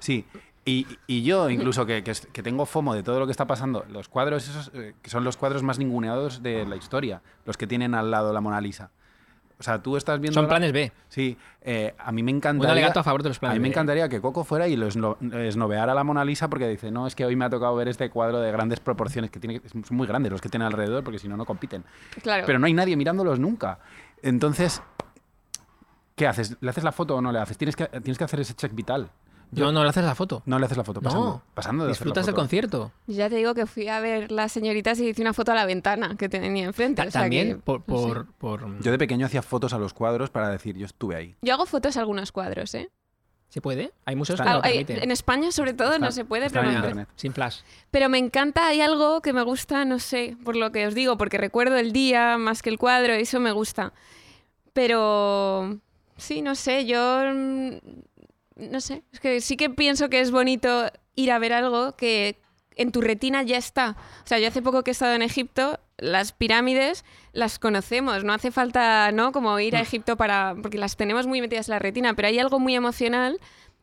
Sí. 0.00 0.26
Y, 0.64 0.86
y 1.06 1.22
yo, 1.22 1.48
incluso 1.48 1.86
que, 1.86 2.04
que 2.04 2.42
tengo 2.42 2.66
FOMO 2.66 2.94
de 2.94 3.02
todo 3.02 3.18
lo 3.18 3.26
que 3.26 3.30
está 3.30 3.46
pasando, 3.46 3.86
los 3.88 4.08
cuadros 4.10 4.46
esos, 4.46 4.70
eh, 4.74 4.94
que 5.00 5.08
son 5.08 5.24
los 5.24 5.38
cuadros 5.38 5.62
más 5.62 5.78
ninguneados 5.78 6.42
de 6.42 6.66
la 6.66 6.76
historia, 6.76 7.22
los 7.46 7.56
que 7.56 7.66
tienen 7.66 7.94
al 7.94 8.10
lado 8.10 8.34
la 8.34 8.42
Mona 8.42 8.60
Lisa. 8.60 8.90
O 9.60 9.62
sea, 9.62 9.82
tú 9.82 9.96
estás 9.96 10.20
viendo... 10.20 10.34
Son 10.34 10.44
la- 10.44 10.48
planes 10.50 10.72
B. 10.72 10.92
Sí, 11.08 11.36
eh, 11.62 11.92
a 11.98 12.12
mí 12.12 12.22
me 12.22 12.30
Un 12.30 12.36
encantaría... 12.36 12.70
alegato 12.72 13.00
a 13.00 13.02
favor 13.02 13.24
de 13.24 13.30
los 13.30 13.38
A 13.38 13.40
planes 13.40 13.58
mí 13.58 13.62
me 13.62 13.68
encantaría 13.68 14.08
que 14.08 14.20
Coco 14.20 14.44
fuera 14.44 14.68
y 14.68 14.76
lo 14.76 14.86
esno- 14.86 15.16
esnoveara 15.36 15.94
la 15.94 16.04
Mona 16.04 16.24
Lisa 16.24 16.48
porque 16.48 16.68
dice, 16.68 16.92
no, 16.92 17.06
es 17.08 17.16
que 17.16 17.24
hoy 17.24 17.34
me 17.34 17.44
ha 17.44 17.50
tocado 17.50 17.74
ver 17.74 17.88
este 17.88 18.08
cuadro 18.08 18.38
de 18.40 18.52
grandes 18.52 18.78
proporciones, 18.78 19.30
que 19.32 19.40
tiene, 19.40 19.60
son 19.68 19.82
muy 19.96 20.06
grandes 20.06 20.30
los 20.30 20.40
que 20.40 20.48
tienen 20.48 20.66
alrededor 20.66 21.02
porque 21.02 21.18
si 21.18 21.26
no, 21.28 21.36
no 21.36 21.44
compiten. 21.44 21.84
Claro. 22.22 22.44
Pero 22.46 22.58
no 22.60 22.66
hay 22.66 22.72
nadie 22.72 22.96
mirándolos 22.96 23.40
nunca. 23.40 23.80
Entonces, 24.22 24.80
¿qué 26.14 26.26
haces? 26.28 26.56
¿Le 26.60 26.70
haces 26.70 26.84
la 26.84 26.92
foto 26.92 27.16
o 27.16 27.20
no 27.20 27.32
le 27.32 27.40
haces? 27.40 27.58
Tienes 27.58 27.74
que, 27.74 27.86
tienes 27.86 28.16
que 28.18 28.24
hacer 28.24 28.38
ese 28.40 28.54
check 28.54 28.72
vital. 28.74 29.10
Yo- 29.50 29.64
No, 29.66 29.72
no 29.72 29.82
le 29.82 29.88
haces 29.90 30.04
la 30.04 30.14
foto. 30.14 30.42
No 30.46 30.58
le 30.58 30.66
haces 30.66 30.76
la 30.78 30.84
foto, 30.84 31.00
pasando. 31.00 31.24
No. 31.24 31.42
pasando 31.54 31.84
de 31.84 31.90
Disfrutas 31.90 32.26
del 32.26 32.34
foto. 32.34 32.42
concierto. 32.42 32.92
Yo 33.06 33.14
ya 33.14 33.28
te 33.30 33.36
digo 33.36 33.54
que 33.54 33.66
fui 33.66 33.88
a 33.88 33.98
ver 34.00 34.30
las 34.30 34.52
señoritas 34.52 34.98
y 35.00 35.08
hice 35.08 35.22
una 35.22 35.32
foto 35.32 35.52
a 35.52 35.54
la 35.54 35.64
ventana 35.66 36.16
que 36.18 36.28
tenía 36.28 36.64
enfrente. 36.64 37.02
Ta- 37.02 37.08
o 37.08 37.10
sea 37.10 37.20
También 37.22 37.48
que- 37.48 37.56
por, 37.56 37.82
no 37.86 38.08
sé. 38.14 38.24
por, 38.38 38.80
Yo 38.82 38.90
de 38.90 38.98
pequeño 38.98 39.24
hacía 39.26 39.42
fotos 39.42 39.72
a 39.72 39.78
los 39.78 39.94
cuadros 39.94 40.30
para 40.30 40.50
decir, 40.50 40.76
yo 40.76 40.84
estuve 40.86 41.16
ahí. 41.16 41.36
Yo 41.42 41.54
hago 41.54 41.64
fotos 41.66 41.96
a 41.96 42.00
algunos 42.00 42.30
cuadros, 42.32 42.74
¿eh? 42.74 42.90
¿Se 43.48 43.62
puede? 43.62 43.92
Hay 44.04 44.14
museos 44.14 44.38
que 44.38 44.42
Está- 44.42 44.52
no 44.56 44.58
lo 44.60 44.64
eh, 44.66 44.70
permiten. 44.84 45.02
en 45.02 45.10
España, 45.10 45.50
sobre 45.50 45.72
todo, 45.72 45.94
Está- 45.94 46.04
no 46.04 46.12
se 46.12 46.26
puede, 46.26 46.50
pero 46.50 46.64
en 46.64 46.68
me, 46.68 46.74
internet. 46.74 47.08
Sin 47.16 47.32
flash. 47.32 47.60
pero 47.90 48.10
me 48.10 48.18
encanta, 48.18 48.66
hay 48.66 48.82
algo 48.82 49.22
que 49.22 49.32
me 49.32 49.40
gusta, 49.42 49.86
no 49.86 49.98
sé, 49.98 50.36
por 50.44 50.54
lo 50.56 50.70
que 50.70 50.86
os 50.86 50.94
digo, 50.94 51.16
porque 51.16 51.38
recuerdo 51.38 51.76
el 51.78 51.92
día 51.94 52.36
más 52.36 52.60
que 52.60 52.68
el 52.68 52.78
cuadro, 52.78 53.14
eso 53.14 53.40
me 53.40 53.52
gusta. 53.52 53.94
Pero 54.74 55.78
sí, 56.18 56.42
no 56.42 56.54
sé, 56.54 56.84
yo 56.84 57.22
no 58.58 58.80
sé, 58.80 59.02
es 59.12 59.20
que 59.20 59.40
sí 59.40 59.56
que 59.56 59.70
pienso 59.70 60.08
que 60.08 60.20
es 60.20 60.30
bonito 60.30 60.90
ir 61.14 61.32
a 61.32 61.38
ver 61.38 61.52
algo 61.52 61.96
que 61.96 62.40
en 62.76 62.92
tu 62.92 63.00
retina 63.00 63.42
ya 63.42 63.56
está. 63.56 63.96
O 64.24 64.26
sea, 64.26 64.38
yo 64.38 64.48
hace 64.48 64.62
poco 64.62 64.84
que 64.84 64.90
he 64.90 64.92
estado 64.92 65.14
en 65.14 65.22
Egipto, 65.22 65.80
las 65.96 66.32
pirámides 66.32 67.04
las 67.32 67.58
conocemos, 67.58 68.22
no 68.22 68.32
hace 68.32 68.50
falta, 68.52 69.10
¿no? 69.12 69.32
Como 69.32 69.58
ir 69.58 69.74
a 69.76 69.80
Egipto 69.80 70.16
para 70.16 70.54
porque 70.62 70.78
las 70.78 70.96
tenemos 70.96 71.26
muy 71.26 71.40
metidas 71.40 71.68
en 71.68 71.72
la 71.72 71.78
retina, 71.80 72.14
pero 72.14 72.28
hay 72.28 72.38
algo 72.38 72.60
muy 72.60 72.74
emocional 72.76 73.40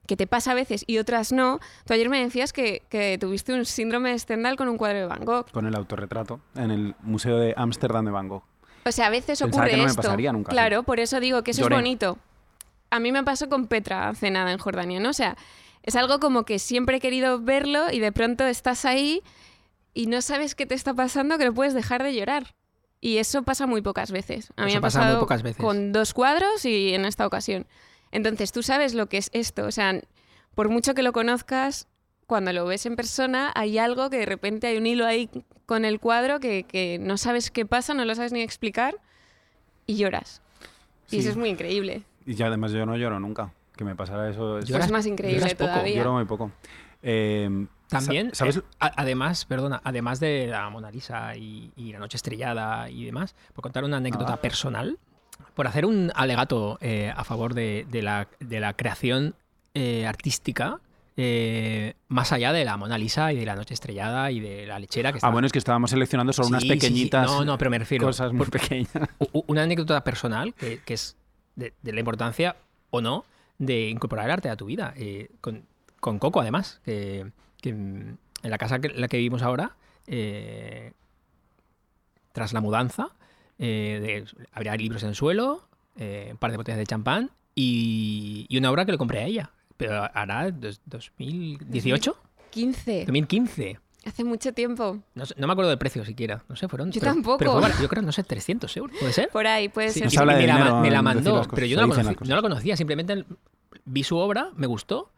que 0.07 0.15
te 0.15 0.27
pasa 0.27 0.51
a 0.51 0.53
veces 0.53 0.83
y 0.87 0.99
otras 0.99 1.31
no. 1.31 1.59
Tú 1.85 1.93
ayer 1.93 2.07
me 2.09 2.23
decías 2.23 2.53
que, 2.53 2.83
que 2.89 3.17
tuviste 3.19 3.53
un 3.53 3.65
síndrome 3.65 4.11
de 4.11 4.19
Stendhal 4.19 4.55
con 4.55 4.69
un 4.69 4.77
cuadro 4.77 4.99
de 4.99 5.05
Van 5.07 5.25
Gogh. 5.25 5.49
Con 5.51 5.65
el 5.65 5.75
autorretrato 5.75 6.39
en 6.55 6.71
el 6.71 6.95
Museo 7.01 7.37
de 7.37 7.53
Ámsterdam 7.57 8.05
de 8.05 8.11
Van 8.11 8.27
Gogh. 8.29 8.43
O 8.85 8.91
sea, 8.91 9.07
a 9.07 9.09
veces 9.09 9.39
Pensaba 9.39 9.49
ocurre 9.49 9.71
que 9.71 9.77
no 9.77 9.83
me 9.83 9.89
esto. 9.89 10.01
pasaría 10.03 10.31
nunca, 10.31 10.51
sí. 10.51 10.55
Claro, 10.55 10.83
por 10.83 10.99
eso 10.99 11.19
digo 11.19 11.43
que 11.43 11.51
eso 11.51 11.63
Lloré. 11.63 11.75
es 11.75 11.81
bonito. 11.81 12.17
A 12.95 12.99
mí 12.99 13.11
me 13.11 13.23
pasó 13.23 13.49
con 13.49 13.67
Petra 13.67 14.09
hace 14.09 14.31
nada 14.31 14.51
en 14.51 14.57
Jordania, 14.57 14.99
¿no? 14.99 15.09
O 15.09 15.13
sea, 15.13 15.37
es 15.83 15.95
algo 15.95 16.19
como 16.19 16.43
que 16.45 16.59
siempre 16.59 16.97
he 16.97 16.99
querido 16.99 17.39
verlo 17.39 17.91
y 17.91 17.99
de 17.99 18.11
pronto 18.11 18.45
estás 18.45 18.85
ahí 18.85 19.21
y 19.93 20.07
no 20.07 20.21
sabes 20.21 20.55
qué 20.55 20.65
te 20.65 20.75
está 20.75 20.93
pasando 20.93 21.37
que 21.37 21.45
no 21.45 21.53
puedes 21.53 21.73
dejar 21.73 22.03
de 22.03 22.13
llorar. 22.15 22.55
Y 23.01 23.17
eso 23.17 23.43
pasa 23.43 23.67
muy 23.67 23.81
pocas 23.81 24.11
veces. 24.11 24.51
A 24.55 24.63
mí 24.63 24.71
Eso 24.71 24.75
me 24.75 24.77
ha 24.79 24.81
pasa 24.81 25.11
muy 25.11 25.19
pocas 25.19 25.43
veces. 25.43 25.61
con 25.63 25.91
dos 25.91 26.13
cuadros 26.13 26.65
y 26.65 26.93
en 26.93 27.05
esta 27.05 27.27
ocasión. 27.27 27.67
Entonces, 28.11 28.51
tú 28.51 28.63
sabes 28.63 28.93
lo 28.93 29.07
que 29.07 29.17
es 29.17 29.29
esto. 29.33 29.65
O 29.65 29.71
sea, 29.71 29.99
por 30.55 30.69
mucho 30.69 30.93
que 30.95 31.03
lo 31.03 31.11
conozcas, 31.13 31.87
cuando 32.25 32.51
lo 32.53 32.65
ves 32.65 32.85
en 32.87 32.95
persona, 32.95 33.51
hay 33.53 33.77
algo 33.77 34.09
que 34.09 34.17
de 34.17 34.25
repente 34.25 34.67
hay 34.67 34.77
un 34.77 34.87
hilo 34.87 35.05
ahí 35.05 35.29
con 35.67 35.85
el 35.85 35.99
cuadro 35.99 36.39
que, 36.39 36.63
que 36.63 36.97
no 36.99 37.17
sabes 37.17 37.51
qué 37.51 37.65
pasa, 37.65 37.93
no 37.93 38.05
lo 38.05 38.15
sabes 38.15 38.31
ni 38.31 38.41
explicar 38.41 38.95
y 39.85 39.97
lloras. 39.97 40.41
Y 41.07 41.11
Sí. 41.11 41.17
eso 41.19 41.29
es 41.31 41.37
muy 41.37 41.49
increíble. 41.49 42.01
Y 42.25 42.35
ya 42.35 42.47
además 42.47 42.71
yo 42.71 42.85
no 42.85 42.95
lloro 42.97 43.19
nunca. 43.19 43.51
Que 43.75 43.83
me 43.83 43.95
pasara 43.95 44.29
eso. 44.29 44.57
es- 44.59 44.65
Lloras- 44.65 44.89
más 44.91 45.05
increíble 45.05 45.39
lloras 45.41 45.53
poco, 45.55 45.69
todavía. 45.71 45.95
Lloro 45.97 46.13
muy 46.13 46.25
poco. 46.25 46.51
Eh, 47.03 47.67
También, 47.89 48.29
sa- 48.29 48.35
¿Sabes? 48.45 48.57
eh, 48.57 48.61
además, 48.79 49.45
perdona, 49.45 49.79
además 49.83 50.19
de 50.19 50.47
la 50.47 50.69
Mona 50.69 50.89
Lisa 50.91 51.35
y, 51.35 51.71
y 51.75 51.91
la 51.93 51.99
noche 51.99 52.17
estrellada 52.17 52.89
y 52.89 53.05
demás, 53.05 53.35
por 53.53 53.61
contar 53.61 53.83
una 53.83 53.97
anécdota 53.97 54.33
Ah. 54.33 54.41
personal, 54.41 54.97
por 55.53 55.67
hacer 55.67 55.85
un 55.85 56.11
alegato 56.15 56.77
eh, 56.81 57.13
a 57.15 57.23
favor 57.23 57.53
de, 57.53 57.85
de 57.91 58.01
la, 58.01 58.27
de 58.39 58.59
la 58.59 58.73
creación 58.73 59.35
eh, 59.75 60.07
artística, 60.07 60.79
eh, 61.17 61.93
más 62.07 62.31
allá 62.31 62.53
de 62.53 62.65
la 62.65 62.75
Mona 62.77 62.97
Lisa 62.97 63.31
y 63.33 63.37
de 63.37 63.45
la 63.45 63.55
noche 63.55 63.73
estrellada 63.73 64.31
y 64.31 64.39
de 64.39 64.65
la 64.65 64.79
lechera 64.79 65.11
que 65.11 65.17
está 65.19 65.27
Ah, 65.27 65.31
bueno, 65.31 65.45
es 65.45 65.51
que 65.51 65.59
estábamos 65.59 65.91
seleccionando 65.91 66.33
solo 66.33 66.47
unas 66.49 66.61
Sí, 66.63 66.69
sí, 66.69 66.73
sí. 66.73 66.79
pequeñitas 66.79 67.27
No, 67.27 67.45
no, 67.45 67.57
pero 67.57 67.69
me 67.69 67.77
refiero. 67.79 68.05
cosas 68.07 68.33
muy 68.33 68.47
pequeñas. 68.47 68.89
Una 69.47 69.63
anécdota 69.63 70.03
personal 70.03 70.53
que, 70.55 70.79
que 70.83 70.93
es 70.95 71.15
de, 71.55 71.73
de 71.81 71.93
la 71.93 71.99
importancia 71.99 72.55
o 72.89 73.01
no 73.01 73.25
de 73.57 73.89
incorporar 73.89 74.25
el 74.25 74.31
arte 74.31 74.49
a 74.49 74.55
tu 74.57 74.65
vida. 74.65 74.93
eh, 74.97 75.29
con, 75.41 75.65
con 75.99 76.19
Coco, 76.19 76.41
además, 76.41 76.81
que, 76.83 77.31
que, 77.61 77.69
en 77.69 78.17
la 78.43 78.57
casa 78.57 78.79
que- 78.79 78.89
la 78.89 79.07
que 79.07 79.17
vivimos 79.17 79.41
ahora, 79.41 79.75
eh, 80.07 80.91
tras 82.31 82.53
la 82.53 82.61
mudanza, 82.61 83.09
eh, 83.57 83.99
de- 84.01 84.45
habría 84.51 84.75
libros 84.75 85.03
en 85.03 85.09
el 85.09 85.15
suelo, 85.15 85.67
un 85.97 86.37
par 86.37 86.51
de 86.51 86.57
botellas 86.57 86.77
de 86.77 86.85
champán 86.85 87.31
y, 87.55 88.45
y 88.49 88.57
una 88.57 88.69
obra 88.69 88.85
que 88.85 88.91
le 88.91 88.97
compré 88.97 89.19
a 89.19 89.25
ella. 89.25 89.51
Pero 89.77 90.03
hará 90.13 90.51
dos- 90.51 90.81
2018, 90.85 92.17
15. 92.51 93.05
2015. 93.05 93.79
Hace 94.05 94.23
mucho 94.23 94.53
tiempo. 94.53 94.99
No, 95.15 95.25
sé- 95.25 95.33
no 95.37 95.47
me 95.47 95.53
acuerdo 95.53 95.69
del 95.69 95.79
precio 95.79 96.05
siquiera. 96.05 96.43
No 96.47 96.55
sé, 96.55 96.67
fueron. 96.67 96.91
Yo 96.91 96.99
pero- 97.01 97.13
tampoco. 97.13 97.37
pero 97.39 97.51
fue 97.53 97.61
bar- 97.61 97.81
yo 97.81 97.87
creo, 97.89 98.03
no 98.03 98.11
sé, 98.11 98.23
300 98.23 98.75
euros. 98.77 98.95
¿Puede 98.99 99.11
ser? 99.13 99.29
Por 99.29 99.47
ahí, 99.47 99.67
puede 99.69 99.89
Sí, 99.89 99.99
ser. 100.07 100.25
me, 100.25 100.35
de 100.35 100.47
la, 100.47 100.75
me 100.81 100.91
la 100.91 100.99
en 100.99 101.03
mandó, 101.03 101.31
cosas, 101.31 101.47
pero 101.53 101.65
yo 101.67 101.75
no 101.81 101.87
la, 101.87 101.93
conocí- 101.95 102.27
no 102.27 102.35
la 102.35 102.41
conocía, 102.41 102.77
simplemente 102.77 103.25
vi 103.85 104.03
su 104.03 104.15
obra, 104.17 104.49
me 104.55 104.67
gustó. 104.67 105.11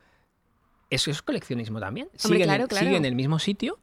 Eso 0.90 1.12
es 1.12 1.22
coleccionismo 1.22 1.80
también. 1.82 2.08
Sigue, 2.16 2.38
en, 2.38 2.44
claro, 2.44 2.64
el, 2.64 2.70
claro. 2.70 2.86
sigue 2.86 2.98
en 2.98 3.06
el 3.06 3.16
mismo 3.16 3.40
sitio. 3.40 3.78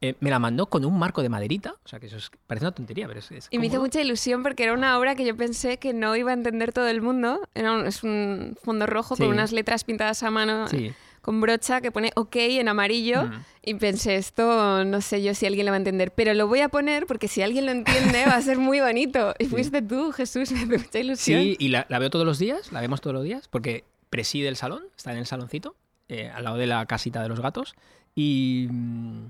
Eh, 0.00 0.14
me 0.20 0.28
la 0.30 0.38
mandó 0.38 0.66
con 0.66 0.84
un 0.84 0.98
marco 0.98 1.22
de 1.22 1.28
maderita. 1.28 1.74
O 1.84 1.88
sea, 1.88 2.00
que 2.00 2.06
eso 2.06 2.16
es, 2.16 2.30
parece 2.46 2.64
una 2.66 2.72
tontería, 2.74 3.06
pero 3.08 3.20
es. 3.20 3.30
es 3.30 3.48
Y 3.50 3.58
me 3.58 3.66
hizo 3.66 3.80
mucha 3.80 4.00
ilusión 4.00 4.42
porque 4.42 4.62
era 4.64 4.72
una 4.74 4.98
obra 4.98 5.14
que 5.16 5.24
yo 5.26 5.36
pensé 5.36 5.78
que 5.78 5.92
no 5.92 6.16
iba 6.16 6.30
a 6.30 6.34
entender 6.34 6.72
todo 6.72 6.88
el 6.88 7.02
mundo. 7.02 7.40
Era 7.54 7.72
un- 7.72 7.86
es 7.86 8.02
un 8.02 8.56
fondo 8.62 8.86
rojo 8.86 9.16
Sí. 9.16 9.22
con 9.22 9.32
unas 9.32 9.52
letras 9.52 9.84
pintadas 9.84 10.22
a 10.22 10.30
mano 10.30 10.66
Sí. 10.68 10.92
Con 11.26 11.40
brocha 11.40 11.80
que 11.80 11.90
pone 11.90 12.12
OK 12.14 12.36
en 12.36 12.68
amarillo. 12.68 13.24
Mm. 13.24 13.44
Y 13.64 13.74
pensé, 13.74 14.14
esto 14.14 14.84
no 14.84 15.00
sé 15.00 15.24
yo 15.24 15.34
si 15.34 15.44
alguien 15.44 15.66
lo 15.66 15.72
va 15.72 15.76
a 15.76 15.78
entender, 15.78 16.12
pero 16.12 16.32
lo 16.34 16.46
voy 16.46 16.60
a 16.60 16.68
poner 16.68 17.04
porque 17.06 17.26
si 17.26 17.42
alguien 17.42 17.66
lo 17.66 17.72
entiende 17.72 18.24
va 18.26 18.36
a 18.36 18.40
ser 18.42 18.58
muy 18.58 18.78
bonito. 18.78 19.34
Y 19.40 19.46
fuiste 19.46 19.82
tú, 19.82 20.12
Jesús, 20.12 20.52
me 20.52 20.58
hace 20.58 20.78
mucha 20.78 20.98
ilusión. 21.00 21.42
Sí, 21.42 21.56
y 21.58 21.68
la, 21.68 21.84
la 21.88 21.98
veo 21.98 22.10
todos 22.10 22.24
los 22.24 22.38
días, 22.38 22.70
la 22.70 22.80
vemos 22.80 23.00
todos 23.00 23.12
los 23.14 23.24
días, 23.24 23.48
porque 23.48 23.82
preside 24.08 24.46
el 24.46 24.54
salón, 24.54 24.84
está 24.96 25.10
en 25.10 25.18
el 25.18 25.26
saloncito, 25.26 25.74
eh, 26.08 26.30
al 26.32 26.44
lado 26.44 26.56
de 26.58 26.66
la 26.66 26.86
casita 26.86 27.20
de 27.22 27.28
los 27.28 27.40
gatos. 27.40 27.74
Y. 28.14 28.68
mm, 28.70 29.26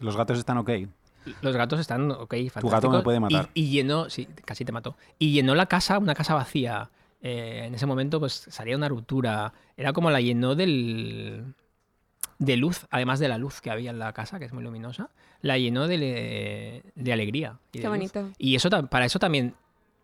Los 0.00 0.16
gatos 0.18 0.38
están 0.38 0.58
ok. 0.58 0.70
Los 1.40 1.56
gatos 1.56 1.80
están, 1.80 2.10
ok, 2.10 2.34
fantásticos. 2.52 2.70
gato 2.70 2.90
me 2.90 3.00
puede 3.02 3.20
matar. 3.20 3.48
Y, 3.54 3.62
y 3.62 3.70
llenó, 3.70 4.10
sí, 4.10 4.28
casi 4.44 4.64
te 4.66 4.72
mató. 4.72 4.96
Y 5.18 5.32
llenó 5.32 5.54
la 5.54 5.64
casa, 5.66 5.98
una 5.98 6.14
casa 6.14 6.34
vacía. 6.34 6.90
Eh, 7.22 7.64
en 7.66 7.74
ese 7.74 7.86
momento, 7.86 8.18
pues 8.20 8.46
salía 8.48 8.76
una 8.76 8.88
ruptura. 8.88 9.52
Era 9.76 9.92
como 9.92 10.10
la 10.10 10.20
llenó 10.20 10.54
del. 10.54 11.54
de 12.38 12.56
luz, 12.56 12.86
además 12.90 13.18
de 13.20 13.28
la 13.28 13.38
luz 13.38 13.60
que 13.60 13.70
había 13.70 13.90
en 13.90 13.98
la 13.98 14.12
casa, 14.12 14.38
que 14.38 14.46
es 14.46 14.52
muy 14.52 14.62
luminosa. 14.64 15.10
La 15.42 15.58
llenó 15.58 15.86
de, 15.86 16.82
de 16.94 17.12
alegría. 17.12 17.58
y 17.72 17.78
de 17.78 17.82
Qué 17.82 17.88
luz. 17.88 17.96
bonito. 17.96 18.30
Y 18.38 18.54
eso, 18.54 18.70
para 18.88 19.04
eso 19.04 19.18
también. 19.18 19.54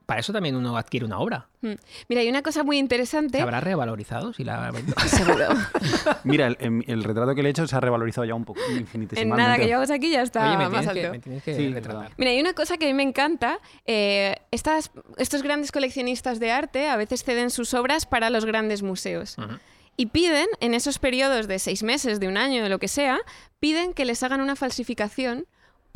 Para 0.07 0.21
eso 0.21 0.33
también 0.33 0.55
uno 0.55 0.77
adquiere 0.77 1.05
una 1.05 1.19
obra. 1.19 1.49
Mm. 1.62 1.73
Mira, 2.09 2.21
hay 2.21 2.29
una 2.29 2.42
cosa 2.42 2.62
muy 2.62 2.79
interesante. 2.79 3.38
¿Se 3.38 3.42
habrá 3.42 3.61
revalorizado? 3.61 4.33
Si 4.33 4.45
la... 4.45 4.73
Seguro. 5.09 5.49
Mira, 6.25 6.47
el, 6.47 6.57
el- 6.61 6.85
el 6.87 7.03
retrato 7.03 7.35
que 7.35 7.42
le 7.42 7.49
he 7.49 7.51
hecho 7.51 7.66
se 7.66 7.75
ha 7.75 7.81
revalorizado 7.81 8.25
ya 8.25 8.35
un 8.37 8.45
poco, 8.45 8.61
en 8.71 8.79
infinitesimalmente. 8.79 9.42
nada, 9.42 9.59
que 9.59 9.66
llevamos 9.66 9.90
aquí 9.90 10.11
ya 10.12 10.23
está 10.23 10.47
Oye, 10.49 10.59
me 10.59 10.69
más 10.69 10.85
tienes, 10.87 10.92
que, 10.95 11.01
alto. 11.01 11.12
me 11.12 11.19
tienes 11.19 11.42
que 11.42 11.55
Sí, 11.57 11.73
retratar. 11.73 12.12
Mira, 12.19 12.31
hay 12.31 12.40
una 12.40 12.53
cosa 12.53 12.77
que 12.79 12.85
a 12.85 12.88
mí 12.88 12.95
me 12.95 13.03
encanta. 13.03 13.59
eh, 13.85 14.37
estas, 14.53 14.92
estos 15.19 15.42
grandes 15.42 15.73
coleccionistas 15.73 16.38
de 16.38 16.53
arte 16.53 16.88
a 16.88 16.97
veces 16.97 17.25
ceden 17.25 17.51
sus 17.51 17.75
obras 17.75 18.07
para 18.07 18.31
los 18.31 18.45
grandes 18.45 18.83
museos. 18.83 19.37
Y 19.97 20.07
piden, 20.07 20.47
en 20.61 20.75
esos 20.75 20.99
periodos 21.01 21.49
de 21.49 21.59
seis 21.59 21.83
meses, 21.83 22.21
de 22.21 22.29
un 22.29 22.37
año, 22.37 22.62
de 22.62 22.69
lo 22.69 22.79
que 22.79 22.87
sea, 22.87 23.19
piden 23.61 23.92
que 23.92 24.05
les 24.05 24.23
hagan 24.23 24.40
una 24.40 24.55
falsificación 24.55 25.47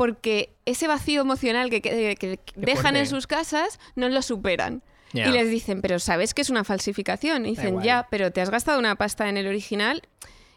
porque 0.00 0.48
ese 0.64 0.88
vacío 0.88 1.20
emocional 1.20 1.68
que, 1.68 1.82
que- 1.82 2.16
que 2.16 2.38
dejan 2.56 2.96
en 2.96 3.06
sus 3.06 3.26
casas 3.26 3.78
no 3.96 4.08
lo 4.08 4.22
superan. 4.22 4.82
Y 5.12 5.28
les 5.28 5.50
dicen, 5.50 5.82
pero 5.82 5.98
¿sabes 5.98 6.32
que 6.32 6.40
es 6.40 6.48
una 6.48 6.64
falsificación? 6.64 7.44
Y 7.44 7.50
dicen, 7.50 7.82
ya, 7.82 8.06
pero 8.10 8.32
te 8.32 8.40
has 8.40 8.48
gastado 8.48 8.78
una 8.78 8.94
pasta 8.94 9.28
en 9.28 9.36
el 9.36 9.46
original 9.46 10.00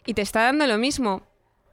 y 0.06 0.14
te 0.14 0.22
está 0.22 0.44
dando 0.44 0.66
lo 0.66 0.78
mismo. 0.78 1.24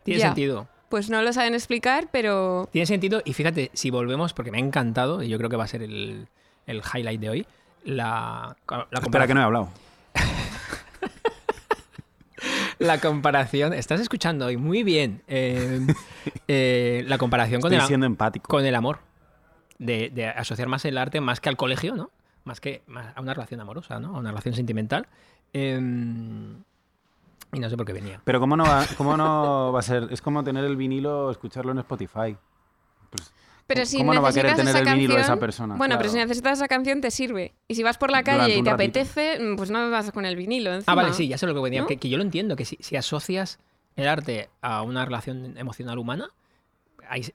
Tiene 0.02 0.18
Ya. 0.18 0.26
sentido. 0.26 0.66
Pues 0.88 1.10
no 1.10 1.22
lo 1.22 1.32
saben 1.32 1.54
explicar, 1.54 2.08
pero 2.10 2.68
Tiene 2.72 2.86
sentido, 2.86 3.22
y 3.24 3.34
fíjate, 3.34 3.70
si 3.72 3.90
volvemos, 3.90 4.32
porque 4.32 4.50
me 4.50 4.58
ha 4.58 4.60
encantado, 4.60 5.22
y 5.22 5.28
yo 5.28 5.38
creo 5.38 5.48
que 5.48 5.54
va 5.56 5.62
a 5.62 5.68
ser 5.68 5.84
el, 5.84 6.26
el 6.66 6.82
highlight 6.92 7.20
de 7.20 7.30
hoy, 7.30 7.46
la, 7.84 8.56
la, 8.68 8.88
Espera, 9.00 9.28
que 9.28 9.34
no 9.34 9.42
he 9.42 9.44
hablado. 9.44 9.68
la 12.80 12.98
comparación. 12.98 13.72
Estás 13.72 14.00
escuchando 14.00 14.46
hoy 14.46 14.56
muy 14.56 14.82
bien. 14.82 15.22
eh, 15.28 15.86
eh, 16.48 17.04
la 17.06 17.18
comparación 17.18 17.60
con 17.60 17.72
Estoy 17.72 17.82
el, 17.82 17.86
siendo 17.86 18.06
empático. 18.06 18.48
con 18.48 18.64
el 18.66 18.74
amor. 18.74 18.98
De, 19.78 20.10
de 20.10 20.26
asociar 20.26 20.68
más 20.68 20.84
el 20.84 20.98
arte 20.98 21.20
más 21.20 21.40
que 21.40 21.48
al 21.48 21.56
colegio, 21.56 21.94
¿no? 21.94 22.10
Más 22.44 22.60
que 22.60 22.82
más 22.86 23.16
a 23.16 23.20
una 23.20 23.32
relación 23.34 23.60
amorosa, 23.60 24.00
¿no? 24.00 24.16
A 24.16 24.18
una 24.18 24.30
relación 24.30 24.54
sentimental. 24.54 25.06
Em, 25.52 26.62
y 27.52 27.58
no 27.58 27.68
sé 27.70 27.76
por 27.76 27.86
qué 27.86 27.92
venía. 27.92 28.20
Pero 28.24 28.40
¿cómo 28.40 28.56
no, 28.56 28.64
va, 28.64 28.84
¿cómo 28.96 29.16
no 29.16 29.72
va 29.72 29.78
a 29.78 29.82
ser? 29.82 30.08
Es 30.10 30.20
como 30.22 30.42
tener 30.44 30.64
el 30.64 30.76
vinilo 30.76 31.30
escucharlo 31.30 31.72
en 31.72 31.78
Spotify. 31.78 32.36
Pues, 33.10 33.32
Pero 33.74 33.80
¿cómo- 33.82 33.86
si 33.90 33.96
¿Cómo 33.98 34.14
no 34.14 34.22
va 34.22 34.28
a 34.28 34.32
querer 34.32 34.56
tener 34.56 34.76
el 34.76 34.84
vinilo 34.84 35.14
de 35.14 35.20
esa 35.22 35.36
persona? 35.38 35.76
Bueno, 35.76 35.96
pero 35.96 36.10
si 36.10 36.16
necesitas 36.16 36.58
esa 36.58 36.68
canción 36.68 37.00
te 37.00 37.10
sirve. 37.10 37.54
Y 37.68 37.74
si 37.76 37.82
vas 37.82 37.96
por 37.98 38.10
la 38.10 38.22
calle 38.22 38.56
y 38.56 38.62
te 38.62 38.70
ratito. 38.70 38.74
apetece, 38.74 39.38
mm, 39.40 39.56
pues 39.56 39.70
no 39.70 39.90
vas 39.90 40.10
con 40.12 40.24
el 40.26 40.36
vinilo. 40.36 40.70
Ah, 40.86 40.94
vale, 40.94 41.12
sí, 41.12 41.28
ya 41.28 41.38
sé 41.38 41.46
lo 41.46 41.54
que 41.54 41.60
venía. 41.60 41.82
¿No? 41.82 41.86
Que, 41.86 41.96
que 41.96 42.08
yo 42.08 42.16
lo 42.18 42.22
entiendo, 42.24 42.56
que 42.56 42.64
si, 42.64 42.76
si 42.80 42.96
asocias 42.96 43.58
el 43.96 44.08
arte 44.08 44.50
a 44.60 44.82
una 44.82 45.04
relación 45.04 45.56
emocional 45.58 45.98
humana, 45.98 46.30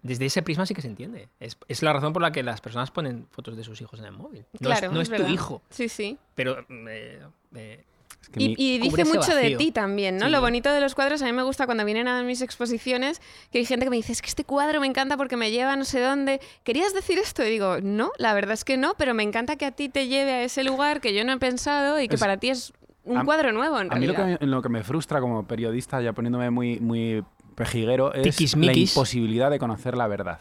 desde 0.03 0.25
ese 0.27 0.41
prisma 0.41 0.65
sí 0.65 0.73
que 0.73 0.81
se 0.81 0.87
entiende. 0.87 1.27
Es, 1.39 1.57
es 1.67 1.81
la 1.83 1.91
razón 1.91 2.13
por 2.13 2.21
la 2.21 2.31
que 2.31 2.43
las 2.43 2.61
personas 2.61 2.91
ponen 2.91 3.27
fotos 3.31 3.57
de 3.57 3.63
sus 3.63 3.81
hijos 3.81 3.99
en 3.99 4.05
el 4.05 4.11
móvil. 4.13 4.45
No 4.59 4.67
Claro, 4.69 4.87
es, 4.87 4.93
no 4.93 5.01
es 5.01 5.09
tu 5.09 5.27
hijo, 5.27 5.61
Sí, 5.69 5.89
sí. 5.89 6.17
pero... 6.33 6.65
mm, 6.69 6.87
eh, 6.89 7.19
eh, 7.55 7.83
Es 8.25 8.29
que 8.29 8.55
Y, 8.57 8.79
dice 8.79 9.05
mucho 9.05 9.35
de 9.35 9.55
ti 9.55 9.71
también, 9.71 10.17
¿no? 10.17 10.25
Sí. 10.25 10.31
Lo 10.31 10.41
bonito 10.41 10.71
de 10.73 10.79
los 10.81 10.95
cuadros, 10.95 11.21
a 11.21 11.25
mí 11.25 11.31
me 11.33 11.43
gusta 11.43 11.65
cuando 11.67 11.85
vienen 11.85 12.07
a 12.07 12.23
mis 12.23 12.41
exposiciones, 12.41 13.21
que 13.51 13.59
hay 13.59 13.65
gente 13.65 13.85
que 13.85 13.89
me 13.91 13.97
dice, 13.97 14.13
es 14.13 14.21
que 14.23 14.29
este 14.29 14.43
cuadro 14.43 14.79
me 14.81 14.87
encanta 14.87 15.15
porque 15.15 15.37
me 15.37 15.51
lleva 15.51 15.73
a 15.73 15.75
no 15.75 15.85
sé 15.85 15.99
dónde. 16.01 16.39
¿Querías 16.63 16.93
decir 16.93 17.19
esto? 17.19 17.43
Y 17.45 17.49
digo, 17.51 17.77
no, 17.83 18.11
la 18.17 18.33
verdad 18.33 18.53
es 18.53 18.63
que 18.65 18.77
no, 18.77 18.95
pero 18.97 19.13
me 19.13 19.21
encanta 19.23 19.57
que 19.57 19.65
a 19.65 19.71
ti 19.71 19.89
te 19.89 20.07
lleve 20.07 20.31
a 20.31 20.43
ese 20.43 20.63
lugar 20.63 21.01
que 21.01 21.13
yo 21.13 21.23
no 21.23 21.33
he 21.33 21.37
pensado 21.37 21.99
y 22.01 22.07
que 22.07 22.15
Es- 22.15 22.19
para 22.21 22.37
ti 22.37 22.49
es 22.49 22.73
un 23.03 23.17
A- 23.19 23.25
cuadro 23.25 23.51
nuevo, 23.51 23.79
en 23.79 23.91
A 23.91 23.95
mí 23.97 24.07
lo 24.07 24.13
realidad. 24.13 24.39
que, 24.39 24.45
me- 24.45 24.51
lo 24.51 24.61
que 24.63 24.69
me 24.69 24.83
frustra 24.83 25.21
como 25.21 25.45
periodista, 25.45 26.01
ya 26.01 26.13
poniéndome 26.13 26.49
muy, 26.49 26.79
muy 26.79 27.23
pejiguero, 27.53 28.11
es 28.13 28.55
la 28.57 28.73
imposibilidad 28.73 29.51
de 29.51 29.59
conocer 29.59 29.95
la 29.95 30.07
verdad. 30.07 30.39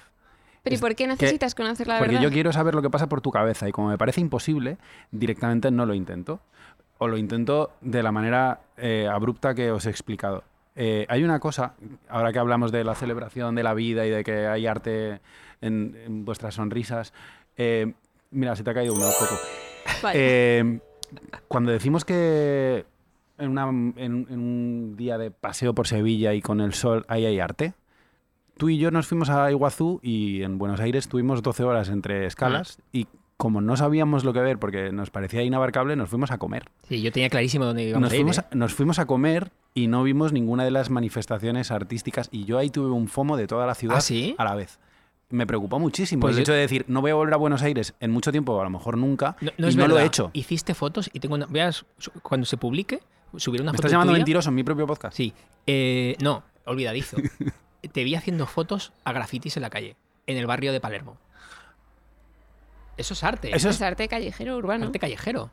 Pero 0.63 0.77
¿y 0.77 0.79
por 0.79 0.95
qué 0.95 1.07
necesitas 1.07 1.55
conocer 1.55 1.87
la 1.87 1.99
Porque 1.99 2.13
verdad? 2.13 2.23
yo 2.23 2.33
quiero 2.33 2.51
saber 2.51 2.75
lo 2.75 2.81
que 2.81 2.89
pasa 2.89 3.07
por 3.07 3.21
tu 3.21 3.31
cabeza 3.31 3.69
y 3.69 3.73
como 3.73 3.89
me 3.91 3.99
parece 3.99 4.23
imposible, 4.23 4.79
directamente 5.11 5.71
no 5.71 5.85
lo 5.85 5.93
intento. 5.93 6.41
O 7.05 7.09
lo 7.09 7.19
intento 7.19 7.71
de 7.83 8.03
la 8.03 8.13
manera 8.13 8.61
eh, 8.79 9.07
abrupta 9.11 9.55
que 9.55 9.71
os 9.71 9.85
he 9.87 9.91
explicado. 9.91 10.43
Eh, 10.75 11.05
hay 11.09 11.23
una 11.23 11.39
cosa, 11.39 11.75
ahora 12.09 12.33
que 12.33 12.39
hablamos 12.39 12.73
de 12.73 12.83
la 12.83 12.95
celebración 12.95 13.55
de 13.55 13.63
la 13.63 13.75
vida 13.75 14.07
y 14.07 14.11
de 14.11 14.25
que 14.25 14.47
hay 14.47 14.67
arte 14.67 15.21
en, 15.61 15.97
en 16.07 16.25
vuestras 16.25 16.55
sonrisas. 16.55 17.13
eh, 17.57 17.93
mira, 18.31 18.57
se 18.57 18.65
te 18.65 18.71
ha 18.71 18.75
caído 18.75 18.95
uno, 18.95 19.05
Coco. 19.19 19.35
Vale. 20.03 20.19
Eh, 20.19 20.81
cuando 21.47 21.71
decimos 21.73 22.05
que 22.05 22.85
en, 23.39 23.49
una- 23.51 23.69
en- 23.69 23.95
en 24.29 24.39
un 24.41 24.95
día 24.97 25.19
de 25.19 25.31
paseo 25.31 25.75
por 25.75 25.87
Sevilla 25.87 26.33
y 26.35 26.41
con 26.41 26.61
el 26.61 26.73
sol 26.73 27.05
ahí 27.09 27.27
hay 27.27 27.39
arte, 27.39 27.75
tú 28.57 28.69
y 28.71 28.79
yo 28.79 28.91
nos 28.91 29.07
fuimos 29.07 29.29
a 29.31 29.51
Iguazú 29.51 30.01
y 30.03 30.43
en 30.43 30.57
Buenos 30.59 30.81
Aires 30.81 31.07
tuvimos 31.09 31.43
12 31.43 31.65
horas 31.65 31.89
entre 31.91 32.27
escalas 32.27 32.79
y 32.93 33.07
como 33.45 33.61
no 33.61 33.77
sabíamos 33.77 34.25
lo 34.25 34.33
que 34.33 34.41
ver 34.41 34.59
porque 34.59 34.91
nos 34.91 35.11
parecía 35.11 35.43
inabarcable, 35.43 35.97
nos 35.97 36.09
fuimos 36.09 36.31
a 36.31 36.39
comer. 36.39 36.71
Sí, 36.89 37.03
yo 37.03 37.13
tenía 37.13 37.29
clarísimo 37.29 37.67
dónde 37.67 37.83
íbamos 37.85 38.01
Nos 38.01 38.13
a 38.13 38.15
ir. 38.17 38.21
fuimos 38.23 38.39
¿eh? 38.39 38.45
a, 38.51 38.55
nos 38.55 38.73
fuimos 38.73 38.99
a 38.99 39.05
comer 39.05 39.51
y 39.75 39.87
no 39.87 40.03
vimos 40.03 40.33
ninguna 40.33 40.65
de 40.65 40.71
las 40.71 40.89
manifestaciones 40.89 41.71
artísticas 41.71 42.31
y 42.33 42.47
yo 42.47 42.57
ahí 42.57 42.71
tuve 42.71 42.91
un 42.91 43.07
fomo 43.07 43.37
de 43.37 43.47
toda 43.47 43.67
la 43.67 43.75
ciudad 43.75 43.99
¿Ah, 43.99 44.01
sí? 44.01 44.35
a 44.39 44.45
la 44.45 44.55
vez. 44.55 44.79
Me 45.29 45.47
preocupó 45.47 45.79
muchísimo 45.79 46.23
Pues 46.23 46.33
el 46.33 46.39
yo- 46.39 46.43
hecho 46.45 46.53
de 46.55 46.61
decir, 46.61 46.87
no 46.89 47.03
voy 47.03 47.11
a 47.11 47.15
volver 47.17 47.35
a 47.35 47.37
Buenos 47.37 47.61
Aires 47.63 47.93
en 48.01 48.13
mucho 48.13 48.33
tiempo, 48.33 48.59
a 48.59 48.65
lo 48.65 48.71
mejor 48.71 48.97
nunca, 48.97 49.37
No, 49.43 49.51
y 49.59 49.61
no 49.61 49.69
es 49.69 49.77
no 49.77 49.83
verdad. 49.83 49.97
lo 49.97 50.01
he 50.01 50.07
hecho. 50.07 50.31
Hiciste 50.33 50.73
fotos 50.73 51.11
y 51.13 51.21
tengo 51.21 51.35
una. 51.35 51.45
Veas, 51.45 51.85
cuando 52.23 52.47
se 52.47 52.57
publique, 52.57 53.01
subiré 53.37 53.63
una 53.63 53.73
¿Me 53.73 53.77
foto 53.77 53.89
estás 53.89 53.93
llamando 53.93 54.13
tuya. 54.13 54.21
mentiroso 54.21 54.49
en 54.49 54.55
mi 54.55 54.65
propio 54.65 54.87
podcast? 54.87 55.15
Sí. 55.15 55.35
Eh, 55.67 56.17
no, 56.23 56.45
olvidadizo. 56.65 57.19
Te 57.93 58.05
vi 58.05 58.15
haciendo 58.15 58.47
fotos 58.47 58.93
a 59.05 59.13
grafitis 59.13 59.57
en 59.59 59.63
la 59.63 59.69
calle, 59.71 59.97
en 60.27 60.39
el 60.39 60.47
barrio 60.47 60.73
de 60.73 60.81
Palermo. 60.81 61.19
Eso 62.97 63.15
es 63.15 63.25
arte. 63.25 63.55
Eso 63.55 63.69
Es 63.71 63.83
arte 63.83 64.07
callejero 64.09 64.57
urbano. 64.57 64.87
arte 64.87 64.99
callejero. 64.99 65.51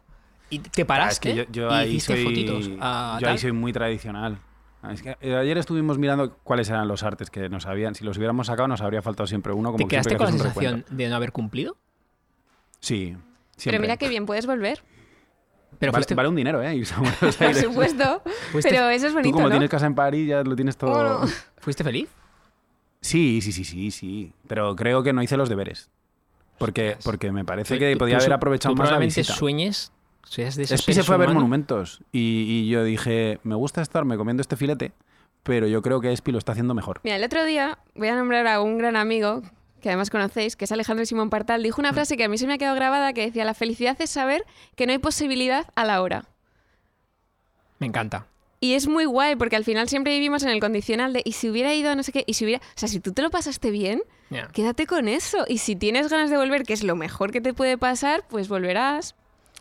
Y 0.50 0.60
te 0.60 0.82
Ah, 0.82 0.86
paraste 0.88 1.30
es 1.32 1.36
que 1.36 1.46
yo, 1.46 1.52
yo 1.52 1.70
y 1.70 1.74
ahí 1.74 1.89
hiciste 1.96 2.16
soy, 2.16 2.24
fotitos 2.26 2.70
a 2.82 3.18
yo 3.22 3.28
ahí 3.28 3.34
tal. 3.34 3.39
soy 3.39 3.52
muy 3.54 3.72
tradicional. 3.74 4.38
Ah, 4.84 4.94
es 4.94 5.02
que, 5.02 5.16
eh, 5.22 5.36
ayer 5.36 5.58
estuvimos 5.58 5.98
mirando 5.98 6.36
cuáles 6.44 6.68
eran 6.70 6.88
los 6.88 7.04
artes 7.04 7.30
que 7.30 7.48
nos 7.50 7.68
habían. 7.68 7.94
Si 7.96 8.04
los 8.04 8.18
hubiéramos 8.18 8.48
sacado, 8.48 8.68
nos 8.68 8.82
habría 8.82 9.02
faltado 9.02 9.28
siempre 9.28 9.54
uno. 9.54 9.70
Como 9.70 9.78
¿Te 9.78 9.84
que 9.86 9.89
quedaste 9.89 10.18
con 10.18 10.28
que 10.28 10.34
la 10.34 10.38
sensación 10.39 10.74
recuento. 10.80 10.96
de 10.96 11.10
no 11.10 11.16
haber 11.16 11.32
cumplido? 11.32 11.78
Sí. 12.80 13.16
Pero 13.64 13.80
mira 13.80 13.98
qué 13.98 14.10
bien, 14.10 14.26
puedes 14.26 14.46
volver. 14.48 14.84
Pero 15.80 15.92
vale, 15.92 16.02
fuiste, 16.02 16.16
vale 16.16 16.30
un 16.30 16.36
dinero, 16.36 16.62
¿eh? 16.62 16.76
Irse 16.76 16.94
a 16.96 17.00
Buenos 17.00 17.36
Por 17.38 17.56
supuesto. 17.56 18.22
fuiste- 18.52 18.70
Pero 18.72 18.89
eso 18.89 19.06
es 19.08 19.12
Tú 19.14 19.18
bonito, 19.20 19.34
como 19.36 19.48
¿no? 19.48 19.52
tienes 19.52 19.70
casa 19.70 19.86
en 19.86 19.96
París, 19.96 20.28
ya 20.28 20.44
lo 20.44 20.56
tienes 20.56 20.76
todo... 20.78 20.92
Bueno. 20.92 21.32
¿fuiste 21.58 21.84
feliz? 21.84 22.10
Sí, 23.02 23.39
sí, 23.42 23.52
sí, 23.52 23.64
sí, 23.64 23.89
sí. 23.92 24.34
Pero 24.48 24.76
creo 24.76 25.02
que 25.04 25.14
no 25.14 25.24
hice 25.24 25.38
los 25.38 25.48
deberes. 25.50 25.89
Porque, 26.62 26.88
Ostras. 26.89 27.03
porque 27.05 27.32
me 27.34 27.43
parece 27.43 27.74
Tú- 27.76 27.80
que 27.80 27.91
tú- 27.93 27.97
podía 27.99 28.18
tú 28.18 28.24
haber 28.24 28.34
aprovechado 28.34 28.74
tú 28.76 28.82
más 28.82 28.91
la 28.91 28.97
visita. 28.99 29.34
sueñes, 29.34 29.91
seas 30.24 30.55
de 30.55 30.64
esos 30.64 30.80
Espi 30.80 30.93
se 30.93 31.03
fue 31.03 31.16
a 31.16 31.18
ver 31.18 31.30
monumentos 31.30 32.01
y, 32.14 32.45
y 32.47 32.70
yo 32.70 32.84
dije, 32.86 33.39
me 33.43 33.55
gusta 33.55 33.82
estarme 33.82 34.16
comiendo 34.16 34.39
este 34.41 34.55
filete, 34.55 34.93
pero 35.43 35.68
yo 35.68 35.82
creo 35.82 35.99
que 35.99 36.12
Espi 36.14 36.32
lo 36.32 36.38
está 36.38 36.53
haciendo 36.53 36.74
mejor. 36.74 37.01
Mira, 37.03 37.18
el 37.18 37.24
otro 37.24 37.43
día 37.43 37.80
voy 37.95 38.07
a 38.07 38.16
nombrar 38.16 38.47
a 38.47 38.62
un 38.62 38.78
gran 38.78 38.95
amigo 38.95 39.41
que 39.82 39.89
además 39.89 40.09
conocéis, 40.12 40.55
que 40.55 40.66
es 40.66 40.72
Alejandro 40.72 41.05
Simón 41.07 41.30
Partal, 41.32 41.64
dijo 41.64 41.82
una 41.82 41.91
frase 41.91 42.16
que 42.16 42.24
a 42.24 42.30
mí 42.30 42.38
se 42.38 42.45
me 42.45 42.53
ha 42.53 42.57
quedado 42.59 42.76
grabada 42.76 43.14
que 43.14 43.26
decía, 43.26 43.43
la 43.45 43.55
felicidad 43.55 43.99
es 43.99 44.12
saber 44.12 44.45
que 44.76 44.86
no 44.86 44.91
hay 44.91 44.99
posibilidad 44.99 45.66
a 45.76 45.84
la 45.86 46.01
hora. 46.03 46.26
Me 47.80 47.88
encanta. 47.88 48.28
Y 48.59 48.74
es 48.76 48.88
muy 48.88 49.05
guay 49.05 49.36
porque 49.36 49.55
al 49.55 49.64
final 49.64 49.89
siempre 49.89 50.14
vivimos 50.14 50.43
en 50.43 50.49
el 50.49 50.59
condicional 50.59 51.14
de, 51.14 51.24
y 51.26 51.32
si 51.32 51.49
hubiera 51.49 51.74
ido 51.74 51.89
a 51.89 51.95
no 51.95 52.03
sé 52.03 52.12
qué, 52.12 52.24
y 52.28 52.36
si 52.36 52.45
hubiera... 52.45 52.62
O 52.64 52.78
sea, 52.80 52.88
si 52.88 52.99
tú 52.99 53.12
te 53.12 53.24
lo 53.24 53.32
pasaste 53.32 53.72
bien, 53.72 54.03
Ya. 54.32 54.48
quédate 54.48 54.88
con 54.88 55.08
eso. 55.08 55.46
Y 55.48 55.60
si 55.60 55.76
tienes 55.76 56.10
ganas 56.10 56.32
de 56.32 56.38
volver, 56.38 56.64
que 56.64 56.74
es 56.74 56.84
lo 56.84 56.96
mejor 56.96 57.32
que 57.32 57.42
te 57.42 57.54
puede 57.54 57.78
pasar, 57.78 58.24
pues 58.30 58.48
volverás. 58.50 59.14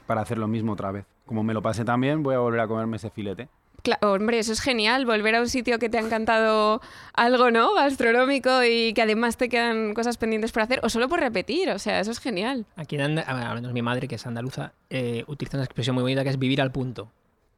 Para 0.06 0.22
hacer 0.22 0.38
lo 0.38 0.48
mismo 0.48 0.72
otra 0.72 0.90
vez. 0.92 1.04
Como 1.26 1.42
me 1.42 1.52
lo 1.52 1.60
pasé 1.60 1.84
también, 1.84 2.22
voy 2.22 2.34
a 2.34 2.38
volver 2.38 2.60
a 2.60 2.66
comerme 2.68 2.96
ese 2.96 3.10
filete. 3.10 3.48
Cla- 3.82 3.98
hombre, 4.02 4.38
eso 4.38 4.52
es 4.52 4.60
genial, 4.60 5.06
volver 5.06 5.34
a 5.36 5.40
un 5.40 5.48
sitio 5.48 5.78
que 5.78 5.88
te 5.88 5.96
ha 5.96 6.02
encantado 6.02 6.80
algo, 7.14 7.50
¿no? 7.50 7.72
Gastronómico 7.74 8.62
y 8.62 8.92
que 8.92 9.02
además 9.02 9.36
te 9.38 9.48
quedan 9.48 9.94
cosas 9.94 10.18
pendientes 10.18 10.52
por 10.52 10.62
hacer, 10.62 10.80
o 10.82 10.88
solo 10.90 11.08
por 11.08 11.18
repetir, 11.20 11.70
o 11.70 11.78
sea, 11.78 11.98
eso 12.00 12.10
es 12.10 12.18
genial. 12.20 12.66
Aquí 12.76 12.96
en 12.96 13.02
Anda- 13.02 13.22
al 13.22 13.54
menos 13.54 13.72
mi 13.72 13.80
madre, 13.82 14.06
que 14.06 14.16
es 14.16 14.26
andaluza, 14.26 14.72
eh, 14.90 15.24
utiliza 15.28 15.56
una 15.56 15.64
expresión 15.64 15.94
muy 15.94 16.02
bonita 16.02 16.22
que 16.24 16.28
es 16.30 16.38
vivir 16.38 16.60
al 16.60 16.70
punto. 16.72 17.10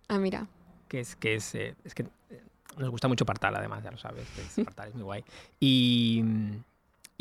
Ah, 0.09 0.19
mira. 0.19 0.47
que 0.89 1.01
es 1.01 1.17
que 1.17 1.35
es, 1.37 1.55
eh, 1.55 1.75
es 1.85 1.95
que 1.95 2.03
eh, 2.31 2.43
nos 2.77 2.91
gusta 2.91 3.09
mucho 3.09 3.25
Partal 3.25 3.57
además 3.57 3.83
ya 3.83 3.91
lo 3.91 3.97
sabes 3.99 4.27
es- 4.39 4.63
Partal 4.65 4.89
es 4.91 4.95
muy 4.95 5.03
guay 5.05 5.25
y, 5.59 6.23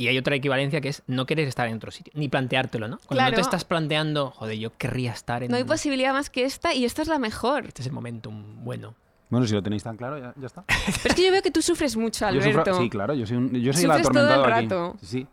y 0.01 0.07
hay 0.07 0.17
otra 0.17 0.35
equivalencia 0.35 0.81
que 0.81 0.89
es 0.89 1.03
no 1.07 1.25
querer 1.25 1.47
estar 1.47 1.67
en 1.67 1.75
otro 1.77 1.91
sitio 1.91 2.11
ni 2.15 2.27
planteártelo 2.29 2.87
no 2.87 2.99
cuando 3.05 3.23
no 3.29 3.35
te 3.35 3.41
estás 3.41 3.63
planteando 3.65 4.31
joder 4.31 4.57
yo 4.57 4.75
querría 4.77 5.11
estar 5.11 5.43
en 5.43 5.51
No 5.51 5.57
hay 5.57 5.63
posibilidad 5.63 6.11
más 6.13 6.29
que 6.29 6.43
esta 6.43 6.73
y 6.73 6.85
esta 6.85 7.01
es 7.01 7.07
la 7.07 7.19
mejor. 7.19 7.65
este 7.67 7.81
es 7.81 7.87
el 7.87 7.93
momentum 7.93 8.63
bueno 8.63 8.95
Bueno, 9.29 9.47
si 9.47 9.53
lo 9.53 9.63
tenéis 9.63 9.83
tan 9.83 9.95
claro, 9.95 10.17
ya, 10.17 10.33
ya 10.35 10.47
está. 10.47 10.63
Pero 10.67 11.09
es 11.09 11.15
que 11.15 11.25
yo 11.25 11.31
veo 11.31 11.41
que 11.41 11.51
tú 11.51 11.61
sufres 11.61 11.95
mucho, 11.95 12.29
Yo 12.31 12.41
sufro- 12.41 12.49
Alberto. 12.61 12.77
sí, 12.81 12.89
claro, 12.89 13.13
yo 13.13 13.25
soy, 13.25 13.37
un- 13.37 13.53
yo 13.53 13.71
soy 13.71 13.85
el 13.85 13.91
Sufres 13.91 14.07
todo 14.09 14.19
el 14.23 14.27
atormentado 14.31 14.43
aquí. 14.55 14.67
rato. 14.67 14.95
Sí. 15.01 15.25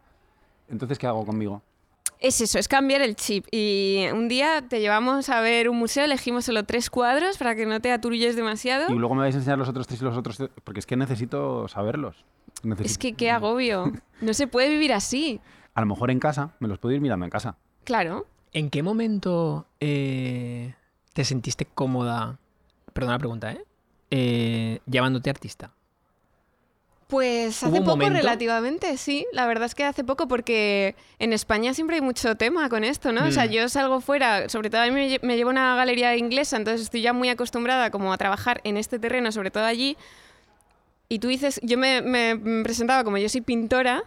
Entonces, 0.70 0.98
¿qué 0.98 1.06
hago 1.08 1.24
conmigo? 1.26 1.62
Es 2.20 2.40
eso, 2.40 2.58
es 2.58 2.66
cambiar 2.68 3.00
el 3.00 3.14
chip. 3.16 3.46
Y 3.52 4.06
un 4.12 4.28
día 4.28 4.62
te 4.68 4.80
llevamos 4.80 5.28
a 5.30 5.40
ver 5.40 5.68
un 5.68 5.76
museo, 5.78 6.04
elegimos 6.04 6.44
solo 6.44 6.64
tres 6.64 6.90
cuadros 6.90 7.38
para 7.38 7.54
que 7.54 7.64
no 7.66 7.80
te 7.80 7.90
aturulles 7.92 8.34
demasiado. 8.36 8.92
Y 8.92 8.98
luego 8.98 9.14
me 9.14 9.22
vais 9.22 9.34
a 9.34 9.38
enseñar 9.38 9.58
los 9.58 9.68
otros 9.68 9.86
tres 9.86 10.00
y 10.00 10.04
los 10.04 10.16
otros 10.16 10.36
tres, 10.36 10.50
porque 10.64 10.80
es 10.80 10.86
que 10.86 10.96
necesito 10.96 11.66
saberlos. 11.68 12.24
Necesito- 12.62 12.86
Es 12.86 12.98
que 12.98 13.12
qué 13.14 13.30
agobio. 13.30 13.92
No 14.20 14.34
se 14.34 14.46
puede 14.46 14.68
vivir 14.68 14.92
así. 14.92 15.40
A 15.74 15.80
lo 15.80 15.86
mejor 15.86 16.10
en 16.10 16.18
casa, 16.18 16.54
me 16.60 16.66
los 16.68 16.78
puedo 16.78 16.94
ir 16.94 17.00
mirando 17.00 17.24
en 17.24 17.30
casa. 17.30 17.56
Claro. 17.84 18.26
¿en 18.52 18.70
qué 18.70 18.82
momento 18.82 19.66
eh, 19.78 20.74
te 21.12 21.22
sentiste 21.24 21.66
cómoda 21.66 22.38
perdona 22.94 23.12
la 23.14 23.18
pregunta 23.18 23.52
eh, 23.52 23.64
eh 24.10 24.80
llamándote 24.86 25.28
artista 25.28 25.70
Pues 27.08 27.62
¿Hubo 27.62 27.70
hace 27.70 27.80
poco 27.80 27.90
momento? 27.96 28.18
relativamente, 28.18 28.96
sí. 28.98 29.26
La 29.32 29.46
verdad 29.46 29.64
es 29.66 29.74
que 29.74 29.84
hace 29.84 30.02
poco 30.04 30.28
porque 30.28 30.94
en 31.18 31.32
España 31.32 31.72
siempre 31.74 31.96
hay 31.96 32.02
mucho 32.02 32.34
tema 32.36 32.68
con 32.70 32.84
esto, 32.84 33.12
¿no? 33.12 33.24
O 33.26 33.30
sea, 33.30 33.46
Mm. 33.46 33.50
yo 33.50 33.68
salgo 33.68 34.00
fuera, 34.00 34.48
sobre 34.48 34.68
todo 34.70 34.82
a 34.82 34.86
mí 34.90 35.18
me 35.22 35.36
llevo 35.36 35.50
una 35.50 35.74
galería 35.76 36.16
inglesa, 36.16 36.56
entonces 36.58 36.82
estoy 36.82 37.00
ya 37.02 37.12
muy 37.12 37.28
acostumbrada 37.30 37.90
como 37.90 38.12
a 38.12 38.18
trabajar 38.18 38.60
en 38.64 38.76
este 38.78 38.98
terreno, 38.98 39.30
sobre 39.32 39.50
todo 39.50 39.64
allí. 39.64 39.96
Y 41.08 41.18
tú 41.20 41.28
dices, 41.28 41.60
yo 41.62 41.78
me, 41.78 42.02
me- 42.02 42.62
presentaba 42.62 43.02
como 43.04 43.16
yo 43.18 43.28
soy 43.28 43.40
pintora 43.40 44.02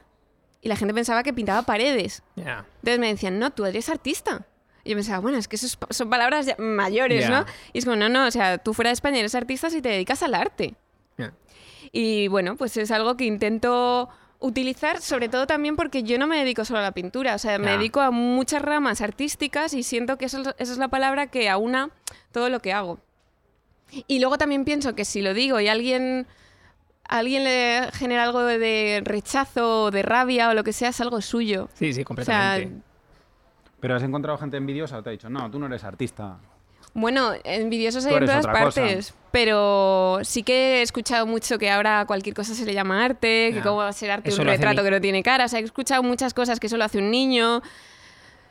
y 0.62 0.70
la 0.70 0.76
gente 0.76 0.93
pensaba 0.93 1.24
que 1.24 1.34
pintaba 1.34 1.64
paredes. 1.64 2.22
Ya. 2.36 2.66
Entonces 2.76 2.99
me 2.99 3.08
decían, 3.08 3.39
no, 3.39 3.52
tú 3.52 3.66
eres 3.66 3.89
artista. 3.89 4.45
Y 4.84 4.91
yo 4.91 4.95
pensaba, 4.95 5.20
bueno, 5.20 5.38
es 5.38 5.47
que 5.47 5.56
eso 5.56 5.66
es- 5.66 5.78
son 5.89 6.10
palabras 6.10 6.47
mayores, 6.60 7.22
Ya. 7.22 7.30
¿no? 7.30 7.45
Y 7.74 7.80
es 7.80 7.86
como, 7.86 7.97
no, 7.97 8.10
no, 8.10 8.28
o 8.28 8.32
sea, 8.32 8.58
tú 8.60 8.74
fuera 8.74 8.89
de 8.89 8.93
España 8.93 9.18
eres 9.20 9.34
artista 9.36 9.70
si 9.70 9.82
te 9.82 9.89
dedicas 9.89 10.22
al 10.24 10.36
arte. 10.36 10.76
Ya. 11.18 11.34
Y 11.91 12.28
bueno, 12.28 12.56
pues 12.56 12.78
es 12.78 12.91
algo 12.91 13.18
que 13.18 13.26
intento 13.26 14.10
utilizar, 14.39 15.02
sobre 15.02 15.30
todo 15.30 15.45
también 15.45 15.76
porque 15.76 16.02
yo 16.04 16.18
no 16.18 16.26
me 16.26 16.38
dedico 16.38 16.66
solo 16.66 16.80
a 16.80 16.84
la 16.84 16.93
pintura, 16.93 17.36
o 17.36 17.38
sea, 17.38 17.60
me 17.60 17.72
dedico 17.78 18.02
a 18.02 18.10
muchas 18.10 18.62
ramas 18.64 19.02
artísticas 19.02 19.74
y 19.76 19.84
siento 19.84 20.18
que 20.18 20.26
eso 20.26 20.41
es- 20.41 20.47
esa 20.58 20.72
es 20.72 20.78
la 20.80 20.88
palabra 20.88 21.28
que 21.28 21.47
aúna 21.47 21.91
todo 22.32 22.49
lo 22.49 22.60
que 22.60 22.74
hago. 22.74 22.99
Y 24.08 24.20
luego 24.20 24.38
también 24.39 24.66
pienso 24.66 24.95
que 24.95 25.06
si 25.06 25.22
lo 25.22 25.34
digo 25.36 25.60
y 25.60 25.68
alguien, 25.68 26.26
a 27.12 27.18
alguien 27.20 27.43
le 27.43 27.89
genera 27.93 28.24
algo 28.24 28.41
de, 28.43 29.01
rechazo 29.05 29.84
o 29.86 29.91
de 29.91 30.01
rabia 30.01 30.49
o 30.49 30.53
lo 30.53 30.64
que 30.64 30.74
sea, 30.74 30.89
es 30.89 30.99
algo 31.01 31.22
suyo. 31.22 31.70
sí 31.76 31.88
sí 31.88 31.91
O 31.91 31.93
sea, 31.93 32.05
completamente 32.05 32.82
¿Pero 33.80 33.95
has 33.95 34.03
encontrado 34.03 34.38
gente 34.38 34.57
envidiosa 34.57 34.97
o 34.97 35.03
te 35.03 35.09
ha 35.09 35.12
dicho, 35.12 35.30
no, 35.30 35.49
tú 35.51 35.59
no 35.59 35.66
eres 35.66 35.84
artista? 35.84 36.38
Bueno, 36.93 37.32
envidiosos 37.43 38.05
hay 38.05 38.14
en 38.16 38.26
todas 38.26 38.45
cosa. 38.45 38.51
partes, 38.53 39.14
pero 39.32 40.20
sí 40.24 40.43
que 40.43 40.80
he 40.80 40.82
escuchado 40.82 41.26
mucho 41.26 41.57
que 41.57 41.70
ahora 41.72 42.05
cualquier 42.05 42.36
cosa 42.36 42.53
se 42.53 42.66
le 42.66 42.74
llama 42.74 43.03
arte, 43.05 43.51
que 43.53 43.62
cómo 43.62 43.78
va 43.78 43.88
a 43.88 43.93
ser 43.93 44.12
arte 44.12 44.30
Eso 44.30 44.41
un 44.41 44.47
retrato 44.49 44.82
mi- 44.82 44.84
que 44.86 44.91
no 44.91 45.01
tiene 45.01 45.24
cara. 45.24 45.45
O 45.45 45.47
sea, 45.47 45.59
he 45.59 45.64
escuchado 45.64 46.03
muchas 46.03 46.34
cosas 46.34 46.59
que 46.59 46.68
solo 46.70 46.84
hace 46.84 46.97
un 46.99 47.09
niño. 47.09 47.62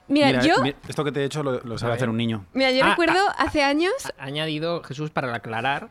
Mira, 0.09 0.43
yo, 0.43 0.63
mi- 0.63 0.75
esto 0.89 1.05
que 1.05 1.13
te 1.13 1.21
he 1.21 1.25
hecho 1.25 1.43
lo, 1.43 1.61
lo 1.61 1.79
sabe 1.79 1.95
hacer 1.95 2.09
un 2.09 2.17
niño. 2.17 2.45
mira, 2.55 2.71
yo 2.73 2.83
Ah, 2.85 2.89
recuerdo 2.91 3.21
hace 3.39 3.63
años. 3.63 3.93
ha 4.19 4.25
añadido 4.25 4.83
Jesús 4.83 5.11
para 5.11 5.33
aclarar 5.35 5.91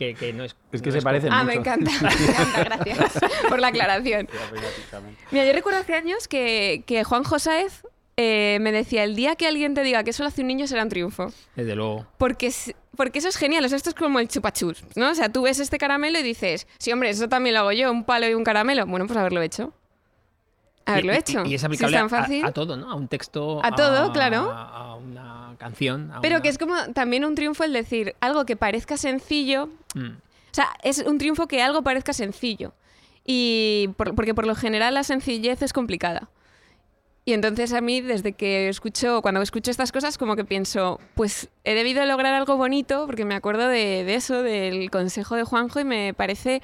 que, 0.00 0.14
que 0.14 0.32
no 0.32 0.42
es 0.44 0.56
Es 0.72 0.80
que 0.82 0.88
no 0.88 0.96
se 0.96 1.02
parecen 1.02 1.30
Ah, 1.32 1.44
mucho. 1.44 1.46
me 1.46 1.54
encanta, 1.60 1.90
me 2.02 2.24
encanta, 2.32 2.64
gracias 2.64 3.20
por 3.48 3.60
la 3.60 3.68
aclaración. 3.68 4.26
Mira, 5.30 5.44
yo 5.44 5.52
recuerdo 5.52 5.78
hace 5.80 5.94
años 5.94 6.26
que, 6.26 6.82
que 6.86 7.04
Juan 7.04 7.22
Josáez 7.22 7.82
eh, 8.16 8.58
me 8.60 8.72
decía: 8.72 9.04
el 9.04 9.14
día 9.14 9.36
que 9.36 9.46
alguien 9.46 9.74
te 9.74 9.82
diga 9.82 10.02
que 10.02 10.12
solo 10.12 10.28
hace 10.28 10.40
un 10.40 10.46
niño 10.48 10.66
será 10.66 10.82
un 10.82 10.88
triunfo. 10.88 11.32
desde 11.54 11.76
luego 11.76 12.06
Porque, 12.18 12.50
porque 12.96 13.18
eso 13.18 13.28
es 13.28 13.36
genial, 13.36 13.64
o 13.64 13.68
sea, 13.68 13.76
esto 13.76 13.90
es 13.90 13.94
como 13.94 14.18
el 14.20 14.28
chupachus, 14.28 14.82
¿no? 14.96 15.10
O 15.10 15.14
sea, 15.14 15.28
tú 15.30 15.42
ves 15.42 15.58
este 15.60 15.78
caramelo 15.78 16.18
y 16.18 16.22
dices, 16.22 16.66
sí, 16.78 16.92
hombre, 16.92 17.10
eso 17.10 17.28
también 17.28 17.54
lo 17.54 17.60
hago 17.60 17.72
yo, 17.72 17.90
un 17.92 18.04
palo 18.04 18.28
y 18.28 18.34
un 18.34 18.42
caramelo. 18.44 18.86
Bueno, 18.86 19.06
pues 19.06 19.18
haberlo 19.18 19.42
hecho. 19.42 19.72
Haberlo 20.86 21.12
Y- 21.12 21.16
y- 21.16 21.18
hecho. 21.18 21.42
Y, 21.44 21.54
es 21.54 21.60
Si 21.60 21.66
aplicable 21.66 21.96
tan 21.96 22.06
a- 22.06 22.08
fácil. 22.08 22.44
a, 22.44 22.48
a 22.48 22.52
todo, 22.52 22.76
¿no? 22.76 22.90
A 22.90 22.94
un 22.94 23.08
texto. 23.08 23.60
A 23.64 23.74
todo, 23.74 24.12
claro. 24.12 24.50
A, 24.50 24.90
a 24.92 24.94
una 24.96 25.54
canción. 25.58 26.10
a 26.12 26.20
Pero 26.20 26.36
una- 26.36 26.42
que 26.42 26.48
es 26.48 26.58
como 26.58 26.74
también 26.94 27.24
un 27.24 27.34
triunfo 27.34 27.64
el 27.64 27.72
decir 27.72 28.14
algo 28.20 28.44
que 28.46 28.56
parezca 28.56 28.96
sencillo. 28.96 29.68
Mm. 29.94 30.08
O 30.10 30.52
sea, 30.54 30.68
es 30.82 30.98
un 30.98 31.18
triunfo 31.18 31.46
que 31.46 31.62
algo 31.62 31.82
parezca 31.82 32.12
sencillo. 32.12 32.72
Y 33.24 33.90
por- 33.96 34.14
porque 34.14 34.34
por 34.34 34.46
lo 34.46 34.54
general 34.56 34.94
la 34.94 35.04
sencillez 35.04 35.62
es 35.62 35.72
complicada. 35.72 36.28
Y 37.26 37.34
entonces 37.34 37.72
a 37.74 37.80
mí, 37.82 38.00
desde 38.00 38.32
que 38.32 38.68
escucho, 38.70 39.20
cuando 39.22 39.42
escucho 39.42 39.70
estas 39.70 39.92
cosas, 39.92 40.16
como 40.16 40.34
que 40.36 40.44
pienso, 40.44 40.98
pues 41.14 41.48
he 41.64 41.74
debido 41.74 42.04
lograr 42.06 42.32
algo 42.34 42.56
bonito, 42.56 43.04
porque 43.06 43.26
me 43.26 43.34
acuerdo 43.34 43.68
de, 43.68 44.02
de 44.04 44.14
eso, 44.14 44.42
del 44.42 44.90
consejo 44.90 45.36
de 45.36 45.44
Juanjo, 45.44 45.78
y 45.78 45.84
me 45.84 46.14
parece 46.14 46.62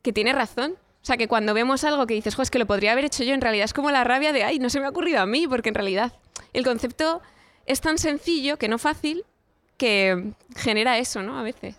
que 0.00 0.12
tiene 0.12 0.32
razón. 0.32 0.76
O 1.04 1.06
sea, 1.06 1.18
que 1.18 1.28
cuando 1.28 1.52
vemos 1.52 1.84
algo 1.84 2.06
que 2.06 2.14
dices, 2.14 2.34
jo, 2.34 2.40
es 2.40 2.50
que 2.50 2.58
lo 2.58 2.64
podría 2.64 2.92
haber 2.92 3.04
hecho 3.04 3.24
yo, 3.24 3.34
en 3.34 3.42
realidad 3.42 3.66
es 3.66 3.74
como 3.74 3.90
la 3.90 4.04
rabia 4.04 4.32
de, 4.32 4.42
ay, 4.42 4.58
no 4.58 4.70
se 4.70 4.80
me 4.80 4.86
ha 4.86 4.88
ocurrido 4.88 5.20
a 5.20 5.26
mí, 5.26 5.46
porque 5.46 5.68
en 5.68 5.74
realidad 5.74 6.14
el 6.54 6.64
concepto 6.64 7.20
es 7.66 7.82
tan 7.82 7.98
sencillo, 7.98 8.56
que 8.56 8.68
no 8.68 8.78
fácil, 8.78 9.22
que 9.76 10.32
genera 10.56 10.96
eso, 10.96 11.22
¿no? 11.22 11.38
A 11.38 11.42
veces. 11.42 11.78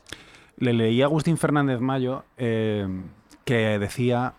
Le 0.58 0.74
leí 0.74 1.02
a 1.02 1.06
Agustín 1.06 1.38
Fernández 1.38 1.80
Mayo 1.80 2.24
eh, 2.38 2.88
que 3.46 3.80
decía 3.80 4.36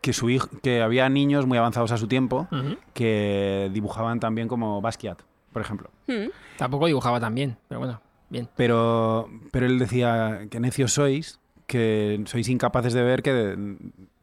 que 0.00 0.12
su 0.12 0.30
hijo, 0.30 0.48
que 0.62 0.82
había 0.82 1.08
niños 1.08 1.46
muy 1.46 1.58
avanzados 1.58 1.90
a 1.90 1.96
su 1.96 2.06
tiempo 2.06 2.46
que 2.94 3.70
dibujaban 3.72 4.20
también 4.20 4.46
como 4.46 4.80
Basquiat, 4.80 5.20
por 5.52 5.62
ejemplo. 5.62 5.90
Hmm. 6.06 6.28
Tampoco 6.58 6.86
dibujaba 6.86 7.18
tan 7.18 7.34
bien, 7.34 7.56
pero 7.66 7.80
bueno, 7.80 8.00
bien. 8.28 8.48
Pero, 8.54 9.28
pero 9.50 9.66
él 9.66 9.80
decía 9.80 10.46
que 10.48 10.60
necios 10.60 10.92
sois, 10.92 11.39
que 11.70 12.20
sois 12.26 12.48
incapaces 12.48 12.92
de 12.94 13.02
ver 13.04 13.22
que 13.22 13.54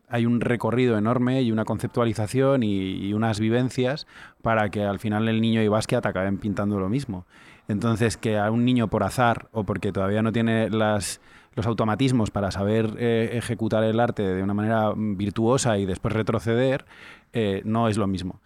hay 0.09 0.25
un 0.25 0.41
recorrido 0.41 0.97
enorme 0.97 1.41
y 1.43 1.53
una 1.53 1.63
conceptualización 1.63 2.61
y, 2.61 3.13
unas 3.13 3.39
vivencias 3.39 4.05
para 4.41 4.69
que 4.69 4.83
al 4.83 4.99
final 4.99 5.29
el 5.29 5.39
niño 5.39 5.61
y 5.61 5.69
Basquiat 5.69 6.05
acaben 6.05 6.39
pintando 6.39 6.77
lo 6.77 6.89
mismo. 6.89 7.25
Entonces, 7.69 8.17
que 8.17 8.37
a 8.37 8.51
un 8.51 8.65
niño 8.65 8.89
por 8.89 9.03
azar 9.03 9.47
o 9.53 9.63
porque 9.63 9.93
todavía 9.93 10.21
no 10.21 10.33
tiene 10.33 10.69
las, 10.69 11.21
los 11.55 11.65
automatismos 11.65 12.31
para 12.31 12.51
saber 12.51 12.95
eh, 12.99 13.29
ejecutar 13.33 13.85
el 13.85 14.01
arte 14.01 14.23
de 14.23 14.43
una 14.43 14.53
manera 14.53 14.91
virtuosa 14.93 15.77
y 15.77 15.85
después 15.85 16.13
retroceder, 16.13 16.83
eh, 17.31 17.61
no 17.63 17.87
es 17.87 17.97
lo 17.97 18.07
mismo. 18.07 18.41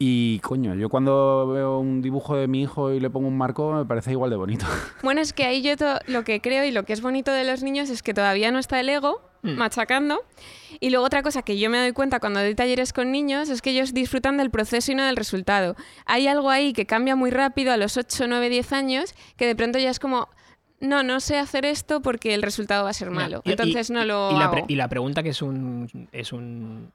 Y 0.00 0.38
coño, 0.40 0.74
yo 0.76 0.88
cuando 0.88 1.48
veo 1.48 1.80
un 1.80 2.00
dibujo 2.02 2.36
de 2.36 2.46
mi 2.46 2.62
hijo 2.62 2.92
y 2.92 3.00
le 3.00 3.10
pongo 3.10 3.26
un 3.26 3.36
marco, 3.36 3.72
me 3.72 3.84
parece 3.84 4.12
igual 4.12 4.30
de 4.30 4.36
bonito. 4.36 4.64
Bueno, 5.02 5.20
es 5.20 5.32
que 5.32 5.44
ahí 5.44 5.60
yo 5.62 5.72
lo 6.06 6.22
que 6.22 6.40
creo 6.40 6.64
y 6.64 6.70
lo 6.70 6.84
que 6.84 6.92
es 6.92 7.00
bonito 7.02 7.32
de 7.32 7.42
los 7.44 7.62
niños 7.64 7.90
es 7.90 8.02
que 8.04 8.14
todavía 8.14 8.50
no 8.52 8.58
está 8.58 8.78
el 8.80 8.88
ego 8.88 9.22
Mm. 9.42 9.50
machacando. 9.56 10.20
Y 10.80 10.90
luego 10.90 11.06
otra 11.06 11.22
cosa 11.22 11.42
que 11.42 11.56
yo 11.60 11.70
me 11.70 11.78
doy 11.78 11.92
cuenta 11.92 12.18
cuando 12.18 12.40
doy 12.40 12.56
talleres 12.56 12.92
con 12.92 13.12
niños 13.12 13.48
es 13.50 13.62
que 13.62 13.70
ellos 13.70 13.94
disfrutan 13.94 14.36
del 14.36 14.50
proceso 14.50 14.90
y 14.90 14.96
no 14.96 15.04
del 15.04 15.14
resultado. 15.14 15.76
Hay 16.06 16.26
algo 16.26 16.50
ahí 16.50 16.72
que 16.72 16.86
cambia 16.86 17.14
muy 17.14 17.30
rápido 17.30 17.70
a 17.72 17.76
los 17.76 17.96
8, 17.96 18.26
9, 18.26 18.48
10 18.48 18.72
años 18.72 19.14
que 19.36 19.46
de 19.46 19.54
pronto 19.54 19.78
ya 19.78 19.90
es 19.90 20.00
como, 20.00 20.28
no, 20.80 21.04
no 21.04 21.20
sé 21.20 21.38
hacer 21.38 21.64
esto 21.66 22.02
porque 22.02 22.34
el 22.34 22.42
resultado 22.42 22.82
va 22.82 22.90
a 22.90 22.94
ser 22.94 23.12
malo. 23.12 23.40
Y- 23.44 23.50
y- 23.50 23.52
Entonces 23.52 23.90
no 23.92 24.04
lo 24.04 24.26
hago. 24.30 24.64
y 24.66 24.74
la 24.74 24.88
pregunta 24.88 25.22
que 25.22 25.28
es 25.28 25.40
un, 25.40 26.08
es 26.10 26.32
un 26.32 26.90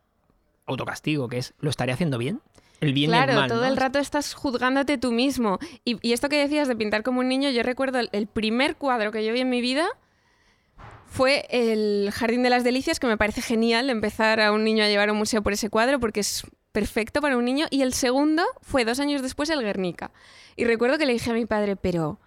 autocastigo, 0.66 1.30
que 1.30 1.38
es, 1.38 1.54
¿lo 1.62 1.70
estaré 1.70 1.94
haciendo 1.94 2.18
bien? 2.18 2.42
El 2.84 2.94
bien 2.94 3.12
y 3.12 3.14
el 3.14 3.24
Claro, 3.24 3.48
todo 3.48 3.62
¿no? 3.62 3.68
el 3.68 3.78
rato 3.78 4.00
estás 4.00 4.34
juzgándote 4.34 4.98
tú 4.98 5.12
mismo. 5.12 5.60
Y, 5.86 5.98
y 6.08 6.14
esto 6.14 6.30
que 6.30 6.38
decías 6.38 6.68
de 6.68 6.76
pintar 6.76 7.04
como 7.04 7.22
un 7.22 7.30
niño, 7.30 7.50
yo 7.50 7.64
recuerdo 7.64 8.00
el, 8.00 8.10
el 8.12 8.28
primer 8.28 8.76
cuadro 8.76 9.12
que 9.12 9.26
yo 9.26 9.34
vi 9.34 9.40
en 9.40 9.50
mi 9.50 9.62
vida 9.62 9.88
fue 11.06 11.46
el 11.50 12.10
Jardín 12.12 12.42
de 12.42 12.50
las 12.50 12.64
Delicias, 12.64 13.00
que 13.00 13.06
me 13.06 13.18
parece 13.18 13.42
genial 13.42 13.90
empezar 13.92 14.42
a 14.42 14.52
un 14.52 14.64
niño 14.64 14.84
a 14.84 14.88
llevar 14.88 15.10
a 15.10 15.12
un 15.12 15.20
museo 15.20 15.44
por 15.44 15.54
ese 15.54 15.70
cuadro 15.70 16.00
porque 16.00 16.22
es 16.22 16.44
perfecto 16.72 17.22
para 17.22 17.38
un 17.38 17.46
niño. 17.46 17.68
Y 17.70 17.84
el 17.84 17.94
segundo 17.94 18.44
fue 18.62 18.84
dos 18.84 19.00
años 19.00 19.22
después 19.22 19.50
el 19.50 19.62
Guernica. 19.62 20.12
Y 20.56 20.66
recuerdo 20.66 20.98
que 20.98 21.06
le 21.06 21.14
dije 21.14 21.30
a 21.30 21.36
mi 21.36 21.46
padre, 21.46 21.76
pero 21.76 22.20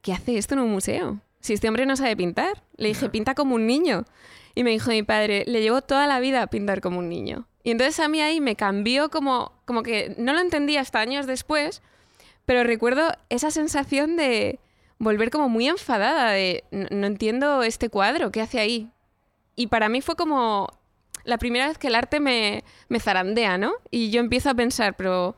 ¿qué 0.00 0.12
hace 0.12 0.38
esto 0.38 0.54
en 0.54 0.60
un 0.60 0.70
museo? 0.70 1.20
Si 1.40 1.54
este 1.54 1.68
hombre 1.68 1.86
no 1.86 1.96
sabe 1.96 2.16
pintar. 2.16 2.62
Le 2.76 2.88
dije, 2.88 3.08
pinta 3.10 3.34
como 3.34 3.56
un 3.56 3.66
niño. 3.66 4.04
Y 4.54 4.62
me 4.62 4.70
dijo 4.70 4.90
mi 4.90 5.02
padre, 5.02 5.44
le 5.46 5.60
llevó 5.60 5.82
toda 5.82 6.06
la 6.06 6.20
vida 6.20 6.42
a 6.42 6.46
pintar 6.46 6.80
como 6.80 7.00
un 7.00 7.08
niño. 7.08 7.48
Y 7.62 7.70
entonces 7.70 8.00
a 8.00 8.08
mí 8.08 8.20
ahí 8.20 8.40
me 8.40 8.56
cambió 8.56 9.10
como, 9.10 9.52
como 9.66 9.82
que 9.82 10.14
no 10.18 10.32
lo 10.32 10.40
entendí 10.40 10.76
hasta 10.76 11.00
años 11.00 11.26
después, 11.26 11.82
pero 12.46 12.64
recuerdo 12.64 13.12
esa 13.28 13.50
sensación 13.50 14.16
de 14.16 14.58
volver 14.98 15.30
como 15.30 15.48
muy 15.48 15.68
enfadada, 15.68 16.30
de 16.30 16.64
no, 16.70 16.86
no 16.90 17.06
entiendo 17.06 17.62
este 17.62 17.88
cuadro, 17.88 18.30
¿qué 18.32 18.40
hace 18.40 18.58
ahí? 18.60 18.90
Y 19.56 19.66
para 19.68 19.88
mí 19.88 20.00
fue 20.00 20.16
como 20.16 20.68
la 21.24 21.36
primera 21.38 21.68
vez 21.68 21.76
que 21.78 21.88
el 21.88 21.94
arte 21.94 22.18
me, 22.18 22.64
me 22.88 22.98
zarandea, 23.00 23.58
¿no? 23.58 23.72
Y 23.90 24.10
yo 24.10 24.20
empiezo 24.20 24.48
a 24.50 24.54
pensar, 24.54 24.96
pero 24.96 25.36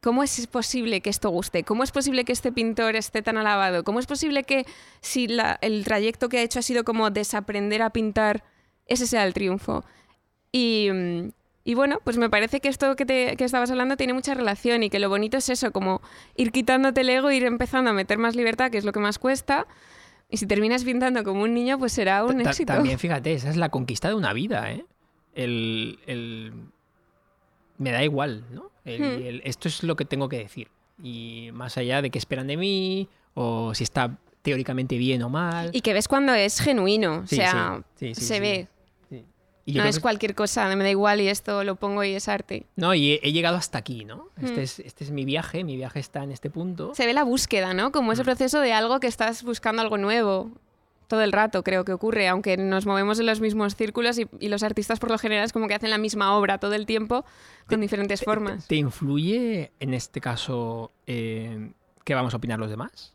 ¿cómo 0.00 0.24
es 0.24 0.46
posible 0.48 1.00
que 1.00 1.10
esto 1.10 1.30
guste? 1.30 1.62
¿Cómo 1.62 1.84
es 1.84 1.92
posible 1.92 2.24
que 2.24 2.32
este 2.32 2.50
pintor 2.50 2.96
esté 2.96 3.22
tan 3.22 3.36
alabado? 3.36 3.84
¿Cómo 3.84 4.00
es 4.00 4.06
posible 4.06 4.42
que 4.42 4.66
si 5.00 5.28
la- 5.28 5.58
el 5.62 5.84
trayecto 5.84 6.28
que 6.28 6.38
ha 6.38 6.42
hecho 6.42 6.58
ha 6.58 6.62
sido 6.62 6.82
como 6.84 7.10
desaprender 7.10 7.82
a 7.82 7.90
pintar, 7.90 8.42
ese 8.86 9.06
sea 9.06 9.24
el 9.24 9.32
triunfo? 9.32 9.84
Y, 10.50 10.88
mm, 10.92 11.28
y 11.64 11.74
bueno, 11.74 12.00
pues 12.04 12.16
me 12.16 12.28
parece 12.28 12.60
que 12.60 12.68
esto 12.68 12.96
que, 12.96 13.06
te, 13.06 13.36
que 13.36 13.44
estabas 13.44 13.70
hablando 13.70 13.96
tiene 13.96 14.12
mucha 14.14 14.34
relación 14.34 14.82
y 14.82 14.90
que 14.90 14.98
lo 14.98 15.08
bonito 15.08 15.36
es 15.36 15.48
eso, 15.48 15.70
como 15.72 16.00
ir 16.36 16.50
quitándote 16.52 17.02
el 17.02 17.08
ego, 17.10 17.30
ir 17.30 17.44
empezando 17.44 17.90
a 17.90 17.92
meter 17.92 18.18
más 18.18 18.34
libertad, 18.34 18.70
que 18.70 18.78
es 18.78 18.84
lo 18.84 18.92
que 18.92 19.00
más 19.00 19.18
cuesta. 19.18 19.66
Y 20.28 20.38
si 20.38 20.46
terminas 20.46 20.82
pintando 20.84 21.22
como 21.24 21.42
un 21.42 21.52
niño, 21.54 21.78
pues 21.78 21.92
será 21.92 22.24
un 22.24 22.42
Ta- 22.42 22.50
éxito. 22.50 22.72
También, 22.72 22.98
fíjate, 22.98 23.32
esa 23.34 23.50
es 23.50 23.56
la 23.56 23.68
conquista 23.68 24.08
de 24.08 24.14
una 24.14 24.32
vida, 24.32 24.72
¿eh? 24.72 24.84
El, 25.34 25.98
el- 26.06 26.52
Me 27.78 27.90
da 27.92 28.02
igual, 28.02 28.44
¿no? 28.50 28.70
El- 28.84 29.00
Hmm. 29.00 29.22
el- 29.26 29.42
esto 29.44 29.68
es 29.68 29.82
lo 29.82 29.94
que 29.96 30.04
tengo 30.04 30.28
que 30.28 30.38
decir. 30.38 30.68
Y 31.02 31.50
más 31.52 31.76
allá 31.78 32.02
de 32.02 32.10
qué 32.10 32.18
esperan 32.18 32.46
de 32.46 32.56
mí, 32.56 33.08
o 33.34 33.74
si 33.74 33.84
está 33.84 34.18
teóricamente 34.42 34.98
bien 34.98 35.22
o 35.22 35.28
mal. 35.28 35.70
Y 35.72 35.80
que 35.82 35.92
ves 35.92 36.08
cuando 36.08 36.34
es 36.34 36.60
genuino, 36.60 37.20
o 37.24 37.26
sea, 37.26 37.82
sí, 37.96 38.08
sí, 38.08 38.20
sí, 38.20 38.26
se 38.26 38.40
ve. 38.40 38.68
Y 39.64 39.74
No 39.74 39.84
es 39.84 39.96
que- 39.96 40.02
cualquier 40.02 40.34
cosa, 40.34 40.74
me 40.74 40.82
da 40.82 40.90
igual 40.90 41.20
y 41.20 41.28
esto 41.28 41.62
lo 41.62 41.76
pongo 41.76 42.02
y 42.02 42.14
es 42.14 42.26
arte. 42.28 42.66
No, 42.74 42.94
y 42.94 43.12
he, 43.12 43.20
he 43.22 43.32
llegado 43.32 43.56
hasta 43.56 43.78
aquí, 43.78 44.04
¿no? 44.04 44.28
Este, 44.42 44.56
Hmm. 44.56 44.64
es, 44.64 44.78
este 44.80 45.04
es 45.04 45.10
mi 45.12 45.24
viaje, 45.24 45.62
mi 45.62 45.76
viaje 45.76 46.00
está 46.00 46.24
en 46.24 46.32
este 46.32 46.50
punto. 46.50 46.92
Se 46.96 47.06
ve 47.06 47.12
la 47.14 47.22
búsqueda, 47.22 47.72
¿no? 47.72 47.92
Como 47.92 48.08
Mm. 48.10 48.12
ese 48.14 48.24
proceso 48.24 48.58
de 48.60 48.72
algo 48.72 48.98
que 48.98 49.06
estás 49.06 49.44
buscando 49.44 49.80
algo 49.80 49.98
nuevo. 49.98 50.50
Todo 51.06 51.20
el 51.22 51.30
rato 51.30 51.62
creo 51.62 51.84
que 51.84 51.92
ocurre, 51.92 52.26
aunque 52.26 52.56
nos 52.56 52.86
movemos 52.86 53.20
en 53.20 53.26
los 53.26 53.40
mismos 53.40 53.76
círculos 53.76 54.18
y, 54.18 54.26
y 54.40 54.48
los 54.48 54.62
artistas 54.62 54.98
por 54.98 55.10
lo 55.10 55.18
general 55.18 55.44
es 55.44 55.52
como 55.52 55.68
que 55.68 55.74
hacen 55.74 55.90
la 55.90 55.98
misma 55.98 56.34
obra 56.36 56.58
todo 56.58 56.72
el 56.74 56.86
tiempo 56.86 57.24
con 57.68 57.80
diferentes 57.82 58.20
¿Te- 58.20 58.24
formas. 58.24 58.66
¿Te 58.66 58.76
influye 58.76 59.70
en 59.78 59.92
este 59.94 60.20
caso 60.22 60.90
eh, 61.06 61.70
qué 62.04 62.14
vamos 62.14 62.32
a 62.34 62.38
opinar 62.38 62.58
los 62.58 62.70
demás? 62.70 63.12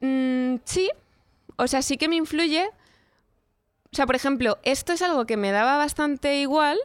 Mm, 0.00 0.56
sí, 0.64 0.90
o 1.56 1.66
sea, 1.66 1.82
sí 1.82 1.96
que 1.96 2.08
me 2.08 2.16
influye. 2.16 2.68
O 3.94 3.96
sea, 3.96 4.06
por 4.06 4.16
ejemplo, 4.16 4.58
esto 4.64 4.92
es 4.92 5.02
algo 5.02 5.24
que 5.24 5.36
me 5.36 5.52
daba 5.52 5.76
bastante 5.76 6.40
igual 6.40 6.76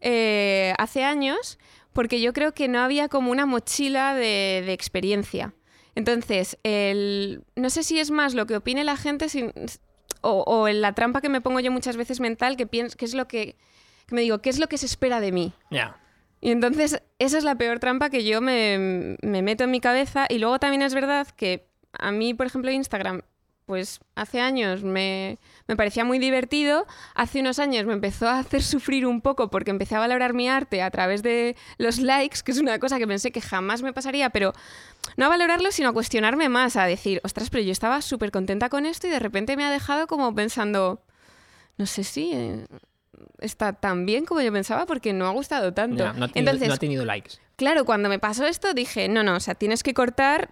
eh, 0.00 0.74
hace 0.78 1.04
años, 1.04 1.56
porque 1.92 2.20
yo 2.20 2.32
creo 2.32 2.52
que 2.52 2.66
no 2.66 2.80
había 2.80 3.08
como 3.08 3.30
una 3.30 3.46
mochila 3.46 4.12
de, 4.14 4.64
de 4.66 4.72
experiencia. 4.72 5.54
Entonces, 5.94 6.58
el- 6.64 7.44
no 7.54 7.70
sé 7.70 7.84
si 7.84 8.00
es 8.00 8.10
más 8.10 8.34
lo 8.34 8.46
que 8.46 8.56
opine 8.56 8.82
la 8.82 8.96
gente 8.96 9.28
sin- 9.28 9.52
o, 10.20 10.42
o 10.46 10.66
en 10.66 10.80
la 10.80 10.94
trampa 10.94 11.20
que 11.20 11.28
me 11.28 11.40
pongo 11.40 11.60
yo 11.60 11.70
muchas 11.70 11.96
veces 11.96 12.18
mental, 12.18 12.56
que 12.56 12.66
pienso 12.66 12.96
que 12.96 13.04
es 13.04 13.14
lo 13.14 13.28
que, 13.28 13.54
que 14.06 14.14
me 14.16 14.20
digo, 14.22 14.38
¿qué 14.40 14.50
es 14.50 14.58
lo 14.58 14.66
que 14.68 14.78
se 14.78 14.86
espera 14.86 15.20
de 15.20 15.30
mí? 15.30 15.52
Ya. 15.70 15.96
Y 16.40 16.50
entonces 16.50 17.02
esa 17.20 17.38
es 17.38 17.44
la 17.44 17.54
peor 17.56 17.78
trampa 17.78 18.10
que 18.10 18.24
yo 18.24 18.40
me, 18.40 19.16
me 19.22 19.42
meto 19.42 19.62
en 19.62 19.70
mi 19.70 19.80
cabeza. 19.80 20.26
Y 20.28 20.38
luego 20.38 20.58
también 20.58 20.82
es 20.82 20.92
verdad 20.94 21.28
que 21.36 21.68
a 21.92 22.10
mí, 22.10 22.34
por 22.34 22.46
ejemplo, 22.46 22.70
Instagram, 22.72 23.22
pues 23.68 24.00
hace 24.16 24.40
años 24.40 24.82
me, 24.82 25.38
me 25.68 25.76
parecía 25.76 26.02
muy 26.04 26.18
divertido. 26.18 26.86
Hace 27.14 27.40
unos 27.40 27.58
años 27.58 27.84
me 27.84 27.92
empezó 27.92 28.26
a 28.26 28.38
hacer 28.38 28.62
sufrir 28.62 29.06
un 29.06 29.20
poco 29.20 29.50
porque 29.50 29.70
empecé 29.70 29.94
a 29.94 29.98
valorar 30.00 30.32
mi 30.32 30.48
arte 30.48 30.80
a 30.80 30.90
través 30.90 31.22
de 31.22 31.54
los 31.76 31.98
likes, 31.98 32.38
que 32.42 32.52
es 32.52 32.58
una 32.58 32.78
cosa 32.78 32.98
que 32.98 33.06
pensé 33.06 33.30
que 33.30 33.42
jamás 33.42 33.82
me 33.82 33.92
pasaría, 33.92 34.30
pero 34.30 34.54
no 35.18 35.26
a 35.26 35.28
valorarlo, 35.28 35.70
sino 35.70 35.90
a 35.90 35.92
cuestionarme 35.92 36.48
más, 36.48 36.76
a 36.76 36.86
decir, 36.86 37.20
ostras, 37.22 37.50
pero 37.50 37.62
yo 37.62 37.70
estaba 37.70 38.00
súper 38.00 38.30
contenta 38.30 38.70
con 38.70 38.86
esto 38.86 39.06
y 39.06 39.10
de 39.10 39.18
repente 39.18 39.56
me 39.56 39.64
ha 39.64 39.70
dejado 39.70 40.06
como 40.06 40.34
pensando, 40.34 41.02
no 41.76 41.84
sé 41.84 42.02
si... 42.04 42.32
eh, 42.32 42.64
está 43.40 43.72
tan 43.72 44.06
bien 44.06 44.24
como 44.24 44.40
yo 44.40 44.52
pensaba 44.52 44.86
porque 44.86 45.12
no 45.12 45.26
ha 45.26 45.30
gustado 45.30 45.74
tanto. 45.74 46.04
Ya, 46.04 46.12
no, 46.12 46.24
ha 46.24 46.28
tenido, 46.28 46.32
Entonces, 46.50 46.68
no 46.68 46.74
ha 46.74 46.78
tenido 46.78 47.04
likes. 47.04 47.32
Claro, 47.56 47.84
cuando 47.84 48.08
me 48.08 48.18
pasó 48.18 48.46
esto 48.46 48.74
dije, 48.74 49.08
no, 49.08 49.22
no, 49.22 49.36
o 49.36 49.40
sea, 49.40 49.54
tienes 49.54 49.82
que 49.82 49.92
cortar, 49.94 50.50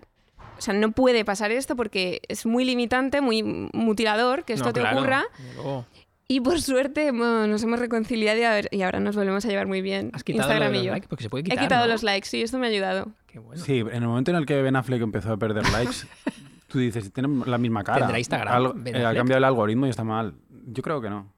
o 0.56 0.60
sea, 0.60 0.74
no 0.74 0.90
puede 0.92 1.24
pasar 1.24 1.50
esto 1.52 1.76
porque 1.76 2.20
es 2.28 2.46
muy 2.46 2.64
limitante, 2.64 3.20
muy 3.20 3.42
mutilador 3.72 4.44
que 4.44 4.52
esto 4.54 4.66
No, 4.66 4.72
te 4.72 4.80
claro, 4.80 4.98
ocurra. 4.98 5.24
luego. 5.54 5.86
Y 6.28 6.40
por 6.40 6.60
suerte 6.60 7.12
bueno, 7.12 7.46
nos 7.46 7.62
hemos 7.62 7.78
reconciliado 7.78 8.38
y, 8.40 8.42
a 8.42 8.50
ver- 8.50 8.68
y 8.72 8.82
ahora 8.82 8.98
nos 8.98 9.14
volvemos 9.14 9.44
a 9.44 9.48
llevar 9.48 9.66
muy 9.68 9.80
bien. 9.80 10.10
¿Has 10.12 10.24
quitado 10.24 10.42
Instagram 10.48 10.72
lo 10.72 10.72
de 10.72 10.76
y 10.76 10.78
los 10.80 10.86
yo. 10.86 10.92
likes? 10.92 11.08
Porque 11.08 11.22
se 11.22 11.30
puede 11.30 11.42
He 11.42 11.44
quitar, 11.44 11.58
quitado 11.64 11.86
¿no? 11.86 11.92
los 11.92 12.02
likes, 12.02 12.28
sí, 12.28 12.42
esto 12.42 12.58
me 12.58 12.66
ha 12.66 12.70
ayudado. 12.70 13.12
Qué 13.28 13.38
bueno. 13.38 13.62
Sí, 13.62 13.78
en 13.78 13.88
el 14.02 14.08
momento 14.08 14.32
en 14.32 14.38
el 14.38 14.46
que 14.46 14.60
Ben 14.60 14.74
Affleck 14.74 15.02
empezó 15.02 15.32
a 15.32 15.36
perder 15.36 15.62
likes, 15.70 15.94
tú 16.68 16.78
dices, 16.80 17.12
tienen 17.12 17.42
la 17.46 17.58
misma 17.58 17.84
cara. 17.84 17.98
¿Tendrá 18.00 18.18
Instagram, 18.18 18.54
Algo- 18.54 18.74
eh, 18.86 19.04
ha 19.04 19.14
cambiado 19.14 19.38
el 19.38 19.44
algoritmo 19.44 19.86
y 19.86 19.90
está 19.90 20.02
mal. 20.02 20.34
Yo 20.66 20.82
creo 20.82 21.00
que 21.00 21.10
no. 21.10 21.32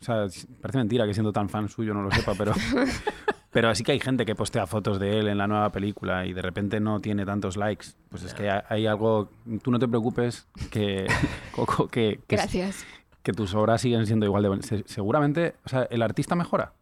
O 0.00 0.04
sea, 0.04 0.26
parece 0.60 0.78
mentira 0.78 1.06
que 1.06 1.14
siendo 1.14 1.32
tan 1.32 1.48
fan 1.48 1.68
suyo 1.70 1.94
no 1.94 2.02
lo 2.02 2.10
sepa, 2.10 2.34
pero, 2.36 2.52
Pero 3.50 3.74
sí 3.74 3.82
que 3.82 3.92
hay 3.92 4.00
gente 4.00 4.26
que 4.26 4.34
postea 4.34 4.66
fotos 4.66 5.00
de 5.00 5.18
él 5.20 5.28
en 5.28 5.38
la 5.38 5.46
nueva 5.46 5.70
película 5.72 6.26
y 6.26 6.34
de 6.34 6.42
repente 6.42 6.80
no 6.80 7.00
tiene 7.00 7.24
tantos 7.24 7.56
likes. 7.56 7.88
Pues 8.10 8.22
es 8.24 8.34
que 8.34 8.50
hay- 8.50 8.86
algo. 8.86 9.30
Tú 9.62 9.70
no 9.70 9.78
te 9.78 9.88
preocupes 9.88 10.46
que, 10.70 11.06
Coco, 11.52 11.88
que, 11.88 12.20
que, 12.26 12.36
Gracias. 12.36 12.84
que 13.22 13.32
tus 13.32 13.54
obras 13.54 13.80
siguen 13.80 14.06
siendo 14.06 14.26
igual 14.26 14.42
de 14.42 14.48
buenas. 14.48 14.66
Se- 14.66 14.84
Seguramente, 14.86 15.54
o 15.64 15.68
sea, 15.70 15.84
el 15.90 16.02
artista 16.02 16.34
mejora. 16.34 16.72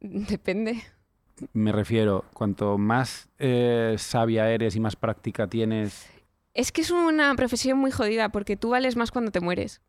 Depende. 0.00 0.82
Me 1.52 1.72
refiero, 1.72 2.24
cuanto 2.34 2.78
más 2.78 3.28
eh, 3.38 3.96
sabia 3.98 4.50
eres 4.50 4.76
y 4.76 4.80
más 4.80 4.94
práctica 4.96 5.46
tienes, 5.46 6.06
Es 6.54 6.70
que 6.70 6.82
es 6.82 6.90
una 6.90 7.34
profesión 7.34 7.78
muy 7.78 7.90
jodida 7.90 8.28
porque 8.28 8.56
tú 8.56 8.70
vales 8.70 8.96
más 8.96 9.10
cuando 9.10 9.30
te 9.30 9.40
mueres. 9.40 9.80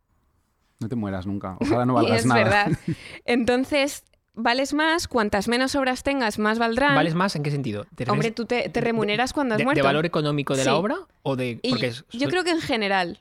no 0.79 0.87
te 0.89 0.95
mueras 0.95 1.27
nunca. 1.27 1.57
Ojalá 1.59 1.85
no 1.85 1.93
y 2.01 2.03
valgas 2.03 2.19
es 2.21 2.25
nada. 2.25 2.43
verdad. 2.43 2.71
Entonces, 3.25 4.03
vales 4.33 4.73
más, 4.73 5.07
cuantas 5.07 5.47
menos 5.47 5.75
obras 5.75 6.03
tengas, 6.03 6.39
más 6.39 6.57
valdrán. 6.59 6.95
¿Vales 6.95 7.15
más 7.15 7.35
en 7.35 7.43
qué 7.43 7.51
sentido? 7.51 7.85
¿Te 7.95 8.09
Hombre, 8.09 8.31
tú 8.31 8.45
te, 8.45 8.63
te 8.69 8.79
de- 8.79 8.81
remuneras 8.81 9.33
cuando 9.33 9.55
has 9.55 9.59
de, 9.59 9.63
muerto. 9.65 9.79
de 9.79 9.83
valor 9.83 10.05
económico 10.05 10.55
de 10.55 10.63
Sí. 10.63 10.69
la 10.69 10.75
obra 10.75 10.97
o 11.23 11.35
de 11.35 11.59
Y 11.61 11.69
porque 11.71 11.87
es- 11.87 12.05
yo 12.11 12.29
creo 12.29 12.43
que 12.43 12.51
en 12.51 12.61
general, 12.61 13.19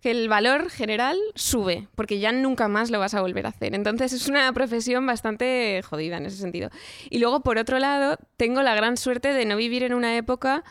que 0.00 0.10
el 0.10 0.28
valor 0.28 0.68
general 0.70 1.16
sube, 1.36 1.86
porque 1.94 2.18
ya 2.18 2.32
nunca 2.32 2.66
más 2.66 2.90
lo 2.90 2.98
vas 2.98 3.14
a 3.14 3.20
volver 3.20 3.46
a 3.46 3.50
hacer. 3.50 3.74
Entonces 3.74 4.12
es 4.12 4.26
una 4.28 4.52
profesión 4.52 5.06
bastante 5.06 5.80
jodida 5.88 6.16
en 6.16 6.26
ese 6.26 6.38
sentido. 6.38 6.70
Y 7.08 7.18
luego, 7.18 7.40
por 7.40 7.56
otro 7.58 7.78
lado, 7.78 8.16
tengo 8.36 8.62
la 8.62 8.74
gran 8.74 8.96
suerte 8.96 9.32
de 9.32 9.44
no 9.44 9.56
vivir 9.56 9.84
en 9.84 9.94
una 9.94 10.16
época, 10.16 10.64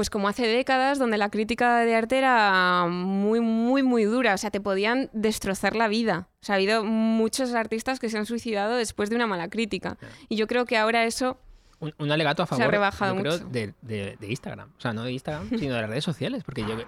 pues 0.00 0.08
como 0.08 0.28
hace 0.28 0.46
décadas, 0.46 0.98
donde 0.98 1.18
la 1.18 1.28
crítica 1.28 1.80
de 1.80 1.94
arte 1.94 2.16
era 2.16 2.86
muy, 2.88 3.40
muy, 3.40 3.82
muy 3.82 4.04
dura. 4.04 4.32
O 4.32 4.38
sea, 4.38 4.50
te 4.50 4.58
podían 4.58 5.10
destrozar 5.12 5.76
la 5.76 5.88
vida. 5.88 6.28
O 6.40 6.44
sea, 6.46 6.54
ha 6.54 6.56
habido 6.56 6.84
muchos 6.84 7.52
artistas 7.52 8.00
que 8.00 8.08
se 8.08 8.16
han 8.16 8.24
suicidado 8.24 8.76
después 8.76 9.10
de 9.10 9.16
una 9.16 9.26
mala 9.26 9.50
crítica. 9.50 9.98
Y 10.30 10.36
yo 10.36 10.46
creo 10.46 10.64
que 10.64 10.78
ahora 10.78 11.04
eso... 11.04 11.38
un, 11.80 11.92
un 11.98 12.10
alegato 12.10 12.42
a 12.42 12.46
Se 12.46 12.54
ha 12.54 12.56
favor 12.56 12.72
rebajado 12.72 13.14
yo 13.16 13.20
creo, 13.20 13.32
mucho. 13.34 13.44
de, 13.50 13.74
de- 13.82 14.16
de 14.18 14.26
Instagram. 14.30 14.70
O 14.74 14.80
sea, 14.80 14.94
no 14.94 15.02
de 15.04 15.12
Instagram, 15.12 15.50
sino 15.50 15.74
de 15.74 15.80
las 15.82 15.90
redes 15.90 16.04
sociales. 16.04 16.44
Porque 16.44 16.62
yo, 16.62 16.78
eh, 16.78 16.86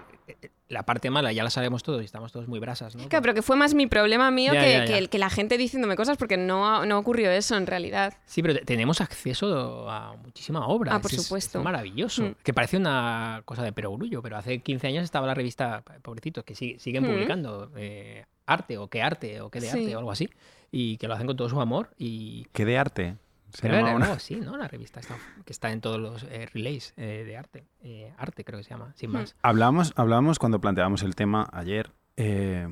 la 0.69 0.83
parte 0.83 1.09
mala 1.11 1.31
ya 1.31 1.43
la 1.43 1.49
sabemos 1.51 1.83
todos 1.83 2.01
y 2.01 2.05
estamos 2.05 2.31
todos 2.31 2.47
muy 2.47 2.59
brasas, 2.59 2.95
¿no? 2.95 3.07
Claro, 3.07 3.21
pero 3.21 3.33
que 3.35 3.41
fue 3.43 3.55
más 3.55 3.73
mi 3.75 3.85
problema 3.87 4.31
mío 4.31 4.53
Ya, 4.53 4.61
que, 4.63 4.71
ya, 4.71 4.77
ya. 4.79 4.85
que 4.85 4.97
el- 4.97 5.09
que 5.09 5.19
la 5.19 5.29
gente 5.29 5.57
diciéndome 5.57 5.95
cosas, 5.95 6.17
porque 6.17 6.35
no, 6.37 6.85
no 6.85 6.97
ocurrió 6.97 7.29
eso 7.31 7.55
en 7.57 7.67
realidad. 7.67 8.13
Sí, 8.25 8.41
pero 8.41 8.55
te- 8.55 8.61
tenemos 8.65 8.99
acceso 9.01 9.89
a 9.89 10.15
muchísima 10.15 10.65
obra. 10.67 10.95
Ah, 10.95 10.99
por 11.01 11.11
Es- 11.11 11.19
es- 11.19 11.23
supuesto. 11.25 11.59
Es 11.59 11.63
maravilloso. 11.63 12.23
Mm. 12.23 12.35
Que 12.43 12.53
parece 12.53 12.77
una 12.77 13.41
cosa 13.45 13.61
de 13.63 13.71
perogrullo, 13.71 14.21
pero 14.23 14.37
hace 14.37 14.59
15 14.59 14.87
años 14.87 15.03
estaba 15.03 15.27
la 15.27 15.33
revista, 15.35 15.83
pobrecitos, 16.01 16.43
que 16.43 16.55
sigue- 16.55 16.79
siguen 16.79 17.03
Mm. 17.03 17.07
publicando 17.07 17.71
eh, 17.75 18.25
arte 18.47 18.77
o 18.77 18.87
qué 18.87 19.01
arte 19.01 19.41
o 19.41 19.49
qué 19.51 19.59
de 19.61 19.69
Sí. 19.69 19.77
arte 19.79 19.95
o 19.95 19.99
algo 19.99 20.11
así. 20.11 20.29
Y 20.71 20.97
que 20.97 21.07
lo 21.07 21.13
hacen 21.13 21.27
con 21.27 21.37
todo 21.37 21.49
su 21.49 21.61
amor. 21.61 21.91
Y 21.99 22.45
Que 22.51 22.65
de 22.65 22.77
arte. 22.79 23.15
Se 23.53 23.61
Pero 23.61 23.75
era 23.75 23.95
una- 23.95 24.05
algo 24.05 24.17
así, 24.17 24.35
¿no? 24.37 24.57
La 24.57 24.67
revista 24.67 24.99
está, 24.99 25.15
que 25.45 25.53
está 25.53 25.71
en 25.71 25.79
todos 25.79 25.99
los 25.99 26.23
eh, 26.23 26.47
relays 26.53 26.93
eh, 26.97 27.23
de 27.25 27.37
arte. 27.37 27.65
Eh, 27.83 28.11
arte 28.17 28.43
creo 28.43 28.59
que 28.59 28.63
se 28.63 28.71
llama, 28.71 28.91
sin 28.95 29.11
Hmm. 29.11 29.13
más. 29.13 29.35
Hablábamos, 29.43 29.93
hablábamos 29.95 30.39
cuando 30.39 30.59
planteábamos 30.59 31.03
el 31.03 31.13
tema 31.15 31.47
ayer 31.53 31.91
eh, 32.17 32.67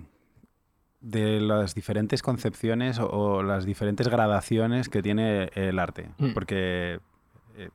de 1.01 1.39
las 1.41 1.73
diferentes 1.75 2.21
concepciones 2.21 2.99
o, 2.99 3.07
o 3.09 3.43
las 3.43 3.65
diferentes 3.65 4.07
gradaciones 4.07 4.89
que 4.89 5.01
tiene 5.01 5.49
el 5.55 5.79
arte. 5.79 6.09
Mm. 6.17 6.33
Porque 6.33 6.99
eh, 7.57 7.69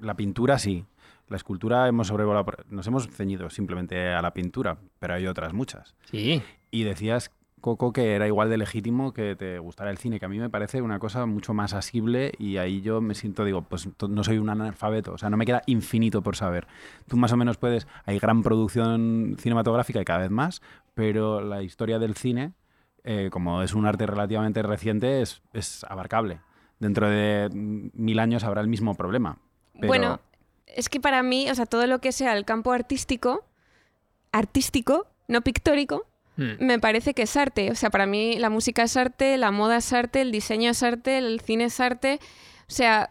la 0.00 0.14
pintura 0.14 0.58
sí, 0.58 0.84
la 1.28 1.36
escultura 1.36 1.86
hemos 1.88 2.08
sobrevolado, 2.08 2.44
por- 2.44 2.66
nos 2.72 2.86
hemos 2.86 3.08
ceñido 3.08 3.48
simplemente 3.50 4.08
a 4.08 4.20
la 4.22 4.32
pintura, 4.34 4.78
pero 4.98 5.14
hay 5.14 5.26
otras 5.26 5.52
muchas. 5.52 5.94
Sí, 6.10 6.42
Y 6.70 6.82
decías, 6.84 7.30
Coco, 7.60 7.92
que 7.92 8.14
era 8.14 8.26
igual 8.26 8.50
de 8.50 8.56
legítimo 8.56 9.12
que 9.12 9.36
te 9.36 9.58
gustara 9.58 9.90
el 9.90 9.98
cine, 9.98 10.18
que 10.18 10.26
a 10.26 10.28
mí 10.28 10.38
me 10.38 10.50
parece 10.50 10.82
una 10.82 10.98
cosa 10.98 11.26
mucho 11.26 11.54
más 11.54 11.74
asible 11.74 12.32
y 12.38 12.56
ahí 12.56 12.80
yo 12.80 13.00
me 13.00 13.14
siento, 13.14 13.44
digo, 13.44 13.62
pues 13.62 13.88
no 14.08 14.24
soy 14.24 14.38
un 14.38 14.50
analfabeto, 14.50 15.12
o 15.12 15.18
sea, 15.18 15.30
no 15.30 15.36
me 15.36 15.46
queda 15.46 15.62
infinito 15.66 16.22
por 16.22 16.36
saber. 16.36 16.66
Tú 17.06 17.16
más 17.16 17.32
o 17.32 17.36
menos 17.36 17.56
puedes, 17.56 17.86
hay 18.06 18.18
gran 18.18 18.42
producción 18.42 19.36
cinematográfica 19.38 20.00
y 20.00 20.04
cada 20.04 20.20
vez 20.20 20.30
más, 20.30 20.62
pero 20.94 21.40
la 21.40 21.62
historia 21.62 21.98
del 21.98 22.14
cine, 22.14 22.54
eh, 23.04 23.28
como 23.30 23.62
es 23.62 23.74
un 23.74 23.86
arte 23.86 24.06
relativamente 24.06 24.62
reciente, 24.62 25.22
es, 25.22 25.42
es 25.52 25.84
abarcable. 25.84 26.40
Dentro 26.80 27.08
de 27.08 27.48
mm, 27.52 27.90
mil 27.94 28.18
años 28.18 28.44
habrá 28.44 28.60
el 28.60 28.68
mismo 28.68 28.94
problema. 28.94 29.38
Bueno, 29.74 30.20
es 30.66 30.88
que 30.88 31.00
para 31.00 31.22
mí, 31.22 31.48
o 31.50 31.54
sea, 31.54 31.66
todo 31.66 31.86
lo 31.86 32.00
que 32.00 32.12
sea 32.12 32.36
el 32.36 32.44
campo 32.44 32.72
artístico, 32.72 33.44
artístico, 34.32 35.06
no 35.28 35.42
pictórico, 35.42 36.07
Mm. 36.38 36.64
me 36.64 36.78
parece 36.78 37.14
que 37.14 37.22
es 37.22 37.36
arte. 37.36 37.70
O 37.70 37.74
sea, 37.74 37.90
para 37.90 38.06
mí 38.06 38.38
la 38.38 38.48
música 38.48 38.84
es 38.84 38.96
arte, 38.96 39.36
la 39.36 39.50
moda 39.50 39.78
es 39.78 39.92
arte, 39.92 40.20
el 40.20 40.30
diseño 40.30 40.70
es 40.70 40.82
arte, 40.82 41.18
el 41.18 41.40
cine 41.40 41.64
es 41.64 41.80
arte. 41.80 42.20
O 42.68 42.72
sea, 42.72 43.10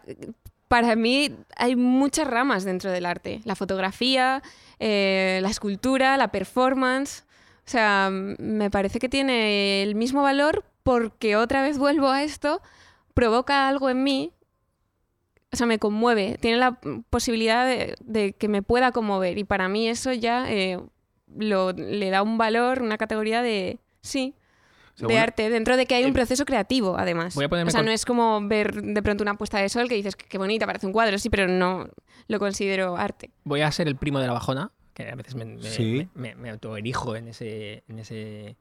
para 0.66 0.96
mí 0.96 1.36
hay 1.56 1.76
muchas 1.76 2.26
ramas 2.26 2.64
dentro 2.64 2.90
del 2.90 3.04
arte. 3.04 3.42
La 3.44 3.54
fotografía, 3.54 4.42
eh, 4.78 5.40
la 5.42 5.50
escultura, 5.50 6.16
la 6.16 6.32
performance. 6.32 7.24
O 7.66 7.70
sea, 7.70 8.08
me 8.10 8.70
parece 8.70 8.98
que 8.98 9.10
tiene 9.10 9.82
el 9.82 9.94
mismo 9.94 10.22
valor 10.22 10.64
porque 10.82 11.36
otra 11.36 11.60
vez 11.62 11.76
vuelvo 11.76 12.08
a 12.08 12.22
esto, 12.22 12.62
provoca 13.12 13.68
algo 13.68 13.90
en 13.90 14.02
mí. 14.02 14.32
O 15.52 15.56
sea, 15.56 15.66
me 15.66 15.78
conmueve. 15.78 16.38
Tiene 16.40 16.56
la 16.56 16.80
posibilidad 17.10 17.66
de, 17.66 17.94
de 18.00 18.32
que 18.32 18.48
me 18.48 18.62
pueda 18.62 18.90
conmover. 18.92 19.36
Y 19.36 19.44
para 19.44 19.68
mí 19.68 19.86
eso 19.86 20.14
ya 20.14 20.50
eh, 20.50 20.78
lo, 21.36 21.72
le 21.72 22.10
da 22.10 22.22
un 22.22 22.38
valor, 22.38 22.82
una 22.82 22.98
categoría 22.98 23.42
de, 23.42 23.78
sí, 24.00 24.34
Según- 24.94 25.12
de 25.14 25.18
arte, 25.20 25.50
dentro 25.50 25.76
de 25.76 25.86
que 25.86 25.94
hay 25.94 26.04
un 26.04 26.10
Eh, 26.10 26.14
proceso 26.14 26.44
creativo, 26.44 26.96
además. 26.98 27.34
voy 27.34 27.44
a 27.44 27.48
ponerme 27.48 27.68
o 27.68 27.72
sea, 27.72 27.80
con- 27.80 27.86
no 27.86 27.92
es 27.92 28.04
como 28.04 28.40
ver 28.48 28.82
de 28.82 29.02
pronto 29.02 29.22
una 29.22 29.34
puesta 29.34 29.58
de 29.58 29.68
sol 29.68 29.88
que 29.88 29.94
dices, 29.94 30.16
qué 30.16 30.38
bonita, 30.38 30.66
parece 30.66 30.86
un 30.86 30.92
cuadro, 30.92 31.18
sí, 31.18 31.30
pero 31.30 31.46
no 31.48 31.88
lo 32.26 32.38
considero 32.38 32.96
arte. 32.96 33.30
Voy 33.44 33.60
a 33.60 33.70
ser 33.70 33.86
el 33.88 33.96
primo 33.96 34.18
de 34.20 34.26
la 34.26 34.32
bajona, 34.32 34.70
que 34.94 35.08
a 35.10 35.14
veces 35.14 35.34
me, 35.36 35.44
me, 35.44 35.62
Sí. 35.62 36.08
me- 36.14 36.34
me 36.34 36.50
autoerijo 36.50 37.14
en 37.14 37.28
ese, 37.28 37.84
en 37.88 37.98
ese, 38.00 38.56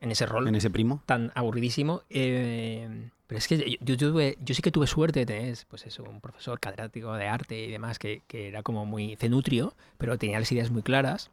en 0.00 0.10
ese 0.10 0.26
rol 0.26 0.48
en 0.48 0.54
ese 0.56 0.68
primo. 0.70 1.02
tan 1.06 1.30
aburridísimo. 1.34 2.02
eh, 2.10 3.10
pero 3.28 3.38
es 3.38 3.48
que 3.48 3.58
yo, 3.58 3.76
yo 3.80 3.96
tuve- 3.96 4.36
yo 4.40 4.54
sí 4.54 4.62
que 4.62 4.70
tuve 4.70 4.86
suerte 4.86 5.20
de 5.20 5.26
tener 5.26 5.56
pues 5.68 5.84
eso, 5.86 6.04
un 6.04 6.20
profesor 6.20 6.60
catedrático 6.60 7.12
de 7.14 7.26
arte 7.26 7.58
y 7.64 7.70
demás 7.72 7.98
que, 7.98 8.22
que 8.28 8.46
era 8.48 8.62
como 8.62 8.84
muy 8.86 9.16
cenutrio, 9.16 9.74
pero 9.98 10.16
tenía 10.18 10.38
las 10.38 10.50
ideas 10.52 10.70
muy 10.70 10.82
claras. 10.82 11.30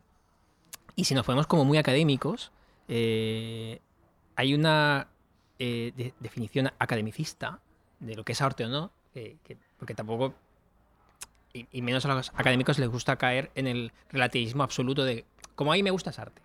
Y 0.95 1.05
si 1.05 1.15
nos 1.15 1.25
ponemos 1.25 1.47
como 1.47 1.65
muy 1.65 1.77
académicos, 1.77 2.51
eh, 2.87 3.79
hay 4.35 4.53
una 4.53 5.07
eh, 5.59 5.93
de- 5.95 6.13
definición 6.19 6.71
academicista 6.79 7.59
de 7.99 8.15
lo 8.15 8.23
que 8.25 8.33
es 8.33 8.41
arte 8.41 8.65
o 8.65 8.69
no, 8.69 8.91
que- 9.13 9.37
que- 9.43 9.57
porque 9.77 9.93
tampoco, 9.93 10.33
y, 11.53 11.81
menos 11.81 12.05
a 12.05 12.13
los 12.15 12.29
académicos 12.35 12.79
les 12.79 12.89
gusta 12.89 13.15
caer 13.17 13.51
en 13.55 13.67
el 13.67 13.91
relativismo 14.09 14.63
absoluto 14.63 15.03
de, 15.05 15.25
como 15.55 15.71
a 15.71 15.75
mí 15.75 15.83
me 15.83 15.91
gusta 15.91 16.09
es 16.09 16.19
arte. 16.19 16.41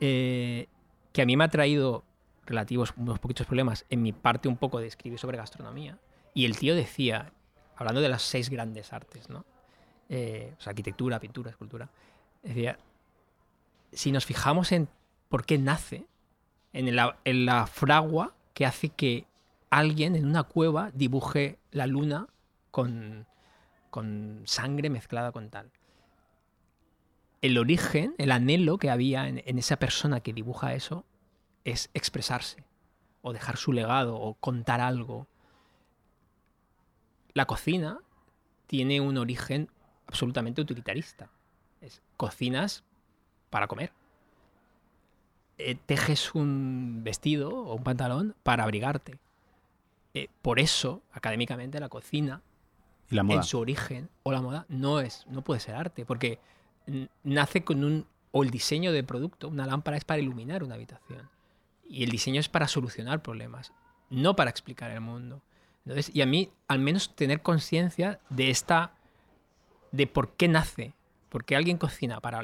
Eh, 0.00 0.66
que 1.12 1.22
a 1.22 1.26
mí 1.26 1.36
me 1.36 1.44
ha 1.44 1.48
traído 1.48 2.04
relativos, 2.46 2.92
unos 2.96 3.18
poquitos 3.18 3.46
problemas 3.46 3.84
en 3.88 4.02
mi 4.02 4.12
parte 4.12 4.48
un 4.48 4.56
poco 4.56 4.78
de 4.80 4.86
escribir 4.88 5.18
sobre 5.18 5.36
gastronomía. 5.38 5.98
Y 6.34 6.44
el 6.44 6.56
tío 6.58 6.74
decía, 6.74 7.32
hablando 7.76 8.00
de 8.00 8.08
las 8.08 8.22
seis 8.22 8.50
grandes 8.50 8.92
artes, 8.92 9.28
¿no? 9.30 9.44
Eh, 10.08 10.54
arquitectura, 10.66 11.18
pintura, 11.20 11.50
escultura, 11.50 11.88
decía, 12.42 12.78
si 13.92 14.12
nos 14.12 14.24
fijamos 14.24 14.72
en 14.72 14.88
por 15.28 15.44
qué 15.44 15.58
nace, 15.58 16.06
en 16.72 16.96
la, 17.46 17.66
fragua 17.66 18.34
que 18.54 18.66
hace 18.66 18.88
que 18.88 19.26
alguien 19.70 20.16
en 20.16 20.26
una 20.26 20.42
cueva 20.42 20.90
dibuje 20.92 21.58
la 21.70 21.86
luna 21.86 22.28
con, 22.70 23.26
con 23.90 24.42
sangre 24.46 24.90
mezclada 24.90 25.32
con 25.32 25.50
tal. 25.50 25.70
El 27.42 27.58
origen, 27.58 28.14
el 28.18 28.30
anhelo 28.30 28.78
que 28.78 28.90
había 28.90 29.28
en, 29.28 29.42
en 29.44 29.58
esa 29.58 29.76
persona 29.76 30.20
que 30.20 30.32
dibuja 30.32 30.74
eso 30.74 31.04
es 31.64 31.90
expresarse, 31.92 32.64
o 33.20 33.32
dejar 33.32 33.56
su 33.56 33.72
legado, 33.72 34.16
o 34.16 34.34
contar 34.34 34.80
algo. 34.80 35.26
La 37.34 37.46
cocina 37.46 37.98
tiene 38.66 39.00
un 39.00 39.18
origen 39.18 39.70
absolutamente 40.06 40.60
utilitarista. 40.60 41.30
Es, 41.80 42.00
cocinas 42.16 42.84
para 43.52 43.68
comer. 43.68 43.92
Eh, 45.58 45.76
tejes 45.86 46.34
un 46.34 47.02
vestido 47.04 47.50
o 47.50 47.74
un 47.74 47.84
pantalón 47.84 48.34
para 48.42 48.64
abrigarte. 48.64 49.18
Eh, 50.14 50.28
por 50.40 50.58
eso, 50.58 51.02
académicamente, 51.12 51.78
la 51.78 51.90
cocina, 51.90 52.40
Y 53.10 53.14
la 53.14 53.22
moda. 53.22 53.36
en 53.36 53.42
su 53.44 53.58
origen, 53.58 54.08
o 54.22 54.32
la 54.32 54.40
moda, 54.40 54.64
no, 54.68 55.00
es, 55.00 55.26
no 55.28 55.42
puede 55.42 55.60
ser 55.60 55.74
arte, 55.74 56.04
porque 56.06 56.38
nace 57.22 57.62
con 57.62 57.84
un... 57.84 58.06
o 58.32 58.42
el 58.42 58.50
diseño 58.50 58.90
de 58.90 59.04
producto, 59.04 59.48
una 59.48 59.66
lámpara 59.66 59.98
es 59.98 60.04
para 60.04 60.20
iluminar 60.20 60.64
una 60.64 60.74
habitación. 60.74 61.28
Y 61.84 62.04
el 62.04 62.10
diseño 62.10 62.40
es 62.40 62.48
para 62.48 62.68
solucionar 62.68 63.22
problemas, 63.22 63.72
no 64.08 64.34
para 64.34 64.50
explicar 64.50 64.90
el 64.90 65.02
mundo. 65.02 65.42
Entonces, 65.84 66.10
y 66.14 66.22
a 66.22 66.26
mí, 66.26 66.50
al 66.68 66.78
menos 66.78 67.14
tener 67.14 67.42
conciencia 67.42 68.18
de 68.30 68.48
esta... 68.50 68.94
de 69.92 70.06
por 70.06 70.32
qué 70.32 70.48
nace, 70.48 70.94
por 71.32 71.46
qué 71.46 71.56
alguien 71.56 71.78
cocina 71.78 72.20
para, 72.20 72.42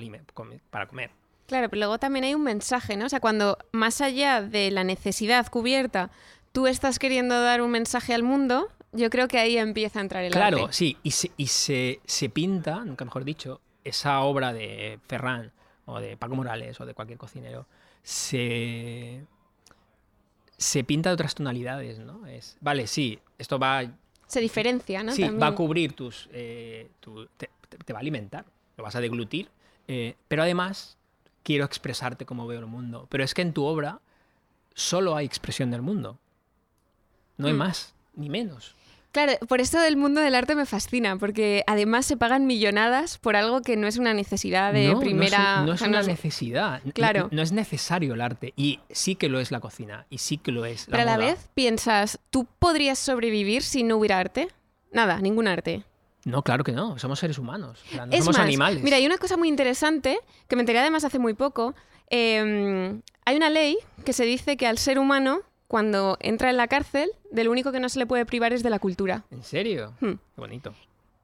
para 0.71 0.87
comer. 0.87 1.11
Claro, 1.47 1.69
pero 1.69 1.81
luego 1.81 1.99
también 1.99 2.25
hay 2.25 2.35
un 2.35 2.43
mensaje, 2.43 2.97
¿no? 2.97 3.05
O 3.05 3.09
sea, 3.11 3.21
cuando 3.21 3.59
más 3.71 4.01
allá 4.01 4.41
de 4.41 4.71
la 4.71 4.83
necesidad 4.83 5.47
cubierta, 5.49 6.11
tú 6.53 6.67
estás 6.67 6.99
queriendo 6.99 7.39
dar 7.43 7.61
un 7.61 7.71
mensaje 7.71 8.15
al 8.15 8.23
mundo, 8.23 8.69
yo 8.93 9.11
creo 9.11 9.29
que 9.29 9.39
ahí 9.39 9.59
empieza 9.59 9.99
a 9.99 10.03
entrar 10.03 10.25
el 10.25 10.33
Claro, 10.33 10.65
arte. 10.65 10.73
sí, 10.73 10.97
y, 11.03 11.11
se, 11.11 11.31
y 11.37 11.49
se, 11.49 12.01
se 12.07 12.31
pinta, 12.31 12.83
nunca 12.83 13.05
mejor 13.05 13.25
dicho, 13.25 13.61
esa 13.85 14.21
obra 14.21 14.55
de 14.55 14.99
Ferran 15.07 15.53
o 15.85 16.01
de 16.01 16.17
Paco 16.17 16.35
Morales 16.35 16.81
o 16.81 16.87
de 16.87 16.95
cualquier 16.95 17.19
cocinero, 17.19 17.67
se, 18.03 19.23
se 20.57 20.83
pinta 20.85 21.11
de 21.11 21.15
otras 21.15 21.35
tonalidades, 21.35 21.99
¿no? 21.99 22.27
Es, 22.27 22.57
vale, 22.63 22.87
sí, 22.87 23.19
esto 23.37 23.59
va, 23.59 23.83
Se 24.27 24.41
diferencia, 24.41 25.03
¿no? 25.03 25.13
sí, 25.13 25.23
También. 25.23 25.43
va 25.43 25.49
a 25.49 25.55
cubrir 25.55 25.93
tus... 25.93 26.29
eh, 26.33 26.91
tu- 27.01 27.27
te, 27.37 27.51
te- 27.69 27.79
te 27.79 27.93
va 27.93 27.99
a 27.99 28.01
alimentar, 28.01 28.45
lo 28.79 28.85
vas 28.85 28.95
a 28.97 29.01
deglutir, 29.01 29.51
eh, 29.89 30.15
pero 30.29 30.43
además 30.43 30.97
quiero 31.43 31.65
expresarte 31.65 32.25
como 32.25 32.47
veo 32.47 32.61
el 32.61 32.67
mundo. 32.67 33.07
Pero 33.11 33.25
es 33.25 33.35
que 33.35 33.43
en 33.43 33.53
tu 33.53 33.65
obra 33.65 34.01
solo 34.75 35.17
hay 35.17 35.27
expresión 35.27 35.71
del 35.71 35.83
mundo. 35.83 36.19
No 37.37 37.49
hay 37.49 37.53
Mm. 37.53 37.57
más, 37.59 37.95
ni 38.15 38.29
menos. 38.31 38.75
Claro, 39.11 39.33
por 39.49 39.61
esto 39.61 39.81
del 39.81 39.97
mundo 39.97 40.21
del 40.21 40.35
arte 40.35 40.55
me 40.55 40.67
fascina, 40.67 41.17
porque 41.17 41.65
además 41.67 42.05
se 42.07 42.17
pagan 42.17 42.47
millonadas 42.47 43.17
por 43.19 43.37
algo 43.37 43.63
que 43.63 43.77
no 43.77 43.87
es 43.89 43.97
una 43.97 44.13
necesidad 44.15 44.73
de 44.73 44.85
no, 44.85 44.87
no 44.87 44.91
es 44.91 44.95
un- 44.99 45.01
primera... 45.01 45.63
No 45.65 45.73
es, 45.73 45.81
una 45.81 46.03
necesidad. 46.03 46.83
Claro. 46.95 47.29
No, 47.33 47.43
es 47.43 47.51
necesario 47.51 48.15
el 48.15 48.21
arte. 48.21 48.53
Y 48.55 48.81
sí 48.91 49.17
que 49.17 49.29
lo 49.29 49.41
es 49.41 49.51
la 49.51 49.61
cocina. 49.61 50.07
Y 50.11 50.19
sí 50.19 50.37
que 50.37 50.53
lo 50.53 50.67
es 50.67 50.87
la 50.89 50.93
Pero 50.99 51.03
a 51.03 51.07
la 51.07 51.17
vez 51.17 51.49
piensas, 51.55 52.21
¿tú 52.31 52.47
podrías 52.59 52.99
sobrevivir 52.99 53.63
si 53.63 53.83
no 53.83 53.97
hubiera 53.97 54.19
arte? 54.19 54.49
Nada, 54.93 55.19
ningún 55.21 55.49
arte. 55.49 55.85
No, 56.25 56.43
claro 56.43 56.65
que 56.65 56.73
no. 56.73 56.99
Somos 56.99 57.19
seres 57.19 57.39
humanos. 57.39 57.83
O 57.87 57.95
sea, 57.95 58.07
no 58.07 58.13
es 58.13 58.19
somos 58.21 58.37
más, 58.39 58.47
animales. 58.47 58.83
mira, 58.83 58.97
hay 58.97 59.07
una 59.07 59.19
cosa 59.19 59.37
muy 59.37 59.49
interesante 59.49 60.19
que 60.49 60.57
me 60.57 60.63
enteré 60.63 60.79
además 60.81 61.05
hace 61.05 61.19
muy 61.19 61.35
poco. 61.35 61.75
Eh, 62.11 63.01
hay 63.25 63.37
una 63.37 63.51
ley 63.51 63.79
que 64.05 64.13
se 64.13 64.25
dice 64.25 64.57
que 64.57 64.67
al 64.67 64.79
ser 64.79 64.99
humano, 64.99 65.41
cuando 65.69 66.17
entra 66.21 66.51
en 66.51 66.57
la 66.57 66.67
cárcel, 66.69 67.11
de 67.31 67.45
lo 67.45 67.51
único 67.51 67.73
que 67.73 67.81
no 67.81 67.89
se 67.89 67.99
le 67.99 68.07
puede 68.07 68.27
privar 68.27 68.53
es 68.53 68.63
de 68.63 68.71
la 68.71 68.79
cultura. 68.79 69.25
¿En 69.31 69.43
serio? 69.43 69.95
Hmm. 70.01 70.13
Qué 70.35 70.41
bonito. 70.41 70.75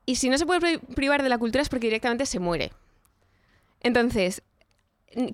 Y 0.07 0.17
si 0.17 0.29
no 0.29 0.37
se 0.39 0.45
puede 0.47 0.61
pri- 0.61 0.95
privar 0.95 1.23
de 1.23 1.29
la 1.29 1.39
cultura 1.39 1.63
es 1.63 1.69
porque 1.69 1.87
directamente 1.87 2.27
se 2.27 2.39
muere. 2.39 2.73
Entonces, 3.81 4.43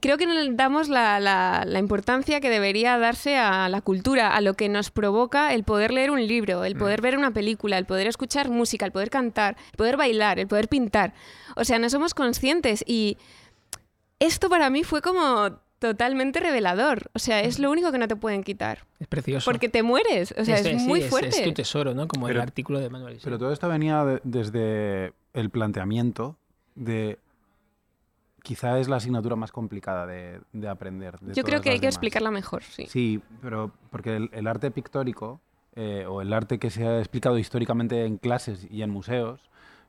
creo 0.01 0.17
que 0.19 0.27
no 0.27 0.35
le 0.35 0.53
damos 0.53 0.89
la, 0.89 1.19
la- 1.21 1.65
la 1.67 1.79
importancia 1.79 2.41
que 2.41 2.51
debería 2.51 2.99
darse 2.99 3.37
a 3.37 3.69
la 3.69 3.81
cultura, 3.81 4.35
a 4.35 4.41
lo 4.41 4.55
que 4.55 4.69
nos 4.69 4.91
provoca 4.91 5.55
el 5.55 5.65
poder 5.65 5.93
leer 5.93 6.11
un 6.11 6.27
libro, 6.27 6.65
el 6.65 6.77
poder 6.77 7.01
ver 7.01 7.17
una 7.19 7.33
película, 7.33 7.79
el 7.79 7.87
poder 7.87 8.07
escuchar 8.07 8.49
música, 8.51 8.87
el 8.87 8.93
poder 8.93 9.11
cantar, 9.11 9.57
el 9.73 9.77
poder 9.77 9.97
bailar, 9.97 10.39
el 10.39 10.47
poder 10.49 10.69
pintar. 10.69 11.15
O 11.57 11.65
sea, 11.65 11.79
no 11.79 11.89
somos 11.91 12.15
conscientes 12.15 12.85
y 12.87 13.17
esto 14.19 14.49
para 14.49 14.71
mí 14.71 14.85
fue 14.85 15.01
como 15.03 15.59
totalmente 15.79 16.41
revelador. 16.41 17.11
O 17.15 17.19
sea, 17.19 17.41
es 17.41 17.59
lo 17.59 17.71
único 17.71 17.91
que 17.91 17.99
no 17.99 18.07
te 18.07 18.17
pueden 18.17 18.43
quitar. 18.45 18.85
Es 18.99 19.07
precioso. 19.07 19.51
Porque 19.51 19.69
te 19.71 19.83
mueres. 19.83 20.35
O 20.37 20.45
sea, 20.45 20.57
es, 20.59 20.67
sí, 20.67 20.75
muy 20.87 21.01
es- 21.01 21.09
fuerte. 21.09 21.29
Es, 21.29 21.43
tu 21.45 21.53
tesoro, 21.55 21.95
¿no? 21.95 22.07
Como 22.07 22.27
Pero- 22.27 22.39
el 22.39 22.43
artículo 22.43 22.81
de 22.81 22.91
Manuel. 22.91 23.19
Pero 23.25 23.39
todo 23.39 23.53
esto 23.53 23.67
venía 23.69 24.05
de- 24.05 24.21
desde 24.25 25.13
el 25.33 25.49
planteamiento 25.51 26.37
de... 26.75 27.19
Quizá 28.43 28.79
es 28.79 28.89
la 28.89 28.97
asignatura 28.97 29.37
más 29.37 29.53
complicada 29.53 30.07
de, 30.07 30.41
de 30.53 30.69
aprender. 30.69 31.19
de 31.21 31.35
Yo 31.35 31.43
creo 31.45 31.61
que 31.61 31.71
hay 31.71 31.77
las 31.77 31.81
que 31.81 31.87
demás. 31.87 31.95
explicarla 31.97 32.31
mejor, 32.31 32.63
sí. 32.63 32.87
Sí, 32.89 33.21
pero 33.43 33.71
porque 33.91 34.17
el, 34.17 34.31
el 34.33 34.47
arte 34.47 34.71
pictórico 34.71 35.41
eh, 35.77 36.05
o 36.09 36.21
el 36.23 36.33
arte 36.33 36.59
que 36.59 36.71
se 36.71 36.87
ha 36.87 36.99
explicado 36.99 37.39
históricamente 37.39 38.05
en 38.05 38.17
clases 38.19 38.67
y 38.71 38.83
en 38.83 38.91
museos, 38.91 39.41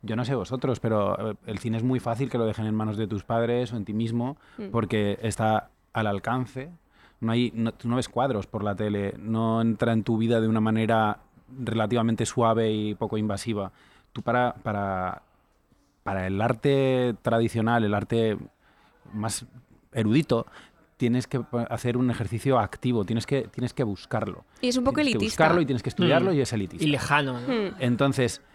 yo 0.04 0.16
no 0.16 0.26
sé 0.26 0.36
vosotros, 0.36 0.80
pero 0.80 1.32
eh, 1.32 1.36
el 1.46 1.60
cine 1.60 1.78
es 1.78 1.84
muy 1.84 2.00
fácil 2.00 2.30
que 2.30 2.38
lo 2.38 2.46
dejen 2.46 2.66
en 2.66 2.76
manos 2.76 2.98
de 2.98 3.08
tus 3.08 3.24
padres 3.24 3.72
o 3.74 3.78
en 3.78 3.86
ti 3.86 3.94
mismo 3.94 4.38
Mm. 4.58 4.70
porque 4.72 5.18
está 5.22 5.70
al 5.94 6.08
alcance. 6.08 6.70
No 7.20 7.32
hay, 7.32 7.52
no, 7.54 7.72
tú 7.74 7.88
no 7.88 7.98
ves 7.98 8.10
cuadros 8.10 8.48
por 8.48 8.64
la 8.64 8.76
tele, 8.76 9.14
no 9.20 9.62
entra 9.62 9.94
en 9.94 10.04
tu 10.04 10.18
vida 10.18 10.42
de 10.42 10.48
una 10.48 10.60
manera 10.60 11.20
relativamente 11.64 12.26
suave 12.26 12.72
y 12.72 12.96
poco 12.96 13.18
invasiva. 13.18 13.72
Tú 14.12 14.22
para, 14.24 14.54
para, 14.64 15.22
para 16.04 16.28
el 16.28 16.42
arte 16.42 17.16
tradicional, 17.22 17.84
el 17.84 17.94
arte 17.94 18.38
más 19.14 19.46
erudito, 19.94 20.46
tienes 20.98 21.28
que 21.28 21.42
hacer 21.70 21.98
un 21.98 22.12
ejercicio 22.12 22.60
activo, 22.60 23.06
tienes 23.06 23.26
que, 23.26 23.44
tienes 23.44 23.74
que 23.74 23.84
buscarlo. 23.84 24.46
Y 24.62 24.68
es 24.70 24.78
un 24.78 24.84
poco 24.84 24.96
Tienes 24.96 25.14
que 25.14 25.18
elitista. 25.18 25.44
buscarlo 25.44 25.62
y 25.62 25.66
tienes 25.66 25.84
que 25.84 25.90
estudiarlo 25.90 26.32
Mm. 26.32 26.36
y 26.36 26.42
es 26.42 26.54
elitista. 26.54 26.86
Y 26.86 26.88
lejano, 26.90 27.40
¿no? 27.40 27.48
Hmm. 27.48 27.74
Entonces, 27.80 28.40
que 28.40 28.51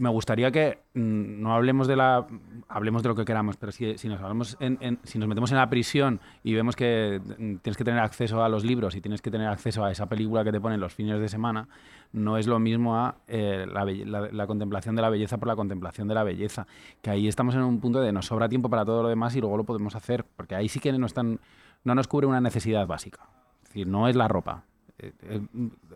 me 0.00 0.08
gustaría 0.08 0.50
que 0.50 0.78
mm, 0.94 1.40
no 1.42 1.54
hablemos 1.54 1.86
de 1.88 1.96
la. 1.96 2.26
Hablemos 2.68 3.02
de 3.02 3.08
lo 3.08 3.14
que 3.14 3.24
queramos, 3.24 3.56
pero 3.56 3.72
si, 3.72 3.96
si 3.96 4.08
nos 4.08 4.20
hablamos 4.20 4.56
en- 4.60 4.76
en- 4.80 4.98
si 5.04 5.18
nos 5.18 5.26
metemos 5.28 5.50
en 5.52 5.56
la 5.58 5.70
prisión 5.70 6.20
y 6.42 6.52
vemos 6.54 6.76
que 6.76 7.20
mm, 7.20 7.56
tienes 7.56 7.76
que 7.76 7.84
tener 7.84 8.00
acceso 8.00 8.42
a 8.42 8.48
los 8.48 8.64
libros 8.64 8.94
y 8.94 9.00
tienes 9.00 9.22
que 9.22 9.30
tener 9.30 9.48
acceso 9.48 9.84
a 9.84 9.90
esa 9.90 10.06
película 10.06 10.44
que 10.44 10.52
te 10.52 10.60
ponen 10.60 10.80
los 10.80 10.92
fines 10.94 11.18
de 11.20 11.28
semana, 11.28 11.68
no 12.12 12.36
es 12.36 12.46
lo 12.46 12.58
mismo 12.58 12.96
a 12.96 13.16
eh, 13.26 13.66
la, 13.66 14.46
contemplación 14.46 14.96
de 14.96 15.02
la 15.02 15.10
belleza 15.10 15.38
por 15.38 15.48
la 15.48 15.56
contemplación 15.56 16.08
de 16.08 16.14
la 16.14 16.24
belleza. 16.24 16.66
Que 17.02 17.10
ahí 17.10 17.26
estamos 17.28 17.54
en 17.54 17.62
un 17.62 17.80
punto 17.80 18.00
de 18.00 18.12
nos 18.12 18.26
sobra 18.26 18.48
tiempo 18.48 18.68
para 18.68 18.84
todo 18.84 19.02
lo 19.02 19.08
demás 19.08 19.34
y 19.36 19.40
luego 19.40 19.56
lo 19.56 19.64
podemos 19.64 19.94
hacer, 19.96 20.24
porque 20.36 20.54
ahí 20.54 20.68
sí 20.68 20.78
que 20.80 20.92
no, 20.92 21.06
están, 21.06 21.40
no 21.84 21.94
nos 21.94 22.08
cubre 22.08 22.26
una 22.26 22.40
necesidad 22.40 22.86
básica. 22.86 23.28
Es 23.62 23.68
decir, 23.70 23.86
no 23.86 24.08
es 24.08 24.16
la 24.16 24.28
ropa. 24.28 24.64
Eh, 24.98 25.12
eh, 25.22 25.40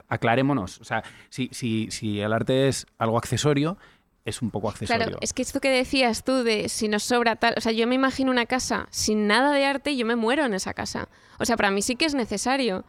aclarémonos. 0.09 0.81
O 0.81 0.85
sea, 0.85 1.03
si, 1.29 1.49
si, 1.53 1.91
si 1.91 2.21
el 2.21 2.33
arte 2.33 2.69
es 2.69 2.87
algo 2.99 3.19
accesorio, 3.19 3.77
es 4.25 4.43
un 4.43 4.51
poco 4.51 4.69
accesorio. 4.71 5.05
Claro, 5.07 5.19
es 5.21 5.33
que 5.33 5.43
esto 5.43 5.61
que 5.61 5.71
decías 5.71 6.23
tú 6.25 6.45
de 6.45 6.69
si 6.69 6.89
nos 6.89 7.03
sobra 7.03 7.37
tal, 7.37 7.55
o 7.57 7.61
sea, 7.61 7.73
yo 7.73 7.87
me 7.87 7.95
imagino 7.97 8.31
una 8.31 8.47
casa 8.47 8.87
sin 8.91 9.27
nada 9.27 9.53
de 9.53 9.65
arte 9.65 9.91
y 9.91 9.97
yo 9.97 10.07
me 10.07 10.17
muero 10.17 10.45
en 10.45 10.55
esa 10.55 10.75
casa. 10.75 11.09
O 11.39 11.45
sea, 11.45 11.57
para 11.57 11.71
mí 11.71 11.83
sí 11.83 11.97
que 11.97 12.05
es 12.05 12.15
necesario. 12.15 12.85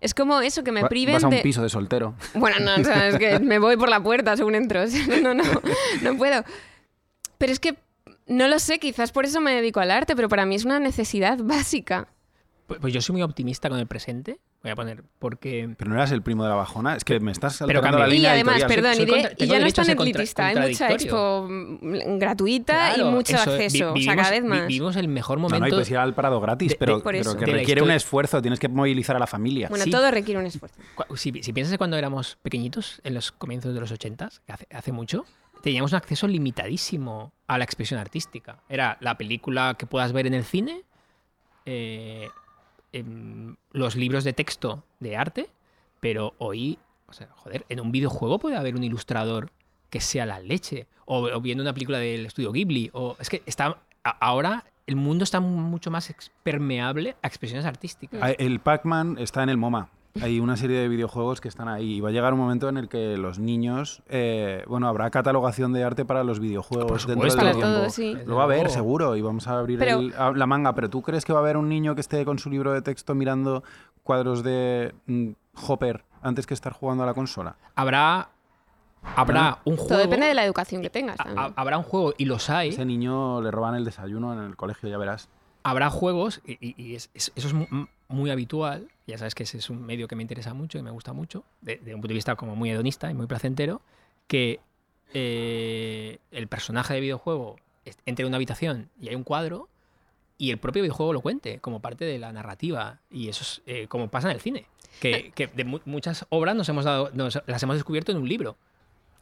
Es 0.00 0.12
como 0.12 0.40
eso, 0.42 0.62
que 0.64 0.72
me 0.72 0.82
Va- 0.82 0.88
priven 0.90 1.14
Vas 1.14 1.24
a 1.24 1.28
un 1.28 1.34
de... 1.34 1.40
piso 1.40 1.62
de 1.62 1.70
soltero. 1.70 2.14
Bueno, 2.34 2.58
no, 2.60 2.74
o 2.82 2.84
sea, 2.84 3.08
es 3.08 3.16
que 3.18 3.38
me 3.38 3.58
voy 3.58 3.76
por 3.78 3.88
la 3.88 4.02
puerta 4.02 4.36
según 4.36 4.54
entro. 4.54 4.82
o 4.84 4.86
sea, 4.86 5.06
no, 5.22 5.32
no, 5.32 5.44
no 6.02 6.16
puedo. 6.18 6.44
Pero 7.38 7.52
es 7.52 7.58
que 7.60 7.76
no 8.26 8.48
lo 8.48 8.58
sé, 8.58 8.78
quizás 8.78 9.12
por 9.12 9.24
eso 9.24 9.40
me 9.40 9.54
dedico 9.54 9.80
al 9.80 9.90
arte, 9.90 10.14
pero 10.14 10.28
para 10.28 10.44
mí 10.44 10.54
es 10.56 10.64
una 10.66 10.78
necesidad 10.80 11.38
básica. 11.38 12.08
Pues, 12.66 12.80
pues 12.80 12.92
yo 12.92 13.00
soy 13.00 13.14
muy 13.14 13.22
optimista 13.22 13.70
con 13.70 13.78
el 13.78 13.86
presente. 13.86 14.38
Voy 14.64 14.70
a 14.72 14.76
poner, 14.76 15.04
porque. 15.18 15.68
Pero 15.76 15.90
no 15.90 15.96
eras 15.96 16.10
el 16.10 16.22
primo 16.22 16.42
de 16.42 16.48
la 16.48 16.54
bajona. 16.56 16.96
Es 16.96 17.04
que 17.04 17.20
me 17.20 17.30
estás 17.30 17.62
Pero 17.66 17.82
la. 17.82 18.08
Y 18.08 18.12
línea 18.12 18.32
además, 18.32 18.56
editorial. 18.62 18.82
perdón, 18.82 18.94
Soy 18.94 19.04
y, 19.44 19.46
ya 19.46 19.60
no 19.60 19.66
es 19.66 19.74
tan 19.74 19.90
elitista, 19.90 20.46
hay 20.46 20.56
mucha 20.56 20.90
expo 20.90 21.46
mm, 21.48 22.18
gratuita 22.18 22.94
Claro, 22.94 23.08
y 23.10 23.12
mucho 23.12 23.36
eso, 23.36 23.50
vi- 23.50 23.64
acceso, 23.64 23.84
o 23.84 23.88
sea, 23.88 23.92
vivimos- 23.92 24.16
cada 24.16 24.30
vez 24.30 24.42
más. 24.44 24.66
Vivimos 24.66 24.96
el 24.96 25.08
mejor 25.08 25.36
No, 25.36 25.42
momento. 25.42 25.60
no, 25.60 25.66
y 25.68 25.70
puedes 25.70 25.90
ir 25.90 25.98
al 25.98 26.14
Prado 26.14 26.40
gratis, 26.40 26.70
de- 26.70 26.76
pero, 26.76 26.96
de- 26.96 27.04
pero 27.04 27.36
que 27.36 27.44
De 27.44 27.52
requiere 27.52 27.82
un 27.82 27.90
esfuerzo. 27.90 28.40
Tienes 28.40 28.58
que 28.58 28.68
movilizar 28.70 29.14
a 29.16 29.18
la 29.18 29.26
familia. 29.26 29.68
Bueno, 29.68 29.84
Sí. 29.84 29.90
todo 29.90 30.10
requiere 30.10 30.40
un 30.40 30.46
esfuerzo. 30.46 30.76
Si, 31.14 31.30
si 31.42 31.52
piensas 31.52 31.72
en 31.74 31.76
cuando 31.78 31.98
éramos 31.98 32.38
pequeñitos, 32.40 33.02
en 33.04 33.12
los 33.12 33.32
comienzos 33.32 33.74
de 33.74 33.80
los 33.80 33.92
80, 33.92 34.30
que 34.46 34.52
hace, 34.54 34.66
hace 34.72 34.92
mucho, 34.92 35.26
teníamos 35.62 35.92
un 35.92 35.96
acceso 35.98 36.26
limitadísimo 36.26 37.34
a 37.48 37.58
la 37.58 37.64
expresión 37.64 38.00
artística. 38.00 38.62
Era 38.70 38.96
la 39.00 39.18
película 39.18 39.74
que 39.78 39.84
puedas 39.84 40.14
ver 40.14 40.26
en 40.26 40.32
el 40.32 40.44
cine, 40.44 40.84
eh, 41.66 42.28
em, 42.94 43.56
los 43.72 43.96
libros 43.96 44.24
de 44.24 44.32
texto 44.32 44.84
de 45.00 45.16
arte, 45.16 45.50
pero 46.00 46.34
hoy, 46.38 46.78
o 47.06 47.12
sea, 47.12 47.28
joder, 47.34 47.66
en 47.68 47.80
un 47.80 47.92
videojuego 47.92 48.38
puede 48.38 48.56
haber 48.56 48.74
un 48.76 48.84
ilustrador 48.84 49.50
que 49.90 50.00
sea 50.00 50.26
la 50.26 50.40
leche, 50.40 50.86
o, 51.06 51.40
viendo 51.40 51.62
una 51.62 51.72
película 51.72 51.98
del 51.98 52.26
estudio 52.26 52.52
Ghibli, 52.52 52.90
o 52.92 53.16
es 53.20 53.28
que 53.28 53.42
está 53.46 53.78
ahora 54.02 54.64
el 54.86 54.96
mundo 54.96 55.24
está 55.24 55.40
mucho 55.40 55.90
más 55.90 56.14
permeable 56.42 57.16
a 57.22 57.26
expresiones 57.26 57.64
artísticas. 57.64 58.20
Ah, 58.22 58.30
El 58.30 58.60
Pac-Man 58.60 59.16
está 59.18 59.42
en 59.42 59.48
el 59.48 59.56
MoMA. 59.56 59.88
Hay 60.22 60.38
una 60.38 60.56
serie 60.56 60.78
de 60.78 60.86
videojuegos 60.88 61.40
que 61.40 61.48
están 61.48 61.66
ahí 61.66 61.94
y 61.94 62.00
va 62.00 62.10
a 62.10 62.12
llegar 62.12 62.32
un 62.34 62.38
momento 62.38 62.68
en 62.68 62.76
el 62.76 62.88
que 62.88 63.16
los 63.16 63.40
niños, 63.40 64.00
eh, 64.08 64.62
bueno, 64.68 64.86
habrá 64.86 65.10
catalogación 65.10 65.72
de 65.72 65.82
arte 65.82 66.04
para 66.04 66.22
los 66.22 66.38
videojuegos 66.38 67.04
Por 67.04 67.16
dentro 67.16 67.28
del 67.28 67.36
tiempo. 67.56 67.60
todo, 67.60 67.90
sí. 67.90 68.16
Lo 68.24 68.36
va 68.36 68.42
a 68.42 68.44
haber, 68.44 68.70
seguro, 68.70 69.16
y 69.16 69.22
vamos 69.22 69.48
a 69.48 69.58
abrir 69.58 69.80
Pero- 69.80 69.98
el- 69.98 70.14
a- 70.16 70.30
la 70.30 70.46
manga. 70.46 70.72
Pero 70.72 70.88
¿tú 70.88 71.02
crees 71.02 71.24
que 71.24 71.32
va 71.32 71.40
a 71.40 71.42
haber 71.42 71.56
un 71.56 71.68
niño 71.68 71.96
que 71.96 72.00
esté 72.00 72.24
con 72.24 72.38
su 72.38 72.48
libro 72.48 72.72
de 72.72 72.80
texto 72.80 73.16
mirando 73.16 73.64
cuadros 74.04 74.44
de 74.44 74.94
mm, 75.06 75.30
Hopper 75.66 76.04
antes 76.22 76.46
que 76.46 76.54
estar 76.54 76.72
jugando 76.72 77.02
a 77.02 77.06
la 77.06 77.14
consola? 77.14 77.56
Habrá, 77.74 78.28
habrá 79.16 79.58
un 79.64 79.74
juego. 79.76 79.88
Todo 79.88 79.98
depende 79.98 80.26
de 80.28 80.34
la 80.34 80.44
educación 80.44 80.80
que 80.80 80.90
tengas. 80.90 81.18
a- 81.18 81.24
también. 81.24 81.38
a- 81.40 81.52
habrá 81.60 81.76
un 81.76 81.84
juego, 81.84 82.14
y 82.16 82.26
los 82.26 82.50
hay. 82.50 82.68
Ese 82.68 82.84
niño 82.84 83.40
le 83.42 83.50
roban 83.50 83.74
el 83.74 83.84
desayuno 83.84 84.32
en 84.32 84.38
el 84.44 84.54
colegio, 84.54 84.88
ya 84.88 84.96
verás. 84.96 85.28
Habrá 85.64 85.90
juegos, 85.90 86.40
y, 86.46 86.52
y- 86.60 86.74
y 86.80 86.94
es- 86.94 87.10
es- 87.14 87.32
eso 87.34 87.48
es 87.48 87.54
muy, 88.08 88.30
habitual. 88.30 88.88
Ya 89.06 89.18
sabes 89.18 89.34
que 89.34 89.42
ese 89.44 89.58
es 89.58 89.70
un 89.70 89.84
medio 89.84 90.08
que 90.08 90.16
me 90.16 90.22
interesa 90.22 90.54
mucho 90.54 90.78
y 90.78 90.82
me 90.82 90.90
gusta 90.90 91.12
mucho, 91.12 91.44
de, 91.60 91.76
de 91.76 91.94
un 91.94 92.00
punto 92.00 92.08
de 92.08 92.14
vista 92.14 92.36
como 92.36 92.56
muy 92.56 92.70
hedonista 92.70 93.10
y 93.10 93.14
muy 93.14 93.26
placentero. 93.26 93.82
Que 94.26 94.60
eh, 95.12 96.18
el 96.30 96.48
personaje 96.48 96.94
de 96.94 97.00
videojuego 97.00 97.56
entre 98.06 98.24
en 98.24 98.28
una 98.28 98.36
habitación 98.36 98.88
y 99.00 99.08
hay 99.08 99.14
un 99.14 99.24
cuadro 99.24 99.68
y 100.38 100.50
el 100.50 100.58
propio 100.58 100.82
videojuego 100.82 101.12
lo 101.12 101.20
cuente 101.20 101.58
como 101.60 101.80
parte 101.80 102.04
de 102.04 102.18
la 102.18 102.32
narrativa. 102.32 103.00
Y 103.10 103.28
eso 103.28 103.42
es 103.42 103.62
eh, 103.66 103.86
como 103.88 104.08
pasa 104.08 104.28
en 104.30 104.34
el 104.36 104.40
cine. 104.40 104.66
Que, 105.00 105.32
que 105.34 105.46
de 105.48 105.64
mu- 105.64 105.80
muchas 105.86 106.24
obras 106.30 106.54
nos 106.56 106.68
hemos 106.68 106.84
dado, 106.84 107.10
nos- 107.14 107.40
las 107.46 107.62
hemos 107.62 107.76
descubierto 107.76 108.12
en 108.12 108.18
un 108.18 108.28
libro. 108.28 108.56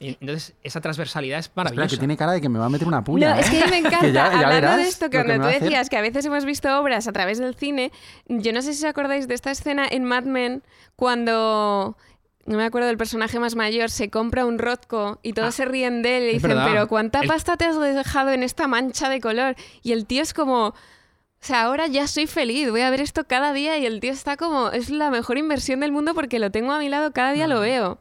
Y 0.02 0.18
entonces, 0.20 0.54
esa 0.64 0.80
transversalidad 0.80 1.38
es 1.38 1.46
Espera, 1.46 1.64
maravillosa. 1.70 1.90
que 1.94 1.98
tiene 1.98 2.16
cara 2.16 2.32
de 2.32 2.40
que 2.40 2.48
me 2.48 2.58
va 2.58 2.66
a 2.66 2.68
meter 2.68 2.88
una 2.88 3.04
puya. 3.04 3.34
No, 3.34 3.40
es 3.40 3.46
¿eh? 3.46 3.50
que 3.52 3.62
a 3.62 3.64
mí 3.66 3.70
me 3.70 3.78
encanta. 3.78 4.00
Que 4.00 4.12
ya- 4.12 4.24
ya 4.24 4.26
Hablando 4.32 4.54
verás 4.54 4.76
de 4.78 4.82
esto, 4.88 5.10
que 5.10 5.18
lo 5.18 5.22
que 5.22 5.28
cuando 5.28 5.44
tú 5.44 5.48
hacer. 5.50 5.62
decías 5.62 5.88
que 5.88 5.96
a 5.96 6.00
veces 6.00 6.24
hemos 6.24 6.44
visto 6.44 6.80
obras 6.80 7.06
a 7.06 7.12
través 7.12 7.38
del 7.38 7.54
cine, 7.54 7.92
yo 8.26 8.52
no 8.52 8.60
sé 8.62 8.72
si 8.74 8.80
os 8.84 8.90
acordáis 8.90 9.28
de 9.28 9.34
esta 9.34 9.50
escena 9.52 9.86
en 9.88 10.04
Mad 10.04 10.24
Men 10.24 10.62
cuando. 10.96 11.96
No 12.44 12.56
me 12.56 12.64
acuerdo 12.64 12.88
del 12.88 12.96
personaje 12.98 13.38
más 13.38 13.54
mayor, 13.54 13.88
se 13.88 14.10
compra 14.10 14.44
un 14.44 14.58
Rotco 14.58 15.20
y 15.22 15.32
todos 15.32 15.50
Ah, 15.50 15.52
se 15.52 15.64
ríen 15.64 16.02
de 16.02 16.16
él 16.16 16.22
y 16.24 16.32
dicen, 16.34 16.50
verdad. 16.50 16.66
pero 16.68 16.88
¿cuánta 16.88 17.20
El- 17.20 17.28
pasta 17.28 17.56
te 17.56 17.64
has 17.66 17.78
dejado 17.78 18.30
en 18.32 18.42
esta 18.42 18.66
mancha 18.66 19.08
de 19.08 19.20
color? 19.20 19.54
Y 19.84 19.92
el 19.92 20.06
tío 20.06 20.22
es 20.22 20.34
como, 20.34 20.66
o 20.70 20.74
sea, 21.38 21.62
ahora 21.62 21.86
ya 21.86 22.08
soy 22.08 22.26
feliz, 22.26 22.68
voy 22.68 22.80
a 22.80 22.90
ver 22.90 23.00
esto 23.00 23.28
cada 23.28 23.52
día 23.52 23.78
y 23.78 23.86
el 23.86 24.00
tío 24.00 24.10
está 24.10 24.36
como, 24.36 24.70
es 24.70 24.90
la 24.90 25.10
mejor 25.10 25.38
inversión 25.38 25.78
del 25.78 25.92
mundo 25.92 26.14
porque 26.14 26.40
lo 26.40 26.50
tengo 26.50 26.72
a 26.72 26.80
mi 26.80 26.88
lado, 26.88 27.12
cada 27.12 27.30
día 27.32 27.46
lo 27.46 27.60
veo. 27.60 28.00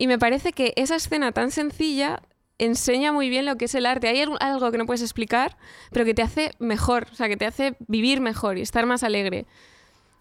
Y 0.00 0.06
me 0.06 0.18
parece 0.18 0.54
que 0.54 0.72
esa 0.76 0.96
escena 0.96 1.30
tan 1.32 1.50
sencilla 1.50 2.22
enseña 2.58 3.12
muy 3.12 3.28
bien 3.28 3.44
lo 3.44 3.56
que 3.56 3.66
es 3.66 3.74
el 3.74 3.84
arte. 3.84 4.08
Hay 4.08 4.18
algo- 4.22 4.38
algo 4.40 4.70
que 4.72 4.78
no 4.78 4.86
puedes 4.86 5.02
explicar, 5.02 5.58
pero 5.92 6.06
que 6.06 6.14
te 6.14 6.22
hace 6.22 6.52
mejor, 6.58 7.06
o 7.12 7.14
sea, 7.14 7.28
que 7.28 7.36
te 7.36 7.44
hace 7.44 7.76
vivir 7.86 8.22
mejor 8.22 8.56
y 8.56 8.62
estar 8.62 8.86
más 8.86 9.02
alegre. 9.02 9.44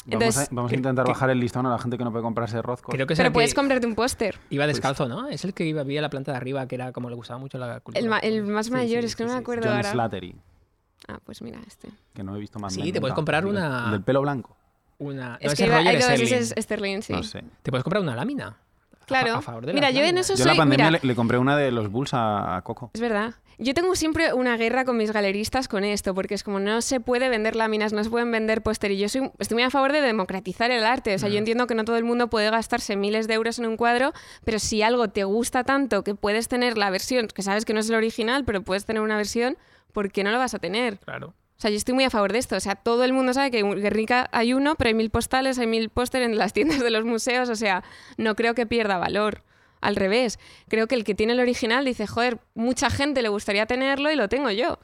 Vamos, 0.06 0.14
Entonces, 0.26 0.50
a, 0.52 0.56
vamos 0.56 0.72
a 0.74 0.76
intentar 0.76 1.06
que- 1.06 1.12
bajar 1.14 1.30
el 1.30 1.40
listón 1.40 1.66
a 1.66 1.70
la 1.70 1.80
gente 1.80 1.98
que 1.98 2.04
no 2.04 2.12
puede 2.12 2.24
comprarse 2.24 2.62
Rozco. 2.62 2.92
Creo 2.92 3.08
que 3.08 3.16
Pero 3.16 3.32
puedes 3.32 3.52
que 3.52 3.56
comprarte 3.56 3.88
un 3.88 3.96
póster. 3.96 4.38
iba 4.50 4.68
descalzo, 4.68 5.08
¿no? 5.08 5.30
Es 5.30 5.46
el 5.46 5.54
que 5.54 5.66
iba, 5.66 5.84
vivía 5.84 6.02
la 6.02 6.10
planta 6.10 6.32
de 6.34 6.38
arriba, 6.38 6.68
que 6.68 6.76
era 6.76 6.92
como 6.92 7.10
le 7.10 7.16
gustaba 7.16 7.40
mucho 7.40 7.58
la 7.58 7.80
cultura. 7.80 8.00
El, 8.04 8.10
ma- 8.10 8.20
el 8.20 8.44
más 8.44 8.66
Sí, 8.66 8.72
mayor, 8.74 9.02
sí, 9.02 9.08
es 9.08 9.16
que 9.16 9.24
sí, 9.24 9.28
no 9.28 9.34
me 9.36 9.40
acuerdo 9.40 9.64
John 9.68 9.78
ahora. 9.78 9.92
Slattery, 9.92 10.36
Ah, 11.08 11.20
pues 11.24 11.42
mira, 11.42 11.60
este. 11.66 11.90
que 12.14 12.24
no 12.24 12.36
he 12.36 12.40
visto 12.40 12.60
más. 12.60 12.74
Sí, 12.74 12.92
te 12.92 13.00
puedes 13.00 13.16
comprar 13.16 13.46
una- 13.46 13.86
el 13.86 13.92
del 13.92 14.02
pelo 14.04 14.22
blanco. 14.22 14.58
Una, 14.98 15.30
no, 15.30 15.38
es 15.40 15.54
ese 15.54 15.66
que 15.68 15.72
hay 15.74 15.96
dos, 15.96 16.04
ese 16.10 16.16
Sterling. 16.26 16.34
es 16.34 16.56
Sterling, 16.58 17.02
sí. 17.02 17.14
No 17.14 17.24
sé. 17.24 17.44
Te 17.64 17.72
puedes 17.72 17.84
comprar 17.86 18.04
una 18.04 18.16
lámina. 18.16 18.58
Claro. 19.10 19.36
A, 19.36 19.42
favor 19.42 19.66
de 19.66 19.74
Mira, 19.74 19.92
yo 19.92 20.02
en 20.04 20.18
eso 20.18 20.34
Yo 20.36 20.44
en 20.44 20.48
la 20.48 20.54
soy- 20.54 20.58
pandemia 20.58 20.86
mira. 20.88 21.00
le, 21.02 21.08
le 21.08 21.16
compré 21.16 21.38
una 21.38 21.58
de 21.58 21.72
los 21.72 21.92
Bulls 21.92 22.14
a, 22.14 22.56
a 22.56 22.62
Coco. 22.62 22.92
Es 22.94 23.02
verdad. 23.02 23.34
Yo 23.62 23.74
tengo 23.74 23.94
siempre 23.96 24.32
una 24.34 24.56
guerra 24.56 24.86
con 24.86 24.96
mis 24.96 25.12
galeristas 25.12 25.68
con 25.68 25.84
esto, 25.84 26.16
porque 26.16 26.34
es 26.34 26.44
como 26.44 26.62
no 26.62 26.80
se 26.82 27.02
puede 27.02 27.28
vender 27.28 27.58
láminas, 27.58 27.92
no 27.92 28.02
se 28.02 28.10
pueden 28.10 28.32
vender 28.32 28.62
póster. 28.62 28.92
Y 28.92 28.98
yo 29.00 29.10
soy, 29.10 29.30
estoy 29.38 29.56
muy 29.56 29.64
a 29.64 29.70
favor 29.70 29.92
de 29.92 30.00
democratizar 30.00 30.72
el 30.72 30.86
arte. 30.86 31.14
O 31.14 31.20
sea, 31.20 31.28
yo 31.28 31.38
entiendo 31.40 31.68
que 31.68 31.76
no 31.76 31.84
todo 31.84 31.98
el 31.98 32.06
mundo 32.06 32.30
puede 32.30 32.50
gastarse 32.50 32.96
miles 32.96 33.28
de 33.28 33.34
euros 33.34 33.60
en 33.60 33.66
un 33.66 33.76
cuadro, 33.76 34.14
pero 34.46 34.60
si 34.60 34.82
algo 34.82 35.10
te 35.10 35.26
gusta 35.26 35.66
tanto 35.66 36.06
que 36.06 36.16
puedes 36.16 36.48
tener 36.48 36.78
la 36.78 36.90
versión, 36.90 37.28
que 37.28 37.42
sabes 37.42 37.66
que 37.66 37.74
no 37.74 37.82
es 37.82 37.90
el 37.90 37.96
original, 37.96 38.46
pero 38.46 38.62
puedes 38.62 38.86
tener 38.86 39.02
una 39.02 39.18
versión, 39.18 39.58
¿por 39.92 40.10
qué 40.10 40.24
no 40.24 40.32
lo 40.32 40.38
vas 40.38 40.54
a 40.54 40.60
tener? 40.60 40.98
Claro. 41.00 41.34
O 41.60 41.62
sea, 41.62 41.72
yo 41.72 41.76
estoy 41.76 41.94
muy 41.94 42.06
a 42.06 42.10
favor 42.10 42.32
de 42.32 42.40
esto. 42.40 42.56
O 42.56 42.60
sea, 42.62 42.76
todo 42.76 43.04
el 43.04 43.12
mundo 43.12 43.34
sabe 43.34 43.52
que 43.52 43.60
en 43.60 43.70
Guernica 43.82 44.30
hay 44.32 44.54
uno, 44.54 44.76
pero 44.76 44.88
hay 44.88 44.94
mil 44.94 45.10
postales, 45.10 45.60
hay 45.60 45.68
mil 45.68 45.90
póster 45.90 46.22
en 46.22 46.38
las 46.38 46.54
tiendas 46.54 46.80
de 46.80 46.90
los 46.90 47.04
museos. 47.04 47.50
O 47.50 47.56
sea, 47.56 47.84
no 48.16 48.38
creo 48.38 48.56
que 48.56 48.66
pierda 48.66 48.98
valor. 48.98 49.44
Al 49.82 49.98
revés, 49.98 50.40
creo 50.70 50.88
que 50.88 50.96
el 50.96 51.04
que 51.04 51.16
tiene 51.16 51.34
el 51.34 51.40
original 51.42 51.84
dice, 51.84 52.08
joder, 52.08 52.40
mucha 52.54 52.90
gente 52.90 53.22
le 53.22 53.28
gustaría 53.28 53.66
tenerlo 53.66 54.10
y 54.10 54.16
lo 54.16 54.30
tengo 54.30 54.52
yo. 54.52 54.80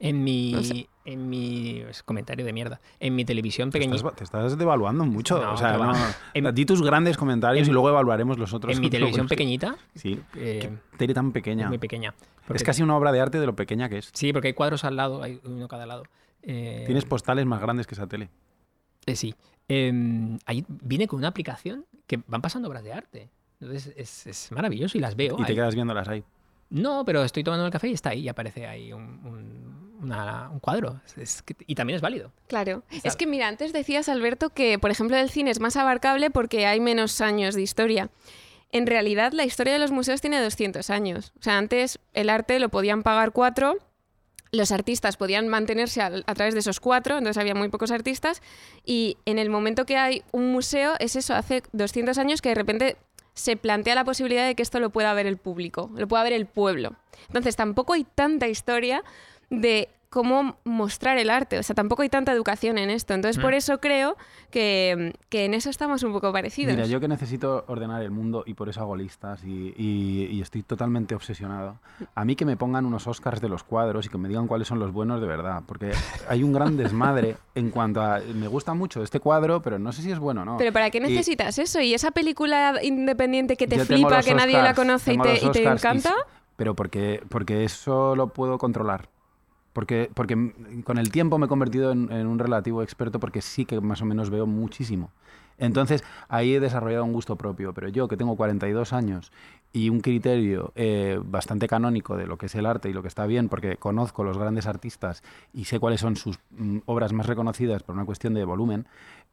En 0.00 0.22
mi. 0.22 0.86
En 1.12 1.28
mi 1.30 1.80
es 1.88 2.02
comentario 2.02 2.44
de 2.44 2.52
mierda. 2.52 2.80
En 3.00 3.14
mi 3.14 3.24
televisión 3.24 3.70
Te 3.70 3.78
pequeñita. 3.78 4.10
te 4.12 4.24
estás 4.24 4.58
devaluando 4.58 5.04
mucho. 5.04 5.40
No, 5.42 5.54
o 5.54 5.56
sea, 5.56 5.76
no, 5.76 5.92
En- 6.34 6.54
di 6.54 6.64
tus 6.66 6.82
grandes 6.82 7.16
comentarios 7.16 7.66
en- 7.66 7.70
y 7.70 7.72
luego 7.72 7.88
evaluaremos 7.88 8.38
los 8.38 8.52
otros. 8.52 8.74
En 8.74 8.80
mi 8.80 8.90
televisión 8.90 9.26
pequeñita. 9.26 9.76
Sí. 9.94 10.20
eh, 10.36 10.58
Qué 10.60 10.96
tele 10.98 11.14
tan 11.14 11.32
pequeña. 11.32 11.68
muy 11.68 11.78
pequeña. 11.78 12.14
Es 12.54 12.62
casi 12.62 12.82
una 12.82 12.96
obra 12.96 13.12
de 13.12 13.20
arte 13.20 13.40
de 13.40 13.46
lo 13.46 13.54
pequeña 13.56 13.88
que 13.88 13.98
es. 13.98 14.10
Sí, 14.12 14.32
porque 14.32 14.48
hay 14.48 14.54
cuadros 14.54 14.84
al 14.84 14.96
lado, 14.96 15.22
hay 15.22 15.40
uno 15.44 15.66
cada 15.68 15.86
lado. 15.86 16.04
Eh, 16.42 16.84
Tienes 16.86 17.04
postales 17.04 17.44
más 17.46 17.60
grandes 17.60 17.86
que 17.86 17.94
esa 17.94 18.06
tele. 18.06 18.28
eh, 19.06 19.16
sí. 19.16 19.34
Em, 19.68 20.38
ahí 20.46 20.64
viene 20.68 21.06
con 21.06 21.18
una 21.18 21.28
aplicación 21.28 21.84
que 22.06 22.20
van 22.26 22.40
pasando 22.40 22.68
obras 22.68 22.84
de 22.84 22.92
arte. 22.92 23.28
Entonces 23.60 23.92
es, 23.96 24.26
es 24.26 24.52
maravilloso 24.52 24.96
y 24.96 25.00
las 25.00 25.14
veo. 25.16 25.36
Y 25.38 25.44
te 25.44 25.54
quedas 25.54 25.74
viéndolas 25.74 26.08
ahí. 26.08 26.22
No, 26.70 27.04
pero 27.04 27.22
estoy 27.24 27.42
tomando 27.44 27.64
el 27.66 27.72
café 27.72 27.88
y 27.88 27.92
está 27.94 28.10
ahí 28.10 28.20
y 28.20 28.28
aparece 28.28 28.66
ahí 28.66 28.92
un, 28.92 29.02
un- 29.24 29.67
una- 30.00 30.48
un 30.50 30.60
cuadro. 30.60 31.00
Es- 31.06 31.18
es 31.18 31.42
que- 31.42 31.56
y 31.66 31.74
también 31.74 31.96
es 31.96 32.02
válido. 32.02 32.32
Claro. 32.46 32.82
Es 33.02 33.16
que 33.16 33.26
mira, 33.26 33.48
antes 33.48 33.72
decías, 33.72 34.08
Alberto, 34.08 34.50
que 34.50 34.78
por 34.78 34.90
ejemplo 34.90 35.16
el 35.16 35.30
cine 35.30 35.50
es 35.50 35.60
más 35.60 35.76
abarcable 35.76 36.30
porque 36.30 36.66
hay 36.66 36.80
menos 36.80 37.20
años 37.20 37.54
de 37.54 37.62
historia. 37.62 38.10
En 38.70 38.86
realidad, 38.86 39.32
la 39.32 39.44
historia 39.44 39.72
de 39.72 39.78
los 39.78 39.90
museos 39.92 40.20
tiene 40.20 40.40
200 40.42 40.90
años. 40.90 41.32
O 41.40 41.42
sea, 41.42 41.56
antes 41.58 41.98
el 42.12 42.28
arte 42.28 42.58
lo 42.60 42.68
podían 42.68 43.02
pagar 43.02 43.32
cuatro, 43.32 43.76
los 44.52 44.72
artistas 44.72 45.16
podían 45.16 45.48
mantenerse 45.48 46.00
a, 46.02 46.06
a 46.06 46.34
través 46.34 46.54
de 46.54 46.60
esos 46.60 46.80
cuatro, 46.80 47.18
entonces 47.18 47.38
había 47.40 47.54
muy 47.54 47.68
pocos 47.68 47.90
artistas, 47.90 48.40
y 48.84 49.16
en 49.26 49.38
el 49.38 49.50
momento 49.50 49.84
que 49.86 49.96
hay 49.96 50.22
un 50.32 50.52
museo, 50.52 50.94
es 51.00 51.16
eso, 51.16 51.34
hace 51.34 51.62
200 51.72 52.16
años 52.18 52.40
que 52.42 52.50
de 52.50 52.54
repente 52.54 52.96
se 53.34 53.56
plantea 53.56 53.94
la 53.94 54.04
posibilidad 54.04 54.46
de 54.46 54.54
que 54.54 54.62
esto 54.62 54.80
lo 54.80 54.90
pueda 54.90 55.12
ver 55.14 55.26
el 55.26 55.36
público, 55.36 55.90
lo 55.96 56.08
pueda 56.08 56.22
ver 56.24 56.32
el 56.32 56.46
pueblo. 56.46 56.96
Entonces 57.28 57.56
tampoco 57.56 57.92
hay 57.94 58.04
tanta 58.04 58.48
historia 58.48 59.02
de 59.50 59.88
cómo 60.10 60.56
mostrar 60.64 61.18
el 61.18 61.28
arte, 61.28 61.58
o 61.58 61.62
sea, 61.62 61.74
tampoco 61.76 62.00
hay 62.00 62.08
tanta 62.08 62.32
educación 62.32 62.78
en 62.78 62.88
esto. 62.88 63.12
Entonces, 63.12 63.40
por 63.42 63.52
Mm. 63.52 63.56
eso 63.56 63.78
creo 63.78 64.16
que, 64.50 65.12
que 65.28 65.44
en 65.44 65.52
eso 65.52 65.68
estamos 65.68 66.02
un 66.02 66.14
poco 66.14 66.32
parecidos. 66.32 66.74
Mira, 66.74 66.86
yo 66.86 66.98
que 66.98 67.08
necesito 67.08 67.66
ordenar 67.68 68.00
el 68.02 68.10
mundo 68.10 68.42
y 68.46 68.54
por 68.54 68.70
eso 68.70 68.80
hago 68.80 68.96
listas 68.96 69.44
y, 69.44 69.74
y- 69.76 70.28
y 70.32 70.40
estoy 70.40 70.62
totalmente 70.62 71.14
obsesionado. 71.14 71.78
A 72.14 72.24
mí 72.24 72.36
que 72.36 72.46
me 72.46 72.56
pongan 72.56 72.86
unos 72.86 73.06
Oscars 73.06 73.42
de 73.42 73.50
los 73.50 73.64
cuadros 73.64 74.06
y 74.06 74.08
que 74.08 74.16
me 74.16 74.28
digan 74.30 74.46
cuáles 74.46 74.66
son 74.68 74.78
los 74.78 74.92
buenos 74.92 75.20
de 75.20 75.26
verdad. 75.26 75.62
Porque 75.66 75.92
hay 76.26 76.42
un 76.42 76.54
gran 76.54 76.78
desmadre 76.78 77.36
en 77.54 77.68
cuanto 77.70 78.00
a. 78.00 78.20
Me 78.20 78.48
gusta 78.48 78.72
mucho 78.72 79.02
este 79.02 79.20
cuadro, 79.20 79.60
pero 79.60 79.78
no 79.78 79.92
sé 79.92 80.00
si 80.00 80.10
es 80.10 80.18
bueno 80.18 80.40
o 80.40 80.44
no. 80.46 80.56
Pero 80.56 80.72
¿para 80.72 80.88
qué 80.88 80.98
Y- 80.98 81.02
necesitas 81.02 81.58
eso? 81.58 81.80
¿Y 81.82 81.92
esa 81.92 82.12
película 82.12 82.80
independiente 82.82 83.58
que 83.58 83.66
te 83.66 83.84
flipa, 83.84 84.22
que 84.22 84.34
nadie 84.34 84.54
la 84.54 84.70
Oscars, 84.70 84.76
conoce 84.78 85.12
y 85.12 85.18
te, 85.18 85.34
y 85.36 85.40
te 85.50 85.68
Oscars 85.68 85.84
encanta? 85.84 86.14
pero 86.56 86.74
porque, 86.74 87.22
porque 87.28 87.64
eso 87.64 88.16
lo 88.16 88.28
puedo 88.28 88.56
controlar. 88.56 89.10
Porque, 89.72 90.10
porque 90.12 90.52
con 90.84 90.98
el 90.98 91.10
tiempo 91.10 91.38
me 91.38 91.46
he 91.46 91.48
convertido 91.48 91.92
en, 91.92 92.10
en 92.10 92.26
un 92.26 92.38
relativo 92.38 92.82
experto 92.82 93.20
porque 93.20 93.42
sí 93.42 93.64
que 93.64 93.80
más 93.80 94.02
o 94.02 94.04
menos 94.04 94.30
veo 94.30 94.46
muchísimo. 94.46 95.10
Entonces 95.58 96.04
ahí 96.28 96.54
he 96.54 96.60
desarrollado 96.60 97.04
un 97.04 97.12
gusto 97.12 97.36
propio. 97.36 97.74
Pero 97.74 97.88
yo 97.88 98.08
que 98.08 98.16
tengo 98.16 98.36
42 98.36 98.92
años 98.92 99.32
y 99.72 99.90
un 99.90 100.00
criterio 100.00 100.72
eh, 100.76 101.18
bastante 101.22 101.66
canónico 101.66 102.16
de 102.16 102.26
lo 102.26 102.38
que 102.38 102.46
es 102.46 102.54
el 102.54 102.66
arte 102.66 102.88
y 102.88 102.92
lo 102.92 103.02
que 103.02 103.08
está 103.08 103.26
bien, 103.26 103.48
porque 103.48 103.76
conozco 103.76 104.24
los 104.24 104.38
grandes 104.38 104.66
artistas 104.66 105.22
y 105.52 105.64
sé 105.64 105.78
cuáles 105.78 106.00
son 106.00 106.16
sus 106.16 106.38
mm, 106.50 106.78
obras 106.86 107.12
más 107.12 107.26
reconocidas 107.26 107.82
por 107.82 107.94
una 107.94 108.06
cuestión 108.06 108.34
de 108.34 108.44
volumen, 108.44 108.86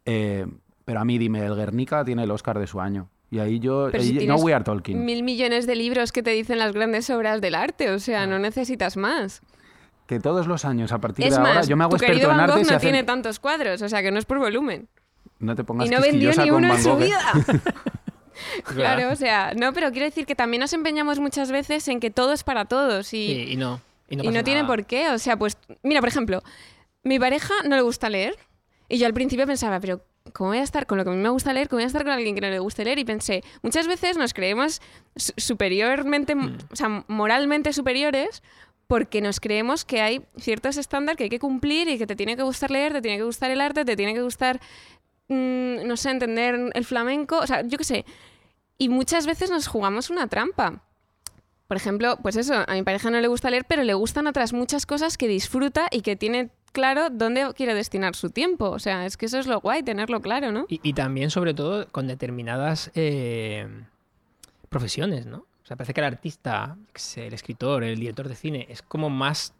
eh, 0.05 0.45
pero 0.83 0.99
a 0.99 1.05
mí 1.05 1.17
dime, 1.17 1.45
el 1.45 1.55
Guernica 1.55 2.03
tiene 2.03 2.23
el 2.23 2.31
Oscar 2.31 2.59
de 2.59 2.67
su 2.67 2.81
año. 2.81 3.09
Y 3.31 3.39
ahí 3.39 3.59
yo... 3.59 3.89
Pero 3.91 4.03
si 4.03 4.27
no 4.27 4.35
we 4.35 4.53
are 4.53 4.63
talking. 4.63 5.03
Mil 5.03 5.23
millones 5.23 5.65
de 5.65 5.75
libros 5.75 6.11
que 6.11 6.21
te 6.21 6.29
dicen 6.29 6.59
las 6.59 6.73
grandes 6.73 7.09
obras 7.09 7.41
del 7.41 7.55
arte, 7.55 7.89
o 7.89 7.99
sea, 7.99 8.27
no 8.27 8.37
necesitas 8.37 8.97
más. 8.97 9.41
Que 10.07 10.19
todos 10.19 10.47
los 10.47 10.65
años 10.65 10.91
a 10.91 10.99
partir 10.99 11.25
Es 11.25 11.31
de 11.33 11.39
ahora 11.39 11.63
yo 11.63 11.75
me 11.77 11.83
hago 11.83 11.97
tu 11.97 12.03
experto 12.03 12.27
Van 12.27 12.37
Gogh 12.47 12.55
no 12.57 12.61
hacen- 12.61 12.79
tiene 12.79 13.03
tantos 13.03 13.39
cuadros, 13.39 13.81
o 13.81 13.89
sea, 13.89 14.01
que 14.01 14.11
no 14.11 14.19
es 14.19 14.25
por 14.25 14.39
volumen. 14.39 14.87
no 15.39 15.55
te 15.55 15.63
pongas 15.63 15.87
Y 15.87 15.89
no 15.91 15.99
vendió 16.01 16.31
ni 16.33 16.51
uno 16.51 16.73
en 16.73 16.81
su 16.83 16.91
¿eh? 16.91 17.05
vida. 17.05 17.21
Claro, 18.65 19.11
o 19.11 19.15
sea, 19.15 19.53
no, 19.55 19.71
pero 19.73 19.91
quiero 19.91 20.05
decir 20.05 20.25
que 20.25 20.35
también 20.35 20.59
nos 20.61 20.73
empeñamos 20.73 21.19
muchas 21.19 21.51
veces 21.51 21.87
en 21.87 21.99
que 21.99 22.11
todo 22.11 22.33
es 22.33 22.43
para 22.43 22.65
todos 22.65 23.13
y, 23.13 23.27
Sí, 23.27 23.45
y 23.53 23.55
no. 23.55 23.79
Y 24.09 24.17
no, 24.17 24.23
y 24.23 24.27
pasa 24.27 24.37
no 24.39 24.43
tiene 24.43 24.65
por 24.65 24.85
qué. 24.85 25.09
O 25.09 25.17
sea, 25.17 25.37
pues, 25.37 25.57
mira, 25.83 25.99
por 26.01 26.09
ejemplo, 26.09 26.43
mi 27.03 27.17
pareja 27.17 27.53
no 27.67 27.75
le 27.75 27.81
gusta 27.81 28.09
leer 28.09 28.35
y 28.89 28.97
yo 28.97 29.07
al 29.07 29.13
principio 29.13 29.47
pensaba, 29.47 29.79
pero 29.79 30.01
¿cómo 30.33 30.49
voy 30.49 30.59
a 30.59 30.63
estar 30.63 30.85
con 30.85 30.97
lo 30.97 31.03
que 31.05 31.11
a 31.11 31.13
mí 31.13 31.19
me 31.19 31.29
gusta 31.29 31.53
leer? 31.53 31.69
¿Cómo 31.69 31.77
voy 31.77 31.85
a 31.85 31.87
estar 31.87 32.03
con 32.03 32.11
alguien 32.11 32.35
que 32.35 32.41
no 32.41 32.49
le 32.49 32.59
guste 32.59 32.83
leer? 32.83 32.99
Y 32.99 33.05
pensé, 33.05 33.41
muchas 33.63 33.87
veces 33.87 34.17
nos 34.17 34.33
creemos 34.33 34.81
su- 35.15 35.33
superiormente, 35.37 36.35
Mm. 36.35 36.57
o 36.71 36.75
sea, 36.75 37.03
moralmente 37.07 37.71
superiores 37.73 38.43
porque 38.87 39.21
nos 39.21 39.39
creemos 39.39 39.85
que 39.85 40.01
hay 40.01 40.21
ciertos 40.37 40.77
estándares 40.77 41.17
que 41.17 41.23
hay 41.25 41.29
que 41.29 41.39
cumplir 41.39 41.87
y 41.87 41.97
que 41.97 42.07
te 42.07 42.15
tiene 42.15 42.35
que 42.35 42.43
gustar 42.43 42.71
leer, 42.71 42.93
te 42.93 43.01
tiene 43.01 43.17
que 43.17 43.23
gustar 43.23 43.51
el 43.51 43.61
arte, 43.61 43.85
te 43.85 43.95
tiene 43.95 44.13
que 44.13 44.21
gustar, 44.21 44.59
mm, 45.27 45.87
no 45.87 45.97
sé, 45.97 46.11
entender 46.11 46.71
el 46.73 46.85
flamenco, 46.85 47.39
o 47.39 47.47
sea, 47.47 47.61
yo 47.65 47.77
qué 47.77 47.83
sé. 47.83 48.05
Y 48.77 48.89
muchas 48.89 49.25
veces 49.25 49.49
nos 49.49 49.67
jugamos 49.67 50.09
una 50.09 50.27
trampa. 50.27 50.83
Por 51.67 51.77
ejemplo, 51.77 52.17
pues 52.21 52.35
eso, 52.35 52.53
a 52.67 52.73
mi 52.73 52.83
pareja 52.83 53.09
no 53.09 53.19
le 53.19 53.27
gusta 53.27 53.49
leer, 53.49 53.65
pero 53.67 53.83
le 53.83 53.93
gustan 53.95 54.27
otras 54.27 54.53
muchas 54.53 54.85
cosas 54.85 55.17
que 55.17 55.27
disfruta 55.27 55.87
y 55.89 56.01
que 56.01 56.15
tiene 56.15 56.51
claro 56.73 57.09
dónde 57.09 57.53
quiere 57.55 57.73
destinar 57.73 58.15
su 58.15 58.29
tiempo. 58.29 58.69
O 58.69 58.77
sea, 58.77 59.05
es 59.05 59.17
que 59.17 59.25
eso 59.25 59.39
es 59.39 59.47
lo 59.47 59.59
guay, 59.61 59.81
tenerlo 59.81 60.21
claro, 60.21 60.51
¿no? 60.51 60.65
Y, 60.69 60.93
también, 60.93 61.31
sobre 61.31 61.55
todo, 61.55 61.87
con 61.87 62.05
determinadas 62.07 62.91
eh, 62.93 63.67
profesiones, 64.69 65.25
¿no? 65.25 65.47
O 65.65 65.67
sea, 65.67 65.75
parece 65.75 65.95
que 65.95 66.01
el 66.01 66.05
artista, 66.05 66.77
el 67.15 67.33
escritor, 67.33 67.83
el 67.83 67.99
director 67.99 68.29
de 68.29 68.35
cine, 68.35 68.67
es 68.69 68.83
como 68.83 69.09
más, 69.09 69.51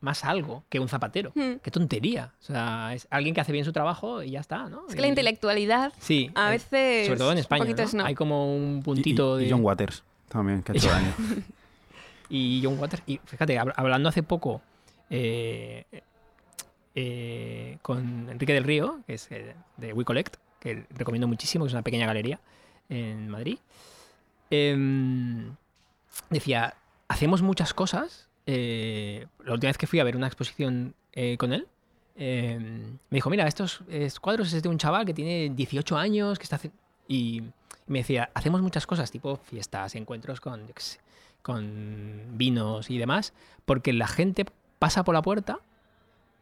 más 0.00 0.24
algo 0.24 0.64
que 0.70 0.80
un 0.80 0.88
zapatero. 0.88 1.32
Hmm. 1.34 1.56
Qué 1.62 1.70
tontería. 1.70 2.32
O 2.40 2.42
sea, 2.42 2.94
es 2.94 3.06
alguien 3.10 3.34
que 3.34 3.42
hace 3.42 3.52
bien 3.52 3.66
su 3.66 3.72
trabajo 3.72 4.22
y 4.22 4.30
ya 4.30 4.40
está, 4.40 4.70
¿no? 4.70 4.84
Es 4.88 4.94
que 4.94 5.02
la 5.02 5.06
intelectualidad 5.08 5.92
Sí. 5.98 6.30
a 6.34 6.48
eh, 6.48 6.50
veces... 6.52 7.06
Sobre 7.08 7.18
todo 7.18 7.32
en 7.32 7.38
España. 7.38 7.66
Hay 8.06 8.14
como 8.14 8.56
un 8.56 8.82
puntito 8.82 9.38
y, 9.38 9.42
de... 9.42 9.48
y 9.48 9.50
John 9.52 9.62
Waters 9.62 10.02
también, 10.30 10.62
que 10.62 10.72
ha 10.72 10.74
hecho 10.76 10.88
daño. 10.90 11.12
y 12.30 12.62
John 12.64 12.78
Waters. 12.78 13.02
Y 13.06 13.20
fíjate, 13.26 13.60
hab- 13.60 13.74
hablando 13.76 14.08
hace 14.08 14.22
poco 14.22 14.62
eh, 15.10 15.84
eh, 16.94 17.78
con 17.82 18.30
Enrique 18.30 18.54
del 18.54 18.64
Río, 18.64 19.00
que 19.06 19.14
es 19.14 19.30
eh, 19.30 19.54
de 19.76 19.92
We 19.92 20.04
Collect, 20.06 20.36
que 20.58 20.86
recomiendo 20.90 21.28
muchísimo, 21.28 21.64
que 21.64 21.68
es 21.68 21.74
una 21.74 21.82
pequeña 21.82 22.06
galería 22.06 22.40
en 22.88 23.28
Madrid. 23.28 23.58
Em, 24.50 25.54
decía, 26.30 26.74
hacemos 27.08 27.42
muchas 27.42 27.74
cosas. 27.74 28.28
eh, 28.46 29.26
la 29.44 29.54
última 29.54 29.70
vez 29.70 29.78
que 29.78 29.86
fui 29.86 30.00
a 30.00 30.04
ver 30.04 30.16
una 30.16 30.26
exposición 30.26 30.94
eh, 31.12 31.36
con 31.38 31.52
él, 31.52 31.66
eh, 32.16 32.58
me 32.58 33.16
dijo, 33.16 33.30
mira, 33.30 33.46
estos 33.46 33.80
eh, 33.88 34.10
cuadros 34.20 34.52
es 34.52 34.62
de 34.62 34.68
un 34.68 34.78
chaval 34.78 35.04
que 35.06 35.14
tiene 35.14 35.50
18 35.54 35.96
años, 35.96 36.38
que 36.38 36.44
está. 36.44 36.60
Y 37.08 37.42
me 37.86 38.00
decía, 38.00 38.30
hacemos 38.34 38.62
muchas 38.62 38.86
cosas, 38.86 39.10
tipo 39.10 39.36
fiestas, 39.36 39.94
encuentros 39.94 40.40
con, 40.40 40.62
con 41.42 42.22
vinos 42.32 42.90
y 42.90 42.98
demás, 42.98 43.32
porque 43.64 43.92
la 43.92 44.06
gente 44.06 44.46
pasa 44.78 45.04
por 45.04 45.14
la 45.14 45.22
puerta 45.22 45.58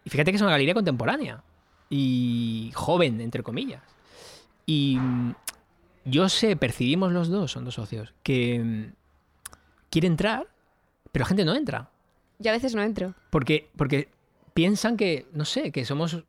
y 0.05 0.11
fíjate 0.11 0.31
que 0.33 0.37
es 0.37 0.43
una 0.43 0.51
galería 0.51 0.75
contemporánea 0.75 1.43
y 1.89 2.71
joven, 2.75 3.21
entre 3.21 3.43
comillas. 3.43 3.83
Y 4.67 4.99
yo 6.05 6.29
sé, 6.29 6.57
percibimos 6.57 7.13
los 7.13 7.29
dos, 7.29 7.53
son 7.53 7.65
dos 7.65 7.75
socios, 7.75 8.13
que 8.23 8.59
mm, 8.59 8.93
quiere 9.91 10.07
entrar, 10.09 10.47
pero 11.13 11.25
la 11.25 11.29
gente 11.29 11.45
no 11.45 11.55
entra. 11.55 11.91
Yo 12.39 12.51
a 12.51 12.55
veces 12.55 12.75
no 12.75 12.83
entro. 12.83 13.15
Porque, 13.31 13.69
porque 13.77 14.09
piensan 14.55 14.97
que, 14.97 15.27
no 15.33 15.45
sé, 15.45 15.71
que 15.73 15.85
somos... 15.85 16.25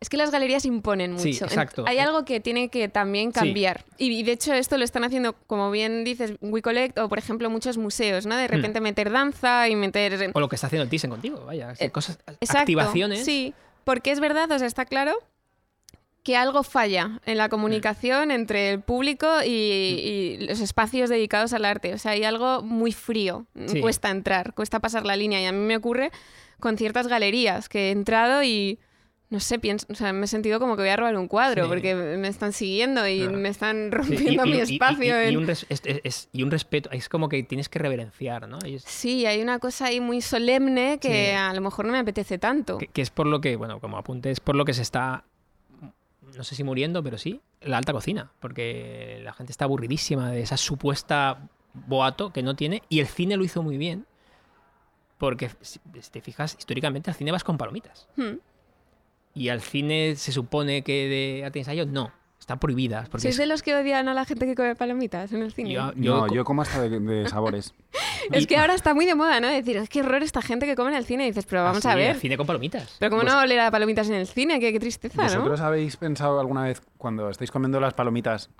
Es 0.00 0.08
que 0.08 0.16
las 0.16 0.30
galerías 0.30 0.64
imponen 0.64 1.12
mucho. 1.12 1.24
Sí, 1.24 1.30
exacto. 1.32 1.84
Hay 1.86 1.98
algo 1.98 2.24
que 2.24 2.40
tiene 2.40 2.70
que 2.70 2.88
también 2.88 3.28
Sí. 3.32 3.40
cambiar. 3.40 3.84
Y, 3.98 4.10
y 4.18 4.22
de 4.22 4.32
hecho 4.32 4.54
esto 4.54 4.78
lo 4.78 4.84
están 4.84 5.04
haciendo, 5.04 5.34
como 5.46 5.70
bien 5.70 6.04
dices, 6.04 6.32
WeCollect 6.40 6.96
o 6.98 7.08
por 7.10 7.18
ejemplo 7.18 7.50
muchos 7.50 7.76
museos, 7.76 8.24
¿no? 8.24 8.34
De 8.36 8.44
Hmm. 8.46 8.52
repente 8.52 8.80
meter 8.80 9.10
danza 9.10 9.68
y 9.68 9.76
meter... 9.76 10.30
O 10.32 10.40
lo 10.40 10.48
que 10.48 10.54
está 10.54 10.68
haciendo 10.68 10.84
el 10.84 10.88
Thyssen 10.88 11.10
contigo, 11.10 11.44
vaya. 11.44 11.74
Eh, 11.78 11.90
cosas, 11.90 12.18
Exacto, 12.40 12.60
activaciones. 12.60 13.26
Sí, 13.26 13.52
porque 13.84 14.10
es 14.12 14.20
verdad, 14.20 14.50
o 14.50 14.58
sea, 14.58 14.66
está 14.66 14.86
claro 14.86 15.12
que 16.22 16.36
algo 16.36 16.62
falla 16.62 17.20
en 17.24 17.38
la 17.38 17.46
Mm. 17.46 17.50
comunicación 17.50 18.30
entre 18.30 18.70
el 18.72 18.80
público 18.80 19.26
y, 19.44 19.48
y 19.50 20.46
los 20.46 20.60
espacios 20.60 21.08
dedicados 21.10 21.52
al 21.52 21.64
arte. 21.64 21.94
O 21.94 21.98
sea, 21.98 22.12
hay 22.12 22.24
algo 22.24 22.62
muy 22.62 22.92
frío. 22.92 23.46
Sí. 23.66 23.80
Cuesta 23.80 24.10
entrar, 24.10 24.52
cuesta 24.54 24.80
pasar 24.80 25.06
la 25.06 25.16
línea. 25.16 25.40
Y 25.40 25.46
a 25.46 25.52
mí 25.52 25.58
me 25.58 25.76
ocurre 25.76 26.10
con 26.58 26.76
ciertas 26.76 27.06
galerías 27.08 27.68
que 27.68 27.88
he 27.88 27.90
entrado 27.90 28.42
y. 28.42 28.78
No 29.32 29.38
sé, 29.38 29.60
pienso, 29.60 29.86
o 29.88 29.94
sea, 29.94 30.12
me 30.12 30.24
he 30.24 30.26
sentido 30.26 30.58
como 30.58 30.74
que 30.74 30.82
voy 30.82 30.88
a 30.90 30.96
robar 30.96 31.16
un 31.16 31.28
cuadro 31.28 31.62
Sí. 31.62 31.68
porque 31.68 31.94
me 31.94 32.26
están 32.26 32.52
siguiendo 32.52 33.06
y 33.06 33.20
Claro. 33.20 33.38
me 33.38 33.48
están 33.48 33.84
Sí, 33.84 33.90
rompiendo 33.96 34.44
mi 34.44 34.58
espacio. 34.58 35.04
y- 35.22 35.28
en- 35.28 35.36
un 35.36 35.46
res- 35.46 35.66
es- 35.68 35.82
es- 35.84 36.00
es- 36.02 36.28
y 36.32 36.42
un 36.42 36.50
respeto, 36.50 36.90
es 36.90 37.08
como 37.08 37.28
que 37.28 37.40
tienes 37.44 37.68
que 37.68 37.78
reverenciar, 37.78 38.48
¿no? 38.48 38.58
Sí, 38.84 39.26
hay 39.26 39.40
una 39.40 39.60
cosa 39.60 39.84
ahí 39.86 40.00
muy 40.00 40.20
solemne 40.20 40.98
que 41.00 41.32
a 41.34 41.54
lo 41.54 41.60
mejor 41.60 41.84
no 41.86 41.92
me 41.92 41.98
apetece 42.00 42.38
tanto. 42.38 42.78
que, 42.78 42.88
que 42.88 43.02
es 43.02 43.10
por 43.10 43.28
lo 43.28 43.40
que, 43.40 43.54
bueno, 43.54 43.78
como 43.78 43.98
apunte, 43.98 44.32
es 44.32 44.40
por 44.40 44.56
lo 44.56 44.64
que 44.64 44.74
se 44.74 44.82
está, 44.82 45.22
no 46.40 46.44
sé 46.44 46.54
si 46.54 46.64
muriendo, 46.64 47.02
pero 47.02 47.18
sí, 47.18 47.42
la 47.60 47.76
alta 47.76 47.92
cocina, 47.92 48.32
porque 48.40 49.20
la 49.22 49.34
gente 49.34 49.52
está 49.52 49.66
aburridísima 49.66 50.30
de 50.30 50.40
esa 50.40 50.56
supuesta 50.56 51.50
boato 51.74 52.32
que 52.32 52.42
no 52.42 52.56
tiene, 52.56 52.82
y 52.88 53.00
el 53.00 53.06
cine 53.06 53.36
lo 53.36 53.44
hizo 53.44 53.62
muy 53.62 53.76
bien, 53.76 54.06
porque 55.18 55.50
si 55.60 55.78
te 56.10 56.22
fijas, 56.22 56.56
históricamente 56.58 57.10
al 57.10 57.14
cine 57.14 57.30
vas 57.30 57.44
con 57.44 57.58
palomitas, 57.58 58.08
Hmm. 58.16 58.38
y 59.34 59.50
al 59.50 59.60
cine 59.60 60.16
se 60.16 60.32
supone 60.32 60.82
que 60.82 61.08
de 61.08 61.44
arte 61.44 61.58
ensayo 61.58 61.84
no, 61.84 62.10
están 62.50 62.58
prohibidas, 62.58 63.08
porque 63.08 63.22
¿Sois 63.22 63.34
es- 63.34 63.38
de 63.38 63.46
los 63.46 63.62
que 63.62 63.74
odian 63.74 64.08
a 64.08 64.14
la 64.14 64.24
gente 64.24 64.44
que 64.46 64.54
come 64.54 64.74
palomitas 64.74 65.32
en 65.32 65.42
el 65.42 65.52
cine? 65.52 65.70
yo- 65.72 65.92
no, 65.94 66.26
co- 66.26 66.34
yo 66.34 66.44
como 66.44 66.62
hasta 66.62 66.82
de, 66.82 66.98
de 67.00 67.28
sabores. 67.28 67.74
Es 68.32 68.46
que 68.46 68.56
ahora 68.58 68.74
está 68.74 68.92
muy 68.92 69.06
de 69.06 69.14
moda, 69.14 69.40
¿no? 69.40 69.48
Decir, 69.48 69.76
es 69.78 69.88
que 69.88 70.00
horror 70.00 70.22
esta 70.22 70.42
gente 70.42 70.66
que 70.66 70.76
come 70.76 70.90
en 70.90 70.96
el 70.96 71.04
cine. 71.06 71.24
Y 71.24 71.28
dices, 71.28 71.46
pero 71.46 71.62
vamos 71.64 71.84
Ah, 71.86 71.90
a 71.90 71.92
sí, 71.94 71.98
ver. 71.98 72.10
el 72.16 72.20
cine 72.20 72.36
con 72.36 72.46
palomitas. 72.46 72.96
Pero 72.98 73.10
como 73.10 73.22
Pues- 73.22 73.32
no 73.32 73.40
oler 73.40 73.60
a 73.60 73.70
palomitas 73.70 74.08
en 74.08 74.14
el 74.16 74.26
cine, 74.26 74.60
qué, 74.60 74.72
qué 74.72 74.78
tristeza, 74.78 75.16
¿no? 75.16 75.22
¿Vosotros 75.24 75.60
habéis 75.60 75.96
pensado 75.96 76.38
alguna 76.38 76.64
vez 76.64 76.82
cuando 76.98 77.30
estáis 77.30 77.50
comiendo 77.50 77.80
las 77.80 77.94
palomitas 77.94 78.50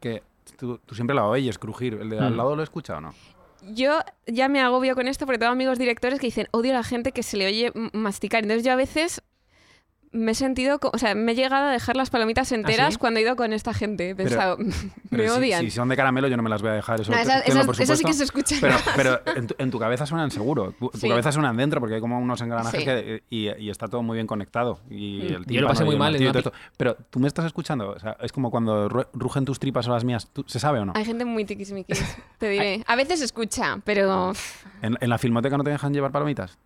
que 0.00 0.22
tú, 0.56 0.78
tú 0.86 0.94
siempre 0.94 1.14
la 1.16 1.26
oyes 1.26 1.58
crujir? 1.58 1.94
¿El 1.94 2.08
de 2.10 2.18
al 2.18 2.34
Mm. 2.34 2.36
lado 2.36 2.56
lo 2.56 2.62
escucha 2.62 2.98
o 2.98 3.00
no? 3.00 3.12
Yo 3.72 3.98
ya 4.26 4.48
me 4.48 4.60
agobio 4.60 4.94
con 4.94 5.06
esto 5.08 5.26
porque 5.26 5.38
tengo 5.38 5.52
amigos 5.52 5.78
directores 5.78 6.18
que 6.20 6.26
dicen, 6.28 6.46
odio 6.52 6.70
a 6.72 6.76
la 6.76 6.84
gente 6.84 7.12
que 7.12 7.22
se 7.22 7.36
le 7.36 7.46
oye 7.46 7.72
masticar. 7.92 8.42
Entonces 8.44 8.64
yo 8.64 8.72
a 8.72 8.76
veces 8.76 9.22
me 10.12 10.32
he 10.32 10.34
sentido, 10.34 10.80
o 10.82 10.98
sea, 10.98 11.14
me 11.14 11.32
he 11.32 11.34
llegado 11.36 11.66
a 11.68 11.70
dejar 11.70 11.94
las 11.96 12.10
palomitas 12.10 12.50
enteras 12.50 12.88
¿Ah, 12.88 12.90
sí? 12.90 12.96
cuando 12.98 13.20
he 13.20 13.22
ido 13.22 13.36
con 13.36 13.52
esta 13.52 13.72
gente. 13.72 14.10
He 14.10 14.14
pensado, 14.16 14.56
Pero 14.58 14.66
me 15.10 15.28
si- 15.28 15.34
odian. 15.38 15.60
Si, 15.64 15.70
son 15.70 15.88
de 15.88 15.94
caramelo 15.96 16.26
yo 16.26 16.36
no 16.36 16.42
me 16.42 16.50
las 16.50 16.62
voy 16.62 16.72
a 16.72 16.74
dejar. 16.74 17.00
Eso, 17.00 17.12
No, 17.12 17.18
tenlo 17.46 17.64
por 17.66 17.80
esas 17.80 17.96
sí 17.98 18.04
que 18.04 18.12
supuesto. 18.12 18.14
se 18.14 18.24
escuchan. 18.24 18.58
Pero, 18.60 18.76
pero 18.96 19.20
en, 19.38 19.46
tu, 19.46 19.54
en 19.58 19.70
tu 19.70 19.78
cabeza 19.78 20.06
suenan 20.06 20.30
seguro. 20.32 20.72
Tu, 20.78 20.88
tu 20.88 20.98
Sí. 20.98 21.08
cabeza 21.08 21.30
suenan 21.30 21.56
dentro 21.56 21.78
porque 21.80 21.94
hay 21.94 22.00
como 22.00 22.18
unos 22.18 22.40
engranajes 22.40 22.80
Sí. 22.80 22.84
que, 22.84 23.22
y, 23.30 23.48
y 23.62 23.70
está 23.70 23.86
todo 23.86 24.02
muy 24.02 24.16
bien 24.16 24.26
conectado. 24.26 24.80
Y 24.90 25.20
Mm. 25.30 25.34
el 25.34 25.44
Yo 25.46 25.60
lo 25.60 25.68
pasé 25.68 25.84
muy 25.84 25.96
mal. 25.96 26.16
Pero 26.76 26.96
tú 27.10 27.20
me 27.20 27.28
estás 27.28 27.44
escuchando. 27.44 27.90
O 27.90 27.98
sea, 28.00 28.16
es 28.20 28.32
como 28.32 28.50
cuando 28.50 28.88
ru- 28.88 29.06
rugen 29.12 29.44
tus 29.44 29.60
tripas 29.60 29.86
o 29.86 29.92
las 29.92 30.02
mías. 30.04 30.28
¿Tú- 30.32 30.44
¿Se 30.48 30.58
sabe 30.58 30.80
o 30.80 30.84
no? 30.86 30.92
Hay 30.96 31.04
gente 31.04 31.24
muy 31.24 31.44
tiquismiquis, 31.44 32.04
te 32.38 32.48
diré. 32.48 32.82
A 32.88 32.96
veces 32.96 33.20
se 33.20 33.26
escucha, 33.26 33.78
pero 33.84 34.32
¿En, 34.82 34.96
en 35.00 35.08
la 35.08 35.18
filmoteca 35.18 35.56
no 35.56 35.62
te 35.62 35.70
dejan 35.70 35.94
llevar 35.94 36.10
palomitas? 36.10 36.58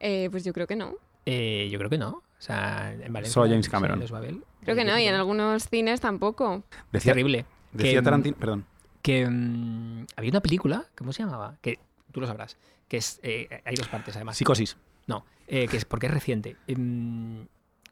eh, 0.00 0.28
pues 0.32 0.42
yo 0.44 0.52
creo 0.52 0.66
que 0.66 0.74
no. 0.76 0.94
Eh, 1.26 1.68
yo 1.70 1.78
creo 1.78 1.90
que 1.90 1.98
no. 1.98 2.22
O 2.38 2.40
sea, 2.42 2.92
en 2.92 3.12
Valencia. 3.12 3.32
Solo 3.34 3.48
James 3.50 3.68
Cameron. 3.68 3.96
en 3.96 4.00
Los 4.00 4.10
Babel. 4.10 4.44
Creo 4.62 4.76
que 4.76 4.84
no, 4.84 4.98
y 4.98 5.04
en 5.04 5.14
algunos 5.14 5.68
cines 5.68 6.00
tampoco. 6.00 6.62
Decía, 6.92 7.12
Terrible. 7.12 7.46
decía 7.72 7.98
que, 7.98 8.02
Tarantino. 8.02 8.36
Perdón. 8.36 8.64
que 9.02 9.26
mm, 9.28 10.06
había 10.16 10.30
una 10.30 10.40
película, 10.40 10.86
¿cómo 10.96 11.12
se 11.12 11.22
llamaba? 11.22 11.56
Que 11.60 11.78
tú 12.12 12.20
lo 12.20 12.26
sabrás. 12.26 12.56
Que 12.86 12.98
es. 12.98 13.18
eh, 13.22 13.62
hay 13.64 13.74
dos 13.74 13.88
partes, 13.88 14.14
además. 14.16 14.36
Psicosis. 14.36 14.76
No, 15.06 15.24
eh, 15.46 15.66
que 15.68 15.76
es 15.78 15.84
porque 15.84 16.06
es 16.06 16.12
reciente. 16.12 16.56
Em, 16.66 17.46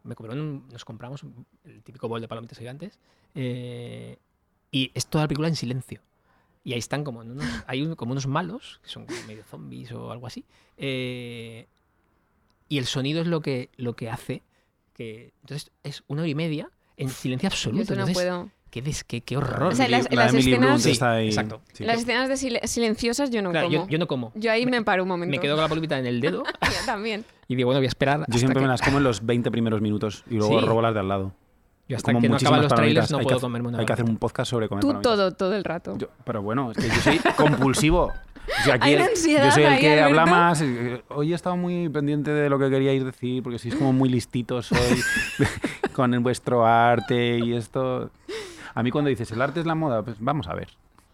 me 0.05 0.15
compraron 0.15 0.41
un- 0.45 0.69
nos 0.71 0.85
compramos 0.85 1.25
el 1.65 1.83
típico 1.83 2.09
bol 2.09 2.21
de 2.21 2.29
palomitas 2.29 2.59
gigantes 2.59 2.99
eh, 3.35 4.19
y 4.71 4.93
es 4.95 5.07
toda 5.09 5.25
la 5.25 5.29
película 5.29 5.49
en 5.49 5.57
silencio. 5.57 6.01
Y 6.63 6.73
ahí 6.73 6.79
están 6.79 7.05
como 7.05 7.21
unos, 7.21 7.45
hay 7.67 7.83
un- 7.83 7.95
como 7.97 8.13
unos 8.13 8.27
malos, 8.27 8.81
que 8.83 8.89
son 8.91 9.07
como 9.07 9.21
medio 9.27 9.43
zombies 9.45 9.91
o 9.93 10.11
algo 10.13 10.27
así. 10.27 10.45
eh, 10.77 11.67
y 12.69 12.79
el 12.79 12.87
sonido 12.87 13.21
es 13.21 13.27
lo 13.27 13.41
que, 13.41 13.71
lo 13.77 13.95
que 13.97 14.11
hace 14.11 14.43
que... 14.95 15.33
Entonces 15.43 15.71
es 15.83 16.03
una 16.07 16.23
hora 16.23 16.29
y 16.31 16.35
media 16.35 16.71
en 16.97 17.09
silencio 17.11 17.49
Yo 17.49 17.53
absoluto. 17.55 17.83
eso 17.83 17.95
no 17.95 18.01
Entonces, 18.01 18.15
puedo. 18.15 18.51
qué, 18.71 18.83
des- 18.83 19.05
qué- 19.05 19.21
qué 19.21 19.37
horror. 19.37 19.73
O 19.73 19.77
sea, 19.77 19.87
Emily- 19.87 20.03
las- 20.03 20.11
la 20.13 20.25
las 20.25 20.33
Emily 20.33 20.53
escenas- 20.53 20.69
Blunt 20.69 20.83
Sí, 20.83 20.91
está 20.91 21.13
ahí. 21.13 21.27
exacto. 21.29 21.61
Sí. 21.73 21.85
Las 21.85 21.99
escenas 22.01 22.29
de 22.29 22.35
sil- 22.37 22.67
silenciosas 22.67 23.31
yo 23.31 23.43
no 23.43 23.51
Claro, 23.51 23.69
yo, 23.71 23.79
como. 23.81 23.91
yo 23.91 23.99
no 23.99 24.07
como. 24.07 24.33
Yo 24.35 24.51
ahí 24.51 24.65
me, 24.67 24.83
paro 24.83 25.03
un 25.03 25.09
momento. 25.09 25.31
Me 25.31 25.39
quedo 25.41 25.55
con 25.57 25.63
la 25.63 25.69
palomita 25.69 25.99
en 25.99 26.07
el 26.07 26.21
dedo 26.21 26.43
Yo 26.63 26.87
también. 26.87 27.25
y 27.49 27.55
digo, 27.57 27.67
bueno, 27.69 27.81
voy 27.81 27.87
a 27.87 27.89
esperar. 27.89 28.19
Yo 28.19 28.23
hasta 28.25 28.39
siempre 28.39 28.61
que- 28.61 28.63
me 28.63 28.69
las 28.69 28.81
como 28.83 28.99
en 28.99 29.05
los 29.05 29.25
20 29.27 29.51
primeros 29.51 29.81
minutos 29.83 30.25
y 30.31 30.35
luego 30.37 30.59
Sí. 30.61 30.67
robo 30.67 30.81
las 30.83 30.95
de 30.95 31.01
al 31.01 31.09
lado. 31.09 31.33
Yo 31.89 31.97
hasta 31.97 32.11
Como 32.13 32.21
que 32.21 32.29
no 32.29 32.37
acaban 32.37 32.63
los 32.63 32.75
trailers 32.75 33.11
no 33.13 33.19
puedo 33.19 33.37
hacer- 33.37 33.41
comerme 33.43 33.69
una 33.69 33.79
Hay 33.79 33.87
que 33.87 33.93
hacer 33.93 34.05
un 34.05 34.17
podcast 34.17 34.51
sobre 34.51 34.69
comer 34.69 34.81
Tú 34.83 34.89
palomitas. 34.89 35.13
todo, 35.17 35.31
todo 35.33 35.55
el 35.55 35.63
rato. 35.65 35.97
Yo- 35.99 36.09
pero 36.25 36.43
bueno, 36.43 36.73
es 36.73 36.77
que 36.79 36.89
yo 36.89 36.95
soy 36.95 37.19
compulsivo. 37.37 38.07
O 38.07 38.65
sea, 38.65 38.75
aquí 38.75 38.89
Hay 38.89 38.95
el- 38.95 39.01
una 39.03 39.11
ansiedad 39.11 39.45
yo 39.47 39.51
soy 39.53 39.63
el 39.65 39.73
ahí, 39.73 39.81
que 39.81 40.01
habla 40.01 40.27
más. 40.27 40.61
eh, 40.63 41.03
Hoy 41.09 41.33
he 41.33 41.35
estado 41.37 41.57
muy 41.57 41.89
pendiente 41.89 42.31
de 42.33 42.49
lo 42.51 42.59
que 42.59 42.71
queríais 42.71 43.05
decir, 43.05 43.43
porque 43.43 43.59
sois 43.59 43.75
como 43.77 43.93
muy 43.93 44.09
listitos 44.09 44.73
hoy 44.73 44.79
con 45.95 46.11
vuestro 46.23 46.67
arte 46.67 47.39
y 47.39 47.55
esto. 47.55 48.11
A 48.75 48.83
mí 48.83 48.91
cuando 48.91 49.09
dices 49.09 49.31
el 49.31 49.41
arte 49.41 49.61
es 49.61 49.67
la 49.67 49.75
moda, 49.75 50.03
pues 50.03 50.17
vamos 50.21 50.49
a 50.49 50.55
ver. 50.55 50.69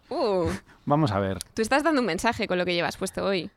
Uh, 0.09 0.47
Vamos 0.85 1.13
a 1.13 1.21
ver. 1.21 1.39
tú 1.55 1.63
estás 1.63 1.83
dando 1.85 2.01
un 2.01 2.07
mensaje 2.07 2.47
con 2.49 2.59
lo 2.59 2.65
que 2.65 2.75
llevas 2.75 2.97
puesto 2.97 3.25
hoy. 3.25 3.51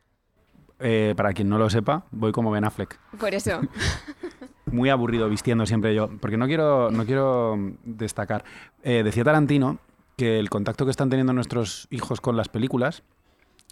Eh, 0.78 1.14
para 1.16 1.32
quien 1.32 1.48
no 1.48 1.58
lo 1.58 1.68
sepa, 1.70 2.04
voy 2.10 2.32
como 2.32 2.50
Ben 2.50 2.64
Affleck. 2.64 2.98
Por 3.18 3.34
eso. 3.34 3.60
Muy 4.70 4.90
aburrido 4.90 5.28
vistiendo 5.28 5.64
siempre 5.66 5.94
yo, 5.94 6.10
porque 6.20 6.36
no 6.36 6.46
quiero, 6.46 6.90
no 6.90 7.04
quiero 7.04 7.56
mm, 7.56 7.72
destacar. 7.84 8.44
Eh, 8.82 9.02
decía 9.02 9.24
Tarantino 9.24 9.78
que 10.16 10.38
el 10.38 10.50
contacto 10.50 10.84
que 10.84 10.90
están 10.90 11.10
teniendo 11.10 11.32
nuestros 11.32 11.88
hijos 11.90 12.20
con 12.20 12.36
las 12.36 12.48
películas 12.48 13.02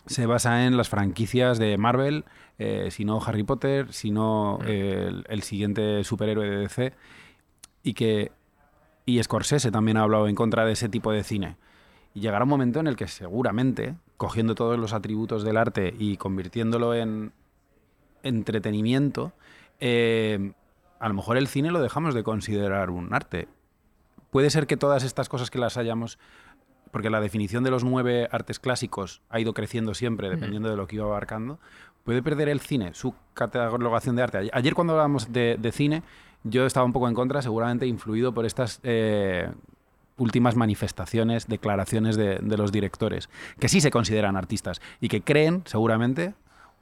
se 0.07 0.27
basa 0.27 0.67
en 0.67 0.77
las 0.77 0.91
franquicias 0.91 1.59
de 1.59 1.79
Marvel, 1.79 2.25
eh, 2.59 2.89
si 2.91 3.05
no 3.05 3.21
Harry 3.25 3.43
Potter, 3.43 3.93
si 3.93 4.11
no 4.11 4.59
eh, 4.67 5.07
el, 5.09 5.25
el 5.29 5.43
siguiente 5.43 6.05
superhéroe 6.05 6.49
de 6.49 6.57
DC, 6.59 6.93
y 7.83 7.95
que 7.95 8.31
y 9.07 9.23
Scorsese 9.23 9.71
también 9.71 9.97
ha 9.97 10.03
hablado 10.03 10.29
en 10.29 10.35
contra 10.35 10.65
de 10.65 10.73
ese 10.73 10.89
tipo 10.89 11.13
de 11.13 11.25
cine. 11.25 11.57
Y 12.15 12.21
llegará 12.21 12.45
un 12.45 12.51
momento 12.51 12.81
en 12.81 12.87
el 12.87 12.97
que 12.97 13.09
seguramente, 13.09 13.97
cogiendo 14.17 14.55
todos 14.55 14.79
los 14.79 14.93
atributos 14.93 15.45
del 15.45 15.57
arte 15.57 15.95
y 15.99 16.17
convirtiéndolo 16.17 16.95
en 16.95 17.33
entretenimiento, 18.23 19.33
eh, 19.81 20.53
a 21.05 21.09
lo 21.09 21.15
mejor 21.15 21.37
el 21.37 21.49
cine 21.49 21.71
lo 21.71 21.83
dejamos 21.83 22.15
de 22.15 22.23
considerar 22.23 22.89
un 22.89 23.13
arte. 23.13 23.47
Puede 24.31 24.49
ser 24.49 24.67
que 24.67 24.79
todas 24.79 25.05
estas 25.05 25.29
cosas 25.29 25.51
que 25.51 25.59
las 25.59 25.77
hayamos, 25.77 26.19
porque 26.93 27.11
la 27.11 27.21
definición 27.21 27.63
de 27.63 27.71
los 27.71 27.85
nueve 27.85 28.27
artes 28.33 28.59
clásicos 28.59 29.21
ha 29.29 29.39
ido 29.39 29.53
creciendo 29.53 29.93
siempre 29.93 30.31
dependiendo 30.31 30.71
de 30.71 30.77
lo 30.77 30.87
que 30.87 30.97
iba 30.97 31.05
abarcando, 31.05 31.59
puede 32.05 32.23
perder 32.23 32.49
el 32.49 32.61
cine 32.61 32.95
su 32.95 33.15
catalogación 33.35 34.17
de 34.17 34.23
arte. 34.23 34.51
Ayer- 34.51 34.75
cuando 34.75 34.95
hablábamos 34.95 35.31
de, 35.31 35.59
de 35.61 35.73
cine, 35.73 36.03
yo 36.43 36.65
estaba 36.65 36.87
un 36.87 36.95
poco 36.95 37.07
en 37.07 37.15
contra, 37.15 37.43
seguramente 37.43 37.87
influido 37.87 38.33
por 38.33 38.47
estas 38.47 38.81
eh, 38.83 39.51
últimas 40.17 40.57
manifestaciones, 40.57 41.49
declaraciones 41.49 42.17
de, 42.17 42.39
de 42.39 42.57
los 42.57 42.73
directores, 42.73 43.29
que 43.59 43.69
sí 43.69 43.83
se 43.83 43.91
consideran 43.91 44.37
artistas 44.37 44.81
y 45.03 45.09
que 45.09 45.21
creen, 45.21 45.65
seguramente, 45.67 46.33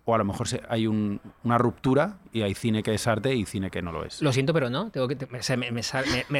o 0.05 0.15
a 0.15 0.19
lo 0.19 0.25
mejor 0.25 0.49
se- 0.49 0.63
hay 0.69 0.87
un- 0.87 1.21
una 1.45 1.59
ruptura 1.59 2.19
y 2.33 2.43
hay 2.43 2.55
cine 2.55 2.83
que 2.83 2.93
es 2.95 3.07
arte 3.07 3.35
y 3.35 3.45
cine 3.47 3.71
que 3.71 3.83
no 3.83 3.93
lo 3.93 4.05
es. 4.05 4.21
Lo 4.23 4.33
siento, 4.33 4.53
pero 4.53 4.69
no. 4.71 4.91
Tengo 4.91 5.07
que, 5.09 5.15
o 5.15 5.43
sea, 5.43 5.57
me, 5.57 5.71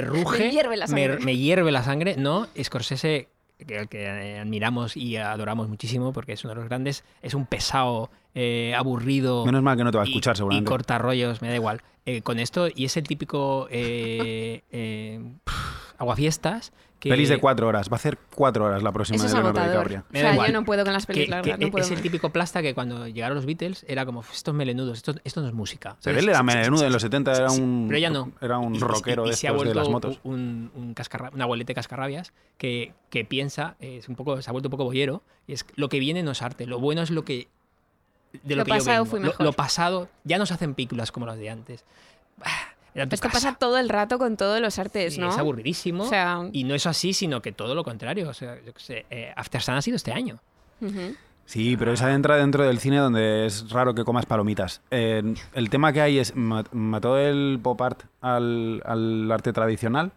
ruge. 0.03 0.39
Me 0.39 0.51
hierve 0.51 0.77
la 0.77 0.87
sangre. 0.87 1.19
Me, 1.19 1.25
me 1.25 1.37
hierve 1.37 1.71
la 1.73 1.83
sangre. 1.83 2.17
No, 2.17 2.47
Scorsese 2.61 3.29
que, 3.67 3.87
que, 3.87 4.39
admiramos 4.41 4.97
y 4.97 5.17
adoramos 5.17 5.69
muchísimo 5.69 6.13
porque 6.13 6.33
es 6.33 6.43
uno 6.45 6.55
de 6.55 6.61
los 6.61 6.69
grandes, 6.69 7.05
es 7.23 7.35
un 7.35 7.47
pesado, 7.47 8.11
eh, 8.35 8.75
aburrido. 8.77 9.45
Menos 9.47 9.63
mal 9.63 9.77
que 9.77 9.85
no 9.85 9.91
te 9.91 9.99
va 9.99 10.05
a 10.05 10.07
y- 10.07 10.11
escuchar, 10.11 10.35
Y 10.35 10.39
seguramente. 10.39 10.69
corta 10.69 10.99
rollos, 10.99 11.43
me 11.43 11.49
da 11.49 11.55
igual. 11.55 11.83
Eh, 12.07 12.23
con 12.23 12.39
esto, 12.41 12.67
y 12.75 12.85
es 12.87 12.97
el 12.97 13.05
típico 13.07 13.69
eh, 13.71 14.63
eh, 14.73 15.21
aguafiestas. 15.99 16.73
Que, 16.99 17.09
Pelis 17.09 17.29
de 17.31 17.39
cuatro 17.39 17.67
horas. 17.67 17.89
Va 17.89 17.95
a 17.95 17.97
hacer 17.97 18.17
cuatro 18.33 18.65
horas 18.65 18.81
la 18.81 18.93
próxima 18.93 19.17
Eso 19.17 19.27
es 19.27 19.33
de 19.33 19.39
Leonardo 19.39 19.59
agotador. 19.61 19.89
DiCaprio. 19.89 20.05
O 20.09 20.23
sea, 20.23 20.33
igual. 20.35 20.47
yo 20.47 20.53
no 20.61 20.65
puedo 20.65 20.85
con 20.85 20.93
las 20.93 21.05
que- 21.05 21.13
pelis 21.15 21.25
que 21.27 21.31
largas, 21.33 21.59
no 21.59 21.71
puedo 21.73 21.85
es 21.85 21.91
el 21.91 22.01
típico 22.01 22.31
plasta 22.31 22.63
que 22.63 22.75
cuando 22.75 23.09
llegaron 23.09 23.35
los 23.35 23.45
Beatles 23.45 23.85
era 23.89 24.07
como, 24.07 24.21
estos 24.33 24.55
melenudos, 24.55 24.99
esto, 24.99 25.15
esto 25.25 25.41
no 25.41 25.49
es 25.49 25.53
música. 25.53 25.97
Pero 26.05 26.21
él 26.21 26.29
era 26.29 26.45
melenudo 26.45 26.87
en 26.87 26.93
los 26.93 27.03
70, 27.03 27.33
era 27.37 27.51
un, 27.51 27.87
pero 27.89 27.99
ella 27.99 28.11
no. 28.11 28.31
era 28.41 28.59
un 28.59 28.77
Y- 28.77 28.79
y- 28.79 28.81
rockero 28.81 29.27
y 29.27 29.31
de 29.31 29.37
se 29.37 29.49
ha 29.49 29.53
de 29.53 29.75
las 29.75 29.89
motos. 29.89 30.21
Un, 30.23 30.71
un 30.77 30.95
cascarra- 30.95 31.31
un 31.35 31.43
abuelete 31.43 31.75
cascarrabias 31.75 32.33
que, 32.57 32.93
que 33.11 33.25
piensa, 33.25 33.75
es 33.81 34.09
un 34.09 34.15
poco, 34.15 34.41
se 34.41 34.49
ha 34.49 34.53
vuelto 34.53 34.69
un 34.69 34.73
poco 34.73 34.85
boyero, 34.85 35.25
y 35.49 35.55
es 35.55 35.67
lo 35.75 35.89
que 35.89 35.99
viene 35.99 36.23
no 36.23 36.31
es 36.31 36.41
arte, 36.41 36.67
lo 36.67 36.79
bueno 36.79 37.03
es 37.03 37.11
lo 37.11 37.25
que. 37.25 37.49
De 38.43 38.55
lo, 38.57 38.61
Lo 38.61 38.65
que 38.65 38.71
yo 38.73 38.77
pasado 38.79 39.05
vengo. 39.05 39.19
mejor. 39.21 39.45
Lo, 39.47 39.53
pasado, 39.53 40.09
ya 40.25 40.39
no 40.39 40.47
se 40.47 40.55
hacen 40.55 40.75
películas 40.75 41.13
como 41.13 41.27
las 41.27 41.37
de 41.39 41.51
antes. 41.51 41.85
Ah, 42.43 42.49
era 42.95 43.05
en 43.05 43.09
tu 43.09 43.15
Esto 43.15 43.29
casa. 43.29 43.49
pasa 43.49 43.59
todo 43.59 43.79
el 43.79 43.89
rato 43.89 44.19
con 44.19 44.37
todos 44.37 44.61
los 44.61 44.79
artes, 44.79 45.17
Y 45.17 45.21
¿no? 45.21 45.29
Es 45.31 45.39
aburridísimo. 45.39 46.05
O 46.05 46.09
sea, 46.09 46.49
y 46.53 46.65
no 46.65 46.75
es 46.75 46.87
así, 46.87 47.13
sino 47.13 47.41
que 47.43 47.53
todo 47.53 47.75
lo 47.75 47.85
contrario. 47.85 48.29
O 48.29 48.35
sea, 48.35 48.57
yo 48.65 48.73
qué 48.75 48.81
sé, 48.81 49.07
eh, 49.11 49.33
After 49.37 49.61
Sun 49.63 49.75
ha 49.75 49.83
sido 49.83 49.97
este 49.97 50.13
año. 50.13 50.41
Sí, 51.45 51.77
pero 51.77 51.93
esa 51.93 52.13
entra 52.15 52.37
dentro 52.37 52.65
del 52.65 52.79
cine 52.79 52.97
donde 52.99 53.47
es 53.47 53.69
raro 53.71 53.95
que 53.95 54.05
comas 54.05 54.27
palomitas. 54.27 54.81
Eh, 54.91 55.35
el 55.55 55.71
tema 55.71 55.93
que 55.93 56.01
hay 56.01 56.19
es, 56.19 56.35
ma- 56.37 56.65
¿mató 56.73 57.19
el 57.19 57.59
pop 57.63 57.81
art 57.83 58.03
al, 58.21 58.83
al 58.87 59.31
arte 59.31 59.53
tradicional? 59.53 60.13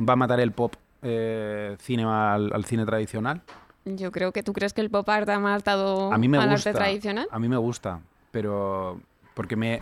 ¿Va 0.00 0.14
a 0.14 0.16
matar 0.16 0.40
el 0.40 0.52
pop 0.52 0.74
eh, 1.02 1.76
cinema 1.80 2.34
al, 2.34 2.50
al 2.52 2.64
cine 2.64 2.84
tradicional? 2.86 3.42
Yo 3.84 4.12
creo 4.12 4.32
que 4.32 4.42
tú 4.42 4.52
crees 4.52 4.72
que 4.72 4.80
el 4.80 4.90
pop 4.90 5.08
art 5.08 5.28
ha 5.28 5.38
matado 5.38 6.12
A 6.12 6.18
mí 6.18 6.28
me 6.28 6.38
al 6.38 6.50
gusta. 6.50 6.70
arte 6.70 6.78
tradicional. 6.78 7.28
A 7.30 7.38
mí 7.38 7.48
me 7.48 7.56
gusta, 7.56 8.00
pero 8.30 9.00
porque 9.34 9.56
me 9.56 9.80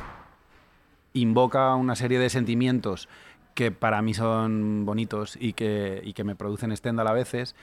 invoca 1.15 1.75
una 1.75 1.95
serie 1.95 2.19
de 2.19 2.31
sentimientos 2.31 3.09
que 3.55 3.71
para 3.71 4.01
mí 4.03 4.15
son 4.15 4.85
bonitos 4.87 5.37
y 5.39 5.53
que, 5.53 6.01
y 6.05 6.15
que 6.15 6.25
me 6.25 6.35
producen 6.35 6.75
Stendhal 6.75 7.07
a 7.07 7.13
veces, 7.13 7.55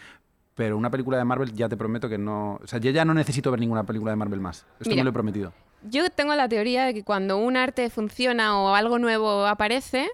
pero 0.56 0.78
una 0.78 0.92
película 0.92 1.18
de 1.18 1.26
Marvel 1.26 1.54
ya 1.54 1.68
te 1.68 1.78
prometo 1.78 2.10
que 2.10 2.18
no... 2.18 2.60
O 2.64 2.68
sea, 2.68 2.80
yo 2.80 2.92
ya 2.92 3.06
no 3.06 3.14
necesito 3.14 3.50
ver 3.50 3.60
ninguna 3.60 3.86
película 3.86 4.12
de 4.12 4.18
Marvel 4.18 4.40
más. 4.40 4.66
Esto 4.80 4.90
Mira. 4.90 4.98
me 4.98 5.04
lo 5.06 5.10
he 5.10 5.14
prometido. 5.14 5.54
Yo 5.84 6.10
tengo 6.10 6.36
la 6.36 6.50
teoría 6.50 6.86
de 6.86 6.94
que 6.94 7.04
cuando 7.04 7.38
un 7.38 7.56
arte 7.58 7.90
funciona 7.90 8.60
o 8.60 8.76
algo 8.76 9.00
nuevo 9.00 9.48
aparece, 9.48 10.10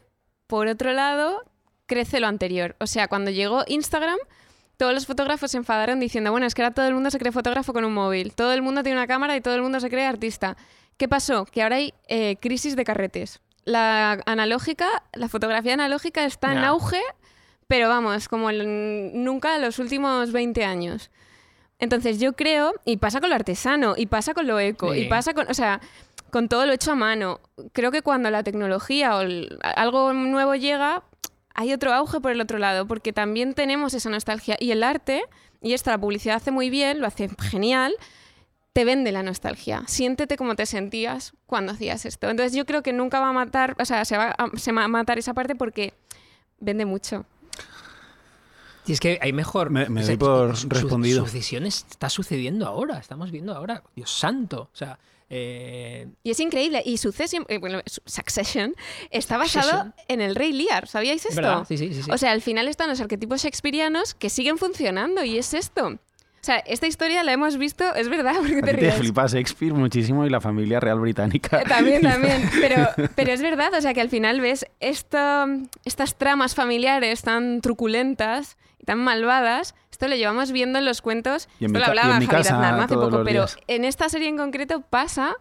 por 0.47 0.67
otro 0.67 0.93
lado, 0.93 1.43
crece 1.87 2.19
lo 2.19 2.27
anterior. 2.27 2.75
O 2.79 2.87
sea, 2.87 3.07
cuando 3.07 3.31
llegó 3.31 3.63
Instagram, 3.67 4.17
todos 4.77 4.93
los 4.93 5.05
fotógrafos 5.05 5.51
se 5.51 5.57
enfadaron 5.57 5.99
diciendo, 5.99 6.31
bueno, 6.31 6.45
es 6.45 6.53
que 6.53 6.61
ahora 6.61 6.73
todo 6.73 6.87
el 6.87 6.93
mundo 6.93 7.09
se 7.11 7.17
cree 7.19 7.31
fotógrafo 7.31 7.73
con 7.73 7.85
un 7.85 7.93
móvil, 7.93 8.33
todo 8.33 8.53
el 8.53 8.61
mundo 8.61 8.83
tiene 8.83 8.97
una 8.97 9.07
cámara 9.07 9.35
y 9.35 9.41
todo 9.41 9.55
el 9.55 9.61
mundo 9.61 9.79
se 9.79 9.89
cree 9.89 10.05
artista. 10.05 10.57
¿Qué 10.97 11.07
pasó? 11.07 11.45
Que 11.45 11.63
ahora 11.63 11.75
hay 11.77 11.93
eh, 12.07 12.37
crisis 12.41 12.75
de 12.75 12.83
carretes. 12.83 13.41
La 13.65 14.21
analógica, 14.25 14.87
la 15.13 15.27
fotografía 15.27 15.73
analógica 15.73 16.23
está 16.25 16.51
en 16.51 16.59
auge, 16.59 17.01
pero 17.67 17.89
vamos, 17.89 18.27
como 18.27 18.49
el- 18.49 19.11
nunca 19.23 19.55
en 19.55 19.61
los 19.63 19.79
últimos 19.79 20.31
20 20.31 20.63
años. 20.63 21.09
Entonces 21.79 22.19
yo 22.19 22.33
creo, 22.33 22.73
y 22.85 22.97
pasa 22.97 23.19
con 23.19 23.29
lo 23.29 23.35
artesano, 23.35 23.95
y 23.97 24.05
pasa 24.05 24.33
con 24.33 24.47
lo 24.47 24.59
eco, 24.59 24.93
Sí. 24.93 25.01
y 25.01 25.05
pasa 25.09 25.33
con, 25.33 25.49
o 25.49 25.53
sea, 25.53 25.81
con 26.31 26.47
todo 26.47 26.65
lo 26.65 26.73
hecho 26.73 26.91
a 26.91 26.95
mano. 26.95 27.39
Creo 27.73 27.91
que 27.91 28.01
cuando 28.01 28.29
la 28.29 28.43
tecnología 28.43 29.17
o 29.17 29.21
el- 29.21 29.57
algo 29.61 30.13
nuevo 30.13 30.55
llega, 30.55 31.03
hay 31.55 31.73
otro 31.73 31.93
auge 31.93 32.19
por 32.19 32.31
el 32.31 32.41
otro 32.41 32.59
lado, 32.59 32.85
porque 32.87 33.11
también 33.13 33.53
tenemos 33.53 33.93
esa 33.93 34.09
nostalgia. 34.09 34.57
Y 34.59 34.71
el 34.71 34.83
arte, 34.83 35.23
y 35.61 35.73
esto 35.73 35.89
la 35.89 35.97
publicidad 35.97 36.35
hace 36.35 36.51
muy 36.51 36.69
bien, 36.69 36.99
lo 37.01 37.07
hace 37.07 37.29
genial, 37.39 37.93
te 38.73 38.83
vende 38.85 39.11
la 39.13 39.23
nostalgia. 39.23 39.83
Siéntete 39.87 40.35
como 40.37 40.55
te 40.55 40.65
sentías 40.65 41.33
cuando 41.45 41.71
hacías 41.71 42.05
esto. 42.05 42.29
Entonces 42.29 42.53
yo 42.55 42.65
creo 42.65 42.83
que 42.83 42.91
nunca 42.93 43.19
va 43.21 43.29
a 43.29 43.33
matar, 43.33 43.75
o 43.79 43.85
sea, 43.85 44.03
se 44.05 44.17
va 44.17 44.35
a, 44.37 44.57
se 44.57 44.71
va 44.73 44.83
a 44.83 44.87
matar 44.89 45.17
esa 45.17 45.33
parte 45.33 45.55
porque 45.55 45.93
vende 46.59 46.85
mucho. 46.85 47.25
Y 48.87 48.91
es 48.93 48.99
que 48.99 49.17
hay 49.21 49.33
mejor. 49.33 49.71
Me- 49.71 49.89
me 49.89 50.01
o 50.01 50.03
sea, 50.03 50.15
doy 50.15 50.17
por 50.17 50.57
su- 50.57 50.69
respondido. 50.69 51.25
Sucesión 51.25 51.65
está 51.65 52.09
sucediendo 52.09 52.67
ahora, 52.67 52.99
estamos 52.99 53.31
viendo 53.31 53.55
ahora. 53.55 53.81
Dios 53.95 54.11
santo. 54.11 54.69
O 54.71 54.75
sea, 54.75 54.99
eh, 55.29 56.07
Y 56.23 56.31
es 56.31 56.39
increíble. 56.39 56.81
Y 56.85 56.97
Succession, 56.97 57.45
eh, 57.49 57.57
bueno, 57.57 57.81
Succession 58.05 58.75
está 59.11 59.37
basado 59.37 59.69
Succession. 59.69 59.93
en 60.07 60.21
el 60.21 60.35
Rey 60.35 60.53
Lear. 60.53 60.87
¿Sabíais 60.87 61.25
es 61.25 61.37
esto? 61.37 61.65
Sí, 61.65 61.77
sí, 61.77 61.93
sí. 61.93 62.03
sí. 62.03 62.11
O 62.11 62.17
sea, 62.17 62.31
al 62.31 62.41
final 62.41 62.67
están 62.67 62.89
los 62.89 63.01
arquetipos 63.01 63.41
shakespearianos 63.43 64.13
que 64.13 64.29
siguen 64.29 64.57
funcionando 64.57 65.23
y 65.23 65.37
es 65.37 65.53
esto. 65.53 65.87
O 65.87 66.45
sea, 66.45 66.57
esta 66.59 66.85
historia 66.85 67.23
la 67.23 67.33
hemos 67.33 67.57
visto, 67.57 67.95
es 67.95 68.07
verdad, 68.07 68.35
porque 68.37 68.57
te 68.57 68.61
te 68.61 68.73
ríes. 68.73 68.93
flipa 68.95 69.25
Shakespeare 69.25 69.73
muchísimo 69.73 70.27
y 70.27 70.29
la 70.29 70.39
familia 70.39 70.79
real 70.79 70.99
británica. 70.99 71.59
Eh, 71.61 71.65
También, 71.67 72.01
también. 72.03 72.47
Pero, 72.61 72.87
pero 73.15 73.31
es 73.31 73.41
verdad, 73.41 73.73
o 73.73 73.81
sea, 73.81 73.95
que 73.95 74.01
al 74.01 74.09
final 74.09 74.41
ves 74.41 74.67
esto, 74.79 75.17
estas 75.85 76.15
tramas 76.19 76.53
familiares 76.53 77.23
tan 77.23 77.61
truculentas 77.61 78.57
y 78.77 78.83
tan 78.85 78.99
malvadas. 78.99 79.73
Esto 79.95 80.09
lo 80.09 80.15
llevamos 80.17 80.51
viendo 80.51 80.77
en 80.77 80.83
los 80.83 81.01
cuentos. 81.01 81.47
Y 81.57 81.63
en 81.65 81.71
esto 81.71 81.79
mi 81.79 81.79
lo 81.79 81.85
ca- 81.85 81.91
y 81.93 81.93
en 81.93 81.99
hablaba 81.99 82.19
mi 82.19 82.25
Javier 82.25 82.43
casa 82.43 82.55
Aznar 82.55 82.75
¿no? 82.75 82.81
hace 82.83 82.95
poco, 82.95 83.23
pero 83.23 83.45
en 83.67 83.85
esta 83.85 84.09
serie 84.09 84.27
en 84.27 84.35
concreto 84.35 84.81
pasa 84.81 85.35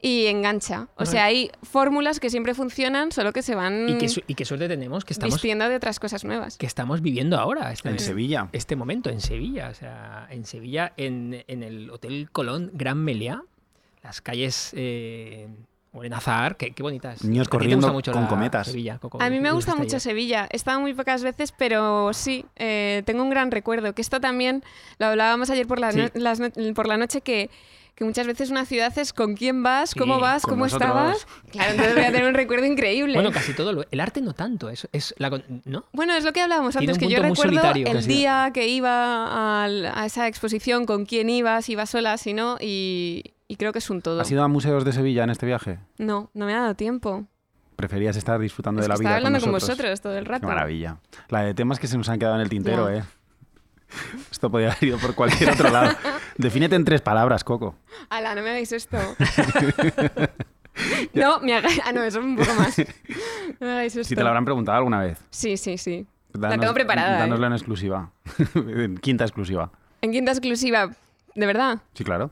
y 0.00 0.26
engancha. 0.26 0.86
O 0.94 1.04
sea, 1.04 1.24
hay 1.24 1.50
fórmulas 1.64 2.20
que 2.20 2.30
siempre 2.30 2.54
funcionan, 2.54 3.10
solo 3.10 3.32
que 3.32 3.42
se 3.42 3.56
van 3.56 3.88
y, 3.88 3.98
qué, 3.98 4.08
su- 4.08 4.22
y 4.28 4.34
qué 4.36 4.44
suerte 4.44 4.68
tenemos 4.68 5.04
que 5.04 5.12
estamos, 5.14 5.34
vistiendo 5.34 5.68
de 5.68 5.74
otras 5.74 5.98
cosas 5.98 6.22
nuevas. 6.24 6.56
que 6.56 6.66
estamos 6.66 7.00
viviendo 7.02 7.36
ahora. 7.40 7.72
Este, 7.72 7.88
En 7.88 7.98
Sevilla. 7.98 8.48
este 8.52 8.76
momento 8.76 9.10
en 9.10 9.20
Sevilla. 9.20 9.68
O 9.70 9.74
sea, 9.74 10.28
en 10.30 10.44
Sevilla, 10.46 10.92
en, 10.96 11.44
en 11.48 11.64
el 11.64 11.90
Hotel 11.90 12.28
Colón 12.30 12.70
Gran 12.74 12.98
Meliá, 12.98 13.42
las 14.04 14.20
calles. 14.20 14.70
Eh, 14.76 15.48
o 15.92 16.04
en 16.04 16.12
Azahar, 16.12 16.56
qué, 16.56 16.72
qué 16.72 16.82
bonitas. 16.82 17.24
Niños 17.24 17.46
A 17.46 17.50
corriendo 17.50 17.92
mucho 17.92 18.12
con 18.12 18.22
la 18.22 18.28
cometas. 18.28 18.66
Sevilla, 18.68 18.98
Coco, 18.98 19.20
A 19.22 19.30
mí 19.30 19.40
me 19.40 19.48
¿te 19.48 19.54
gusta 19.54 19.74
mucho 19.74 19.98
Sevilla. 20.00 20.46
He 20.50 20.56
estado 20.56 20.80
muy 20.80 20.94
pocas 20.94 21.22
veces, 21.22 21.52
pero 21.56 22.12
sí, 22.12 22.44
eh, 22.56 23.02
tengo 23.06 23.22
un 23.22 23.30
gran 23.30 23.50
recuerdo. 23.50 23.94
Que 23.94 24.02
esto 24.02 24.20
también 24.20 24.62
lo 24.98 25.06
hablábamos 25.06 25.50
ayer 25.50 25.66
por 25.66 25.78
la, 25.78 25.92
Sí. 25.92 25.98
no- 25.98 26.08
las 26.14 26.40
por 26.74 26.86
la 26.86 26.96
noche, 26.98 27.20
que, 27.22 27.48
que 27.94 28.04
muchas 28.04 28.26
veces 28.28 28.50
una 28.50 28.64
ciudad 28.64 28.96
es 28.96 29.12
con 29.12 29.34
quién 29.34 29.62
vas, 29.64 29.90
Sí, 29.90 29.98
cómo 29.98 30.20
vas, 30.20 30.42
con 30.42 30.52
cómo 30.52 30.64
nosotros. 30.66 30.88
estabas. 30.90 31.26
Claro, 31.50 31.70
entonces 31.72 31.94
voy 31.96 32.04
a 32.04 32.12
tener 32.12 32.28
un 32.28 32.34
recuerdo 32.34 32.66
increíble. 32.66 33.14
Bueno, 33.14 33.32
casi 33.32 33.54
todo. 33.54 33.72
lo- 33.72 33.84
el 33.90 33.98
arte 34.00 34.20
no 34.20 34.34
tanto. 34.34 34.70
Es, 34.70 34.86
es 34.92 35.14
la, 35.18 35.30
con- 35.30 35.42
¿no? 35.64 35.84
Bueno, 35.92 36.14
es 36.14 36.22
lo 36.24 36.32
que 36.32 36.40
hablábamos 36.42 36.76
Tiene 36.76 36.92
antes, 36.92 37.08
que 37.08 37.12
yo 37.12 37.20
recuerdo 37.20 37.60
el 37.74 37.84
Casi- 37.92 38.06
día 38.08 38.50
que 38.54 38.68
iba 38.68 39.64
al- 39.64 39.86
a 39.86 40.06
esa 40.06 40.28
exposición, 40.28 40.86
con 40.86 41.06
quién 41.06 41.28
ibas, 41.28 41.64
si 41.64 41.72
ibas 41.72 41.90
sola, 41.90 42.18
si 42.18 42.34
no, 42.34 42.56
y, 42.60 43.32
y 43.48 43.56
creo 43.56 43.72
que 43.72 43.78
es 43.78 43.90
un 43.90 44.02
todo. 44.02 44.20
¿Has 44.20 44.30
ido 44.30 44.42
a 44.42 44.48
museos 44.48 44.84
de 44.84 44.92
Sevilla 44.92 45.24
en 45.24 45.30
este 45.30 45.46
viaje? 45.46 45.78
No, 45.96 46.30
no 46.34 46.46
me 46.46 46.54
ha 46.54 46.60
dado 46.60 46.74
tiempo. 46.74 47.26
Preferías 47.76 48.16
estar 48.16 48.38
disfrutando 48.38 48.80
Es 48.80 48.84
de 48.84 48.88
la 48.88 48.94
vida 48.96 49.08
estaba 49.08 49.16
hablando 49.16 49.40
con, 49.40 49.52
vosotros 49.52 50.00
todo 50.00 50.16
el 50.18 50.24
Qué 50.24 50.30
rato. 50.30 50.46
maravilla. 50.46 50.98
La 51.28 51.42
de 51.42 51.54
temas 51.54 51.78
que 51.78 51.86
se 51.86 51.96
nos 51.96 52.08
han 52.08 52.18
quedado 52.18 52.34
en 52.36 52.42
el 52.42 52.48
tintero. 52.48 52.90
¿eh? 52.90 53.04
Esto 54.30 54.50
podría 54.50 54.72
haber 54.72 54.84
ido 54.84 54.98
por 54.98 55.14
cualquier 55.14 55.50
otro 55.50 55.70
lado. 55.70 55.96
Defínete 56.36 56.76
en 56.76 56.84
tres 56.84 57.00
palabras, 57.00 57.44
Coco. 57.44 57.76
Ala, 58.10 58.34
no 58.34 58.42
me 58.42 58.50
hagáis 58.50 58.72
esto. 58.72 58.98
no, 61.14 61.40
me 61.40 61.54
hagáis... 61.54 61.80
Ah, 61.84 61.92
no, 61.92 62.02
eso 62.02 62.18
es 62.18 62.24
un 62.24 62.36
poco 62.36 62.54
más. 62.54 62.78
No 62.78 63.66
me 63.66 63.72
hagáis 63.72 63.96
esto. 63.96 64.08
Si 64.08 64.14
te 64.14 64.22
lo 64.22 64.28
habrán 64.28 64.44
preguntado 64.44 64.78
alguna 64.78 65.00
vez. 65.00 65.18
Sí, 65.30 65.56
sí, 65.56 65.78
sí. 65.78 66.06
Danos- 66.32 66.60
tengo 66.60 66.74
preparada, 66.74 67.16
¿eh? 67.16 67.20
Dánoslo 67.20 67.46
en 67.46 67.52
exclusiva. 67.54 68.10
En 68.54 68.98
Quinta 68.98 69.24
exclusiva. 69.24 69.70
En 70.00 70.12
quinta 70.12 70.30
exclusiva, 70.30 70.90
¿de 71.34 71.46
verdad? 71.46 71.80
Sí, 71.94 72.04
claro. 72.04 72.30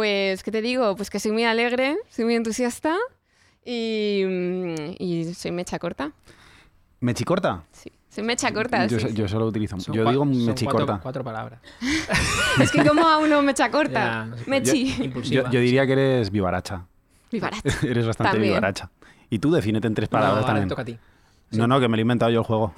Pues, 0.00 0.42
¿qué 0.42 0.50
te 0.50 0.62
digo? 0.62 0.96
Pues 0.96 1.10
que 1.10 1.20
soy 1.20 1.30
muy 1.30 1.44
alegre, 1.44 1.94
soy 2.08 2.24
muy 2.24 2.34
entusiasta 2.34 2.96
y, 3.62 4.22
mm, 4.26 4.74
y 4.98 5.34
soy 5.34 5.50
mecha 5.50 5.78
corta. 5.78 6.12
¿Mechicorta? 7.00 7.64
Sí, 7.70 7.92
soy 8.08 8.24
mecha 8.24 8.50
corta. 8.50 8.86
Yo, 8.86 8.96
sí, 8.98 9.02
so- 9.02 9.08
sí. 9.10 9.14
yo 9.14 9.28
solo 9.28 9.44
utilizo. 9.46 9.78
Son 9.78 9.94
yo 9.94 10.08
digo 10.08 10.24
son 10.24 10.46
mechicorta. 10.46 10.86
Cuatro, 10.86 11.02
cuatro 11.02 11.22
palabras. 11.24 11.60
Es 12.62 12.70
que 12.70 12.82
como 12.82 13.06
a 13.06 13.18
uno 13.18 13.42
mecha 13.42 13.66
Ya, 13.66 13.70
corta. 13.70 14.24
no 14.24 14.38
sé. 14.38 14.44
Mechi. 14.46 15.12
Yo, 15.24 15.50
yo 15.50 15.60
diría 15.60 15.84
que 15.86 15.92
eres 15.92 16.30
vivaracha. 16.30 16.86
Vivaracha. 17.30 17.60
eres 17.86 18.06
bastante 18.06 18.32
También. 18.32 18.54
vivaracha. 18.54 18.88
Y 19.28 19.38
tú 19.38 19.50
defínete 19.50 19.86
en 19.86 19.94
tres 19.94 20.08
No, 20.10 20.12
palabras 20.12 20.36
ahora 20.44 20.46
también. 20.46 20.68
toca 20.70 20.80
a 20.80 20.84
ti. 20.86 20.98
No, 21.50 21.66
no, 21.66 21.78
que 21.78 21.88
me 21.88 21.98
lo 21.98 22.00
he 22.00 22.02
inventado 22.02 22.30
yo 22.30 22.38
el 22.40 22.46
juego. 22.46 22.72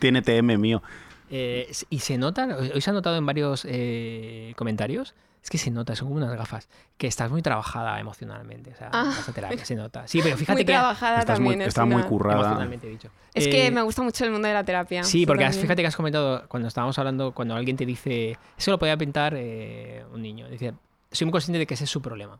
Tiene 0.00 0.22
TM 0.22 0.56
mío. 0.56 0.82
Eh, 1.30 1.70
y 1.90 1.98
se 2.00 2.16
nota, 2.18 2.46
hoy 2.74 2.80
se 2.80 2.90
ha 2.90 2.92
notado 2.92 3.16
en 3.16 3.26
varios 3.26 3.66
eh, 3.68 4.52
comentarios, 4.56 5.14
es 5.42 5.50
que 5.50 5.58
se 5.58 5.70
nota, 5.70 5.94
son 5.94 6.08
como 6.08 6.16
unas 6.24 6.36
gafas, 6.36 6.68
que 6.96 7.06
estás 7.06 7.30
muy 7.30 7.42
trabajada 7.42 7.98
emocionalmente. 8.00 8.72
O 8.72 8.76
sea, 8.76 8.88
Ah. 8.92 9.04
vas 9.04 9.28
a 9.28 9.32
terapia, 9.32 9.64
se 9.64 9.74
nota. 9.76 10.06
Sí, 10.08 10.20
pero 10.22 10.36
fíjate 10.38 10.52
muy 10.56 10.64
que. 10.64 10.72
trabajada 10.72 11.20
Estás 11.20 11.36
también. 11.36 11.58
muy, 11.58 11.62
es 11.62 11.68
está 11.68 11.84
muy 11.84 12.02
currada. 12.02 12.40
Emocionalmente 12.40 12.86
he 12.86 12.90
dicho. 12.90 13.10
Es 13.34 13.46
Eh, 13.46 13.50
que 13.50 13.70
me 13.70 13.82
gusta 13.82 14.02
mucho 14.02 14.24
el 14.24 14.30
mundo 14.32 14.48
de 14.48 14.54
la 14.54 14.64
terapia. 14.64 15.04
Sí, 15.04 15.26
porque 15.26 15.44
has- 15.44 15.56
fíjate 15.58 15.82
que 15.82 15.88
has 15.88 15.96
comentado 15.96 16.44
cuando 16.48 16.66
estábamos 16.68 16.98
hablando, 16.98 17.32
cuando 17.32 17.54
alguien 17.54 17.76
te 17.76 17.86
dice, 17.86 18.36
eso 18.56 18.70
lo 18.72 18.78
podía 18.78 18.96
pintar 18.96 19.34
eh, 19.36 20.04
un 20.12 20.22
niño. 20.22 20.48
Dice, 20.48 20.74
soy 21.12 21.24
muy 21.26 21.32
consciente 21.32 21.58
de 21.60 21.66
que 21.66 21.74
ese 21.74 21.84
es 21.84 21.90
su 21.90 22.02
problema. 22.02 22.38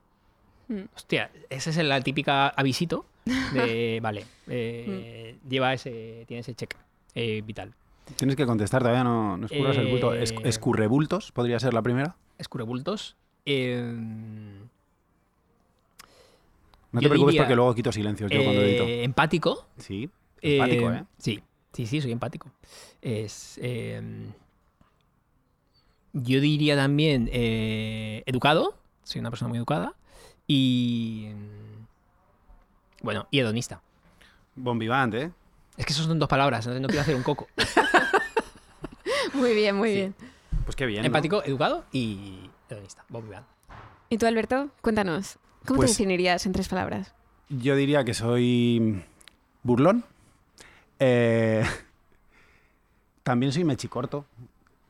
Mm. 0.69 0.81
Hostia, 0.95 1.31
ese 1.49 1.71
es 1.71 1.77
la 1.79 2.01
típica 2.03 2.49
avisito 2.49 3.07
de, 3.25 4.01
vale, 4.03 4.23
Mm. 4.23 4.51
eh, 4.51 5.39
lleva 5.49 5.73
ese, 5.73 6.25
tiene 6.27 6.41
ese 6.41 6.55
check 6.55 6.75
eh, 7.15 7.43
vital. 7.45 7.73
Tienes 8.17 8.37
que 8.37 8.47
contestar, 8.47 8.83
todavía 8.83 9.05
no, 9.05 9.37
no 9.37 9.47
escurras 9.47 9.77
el 9.77 9.87
bulto. 9.89 10.15
Es- 10.15 10.33
Eh. 10.33 10.37
escurrebultos 10.45 11.31
podría 11.33 11.59
ser 11.61 11.75
la 11.75 11.83
primera. 11.83 12.17
Escurebultos. 12.39 13.17
Eh, 13.47 13.83
No 16.91 17.01
te 17.01 17.09
preocupes 17.09 17.33
diría, 17.33 17.43
porque 17.43 17.55
luego 17.57 17.75
quito 17.75 17.93
silencios 17.93 18.31
yo 18.31 18.43
cuando 18.43 18.63
edito. 18.63 18.85
eh, 18.85 19.05
empático. 19.05 19.67
Sí, 19.77 20.09
Eh, 20.41 20.55
empático, 20.57 20.91
¿eh? 20.93 21.05
Sí, 21.19 21.43
sí, 21.73 21.87
sí, 21.87 22.01
soy 22.01 22.13
empático. 22.13 22.51
Es. 23.03 23.59
eh, 23.63 24.31
yo 26.15 26.41
diría 26.41 26.77
también 26.77 27.29
eh, 27.33 28.23
educado. 28.27 28.75
Soy 29.03 29.21
una 29.21 29.31
persona 29.31 29.49
muy 29.51 29.59
educada. 29.59 29.95
Y. 30.47 31.29
Bueno, 33.03 33.27
y 33.31 33.39
hedonista. 33.41 33.83
Bombivant, 34.57 35.15
¿eh? 35.15 35.31
Es 35.77 35.87
que 35.87 35.93
eso 35.93 36.03
son 36.05 36.19
dos 36.19 36.29
palabras, 36.29 36.67
no 36.67 36.89
quiero 36.89 37.03
hacer 37.03 37.15
un 37.15 37.23
coco. 37.23 37.47
Muy 39.39 39.55
bien, 39.55 39.77
muy 39.77 39.89
Sí. 39.91 39.95
bien. 39.97 40.15
Pues 40.65 40.77
qué 40.77 40.87
bien. 40.87 41.03
¿no? 41.03 41.07
Empático, 41.07 41.43
educado 41.45 41.85
y 41.93 42.51
hedonista. 42.69 43.05
¿Y 44.11 44.19
tú, 44.19 44.27
Alberto? 44.27 44.69
Cuéntanos. 44.83 45.39
¿Cómo 45.67 45.79
Pues- 45.79 45.91
te 45.93 46.03
definirías 46.03 46.45
en 46.47 46.53
tres 46.53 46.69
palabras? 46.69 47.15
Yo 47.49 47.77
diría 47.77 48.05
que 48.05 48.15
soy 48.15 49.03
burlón. 49.63 50.05
Eh, 50.99 51.63
También 53.23 53.53
soy 53.53 53.65
mechicorto. 53.65 54.25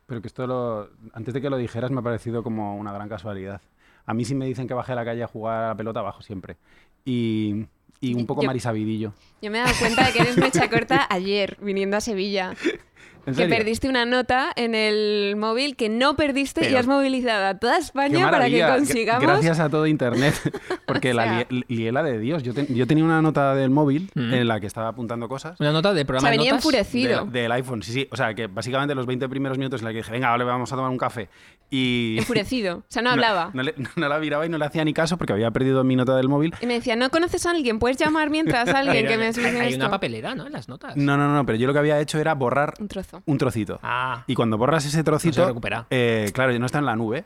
Pero 0.07 0.23
que 0.23 0.29
esto 0.29 0.47
lo, 0.47 0.89
antes 1.13 1.35
de 1.35 1.41
que 1.43 1.51
lo 1.51 1.57
dijeras 1.59 1.91
me 1.91 2.01
ha 2.01 2.03
parecido 2.03 2.43
como 2.43 2.77
una 2.77 2.93
gran 2.93 3.09
casualidad. 3.11 3.61
A 4.07 4.15
mí 4.15 4.25
si 4.25 4.35
me 4.35 4.47
dicen 4.47 4.67
que 4.67 4.73
baje 4.73 4.93
a 4.93 4.95
la 4.95 5.05
calle 5.05 5.23
a 5.23 5.27
jugar 5.27 5.65
a 5.65 5.69
la 5.69 5.75
pelota, 5.75 6.01
bajo 6.01 6.23
siempre. 6.23 6.57
Y, 7.05 7.67
y 8.01 8.15
un 8.15 8.25
poco 8.27 8.41
Yo- 8.43 8.47
marisabidillo. 8.47 9.13
Yo 9.43 9.51
me 9.51 9.59
he 9.59 9.61
dado 9.63 9.75
cuenta 9.79 10.07
de 10.07 10.13
que 10.13 10.21
eres 10.21 10.39
mecha 10.39 10.71
corta 10.71 11.07
ayer, 11.11 11.59
viniendo 11.61 11.97
a 11.99 12.01
Sevilla. 12.01 12.55
¿En 13.29 13.35
Que 13.35 13.47
perdiste 13.47 13.89
una 13.89 14.05
nota 14.05 14.51
en 14.57 14.75
el 14.75 15.35
móvil 15.37 15.77
que 15.77 15.89
no 15.89 16.17
perdiste 16.17 16.71
y 16.71 16.75
has 16.75 16.87
movilizado 16.87 17.47
a 17.47 17.55
toda 17.59 17.75
¡Qué 17.77 17.81
España 17.83 18.31
para 18.31 18.49
que 18.49 18.65
consigamos. 18.67 19.23
Gracias 19.23 19.61
a 19.61 19.69
todo 19.69 19.87
Internet. 19.87 20.35
Porque 20.87 21.11
O 21.13 21.15
la 21.15 21.25
sea- 21.25 21.47
lié, 21.51 21.65
lié 21.69 21.93
la 21.93 22.03
de 22.03 22.19
Dios. 22.19 22.43
Yo, 22.43 22.55
ten- 22.55 22.67
yo 22.75 22.87
tenía 22.87 23.05
una 23.05 23.21
nota 23.23 23.55
del 23.55 23.71
móvil 23.71 24.11
Mm. 24.15 24.35
en 24.35 24.49
la 24.49 24.61
que 24.61 24.67
estaba 24.67 24.89
apuntando 24.89 25.29
cosas. 25.29 25.59
Una 25.61 25.73
nota 25.73 25.93
del 25.93 26.05
O 26.05 26.07
programa 26.07 26.29
sea, 26.29 26.31
de 26.33 26.37
venía 26.39 26.51
notas. 26.53 26.65
enfurecido. 26.65 27.25
de- 27.27 27.41
del 27.43 27.53
iPhone, 27.53 27.83
sí, 27.83 27.93
sí. 27.93 28.09
O 28.11 28.17
sea, 28.17 28.35
que 28.35 28.47
básicamente 28.47 28.95
los 28.95 29.07
20 29.07 29.29
primeros 29.29 29.59
minutos 29.59 29.81
en 29.81 29.85
la 29.87 29.91
que 29.93 29.99
dije, 29.99 30.11
venga, 30.13 30.31
vale, 30.31 30.45
vamos 30.45 30.73
a 30.73 30.77
tomar 30.77 30.91
un 30.91 30.99
café. 30.99 31.29
Y. 31.71 32.17
Enfurecido. 32.19 32.79
O 32.79 32.83
sea, 32.89 33.03
no 33.03 33.11
hablaba. 33.11 33.51
No, 33.53 33.63
le- 33.63 33.75
no 33.97 34.09
la 34.09 34.19
miraba 34.19 34.47
y 34.47 34.49
no 34.49 34.57
le 34.59 34.65
hacía 34.65 34.85
ni 34.85 34.93
caso 34.95 35.17
porque 35.19 35.33
había 35.35 35.51
perdido 35.51 35.85
mi 35.85 35.97
nota 35.97 36.17
del 36.17 36.29
móvil. 36.29 36.55
Y 36.61 36.67
me 36.67 36.75
decía, 36.75 36.97
¿no 36.97 37.11
conoces 37.11 37.45
a 37.47 37.51
alguien? 37.51 37.79
¿Puedes 37.79 37.99
llamar 37.99 38.31
mientras 38.31 38.69
a 38.69 38.79
alguien 38.79 39.07
que 39.07 39.17
me 39.19 39.27
Hay 39.27 39.69
esto? 39.73 39.77
una 39.77 39.91
papelera, 39.91 40.35
¿no? 40.35 40.47
En 40.47 40.53
las 40.53 40.69
notas. 40.69 40.97
No, 40.97 41.17
no, 41.17 41.33
no, 41.33 41.45
pero 41.45 41.59
yo 41.59 41.67
lo 41.67 41.73
que 41.73 41.79
había 41.81 42.01
hecho 42.01 42.19
era 42.19 42.35
borrar 42.35 42.75
Un 42.81 42.89
trozo. 42.89 43.18
Un 43.27 43.39
trocito. 43.39 43.79
Ah, 43.83 44.25
Y 44.27 44.35
cuando 44.35 44.59
borras 44.59 44.85
ese 44.85 44.97
no 44.97 45.01
se 45.01 45.05
trocito, 45.05 45.47
recupera. 45.47 45.87
eh, 45.91 46.31
claro, 46.35 46.57
no 46.59 46.67
está 46.67 46.79
en 46.79 46.87
la 46.87 46.97
nube. 46.97 47.25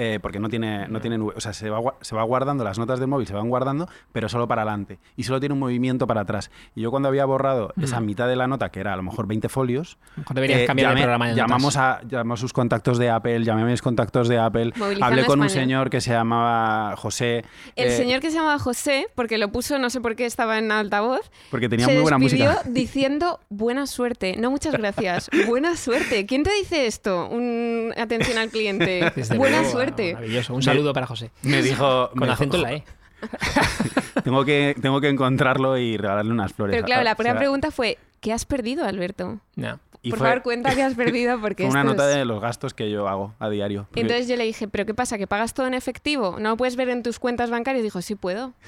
Eh, 0.00 0.18
porque 0.22 0.38
no 0.38 0.48
tiene, 0.48 0.88
no 0.88 1.00
tiene 1.00 1.18
nube. 1.18 1.34
O 1.36 1.40
sea, 1.40 1.52
se 1.52 1.68
va, 1.68 1.80
se 2.00 2.14
va 2.16 2.22
guardando, 2.22 2.64
las 2.64 2.78
notas 2.78 3.00
del 3.00 3.08
móvil 3.08 3.26
se 3.26 3.34
van 3.34 3.48
guardando, 3.50 3.88
pero 4.12 4.28
solo 4.28 4.46
para 4.48 4.62
adelante. 4.62 4.98
Y 5.16 5.24
solo 5.24 5.40
tiene 5.40 5.52
un 5.52 5.58
movimiento 5.58 6.06
para 6.06 6.20
atrás. 6.22 6.50
Y 6.74 6.80
yo 6.82 6.90
cuando 6.90 7.08
había 7.08 7.24
borrado 7.26 7.74
esa 7.82 8.00
mitad 8.00 8.28
de 8.28 8.36
la 8.36 8.46
nota, 8.46 8.70
que 8.70 8.80
era 8.80 8.92
a 8.94 8.96
lo 8.96 9.02
mejor 9.02 9.26
20 9.26 9.48
folios, 9.48 9.98
deberías 10.32 10.60
eh, 10.60 10.66
cambiar 10.66 10.92
llamé- 10.92 10.98
el 11.00 11.02
programa 11.02 11.24
de 11.26 11.32
notas. 11.32 11.46
llamamos 11.46 11.76
a, 11.76 12.00
llamé 12.08 12.34
a 12.34 12.36
sus 12.36 12.52
contactos 12.52 12.96
de 12.98 13.10
Apple, 13.10 13.42
llamé 13.44 13.62
a 13.62 13.64
mis 13.66 13.82
contactos 13.82 14.28
de 14.28 14.38
Apple, 14.38 14.72
hablé 15.00 15.24
con 15.26 15.40
un 15.40 15.50
señor 15.50 15.90
que 15.90 16.00
se 16.00 16.12
llamaba 16.12 16.94
José. 16.96 17.44
El 17.74 17.88
eh, 17.88 17.96
señor 17.96 18.20
que 18.20 18.30
se 18.30 18.36
llamaba 18.36 18.58
José, 18.60 19.08
porque 19.16 19.36
lo 19.36 19.50
puso, 19.50 19.78
no 19.80 19.90
sé 19.90 20.00
por 20.00 20.14
qué 20.14 20.26
estaba 20.26 20.58
en 20.58 20.70
altavoz, 20.70 21.30
Porque 21.50 21.68
tenía 21.68 21.86
se 21.86 21.92
muy 21.94 22.02
buena 22.02 22.18
música. 22.18 22.62
diciendo 22.66 23.40
buena 23.48 23.86
suerte. 23.88 24.36
No, 24.38 24.50
muchas 24.52 24.74
gracias. 24.74 25.28
buena 25.48 25.74
suerte. 25.76 26.24
¿Quién 26.26 26.44
te 26.44 26.52
dice 26.54 26.86
esto? 26.86 27.28
Un... 27.28 27.92
Atención 27.96 28.38
al 28.38 28.50
cliente. 28.50 29.12
Desde 29.16 29.36
buena 29.36 29.58
luego, 29.58 29.72
suerte. 29.72 29.87
Maravilloso. 29.90 30.54
Un 30.54 30.62
saludo 30.62 30.92
para 30.92 31.06
José. 31.06 31.30
Me 31.42 31.62
dijo. 31.62 32.10
Con 32.10 32.20
me 32.20 32.32
acento 32.32 32.56
en 32.56 32.62
la 32.62 32.72
E. 32.74 32.84
Tengo 34.24 34.44
que, 34.44 34.76
tengo 34.80 35.00
que 35.00 35.08
encontrarlo 35.08 35.76
y 35.78 35.96
regalarle 35.96 36.30
unas 36.32 36.52
flores. 36.52 36.74
Pero 36.76 36.86
claro, 36.86 37.02
la 37.02 37.14
primera 37.14 37.38
pregunta 37.38 37.70
fue, 37.70 37.98
¿qué 38.20 38.32
has 38.32 38.44
perdido, 38.44 38.84
Alberto? 38.84 39.40
No. 39.56 39.80
y 40.02 40.10
Por 40.10 40.18
fue- 40.20 40.28
favor, 40.28 40.42
cuenta 40.42 40.74
qué 40.74 40.82
has 40.82 40.94
perdido 40.94 41.40
porque 41.40 41.62
Fue 41.68 41.70
una 41.70 41.84
nota 41.84 42.08
es- 42.10 42.16
de 42.16 42.24
los 42.24 42.40
gastos 42.40 42.74
que 42.74 42.90
yo 42.90 43.08
hago 43.08 43.34
a 43.38 43.48
diario. 43.48 43.84
Porque- 43.88 44.02
entonces 44.02 44.28
yo 44.28 44.36
le 44.36 44.44
dije, 44.44 44.68
¿pero 44.68 44.86
qué 44.86 44.94
pasa? 44.94 45.18
¿Que 45.18 45.26
pagas 45.26 45.54
todo 45.54 45.66
en 45.66 45.74
efectivo? 45.74 46.36
¿No 46.38 46.50
lo 46.50 46.56
puedes 46.56 46.76
ver 46.76 46.88
en 46.90 47.02
tus 47.02 47.18
cuentas 47.18 47.50
bancarias? 47.50 47.82
Dijo, 47.82 48.00
sí 48.02 48.14
puedo. 48.14 48.52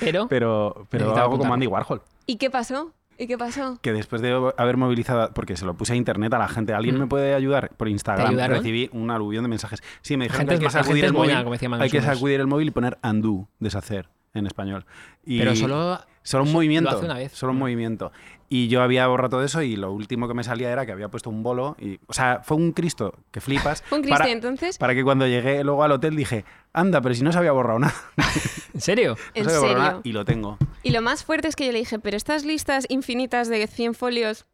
Pero, 0.00 0.28
pero 0.28 0.86
pero 0.90 1.16
hago 1.16 1.38
como. 1.38 1.52
Andy 1.52 1.66
Warhol. 1.66 2.00
¿Y 2.24 2.36
qué 2.36 2.50
pasó? 2.50 2.92
¿Y 3.18 3.26
qué 3.26 3.36
pasó? 3.36 3.78
Que 3.82 3.92
después 3.92 4.22
de 4.22 4.52
haber 4.56 4.76
movilizado, 4.76 5.32
porque 5.34 5.56
se 5.56 5.64
lo 5.66 5.74
puse 5.74 5.92
a 5.92 5.96
internet 5.96 6.32
a 6.34 6.38
la 6.38 6.48
gente, 6.48 6.72
¿alguien 6.72 6.96
Mm. 6.96 7.00
me 7.00 7.06
puede 7.08 7.34
ayudar? 7.34 7.70
Por 7.76 7.88
Instagram 7.88 8.36
recibí 8.36 8.88
un 8.92 9.10
aluvión 9.10 9.42
de 9.44 9.48
mensajes. 9.48 9.82
Sí, 10.02 10.16
me 10.16 10.26
dijeron 10.26 10.46
Gente 10.48 10.58
que 10.60 10.64
hay 10.66 10.66
que 10.66 10.70
sacudir 10.84 11.04
el 11.04 11.12
buena, 11.12 11.42
móvil. 11.42 11.80
Hay 11.80 11.90
que 11.90 12.00
sacudir 12.00 12.40
el 12.40 12.46
móvil 12.46 12.68
y 12.68 12.70
poner 12.70 12.96
undo, 13.02 13.48
deshacer, 13.58 14.08
en 14.34 14.46
español. 14.46 14.86
Y 15.24 15.38
pero 15.40 15.56
solo 15.56 16.00
Solo 16.22 16.42
un 16.42 16.50
Lo 16.50 16.54
movimiento. 16.54 16.90
hace 16.90 17.06
una 17.06 17.14
vez. 17.14 17.32
Solo 17.32 17.52
un 17.52 17.56
Mm. 17.56 17.60
movimiento. 17.60 18.12
Y 18.50 18.68
yo 18.68 18.82
había 18.82 19.06
borrado 19.06 19.28
todo 19.28 19.44
eso 19.44 19.60
y 19.62 19.76
lo 19.76 19.92
último 19.92 20.26
que 20.26 20.34
me 20.34 20.42
salía 20.42 20.70
era 20.70 20.86
que 20.86 20.92
había 20.92 21.08
puesto 21.08 21.28
un 21.28 21.42
bolo. 21.42 21.76
Y, 21.78 22.00
o 22.06 22.12
sea, 22.14 22.40
fue 22.42 22.56
un 22.56 22.72
Cristo 22.72 23.14
que 23.30 23.40
flipas. 23.40 23.84
¿Un 23.90 24.02
para, 24.02 24.16
Cristian 24.16 24.30
entonces? 24.30 24.78
para 24.78 24.94
que 24.94 25.04
cuando 25.04 25.26
llegué 25.26 25.62
luego 25.64 25.84
al 25.84 25.92
hotel 25.92 26.16
dije, 26.16 26.44
anda, 26.72 27.00
pero 27.00 27.14
si 27.14 27.22
no 27.22 27.30
se 27.32 27.38
había 27.38 27.52
borrado 27.52 27.78
nada. 27.78 27.94
¿En 28.74 28.80
serio? 28.80 29.16
No 29.34 29.42
¿En 29.42 29.50
se 29.50 29.60
serio? 29.60 29.78
nada 29.78 30.00
y 30.02 30.12
lo 30.12 30.24
tengo. 30.24 30.56
Y 30.82 30.90
lo 30.90 31.02
más 31.02 31.24
fuerte 31.24 31.48
es 31.48 31.56
que 31.56 31.66
yo 31.66 31.72
le 31.72 31.78
dije, 31.78 31.98
pero 31.98 32.16
estas 32.16 32.44
listas 32.44 32.86
infinitas 32.88 33.48
de 33.48 33.66
100 33.66 33.94
folios, 33.94 34.46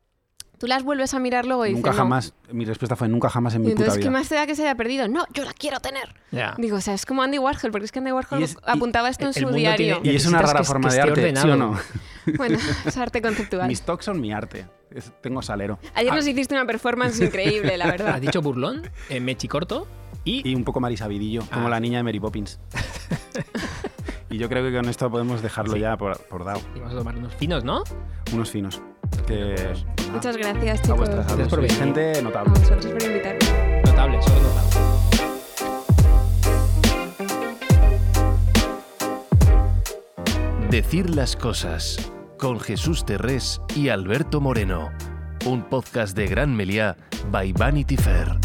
tú 0.59 0.67
las 0.67 0.83
vuelves 0.83 1.13
a 1.15 1.19
mirar 1.19 1.45
luego 1.47 1.67
y 1.67 1.73
nunca 1.73 1.91
dices, 1.91 1.99
no. 1.99 2.05
jamás. 2.05 2.35
Mi 2.53 2.65
respuesta 2.65 2.97
fue 2.97 3.09
nunca 3.09 3.29
jamás 3.29 3.55
en 3.55 3.63
mi 3.63 3.69
puta 3.71 3.83
entonces, 3.83 3.95
¿qué 4.03 4.09
vida. 4.09 4.19
más 4.19 4.29
te 4.29 4.35
da 4.37 4.47
que 4.47 4.55
se 4.55 4.63
haya 4.63 4.75
perdido? 4.77 5.09
No, 5.09 5.25
yo 5.33 5.45
la 5.45 5.53
quiero 5.53 5.81
tener. 5.81 6.15
Ya. 6.31 6.55
Digo, 6.59 6.77
o 6.77 6.81
sea, 6.81 6.95
es 6.95 7.05
como 7.07 7.23
Andy 7.23 7.39
Warhol, 7.39 7.71
porque 7.71 7.85
es 7.87 7.93
que 7.93 7.99
Andy 7.99 8.13
Warhol 8.13 8.43
es- 8.43 8.57
apuntaba 8.65 9.09
esto 9.09 9.27
en 9.27 9.33
su 9.35 9.49
diario. 9.51 9.97
tiene- 10.01 10.13
Y 10.13 10.17
es 10.17 10.27
una 10.27 10.41
rara 10.43 10.61
que- 10.61 10.65
forma 10.65 10.89
que 10.89 10.95
de 10.97 11.01
arte, 11.01 11.37
¿sí 11.37 11.49
o 11.49 11.57
no? 11.57 11.79
Bueno, 12.39 12.59
es 12.87 12.97
arte 12.97 13.21
conceptual. 13.21 13.69
Mis 13.69 13.83
talks 13.83 14.07
son 14.07 14.21
mi 14.21 14.33
arte. 14.33 14.67
Es- 14.91 15.13
tengo 15.21 15.43
salero. 15.43 15.79
Ayer 15.95 16.13
Ah. 16.13 16.17
nos 16.17 16.27
hiciste 16.27 16.55
una 16.55 16.65
performance 16.67 17.21
increíble, 17.21 17.77
la 17.77 17.85
Has 17.87 17.91
verdad. 17.91 18.21
dicho 18.21 18.41
burlón, 18.41 18.89
eh, 19.11 19.21
mechicorto 19.21 19.87
y, 20.25 20.49
Y 20.49 20.55
un 20.55 20.65
poco 20.65 20.81
marisabidillo, 20.81 21.43
como 21.53 21.67
Ah. 21.67 21.71
la 21.71 21.81
niña 21.81 21.99
de 21.99 22.05
Mary 22.05 22.21
Poppins. 22.21 22.59
y 24.31 24.39
yo 24.39 24.49
creo 24.49 24.65
que 24.65 24.75
con 24.77 24.89
esto 24.89 25.11
podemos 25.11 25.43
dejarlo 25.43 25.75
Sí. 25.75 25.81
ya 25.81 25.97
por, 25.97 26.19
por 26.29 26.45
dado. 26.45 26.61
y 26.75 26.79
vamos 26.79 26.95
a 26.95 26.99
tomar 26.99 27.17
unos 27.17 27.35
finos, 27.35 27.63
¿no? 27.65 27.85
Unos 28.33 28.51
finos. 28.51 28.81
Que, 29.27 29.55
nada, 29.55 30.13
Muchas 30.13 30.37
gracias, 30.37 30.79
a 30.79 30.83
chicos. 30.83 30.99
vuestras 30.99 31.27
Gracias 31.27 31.49
por 31.49 31.61
venir. 31.61 31.77
gente 31.77 32.19
A 32.19 32.23
notable. 32.23 32.51
vosotros 32.51 32.87
por 32.87 33.03
invitarme. 33.03 33.83
Notable, 33.85 34.23
solo 34.23 34.41
notable. 34.43 35.85
Decir 40.71 41.11
las 41.15 41.37
cosas 41.37 42.11
con 42.39 42.59
Jesús 42.61 43.05
Terrés 43.05 43.61
y 43.77 43.89
Alberto 43.89 44.41
Moreno. 44.41 44.91
Un 45.47 45.63
podcast 45.69 46.17
de 46.17 46.27
Gran 46.27 46.55
Meliá 46.55 46.97
by 47.31 47.53
Vanity 47.53 47.97
Fair. 47.97 48.39